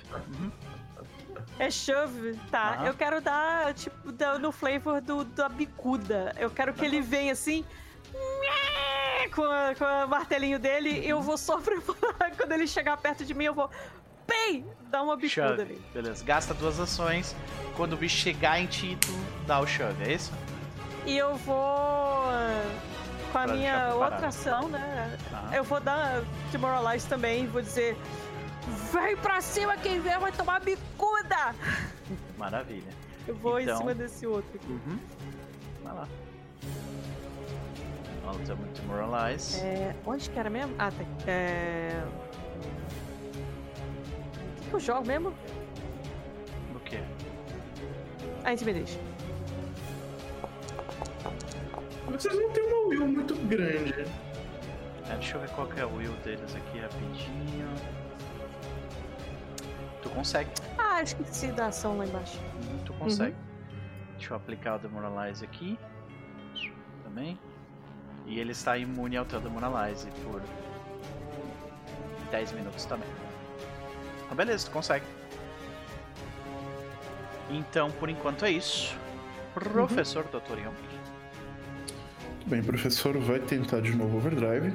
[1.57, 2.75] É shove, tá.
[2.75, 2.87] Aham.
[2.87, 3.97] Eu quero dar, tipo,
[4.41, 6.35] no flavor do, da bicuda.
[6.37, 7.65] Eu quero que ele venha assim.
[9.35, 12.33] Com, a- com o martelinho dele, eu vou só preparar.
[12.37, 13.71] Quando ele chegar perto de mim, eu vou.
[14.27, 14.67] Bem!
[14.91, 15.63] Dar uma bicuda Shove.
[15.63, 15.83] ali.
[15.95, 16.25] Beleza.
[16.25, 17.35] Gasta duas ações.
[17.77, 19.13] Quando o bicho chegar em ti, tu
[19.47, 20.33] dá o shove, é isso?
[21.07, 22.25] E eu vou.
[23.33, 25.17] Com a Pra minha outra ação, né?
[25.31, 25.51] Tá.
[25.53, 27.47] Eu vou dar Demoralize também.
[27.47, 27.97] Vou dizer.
[28.93, 31.55] Vem pra cima, quem vier vai tomar bicuda!
[32.39, 32.91] Maravilha.
[33.29, 33.75] Eu vou Então.
[33.75, 34.73] em cima desse outro aqui.
[34.73, 34.99] Uhum.
[35.83, 36.09] Vai lá.
[38.27, 39.61] Ultimate Demoralize.
[39.61, 40.75] É, onde que era mesmo?
[40.79, 41.07] Ah, tem.
[41.27, 42.03] É...
[44.57, 45.35] O que, que eu jogo mesmo?
[46.75, 47.01] O quê?
[48.45, 48.99] Ah, Intimidation.
[52.07, 53.93] Vocês não têm uma will muito grande.
[55.11, 57.69] É, deixa eu ver qual que é o will deles aqui rapidinho.
[60.03, 60.51] Tu consegue.
[60.79, 62.39] Ah, esqueci da ação lá embaixo.
[62.39, 63.37] Uhum, Tu consegue.
[64.17, 65.79] Deixa eu aplicar o Demoralize aqui.
[67.03, 67.39] Também.
[68.27, 70.43] E ele está imune ao teu Demoralize por
[72.31, 73.09] 10 minutos também.
[74.31, 75.05] Ah, beleza, tu consegue.
[77.51, 78.97] Então, por enquanto é isso.
[79.53, 80.59] Professor Dr.
[80.59, 80.94] Young.
[82.45, 84.71] Muito bem, professor vai tentar de novo overdrive.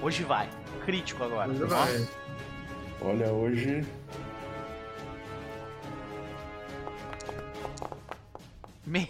[0.00, 0.48] Hoje vai.
[0.86, 1.48] Crítico agora.
[1.48, 2.08] Mas Ó, vai.
[3.02, 3.84] Olha, hoje.
[8.86, 9.06] Meu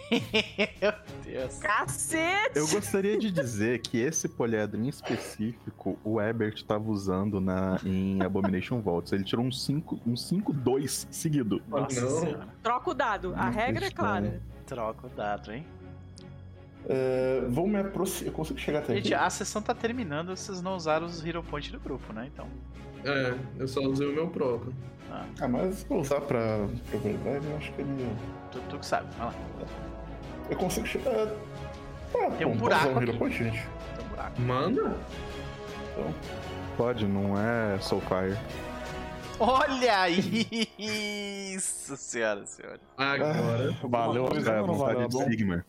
[1.23, 1.57] Deus.
[1.59, 2.57] Cacete!
[2.57, 8.21] Eu gostaria de dizer que esse poliedro em específico, o Ebert estava usando na, em
[8.21, 9.13] Abomination Vaults.
[9.13, 11.61] Ele tirou um 5 um 5 2 seguido.
[11.69, 12.19] Nossa não.
[12.19, 12.47] senhora.
[12.61, 13.33] Troca o dado.
[13.33, 14.41] A Não regra é clara.
[14.65, 15.65] Troca o dado, hein?
[16.87, 18.27] É, vou me aproximar.
[18.27, 19.23] Eu consigo chegar até Gente, aqui?
[19.25, 22.29] a sessão tá terminando, vocês não usaram os Hero Point do grupo, né?
[22.33, 22.47] Então.
[23.03, 24.73] É, eu só usei o meu próprio.
[25.11, 28.15] Ah, Ah, mas vou usar pra, pra verdade, eu acho que ele.
[28.51, 29.33] tu, tu que sabe, vai lá.
[30.49, 31.27] Eu consigo chegar.
[32.15, 33.09] Ah, Tem um bom, buraco aqui.
[33.09, 33.67] Hero Point, gente?
[33.97, 34.41] Tem um buraco.
[34.41, 34.81] Manda?
[35.91, 36.13] Então,
[36.77, 38.37] Pode, não é Soulfire.
[39.39, 42.79] Olha isso, senhora, senhora.
[42.97, 43.75] Agora.
[43.83, 45.61] Valeu, Pois É, é, vontade valeu, de bom.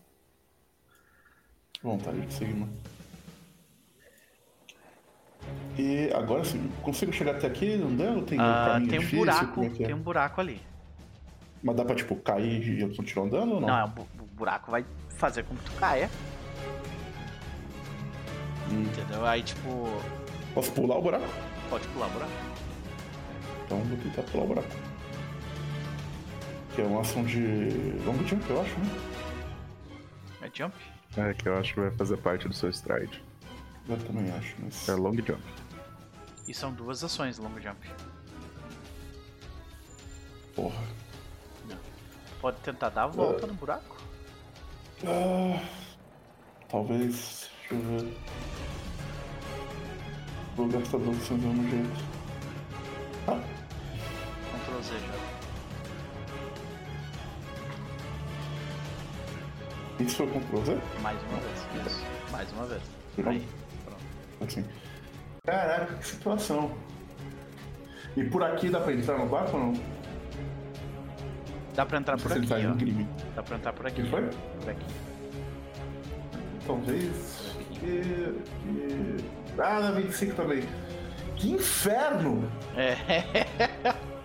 [1.86, 2.68] Vontade de Sigma.
[5.78, 8.24] E agora sim, consigo chegar até aqui andando?
[8.26, 9.18] Tem um Ah, caminho tem um difícil?
[9.24, 9.86] buraco, Como é é?
[9.86, 10.60] tem um buraco ali.
[11.62, 13.68] Mas dá pra, tipo, cair e eu continuar andando ou não?
[13.68, 16.10] Não, é um o buraco vai fazer com que tu caia,
[18.70, 18.82] Hum.
[18.82, 19.24] entendeu?
[19.24, 19.86] Aí, tipo,
[20.54, 21.24] Posso pular o buraco?
[21.70, 22.32] pode pular o buraco.
[23.64, 24.68] Então vou tentar pular o buraco.
[26.74, 27.38] Que é uma ação de
[28.04, 28.86] long jump, eu acho, né?
[30.42, 30.74] É jump.
[31.16, 33.22] É, que eu acho que vai fazer parte do seu stride.
[33.88, 34.88] Eu também acho, mas...
[34.88, 35.42] É long jump.
[36.46, 37.88] E são duas ações long jump.
[40.54, 40.82] Porra.
[42.40, 43.96] Pode tentar dar a volta no buraco.
[45.04, 45.62] Ah,
[46.68, 47.50] talvez...
[47.68, 48.16] Deixa eu ver...
[50.56, 52.04] Vou gastar duas ações do mesmo jeito.
[53.28, 53.55] Ah,
[60.00, 60.78] isso foi Ctrl Z?
[61.02, 61.86] Mais uma vez.
[61.86, 62.04] Isso.
[62.30, 62.82] Mais uma vez.
[63.18, 63.30] Não.
[63.30, 63.46] Aí.
[63.84, 64.00] Pronto.
[64.42, 64.64] Assim.
[65.44, 66.70] Caraca, que situação.
[68.16, 69.72] E por aqui dá pra entrar no barco ou não?
[71.74, 72.72] Dá pra entrar por ele aqui, tá ó.
[72.72, 73.08] íngreme.
[73.34, 74.02] Dá pra entrar por aqui.
[74.02, 74.22] Que foi?
[74.60, 74.86] Por aqui.
[76.66, 77.56] Talvez.
[77.74, 78.02] Que.
[78.02, 79.24] que...
[79.58, 80.62] Ah, na 25 também.
[81.36, 82.50] Que inferno!
[82.76, 82.96] É.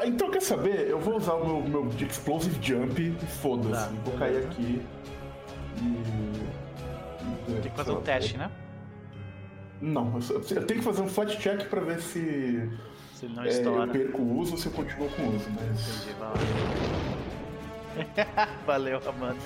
[0.00, 0.88] Tá, então quer saber?
[0.88, 3.72] Eu vou usar o meu, meu Explosive Jump e foda-se.
[3.72, 4.82] Tá, vou cair aqui.
[5.76, 7.60] E.
[7.60, 8.50] Tem que fazer um teste, né?
[9.80, 12.70] Não, eu, eu tenho que fazer um flat check pra ver se
[13.14, 13.86] Se não é, eu estoura.
[13.92, 15.48] perco o uso ou se eu continuo com o uso.
[15.50, 16.04] Mas.
[16.04, 16.28] Entendi, vai
[18.36, 18.48] lá.
[18.66, 19.36] Valeu, Amanda.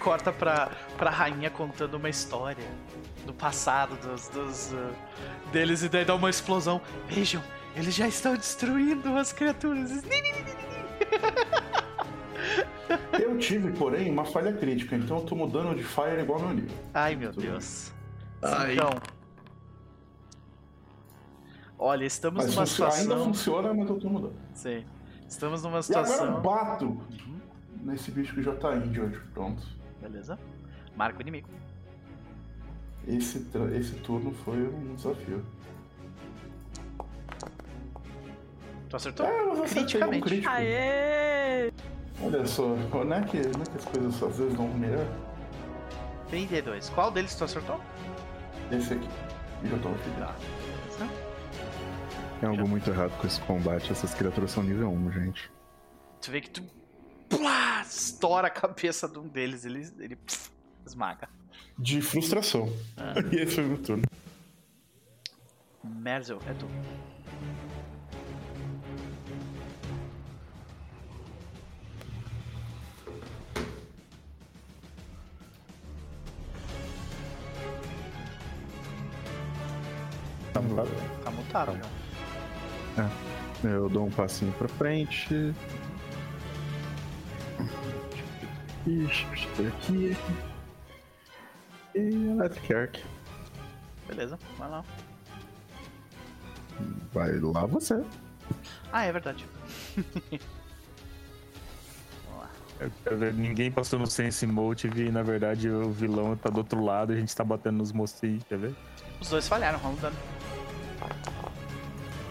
[0.00, 2.64] Corta pra, pra rainha contando uma história
[3.26, 4.94] do passado dos, dos, uh,
[5.52, 6.80] deles e daí dá uma explosão.
[7.06, 7.42] Vejam,
[7.76, 10.02] eles já estão destruindo as criaturas.
[13.22, 16.76] Eu tive, porém, uma falha crítica, então eu tomo dano de fire igual meu nível.
[16.92, 17.92] Ai, meu Deus.
[18.42, 18.74] Ai.
[18.74, 18.90] Então.
[21.78, 23.24] Olha, estamos Mas numa funci- ainda situação.
[23.26, 24.34] funciona, mas eu tomo dano.
[24.54, 24.84] Sim.
[25.28, 26.40] Estamos numa E agora eu situação.
[26.42, 27.40] bato Uhum,
[27.84, 29.18] nesse bicho que já tá injured.
[29.32, 29.62] Pronto.
[30.00, 30.38] Beleza.
[30.96, 31.48] Marca o inimigo.
[33.06, 35.44] Esse, esse turno foi um desafio.
[38.88, 39.26] Tu acertou?
[39.26, 40.22] É, eu acertei um Criticamente.
[40.22, 40.52] crítico.
[40.52, 41.72] Aê!
[42.22, 45.06] Olha só, não é, que, não é que as coisas às vezes vão melhor?
[46.28, 46.90] 32.
[46.90, 47.80] Qual deles tu acertou?
[48.70, 49.08] Esse aqui.
[49.64, 50.16] E já tô filho.
[50.18, 50.34] Tá.
[52.40, 53.92] Tem algo muito errado com esse combate.
[53.92, 55.50] Essas criaturas são nível 1, gente.
[56.20, 56.62] Tu vê que tu.
[57.30, 59.64] Plá, estoura a cabeça de um deles.
[59.64, 60.50] Ele, ele pff,
[60.84, 61.28] esmaga.
[61.78, 62.70] De frustração.
[62.96, 63.14] Ah.
[63.32, 64.02] E esse foi o meu turno.
[65.82, 66.66] Merzel, é tu.
[80.52, 80.90] Tá mutado?
[81.24, 83.10] Tá mutado já.
[83.62, 85.54] Eu dou um passinho pra frente.
[88.86, 90.16] Ixi, estou aqui.
[91.94, 92.96] E Electric Arc.
[94.06, 94.84] Beleza, vai lá.
[97.12, 98.02] Vai lá você.
[98.92, 99.46] Ah, é verdade.
[103.34, 107.16] Ninguém passou no Sense Motive e na verdade o vilão tá do outro lado e
[107.16, 108.74] a gente tá batendo nos mocinhos, quer ver?
[109.20, 110.16] Os dois falharam, rola um dano.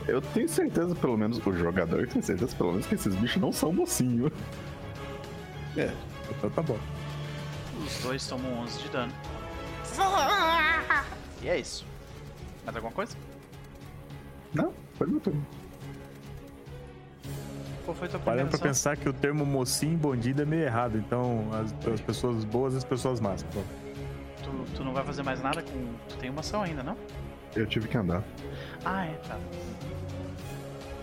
[0.07, 3.51] Eu tenho certeza, pelo menos, o jogador tem certeza, pelo menos, que esses bichos não
[3.51, 4.31] são mocinho.
[5.77, 5.93] É.
[6.29, 6.77] Então tá bom.
[7.85, 9.13] Os dois tomam 11 de dano.
[11.41, 11.85] E é isso.
[12.65, 13.15] Mais alguma coisa?
[14.53, 15.45] Não, foi meu turno.
[17.85, 20.97] Qual foi tua Parando pra pensar que o termo mocinho e bandido é meio errado,
[20.97, 23.41] então as, as pessoas boas e as pessoas más.
[23.43, 23.61] Pô.
[24.43, 25.93] Tu, tu não vai fazer mais nada com.
[26.07, 26.95] Tu tem uma ação ainda, não?
[27.55, 28.23] Eu tive que andar.
[28.85, 29.37] Ah, é, tá.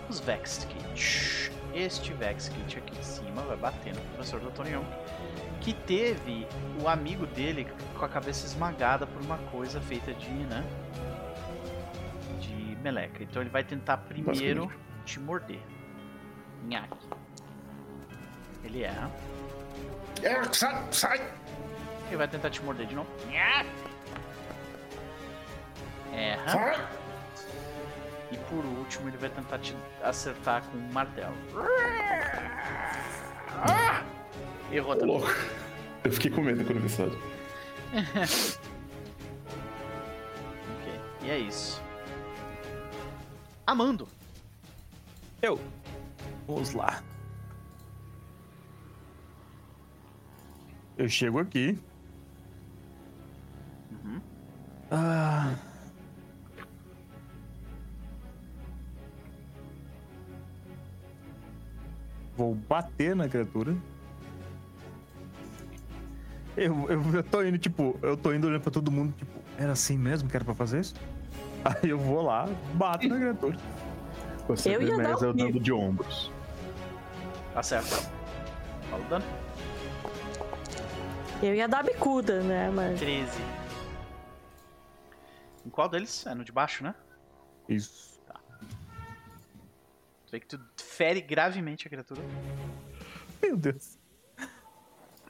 [0.09, 1.51] Os Vex Kit.
[1.73, 2.97] Este Vex Kit aqui
[3.43, 4.67] vai bater no professor Dr.
[4.67, 4.85] Young.
[5.61, 6.47] Que teve
[6.81, 7.67] o amigo dele
[7.97, 10.63] com a cabeça esmagada por uma coisa feita de, né?
[12.39, 13.23] De meleca.
[13.23, 14.71] Então ele vai tentar primeiro
[15.05, 15.59] te morder.
[16.65, 16.97] Nhaque.
[18.63, 19.11] Ele erra.
[20.23, 21.33] É, sai, sai!
[22.07, 23.09] Ele vai tentar te morder de novo.
[26.13, 26.49] Erra.
[26.49, 26.87] Sai!
[28.31, 31.35] E por último, ele vai tentar te acertar com um martelo.
[34.71, 35.17] Errou Tô também.
[35.17, 35.33] louco.
[36.03, 37.17] Eu fiquei com medo quando vi isso.
[40.79, 40.99] Ok.
[41.23, 41.81] E é isso.
[43.65, 44.07] Amando.
[45.41, 45.59] Eu.
[46.47, 47.01] Vamos lá.
[50.97, 51.77] Eu chego aqui.
[53.91, 54.21] Uhum.
[54.91, 55.55] Ah.
[62.37, 63.75] Vou bater na criatura.
[66.55, 69.71] Eu, eu, eu tô indo, tipo, eu tô indo olhando pra todo mundo, tipo, era
[69.71, 70.93] assim mesmo que era pra fazer isso?
[71.65, 73.57] Aí eu vou lá, bato na criatura.
[74.47, 76.31] Você Eu ia dar um eu dando de ombros.
[77.55, 77.95] Acerta.
[78.89, 79.25] Fala o dano.
[81.41, 82.71] Eu ia dar bicuda, né?
[82.73, 83.29] Mas 13.
[85.65, 86.25] Em qual deles?
[86.25, 86.95] É no de baixo, né?
[87.67, 88.16] Isso.
[90.27, 92.21] Tu vê que tu fere gravemente a criatura.
[93.41, 93.97] Meu Deus.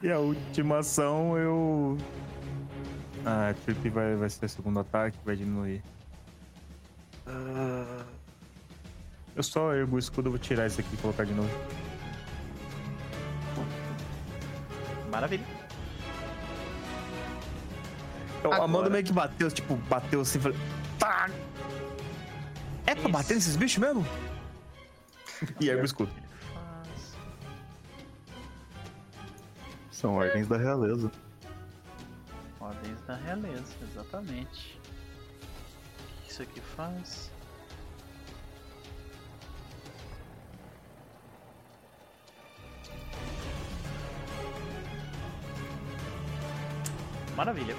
[0.02, 1.98] E a última ação eu.
[3.26, 5.84] Ah, Trip vai, vai ser segundo ataque, vai diminuir.
[7.28, 8.06] Ah,
[9.36, 11.50] Eu só ergo o escudo, eu vou tirar esse aqui e colocar de novo.
[15.12, 15.46] Maravilha.
[18.40, 20.58] Então, a Agora- Amanda meio que bateu, tipo, bateu assim, falei.
[21.00, 21.30] Tá!
[22.86, 23.10] É pra Isso.
[23.12, 24.06] bater nesses bichos mesmo?
[25.62, 26.12] E ergo o escudo.
[29.92, 31.12] São ordens da realeza.
[32.60, 34.80] Ordens da realeza, exatamente.
[36.20, 37.32] O que isso aqui faz?
[47.36, 47.76] Maravilha.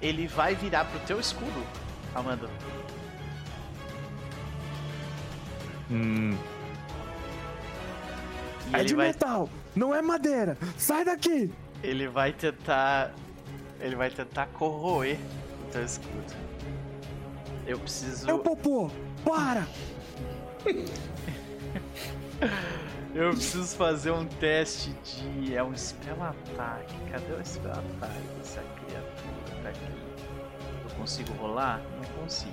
[0.00, 1.66] Ele vai virar pro teu escudo,
[2.14, 2.48] Amanda.
[5.90, 6.36] Hum.
[8.76, 10.56] É ele de vai, metal, não é madeira!
[10.76, 11.52] Sai daqui!
[11.84, 13.12] ele vai tentar.
[13.78, 15.18] Ele vai tentar corroer
[15.62, 16.34] o teu escudo.
[17.66, 18.28] Eu preciso.
[18.28, 18.90] É o popô!
[19.24, 19.66] Para!
[23.14, 25.54] Eu preciso fazer um teste de.
[25.54, 26.94] É um spell ataque.
[27.12, 29.62] Cadê o spell ataque dessa criatura?
[29.62, 29.92] Tá aqui.
[30.82, 31.80] Eu consigo rolar?
[31.96, 32.52] Não consigo.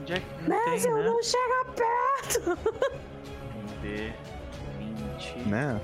[0.00, 1.04] Onde é que não Mas tem, eu né?
[1.04, 3.00] não chega perto!
[3.82, 4.12] D
[4.78, 5.80] 20 Né?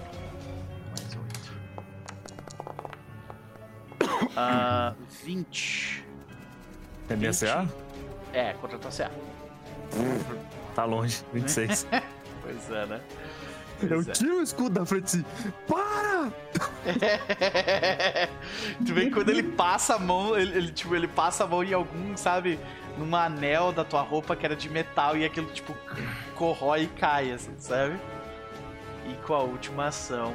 [0.89, 1.17] mais
[4.07, 4.31] 8.
[4.37, 4.95] Ah,
[5.25, 6.05] 20.
[7.09, 7.67] É minha CA?
[8.33, 9.11] É, contra a tua CA.
[10.75, 11.87] Tá longe, 26.
[12.43, 13.01] Pois é, né?
[13.83, 14.13] Eu Pois é.
[14.13, 15.25] tiro o escudo da frente.
[15.67, 16.33] Para!
[18.87, 21.63] tu vê que quando ele passa a mão, ele, ele, tipo, ele passa a mão
[21.65, 22.59] em algum, sabe,
[22.99, 25.75] num anel da tua roupa que era de metal e aquilo, tipo,
[26.35, 27.99] corrói e cai, assim, sabe?
[29.09, 30.35] E com a última ação,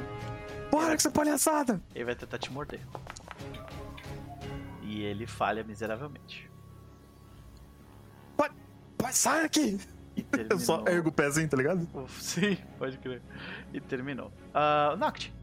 [0.70, 1.80] Para com essa palhaçada!
[1.94, 2.80] ele vai tentar te morder.
[4.82, 6.50] E ele falha miseravelmente.
[9.00, 9.80] Vai, sai daqui!
[10.16, 10.86] E Eu só terminou.
[10.86, 11.88] ergo o pezinho, tá ligado?
[12.20, 13.20] Sim, pode crer.
[13.72, 14.30] E terminou.
[14.54, 15.34] Ah, Noct.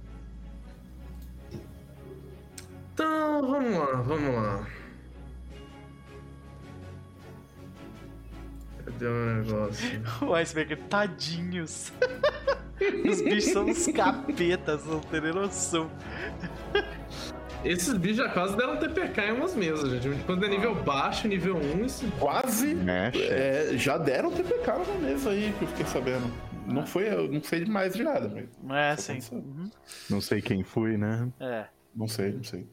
[2.99, 4.67] Então, vamos lá, vamos lá.
[8.83, 10.01] Cadê o negócio?
[10.27, 11.93] O Icebreaker, tadinhos.
[13.09, 15.89] Os bichos são uns capetas, não tem nem noção.
[17.63, 20.21] Esses bichos já quase deram TPK em umas mesas, gente.
[20.25, 22.73] Quando é nível baixo, nível 1, esse Quase.
[22.73, 23.13] Né?
[23.15, 26.29] é, já deram TPK na mesa aí, que eu fiquei sabendo.
[26.65, 28.27] Não foi, eu não sei mais de nada,
[28.61, 28.77] mas.
[28.77, 29.45] É acontecendo.
[29.45, 29.71] Uhum.
[30.09, 31.29] Não sei quem fui, né?
[31.39, 31.65] É.
[31.95, 32.67] Não sei, não sei.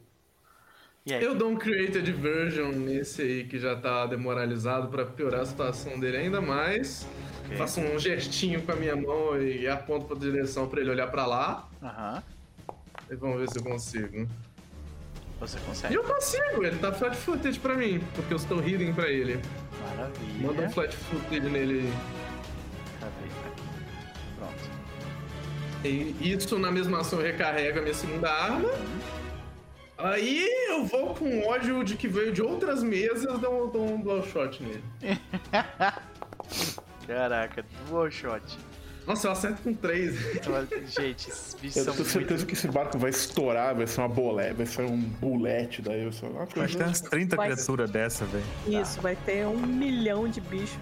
[1.07, 1.23] E aí?
[1.23, 5.97] Eu dou um created version nesse aí que já tá demoralizado pra piorar a situação
[5.97, 7.07] dele ainda mais.
[7.45, 7.55] Ok.
[7.55, 11.25] Faço um gestinho com a minha mão e aponto pra direção pra ele olhar pra
[11.25, 11.65] lá.
[11.81, 12.21] Aham.
[13.09, 14.27] E vamos ver se eu consigo.
[15.39, 15.93] Você E consegue.
[15.95, 19.39] eu consigo, ele tá flat footed pra mim, porque eu estou healing pra ele.
[19.79, 20.45] Maravilha.
[20.47, 21.89] Manda um flat footed nele.
[22.99, 23.11] Cadê?
[23.45, 23.61] Aqui.
[24.37, 24.77] Pronto.
[25.85, 28.67] E isso na mesma ação recarrega a minha segunda arma.
[29.97, 33.99] Aí eu vou com ódio de que veio de outras mesas dar um, dar um
[33.99, 34.83] dual shot nele.
[37.07, 38.43] Caraca, dual shot.
[39.07, 40.15] Nossa, eu acerto com três.
[40.93, 42.45] Gente, esses bichos Eu são tenho certeza muito...
[42.45, 46.03] que esse barco vai estourar, vai ser uma bolé, vai ser um bulete daí.
[46.03, 46.27] Eu só...
[46.41, 48.43] Acho que tem umas 30 Vai- criaturas dessa, velho.
[48.67, 50.77] Isso, vai ter um milhão de bichos.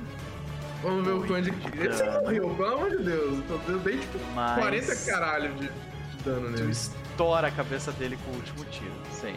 [0.81, 1.87] Vamos ver o quanto de.
[1.87, 3.43] Esse morreu, pelo amor de Deus.
[3.67, 6.75] Eu dei tipo Mas 40 caralho de, de dano tu nele.
[7.15, 8.91] Estoura a cabeça dele com o último tiro.
[9.09, 9.33] Sim.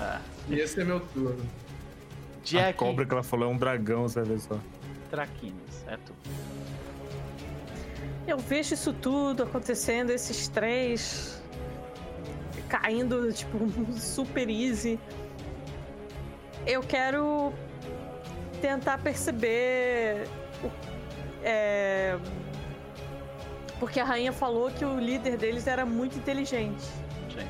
[0.00, 0.20] Ah.
[0.48, 1.38] E esse é meu turno.
[2.42, 4.58] Jack A cobra que ela falou é um dragão, você vai ver só.
[5.08, 6.12] Traquinas, é tu.
[8.26, 11.40] Eu vejo isso tudo acontecendo, esses três
[12.68, 13.58] caindo, tipo,
[13.96, 14.98] super easy.
[16.66, 17.52] Eu quero
[18.60, 20.26] tentar perceber.
[20.64, 20.70] o-
[21.44, 22.18] é,
[23.78, 26.82] porque a rainha falou que o líder deles era muito inteligente.
[27.32, 27.48] Sim.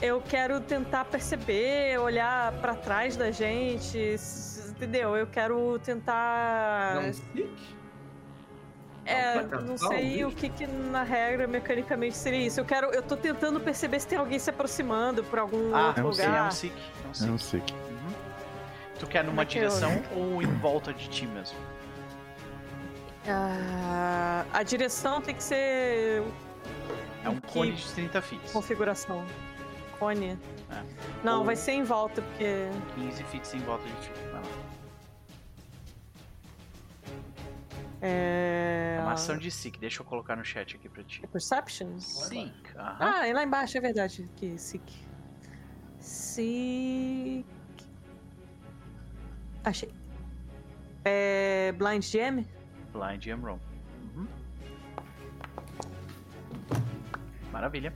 [0.00, 4.16] Eu quero tentar perceber, olhar pra trás da gente,
[4.70, 5.16] entendeu?
[5.16, 6.98] Eu quero tentar.
[6.98, 7.48] Um stick?
[9.04, 12.60] É, Não, não sei o que, que na regra mecanicamente seria isso.
[12.60, 16.04] Eu quero, eu tô tentando perceber se tem alguém se aproximando por algum Ah, outro
[16.04, 16.46] é um sim, é lugar.
[16.46, 16.74] um sick.
[16.76, 17.30] É um Eu sick.
[17.30, 17.60] não sei.
[17.60, 18.12] que- Uhum.
[19.00, 21.58] Tu quer numa é que eu- direção ou em volta de ti mesmo?
[23.28, 26.22] Ah, a direção tem que ser
[27.24, 28.40] É um Que- cone de 30 feet.
[28.52, 29.24] configuração.
[29.98, 30.36] Cone.
[30.70, 30.82] É.
[31.22, 32.68] Não, Ou- vai ser em volta, porque.
[32.96, 34.10] 15 feet em volta de ti.
[34.32, 34.48] Vai lá.
[38.00, 38.96] É.
[38.98, 39.78] É uma ação de Seek.
[39.78, 41.24] Deixa eu colocar no chat aqui pra ti.
[41.28, 42.00] Perception?
[42.00, 42.52] Seek.
[42.76, 44.28] Ah, é lá embaixo, é verdade.
[44.34, 44.92] Aqui, Seek.
[46.00, 47.46] Seek.
[49.62, 49.94] Achei.
[51.04, 51.70] É.
[51.78, 52.44] Blind Gem?
[52.92, 53.58] Blind Jam Room.
[54.14, 54.26] Uhum.
[57.52, 57.92] Maravilha.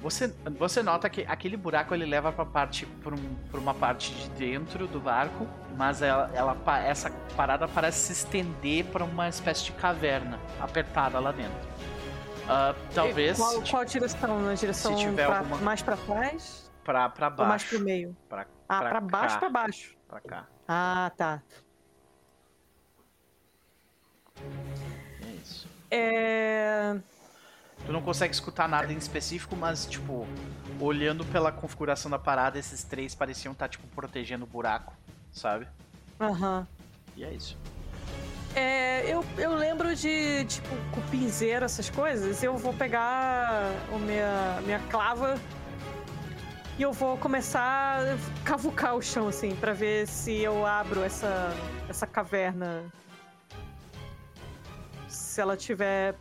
[0.00, 4.12] Você, você nota que aquele buraco ele leva para parte para um, pra uma parte
[4.12, 9.64] de dentro do barco, mas ela, ela essa parada parece se estender para uma espécie
[9.66, 11.56] de caverna apertada lá dentro.
[12.48, 14.40] Ah, talvez Qual, se qual direção?
[14.40, 16.68] Na direção tiver pra- alguma- mais pra trás?
[16.82, 18.16] para para Ou mais baixo, pro meio?
[18.28, 19.96] para Ah, pra, baixo pra baixo.
[20.08, 20.46] pra cá.
[20.66, 21.40] Ah, tá.
[25.24, 25.68] É isso.
[25.90, 26.96] É.
[27.84, 30.26] Tu não consegue escutar nada em específico, mas, tipo,
[30.80, 34.94] olhando pela configuração da parada, esses três pareciam estar, tipo, protegendo o buraco,
[35.32, 35.66] sabe?
[36.20, 36.66] Aham.
[37.16, 37.58] E é isso.
[38.54, 42.42] É, eu, eu lembro de, tipo, cupinzeiro, essas coisas.
[42.42, 45.38] Eu vou pegar a minha, minha clava
[46.78, 51.54] e eu vou começar a cavucar o chão, assim, pra ver se eu abro essa,
[51.88, 52.84] essa caverna.
[55.32, 56.14] Se ela tiver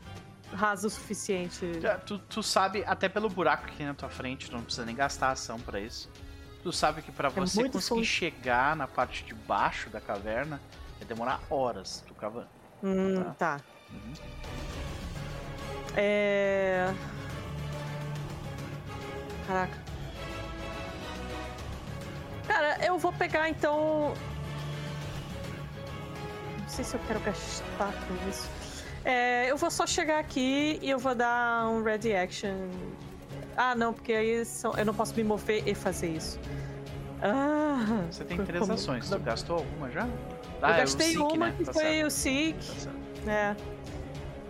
[0.54, 1.82] rasa o suficiente.
[1.82, 4.86] Já, tu, tu sabe, até pelo buraco que tem na tua frente, tu não precisa
[4.86, 6.10] nem gastar ação pra isso.
[6.64, 10.62] Tu sabe que pra você É muito conseguir chegar na parte de baixo da caverna,
[10.98, 12.48] vai demorar horas tu cavando.
[12.82, 13.60] Hum, tá.
[15.98, 16.94] É.
[19.46, 19.84] Caraca.
[22.48, 24.14] Cara, eu vou pegar então.
[26.62, 28.61] Não sei se eu quero gastar com isso.
[29.04, 32.56] É, eu vou só chegar aqui e eu vou dar um ready action.
[33.58, 34.74] Ah, não, porque aí são...
[34.78, 36.40] eu não posso me mover e fazer isso.
[37.22, 40.06] Ah, Você tem três como- ações, tu gastou alguma já?
[40.06, 40.10] Eu
[40.62, 41.56] Ah, é o gastei Seek, uma né?
[41.58, 42.58] que Tá foi certo, o Seek.
[42.68, 43.30] tá certo.
[43.30, 43.56] É.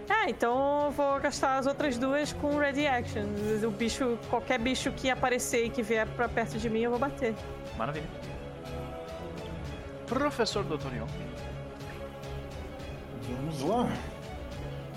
[0.10, 3.24] É, então eu vou gastar as outras duas com Ready Action.
[3.66, 7.00] O bicho, qualquer bicho que aparecer e que vier pra perto de mim, eu vou
[7.00, 7.34] bater.
[7.78, 8.06] Maravilha.
[10.08, 11.08] Professor Doutorion.
[13.24, 13.88] Vamos lá.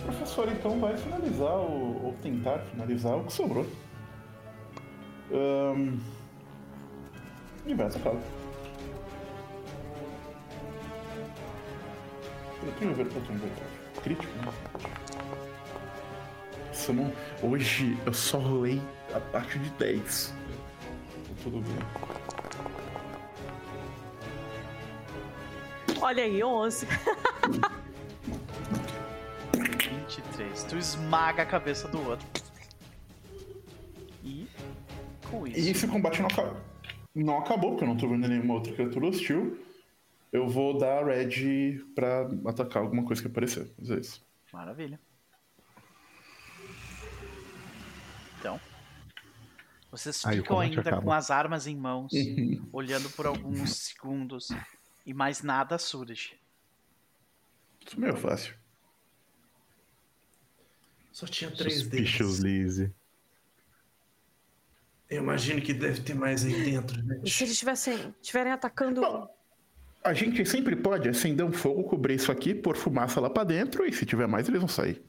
[0.05, 3.67] Professor então vai finalizar o, ou tentar finalizar o que sobrou.
[7.67, 8.21] E vai atacá-lo.
[12.63, 14.53] Eu tenho ver ver Crítico, né?
[16.73, 17.11] Summon.
[17.43, 18.83] Hoje eu só rolei
[19.15, 20.35] a parte de 10.
[20.35, 21.79] Tá Tudo bem.
[26.03, 26.87] Olha aí, 11.
[30.05, 30.65] 23.
[30.65, 32.27] Tu esmaga a cabeça do outro.
[34.23, 34.47] E
[35.31, 35.59] com isso.
[35.59, 36.61] E esse combate não acabou.
[37.15, 39.59] Não acabou, porque eu não tô vendo nenhuma outra criatura hostil.
[40.33, 43.73] Eu vou dar red pra atacar alguma coisa que aparecer.
[43.79, 44.27] Mas é isso.
[44.53, 45.01] Maravilha.
[48.39, 48.61] Então.
[49.91, 51.03] Vocês Aí ficam ainda acaba.
[51.03, 52.13] com as armas em mãos,
[52.73, 54.49] olhando por alguns segundos.
[55.07, 56.37] E mais nada surge.
[57.87, 58.55] Isso é meio fácil.
[61.15, 62.45] Só tinha três Suspicious dedos.
[62.45, 62.93] Lizzie.
[65.09, 67.21] Eu imagino que deve ter mais aí dentro, né?
[67.23, 69.01] E se eles tivessem, estiverem atacando.
[69.01, 69.29] Bom,
[70.03, 73.87] a gente sempre pode acender um fogo, cobrir isso aqui, pôr fumaça lá pra dentro,
[73.87, 75.01] e se tiver mais, eles vão sair.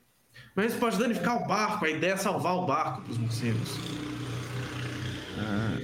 [0.53, 1.85] Mas isso pode danificar o barco.
[1.85, 3.71] A ideia é salvar o barco pros morcegos.
[5.39, 5.77] Ah,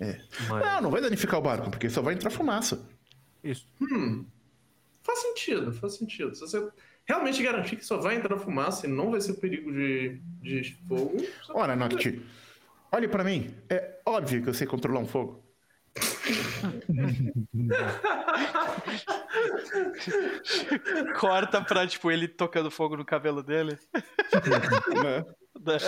[0.00, 0.20] é.
[0.50, 2.86] Mas- Não, não vai danificar o barco, porque só vai entrar fumaça.
[3.42, 3.66] Isso.
[3.80, 4.26] Hum.
[5.02, 6.34] Faz sentido, faz sentido.
[6.34, 6.68] Se você
[7.06, 11.16] realmente garantir que só vai entrar fumaça e não vai ser perigo de, de fogo.
[11.50, 12.22] Ora, Nocti,
[12.92, 13.54] olhe pra mim.
[13.70, 15.44] É óbvio que eu sei controlar um fogo.
[21.18, 23.78] Corta pra, tipo, ele tocando fogo no cabelo dele.
[25.02, 25.24] né?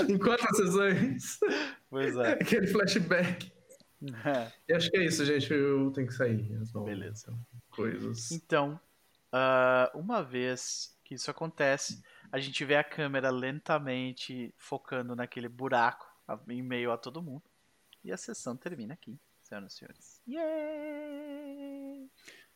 [0.08, 1.38] Em quantas sessões?
[1.90, 2.32] Pois é.
[2.32, 3.52] Aquele flashback.
[4.24, 5.52] É, E acho que é isso, gente.
[5.52, 6.48] Eu tenho que sair.
[6.84, 7.34] Beleza.
[7.70, 8.30] Coisas.
[8.30, 8.80] Então,
[9.32, 16.06] ah, uma vez que isso acontece, a gente vê a câmera lentamente focando naquele buraco
[16.48, 17.42] em meio a todo mundo.
[18.04, 20.20] E a sessão termina aqui, senhoras e senhores.
[20.28, 22.10] Yay!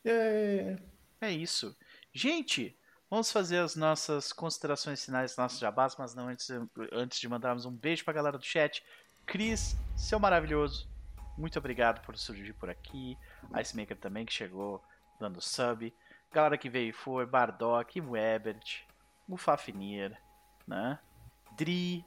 [0.05, 0.77] É,
[1.23, 1.75] É isso.
[2.13, 6.51] Gente, vamos fazer as nossas considerações finais, nossos jabás, mas não antes,
[6.93, 8.85] antes de mandarmos um beijo pra galera do chat.
[9.25, 10.87] Cris, seu maravilhoso,
[11.39, 13.17] muito obrigado por surgir por aqui.
[13.59, 14.85] Ice Maker também, que chegou
[15.19, 15.91] dando sub.
[16.33, 18.85] Galera que veio foi, Bardock, Webert,
[19.29, 20.17] o Fafnir,
[20.67, 20.99] né?
[21.57, 22.05] Dri,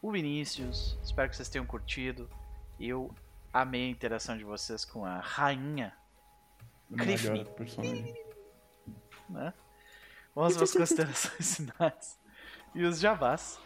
[0.00, 0.96] o Vinícius.
[1.02, 2.30] Espero que vocês tenham curtido.
[2.78, 3.12] Eu
[3.52, 5.92] amei a interação de vocês com a rainha
[7.54, 8.14] personagem.
[9.28, 9.52] né?
[10.34, 12.20] Vamos as considerações finais
[12.74, 13.58] e os jabás.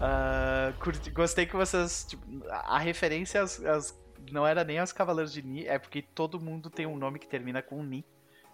[0.00, 2.04] Ah, curti- gostei que vocês.
[2.08, 3.98] tipo, a a referência às, às-
[4.30, 7.26] não era nem aos Cavaleiros de Ni, é porque todo mundo tem um nome que
[7.28, 8.04] termina com Ni.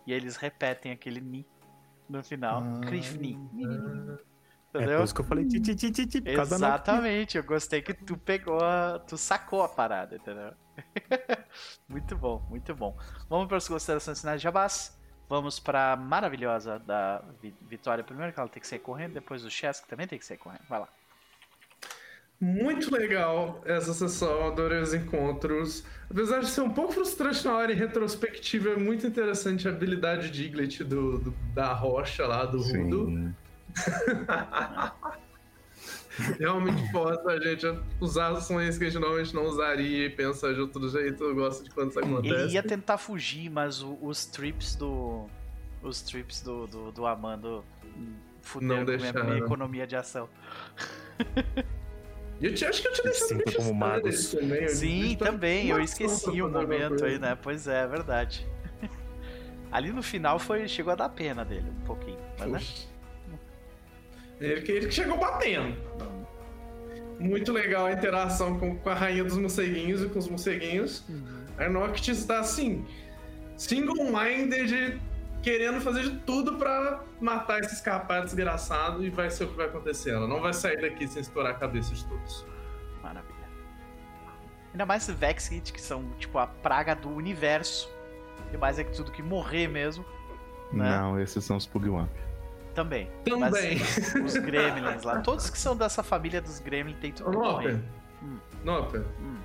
[0.06, 1.46] E eles repetem aquele Ni
[2.08, 2.62] no final.
[2.62, 2.80] Ah.
[2.86, 3.34] Crifni.
[3.34, 4.98] É Entendeu?
[4.98, 6.22] por isso que eu falei ti, ti, ti, ti.
[6.24, 10.52] Exatamente, eu gostei que tu pegou, a, tu sacou a parada, entendeu?
[11.88, 12.96] muito bom, muito bom.
[13.28, 14.96] Vamos para as considerações finais de Jabás.
[15.28, 19.44] Vamos para a maravilhosa da Vi- Vitória primeiro, que ela tem que sair correndo, depois
[19.44, 20.62] o Chess, que também tem que sair correndo.
[20.68, 20.88] Vai lá.
[22.38, 25.82] Muito legal essa sessão, adorei os encontros.
[26.10, 30.30] Apesar de ser um pouco frustrante na hora em retrospectiva, é muito interessante a habilidade
[30.30, 33.32] de Iglet do, do- da rocha lá, do Rudo.
[36.38, 37.66] Realmente força a gente
[38.00, 41.22] usar ações que a gente normalmente não usaria e pensa de outro jeito.
[41.24, 42.34] Eu gosto de quando isso acontece.
[42.34, 45.26] Ele ia tentar fugir, mas o- os trips do.
[45.82, 47.62] Os trips do, do, do Amando
[48.40, 50.26] fuderam Não com a minha economia de ação.
[52.40, 54.30] Eu te, acho que eu te deixei Sinto como magos.
[54.32, 54.62] também.
[54.62, 57.36] eu Sim, também, eu esqueci o momento aí, né?
[57.40, 58.46] Pois é, é verdade.
[59.72, 62.18] Ali no final foi, chegou a dar pena dele, um pouquinho.
[62.38, 62.60] Mas, né?
[64.40, 65.74] Ele, que- ele que chegou batendo.
[67.18, 71.02] Muito legal a interação com, com a rainha dos morceguinhos e com os morceguinhos.
[71.56, 72.84] A Noctis está assim,
[73.56, 75.00] single-minded,
[75.46, 79.66] querendo fazer de tudo pra matar esse escapar desgraçado e vai ser o que vai
[79.66, 80.10] acontecer.
[80.10, 82.44] Ela não vai sair daqui sem estourar a cabeça de todos.
[83.00, 83.46] Maravilha.
[84.72, 87.88] Ainda mais Vex Hit, que são tipo a praga do universo.
[88.52, 90.04] E mais é que tudo que morrer mesmo.
[90.72, 90.98] Né?
[90.98, 92.10] Não, esses são os Pugwamp.
[92.74, 93.08] Também.
[93.24, 93.78] Também.
[93.78, 95.20] Mas os Gremlins lá.
[95.20, 97.80] Todos que são dessa família dos Gremlins tem tudo que morrer.
[98.20, 98.38] Hum.
[98.64, 99.04] Noper.
[99.20, 99.38] Hum.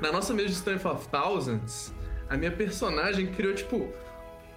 [0.00, 1.92] Na nossa mesa de Strength of Thousands,
[2.30, 3.92] a minha personagem criou, tipo.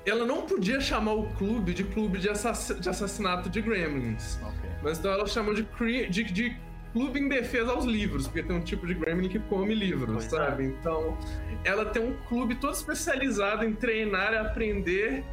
[0.06, 4.38] Ela não podia chamar o clube de clube de, assass- de assassinato de gremlins.
[4.44, 4.70] Ok.
[4.84, 5.64] Mas então ela chamou de,
[6.10, 6.58] de, de
[6.94, 10.26] clube em defesa aos livros, porque tem um tipo de gremlin que come livros, Pois
[10.26, 10.30] é.
[10.30, 10.64] sabe?
[10.66, 11.18] Então,
[11.64, 15.24] ela tem um clube todo especializado em treinar e aprender,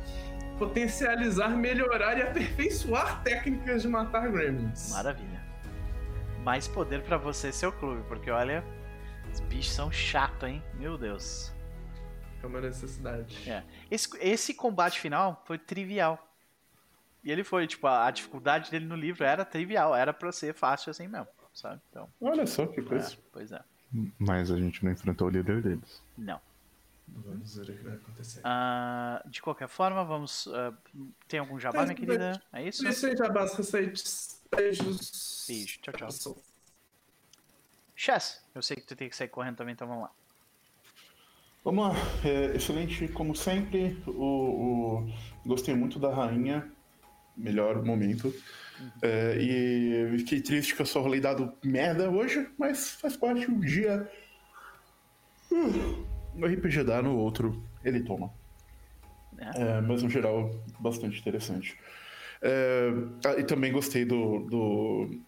[0.58, 4.90] potencializar, melhorar e aperfeiçoar técnicas de matar gremlins.
[4.90, 5.42] Maravilha.
[6.44, 8.64] Mais poder pra você e seu clube, porque olha,
[9.32, 10.62] os bichos são chato, hein?
[10.78, 11.52] Meu Deus.
[12.42, 13.48] É uma necessidade.
[13.48, 13.62] É.
[13.90, 16.28] Esse, esse combate final foi trivial.
[17.22, 20.52] E ele foi, tipo, a, a dificuldade dele no livro era trivial, era pra ser
[20.54, 21.80] fácil assim mesmo, sabe?
[21.88, 23.16] Então, Olha só que é, coisa.
[23.30, 23.62] pois é.
[24.18, 26.02] Mas a gente não enfrentou o líder deles.
[26.18, 26.40] Não.
[27.06, 28.40] Vamos ver o que vai acontecer.
[28.42, 30.48] Ah, de qualquer forma, vamos.
[30.48, 30.72] ah,
[31.28, 32.42] tem algum jabá, minha querida?
[32.52, 32.86] É isso?
[32.88, 34.42] Isso aí, Jabás, receites.
[34.54, 35.44] Beijos.
[35.46, 36.42] Beijo, tchau, tchau.
[37.94, 40.10] Chess, eu sei que tu tem que sair correndo também, então vamos lá.
[41.64, 41.94] Vamos lá.
[42.24, 44.02] É, excelente, como sempre.
[44.06, 44.10] O,
[45.04, 45.12] o-
[45.46, 46.70] Gostei muito da rainha.
[47.36, 48.32] Melhor momento.
[49.00, 53.60] É, e fiquei triste que eu só rolei dado merda hoje, mas faz parte um
[53.60, 54.10] dia.
[55.50, 58.30] Uh, no RPG dá, no outro ele toma.
[59.38, 59.62] É.
[59.78, 60.50] É, mas no geral,
[60.80, 61.76] bastante interessante.
[62.42, 62.90] É,
[63.24, 64.40] ah, e também gostei do.
[64.40, 65.20] do...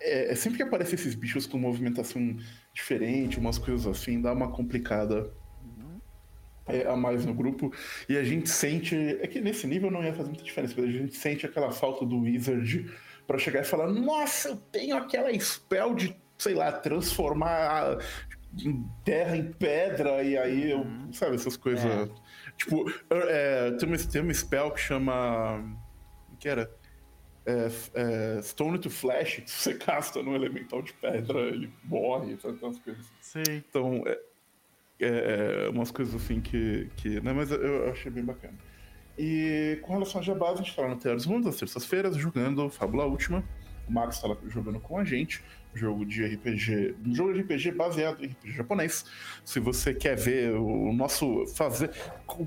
[0.00, 2.36] É, é sempre que aparecem esses bichos com movimentação
[2.74, 5.32] diferente, umas coisas assim, dá uma complicada
[6.88, 7.72] a mais no grupo.
[8.08, 8.96] E a gente sente.
[9.20, 12.04] É que nesse nível não ia fazer muita diferença, mas a gente sente aquela falta
[12.04, 12.90] do Wizard
[13.26, 17.98] para chegar e falar: Nossa, eu tenho aquela spell de, sei lá, transformar
[19.04, 20.78] terra em pedra, e aí eu.
[20.78, 21.12] Uhum.
[21.12, 21.84] Sabe, essas coisas.
[21.84, 22.08] É.
[22.56, 25.58] Tipo, é, tem, uma, tem uma spell que chama.
[26.32, 26.70] O que era?
[27.46, 32.58] É, é, Stone to Flash, que você casta no elemental de pedra, ele morre, sabe?
[32.62, 33.12] Umas coisas.
[33.20, 33.42] Sim.
[33.68, 34.18] Então, é,
[35.00, 36.88] é, é, umas coisas assim que.
[36.96, 38.54] que né, mas eu achei bem bacana.
[39.18, 43.04] E com relação a Jabás, a gente tá no dos Mundos, às terças-feiras, jogando Fábula
[43.04, 43.44] Última.
[43.88, 45.42] O Max tá lá jogando com a gente.
[45.74, 46.96] Jogo de RPG.
[47.04, 49.04] Um jogo de RPG baseado em RPG japonês.
[49.44, 51.46] Se você quer ver o nosso.
[51.48, 51.90] fazer.
[52.26, 52.46] Com,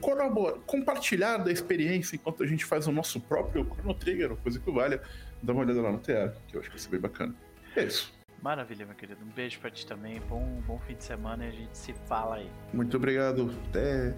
[0.00, 4.70] colaborar, compartilhar da experiência enquanto a gente faz o nosso próprio Chrono Trigger, coisa que
[4.70, 5.00] vale,
[5.42, 7.34] dá uma olhada lá no TR, que eu acho que vai ser bem bacana.
[7.76, 8.13] É isso.
[8.44, 9.24] Maravilha, meu querido.
[9.24, 10.20] Um beijo pra ti também.
[10.28, 12.50] Bom, bom fim de semana e a gente se fala aí.
[12.74, 13.50] Muito obrigado.
[13.70, 14.14] Até.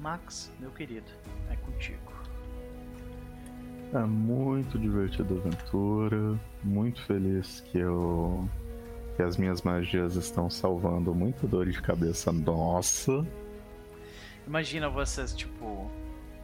[0.00, 1.10] Max, meu querido,
[1.50, 2.12] é contigo.
[3.92, 6.38] É muito divertida a aventura.
[6.62, 8.48] Muito feliz que eu.
[9.16, 13.26] que as minhas magias estão salvando muita dor de cabeça nossa.
[14.46, 15.90] Imagina vocês, tipo,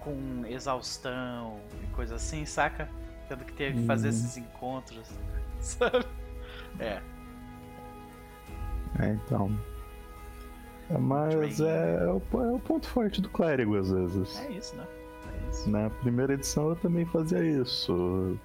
[0.00, 2.88] com exaustão e coisa assim, saca?
[3.28, 4.10] Tendo que ter que fazer hum.
[4.10, 5.08] esses encontros,
[5.60, 6.23] sabe?
[6.78, 7.00] É.
[9.00, 9.56] É, então.
[10.90, 14.38] É, mas é, é, o, é o ponto forte do clérigo, às vezes.
[14.40, 14.86] É isso, né?
[15.32, 15.70] É isso.
[15.70, 18.38] Na primeira edição eu também fazia isso.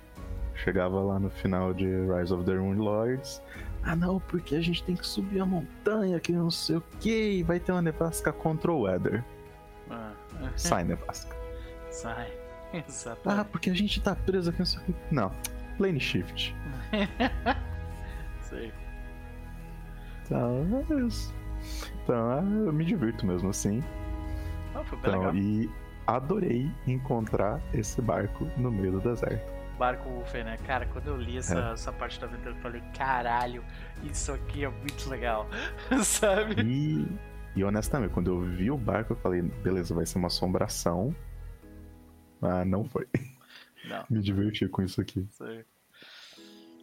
[0.55, 3.41] Chegava lá no final de Rise of the Rune Lords.
[3.83, 7.31] Ah não, porque a gente tem que subir a montanha, que não sei o que,
[7.31, 9.23] e vai ter uma nevasca contra o Weather.
[9.89, 10.11] Ah.
[10.55, 11.35] Sai, nevasca.
[11.89, 12.31] Sai.
[12.73, 13.41] Exatamente.
[13.41, 14.93] Ah, porque a gente tá preso aqui, não sei o que.
[15.11, 15.31] Não.
[15.77, 16.55] Plane shift.
[18.49, 18.73] Sei.
[20.25, 21.33] Então, é isso.
[22.03, 23.83] Então, é, eu me divirto mesmo assim.
[24.75, 25.35] Ah, foi bem então, legal.
[25.35, 25.69] E
[26.07, 29.59] adorei encontrar esse barco no meio do deserto.
[29.77, 30.57] Barco Ufer, né?
[30.65, 31.73] Cara, quando eu li essa, é.
[31.73, 33.63] essa parte da aventura, eu falei, caralho,
[34.03, 35.47] isso aqui é muito legal.
[36.03, 36.61] Sabe?
[36.61, 37.07] E,
[37.55, 41.15] e honestamente, quando eu vi o barco, eu falei, beleza, vai ser uma assombração.
[42.41, 43.07] Mas não foi.
[43.85, 44.03] Não.
[44.11, 45.25] me diverti com isso aqui.
[45.31, 45.65] Sei.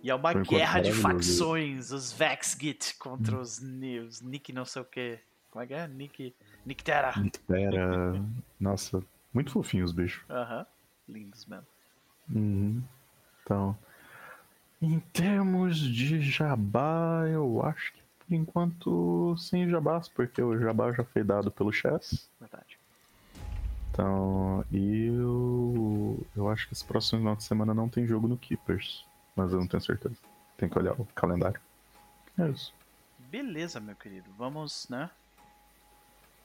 [0.07, 4.85] E é uma guerra de facções, os Vexgit contra os, os Nick não sei o
[4.85, 5.19] que.
[5.51, 5.89] Como é que é?
[5.89, 6.33] Nick.
[6.65, 7.21] Nick Terra.
[7.21, 8.25] Nick Terra.
[8.61, 9.03] Nossa,
[9.35, 10.23] muito fofinhos os bichos.
[10.31, 10.65] Aham.
[11.09, 11.67] Lindos mesmo.
[12.33, 12.85] Uhum.
[13.43, 13.77] Então.
[14.81, 21.03] Em termos de jabá, eu acho que por enquanto sem jabás, porque o jabá já
[21.03, 22.31] foi dado pelo Chess.
[22.39, 22.79] Verdade.
[23.91, 28.39] Então, e eu, eu acho que esse próximo final de semana não tem jogo no
[28.39, 29.05] Keepers
[29.37, 30.17] mas eu não tenho certeza.
[30.57, 31.61] Tem que olhar o calendário.
[32.39, 32.75] É isso.
[33.19, 34.31] Beleza, meu querido.
[34.37, 35.11] Vamos, né?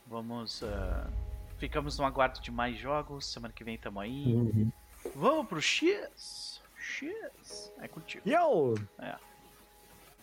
[0.06, 0.62] Vamos.
[0.62, 1.32] Uh...
[1.58, 3.26] Ficamos no aguardo de mais jogos.
[3.32, 4.26] Semana que vem tamo aí.
[4.26, 4.72] Uhum.
[5.16, 6.62] Vamos pro X.
[6.76, 7.72] X.
[7.80, 8.28] É contigo.
[8.28, 8.76] Yo!
[9.00, 9.16] É.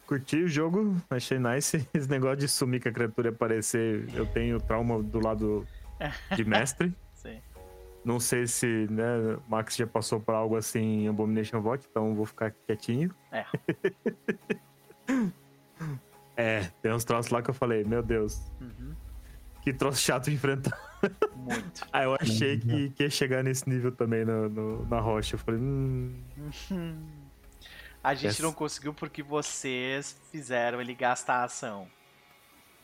[0.06, 1.86] Curti o jogo, achei nice.
[1.92, 5.66] Esse negócio de sumir com a criatura aparecer, eu tenho trauma do lado
[6.34, 6.94] de mestre.
[8.04, 12.24] Não sei se, né, Max já passou por algo assim em Abomination Vote, então vou
[12.24, 13.14] ficar quietinho.
[13.30, 13.44] É.
[16.36, 18.40] é, tem uns troços lá que eu falei, meu Deus.
[18.60, 18.94] Uhum.
[19.62, 20.78] Que troço chato de enfrentar.
[21.34, 21.86] Muito.
[21.92, 25.34] Aí eu achei que, que ia chegar nesse nível também no, no na rocha.
[25.34, 26.14] Eu falei, hum.
[28.02, 28.42] A gente Essa...
[28.42, 31.88] não conseguiu porque vocês fizeram ele gastar a ação.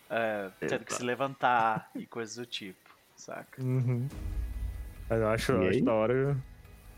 [0.05, 3.63] Uh, tendo que se levantar e coisas do tipo, saca?
[3.63, 4.07] Uhum.
[5.09, 6.37] Mas eu acho, acho da hora.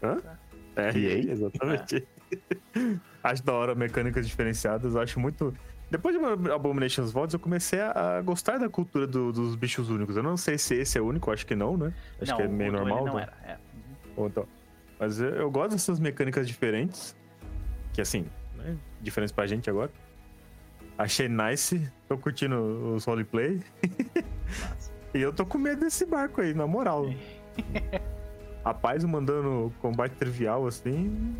[0.03, 0.17] Hã?
[0.77, 1.19] É, EA?
[1.33, 2.07] exatamente.
[2.77, 2.97] É.
[3.23, 4.95] acho da hora mecânicas diferenciadas.
[4.95, 5.55] Eu acho muito.
[5.91, 10.17] Depois de Abominations Voids, eu comecei a, gostar da cultura do, dos bichos únicos.
[10.17, 11.93] Eu não sei se esse é único, acho que não, né?
[12.21, 13.05] Acho não, que é meio normal.
[13.05, 13.19] Não então.
[13.21, 13.59] era, é.
[14.17, 14.27] Uhum.
[14.27, 14.49] Então.
[14.99, 17.15] Mas eu, eu, gosto dessas mecânicas diferentes.
[17.93, 18.27] Que assim,
[18.57, 18.77] né?
[19.01, 19.91] diferentes pra gente agora.
[20.99, 21.91] Achei nice.
[22.09, 23.63] Tô curtindo os roleplay.
[25.15, 27.07] e eu tô com medo desse barco aí, na moral.
[28.65, 31.35] Rapaz mandando combate trivial assim.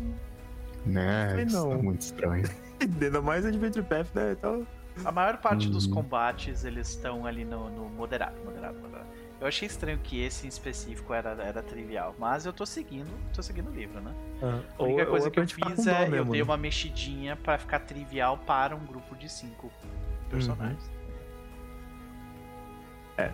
[0.85, 1.73] Né, não.
[1.73, 2.49] É muito estranho.
[2.79, 4.31] Ainda mais Adventure Path, né?
[4.31, 4.65] Então...
[5.05, 5.93] A maior parte dos uhum.
[5.93, 9.07] combates eles estão ali no, no, moderado, moderado, moderado.
[9.39, 13.43] Eu achei estranho que esse em específico era, era trivial, mas eu tô seguindo, tô
[13.43, 14.11] seguindo o livro, né?
[14.41, 16.43] Ah, a única ou, coisa ou que eu fiz é mesmo, eu dei né?
[16.43, 19.71] uma mexidinha para ficar trivial para um grupo de cinco
[20.31, 20.83] personagens.
[20.83, 20.91] Uhum.
[23.19, 23.31] É,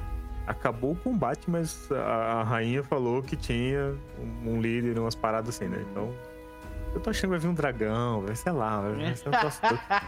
[0.48, 5.56] acabou o combate, mas a, a rainha falou que tinha um, um líder, umas paradas
[5.56, 5.84] assim, né?
[5.92, 6.14] Então,
[6.94, 9.34] eu tô achando que vai vir um dragão, vai ser lá, vai ser um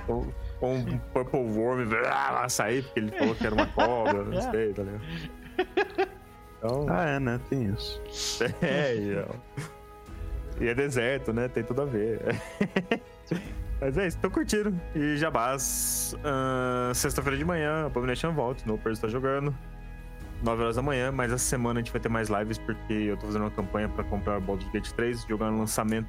[0.62, 4.74] Ou um Purple Worm ah, sair, porque ele falou que era uma cobra, não sei,
[4.74, 5.02] tá ligado?
[6.58, 6.86] Então...
[6.90, 7.40] Ah, é, né?
[7.50, 8.02] Tem isso.
[8.62, 11.48] É, e, e é deserto, né?
[11.48, 12.20] Tem tudo a ver.
[13.82, 14.74] Mas é isso, tô curtindo.
[14.96, 19.54] E Jabás, uh, sexta-feira de manhã, Abomination volta, no Perso tá jogando.
[20.44, 23.18] 9 horas da manhã, mas essa semana a gente vai ter mais lives porque eu
[23.18, 26.08] tô fazendo uma campanha para comprar Baldur's Gate 3, jogando lançamento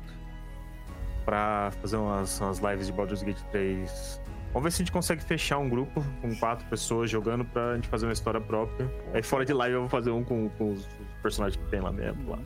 [1.25, 4.21] para fazer umas, umas lives de Baldur's Gate 3.
[4.53, 7.89] Vamos ver se a gente consegue fechar um grupo com quatro pessoas jogando pra gente
[7.89, 8.91] fazer uma história própria.
[9.13, 10.87] Aí fora de live eu vou fazer um com, com os
[11.23, 12.31] personagens que tem lá mesmo.
[12.31, 12.39] Lá.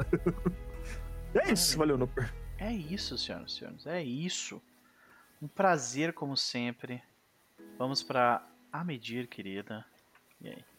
[1.35, 2.33] é isso, valeu, Nooper.
[2.59, 4.61] É isso, senhoras e senhores, é isso.
[5.41, 7.03] Um prazer, como sempre.
[7.79, 9.85] Vamos pra A Medir, querida.
[10.41, 10.70] E aí?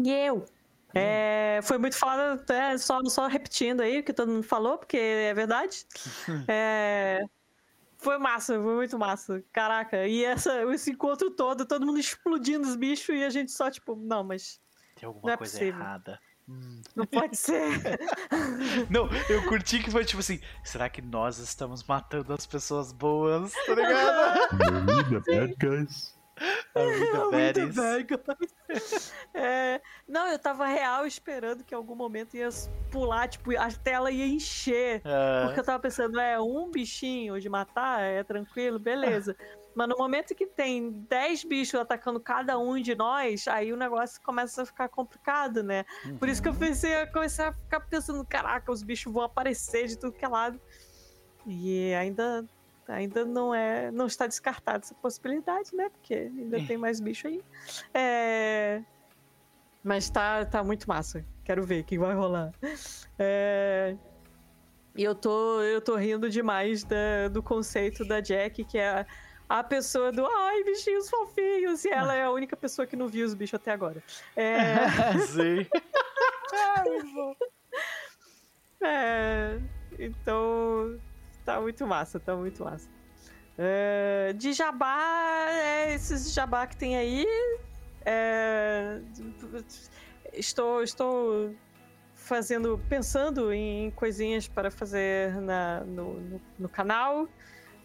[0.00, 0.44] E eu?
[0.94, 4.96] É, foi muito falado, é, só, só repetindo aí o que todo mundo falou, porque
[4.96, 5.86] é verdade.
[6.48, 7.20] É,
[7.96, 9.44] foi massa, foi muito massa.
[9.52, 13.70] Caraca, e essa, esse encontro todo, todo mundo explodindo os bichos e a gente só,
[13.70, 14.60] tipo, não, mas.
[14.96, 15.80] Tem alguma é coisa possível.
[15.80, 16.18] errada.
[16.48, 16.82] Hum.
[16.96, 18.00] Não pode ser.
[18.90, 23.52] não, eu curti que foi tipo assim: será que nós estamos matando as pessoas boas?
[23.66, 24.40] Tá ligado?
[27.30, 29.12] Bad guys.
[29.34, 32.48] É, não, eu tava real esperando que em algum momento ia
[32.90, 35.02] pular, tipo, a tela ia encher.
[35.04, 35.44] É.
[35.44, 39.36] Porque eu tava pensando, é um bichinho de matar, é tranquilo, beleza.
[39.74, 44.20] Mas no momento que tem 10 bichos atacando cada um de nós, aí o negócio
[44.22, 45.84] começa a ficar complicado, né?
[46.04, 46.18] Uhum.
[46.18, 49.86] Por isso que eu pensei, eu comecei a ficar pensando, caraca, os bichos vão aparecer
[49.86, 50.60] de tudo que é lado.
[51.46, 52.44] E ainda
[52.90, 55.88] ainda não é não está descartada essa possibilidade, né?
[55.90, 56.66] Porque ainda é.
[56.66, 57.42] tem mais bicho aí.
[57.94, 58.82] É...
[59.82, 61.24] Mas tá, tá muito massa.
[61.44, 62.52] Quero ver o que vai rolar.
[63.18, 63.96] É...
[64.96, 69.06] E eu tô, eu tô rindo demais da, do conceito da Jack, que é
[69.48, 73.24] a, pessoa do ai, bichinhos fofinhos, e ela é a única pessoa que não viu
[73.24, 74.02] os bichos até agora.
[74.36, 75.16] É...
[75.26, 75.66] Sim.
[78.82, 79.58] é...
[79.98, 80.98] Então,
[81.54, 82.88] tá muito massa, tá muito massa.
[83.58, 87.26] É, de jabá, é, esses jabá que tem aí.
[88.04, 89.00] É,
[90.32, 91.54] estou, estou
[92.14, 97.28] fazendo, pensando em coisinhas para fazer na, no, no, no canal,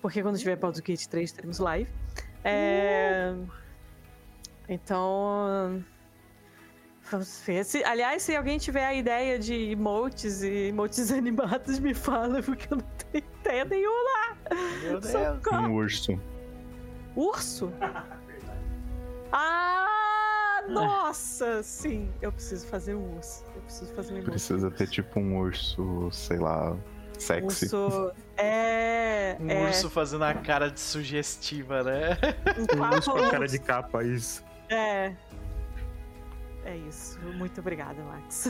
[0.01, 1.89] porque quando tiver Baldur's Gate 3 teremos live.
[2.43, 3.33] É,
[4.69, 5.83] então
[7.11, 7.63] Vamos ver.
[7.63, 12.73] Se, aliás, se alguém tiver a ideia de emotes e emotes animados, me fala, porque
[12.73, 12.87] eu não
[13.21, 14.37] tenho ideia nenhuma.
[14.81, 15.13] Meu Deus.
[15.51, 16.19] Um urso.
[17.15, 17.71] Urso?
[19.31, 21.63] ah, nossa!
[21.63, 23.43] Sim, eu preciso fazer um urso.
[23.55, 24.31] Eu preciso fazer um emote.
[24.31, 26.77] Precisa ter tipo um urso, sei lá,
[27.17, 27.65] sexy.
[27.65, 28.11] Urso.
[28.37, 29.37] É.
[29.39, 29.67] Um é...
[29.67, 32.17] urso fazendo a cara de sugestiva, né?
[32.57, 34.43] Um, um urso com a cara de capa, isso.
[34.69, 35.13] É.
[36.65, 37.19] É isso.
[37.19, 38.47] Muito obrigada, Max.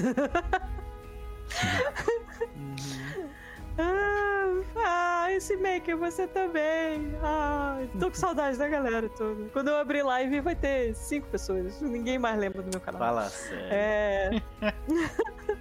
[2.55, 3.29] uhum.
[3.77, 7.15] ah, esse Maker, você também.
[7.21, 9.49] Ah, tô com saudade da galera toda.
[9.49, 11.81] Quando eu abrir live, vai ter cinco pessoas.
[11.81, 12.99] Ninguém mais lembra do meu canal.
[12.99, 13.67] Fala sério.
[13.71, 14.41] É.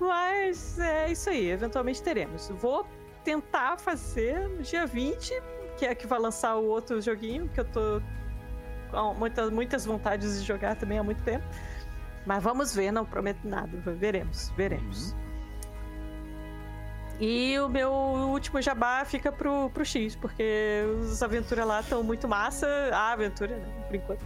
[0.00, 1.50] Mas é isso aí.
[1.50, 2.48] Eventualmente teremos.
[2.50, 2.86] Vou
[3.24, 5.42] tentar fazer no dia 20,
[5.76, 8.00] que é que vai lançar o outro joguinho que eu tô
[9.16, 11.44] muitas, muitas vontades de jogar também há muito tempo.
[12.24, 13.70] Mas vamos ver, não prometo nada.
[13.94, 15.12] Veremos, veremos.
[15.12, 15.27] Uhum.
[17.20, 22.28] E o meu último jabá fica pro, pro X, porque as aventuras lá estão muito
[22.28, 22.66] massa.
[22.92, 23.84] A aventura, né?
[23.86, 24.24] Por enquanto.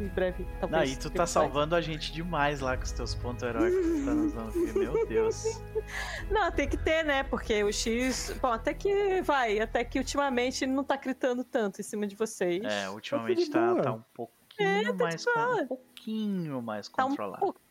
[0.00, 0.92] Em breve, talvez.
[0.92, 4.04] E tu tá salvando a gente demais lá com os teus pontos heróicos que tu
[4.04, 4.78] tá usando.
[4.78, 5.60] Meu Deus.
[6.30, 7.24] Não, tem que ter, né?
[7.24, 8.32] Porque o X.
[8.40, 9.58] Bom, até que vai.
[9.58, 12.62] Até que ultimamente não tá gritando tanto em cima de vocês.
[12.62, 15.26] É, ultimamente tá, tá um pouquinho é, mais.
[15.26, 17.40] Um pouquinho mais controlado.
[17.40, 17.67] Tá um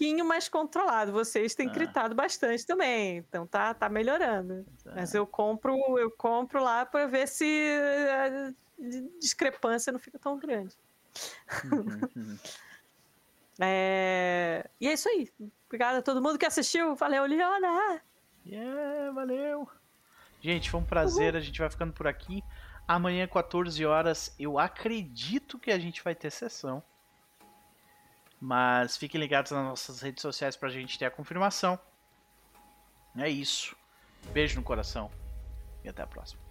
[0.00, 1.12] pouquinho mais controlado.
[1.12, 1.72] Vocês têm ah.
[1.72, 4.64] gritado bastante também, então tá, tá melhorando.
[4.86, 4.94] É.
[4.96, 7.44] Mas eu compro, eu compro lá para ver se
[8.10, 8.52] a
[9.18, 10.74] discrepância não fica tão grande.
[11.70, 12.38] Uhum.
[13.60, 14.68] é...
[14.80, 15.30] E é isso aí.
[15.66, 16.96] Obrigada a todo mundo que assistiu.
[16.96, 18.00] Valeu, Leona!
[18.46, 19.68] Yeah, valeu!
[20.40, 21.34] Gente, foi um prazer.
[21.34, 21.38] Uhum.
[21.38, 22.42] A gente vai ficando por aqui.
[22.88, 26.82] Amanhã, 14 horas, eu acredito que a gente vai ter sessão.
[28.40, 31.78] Mas fiquem ligados nas nossas redes sociais pra gente ter a confirmação.
[33.16, 33.76] É isso.
[34.32, 35.10] Beijo no coração
[35.84, 36.49] e até a próxima.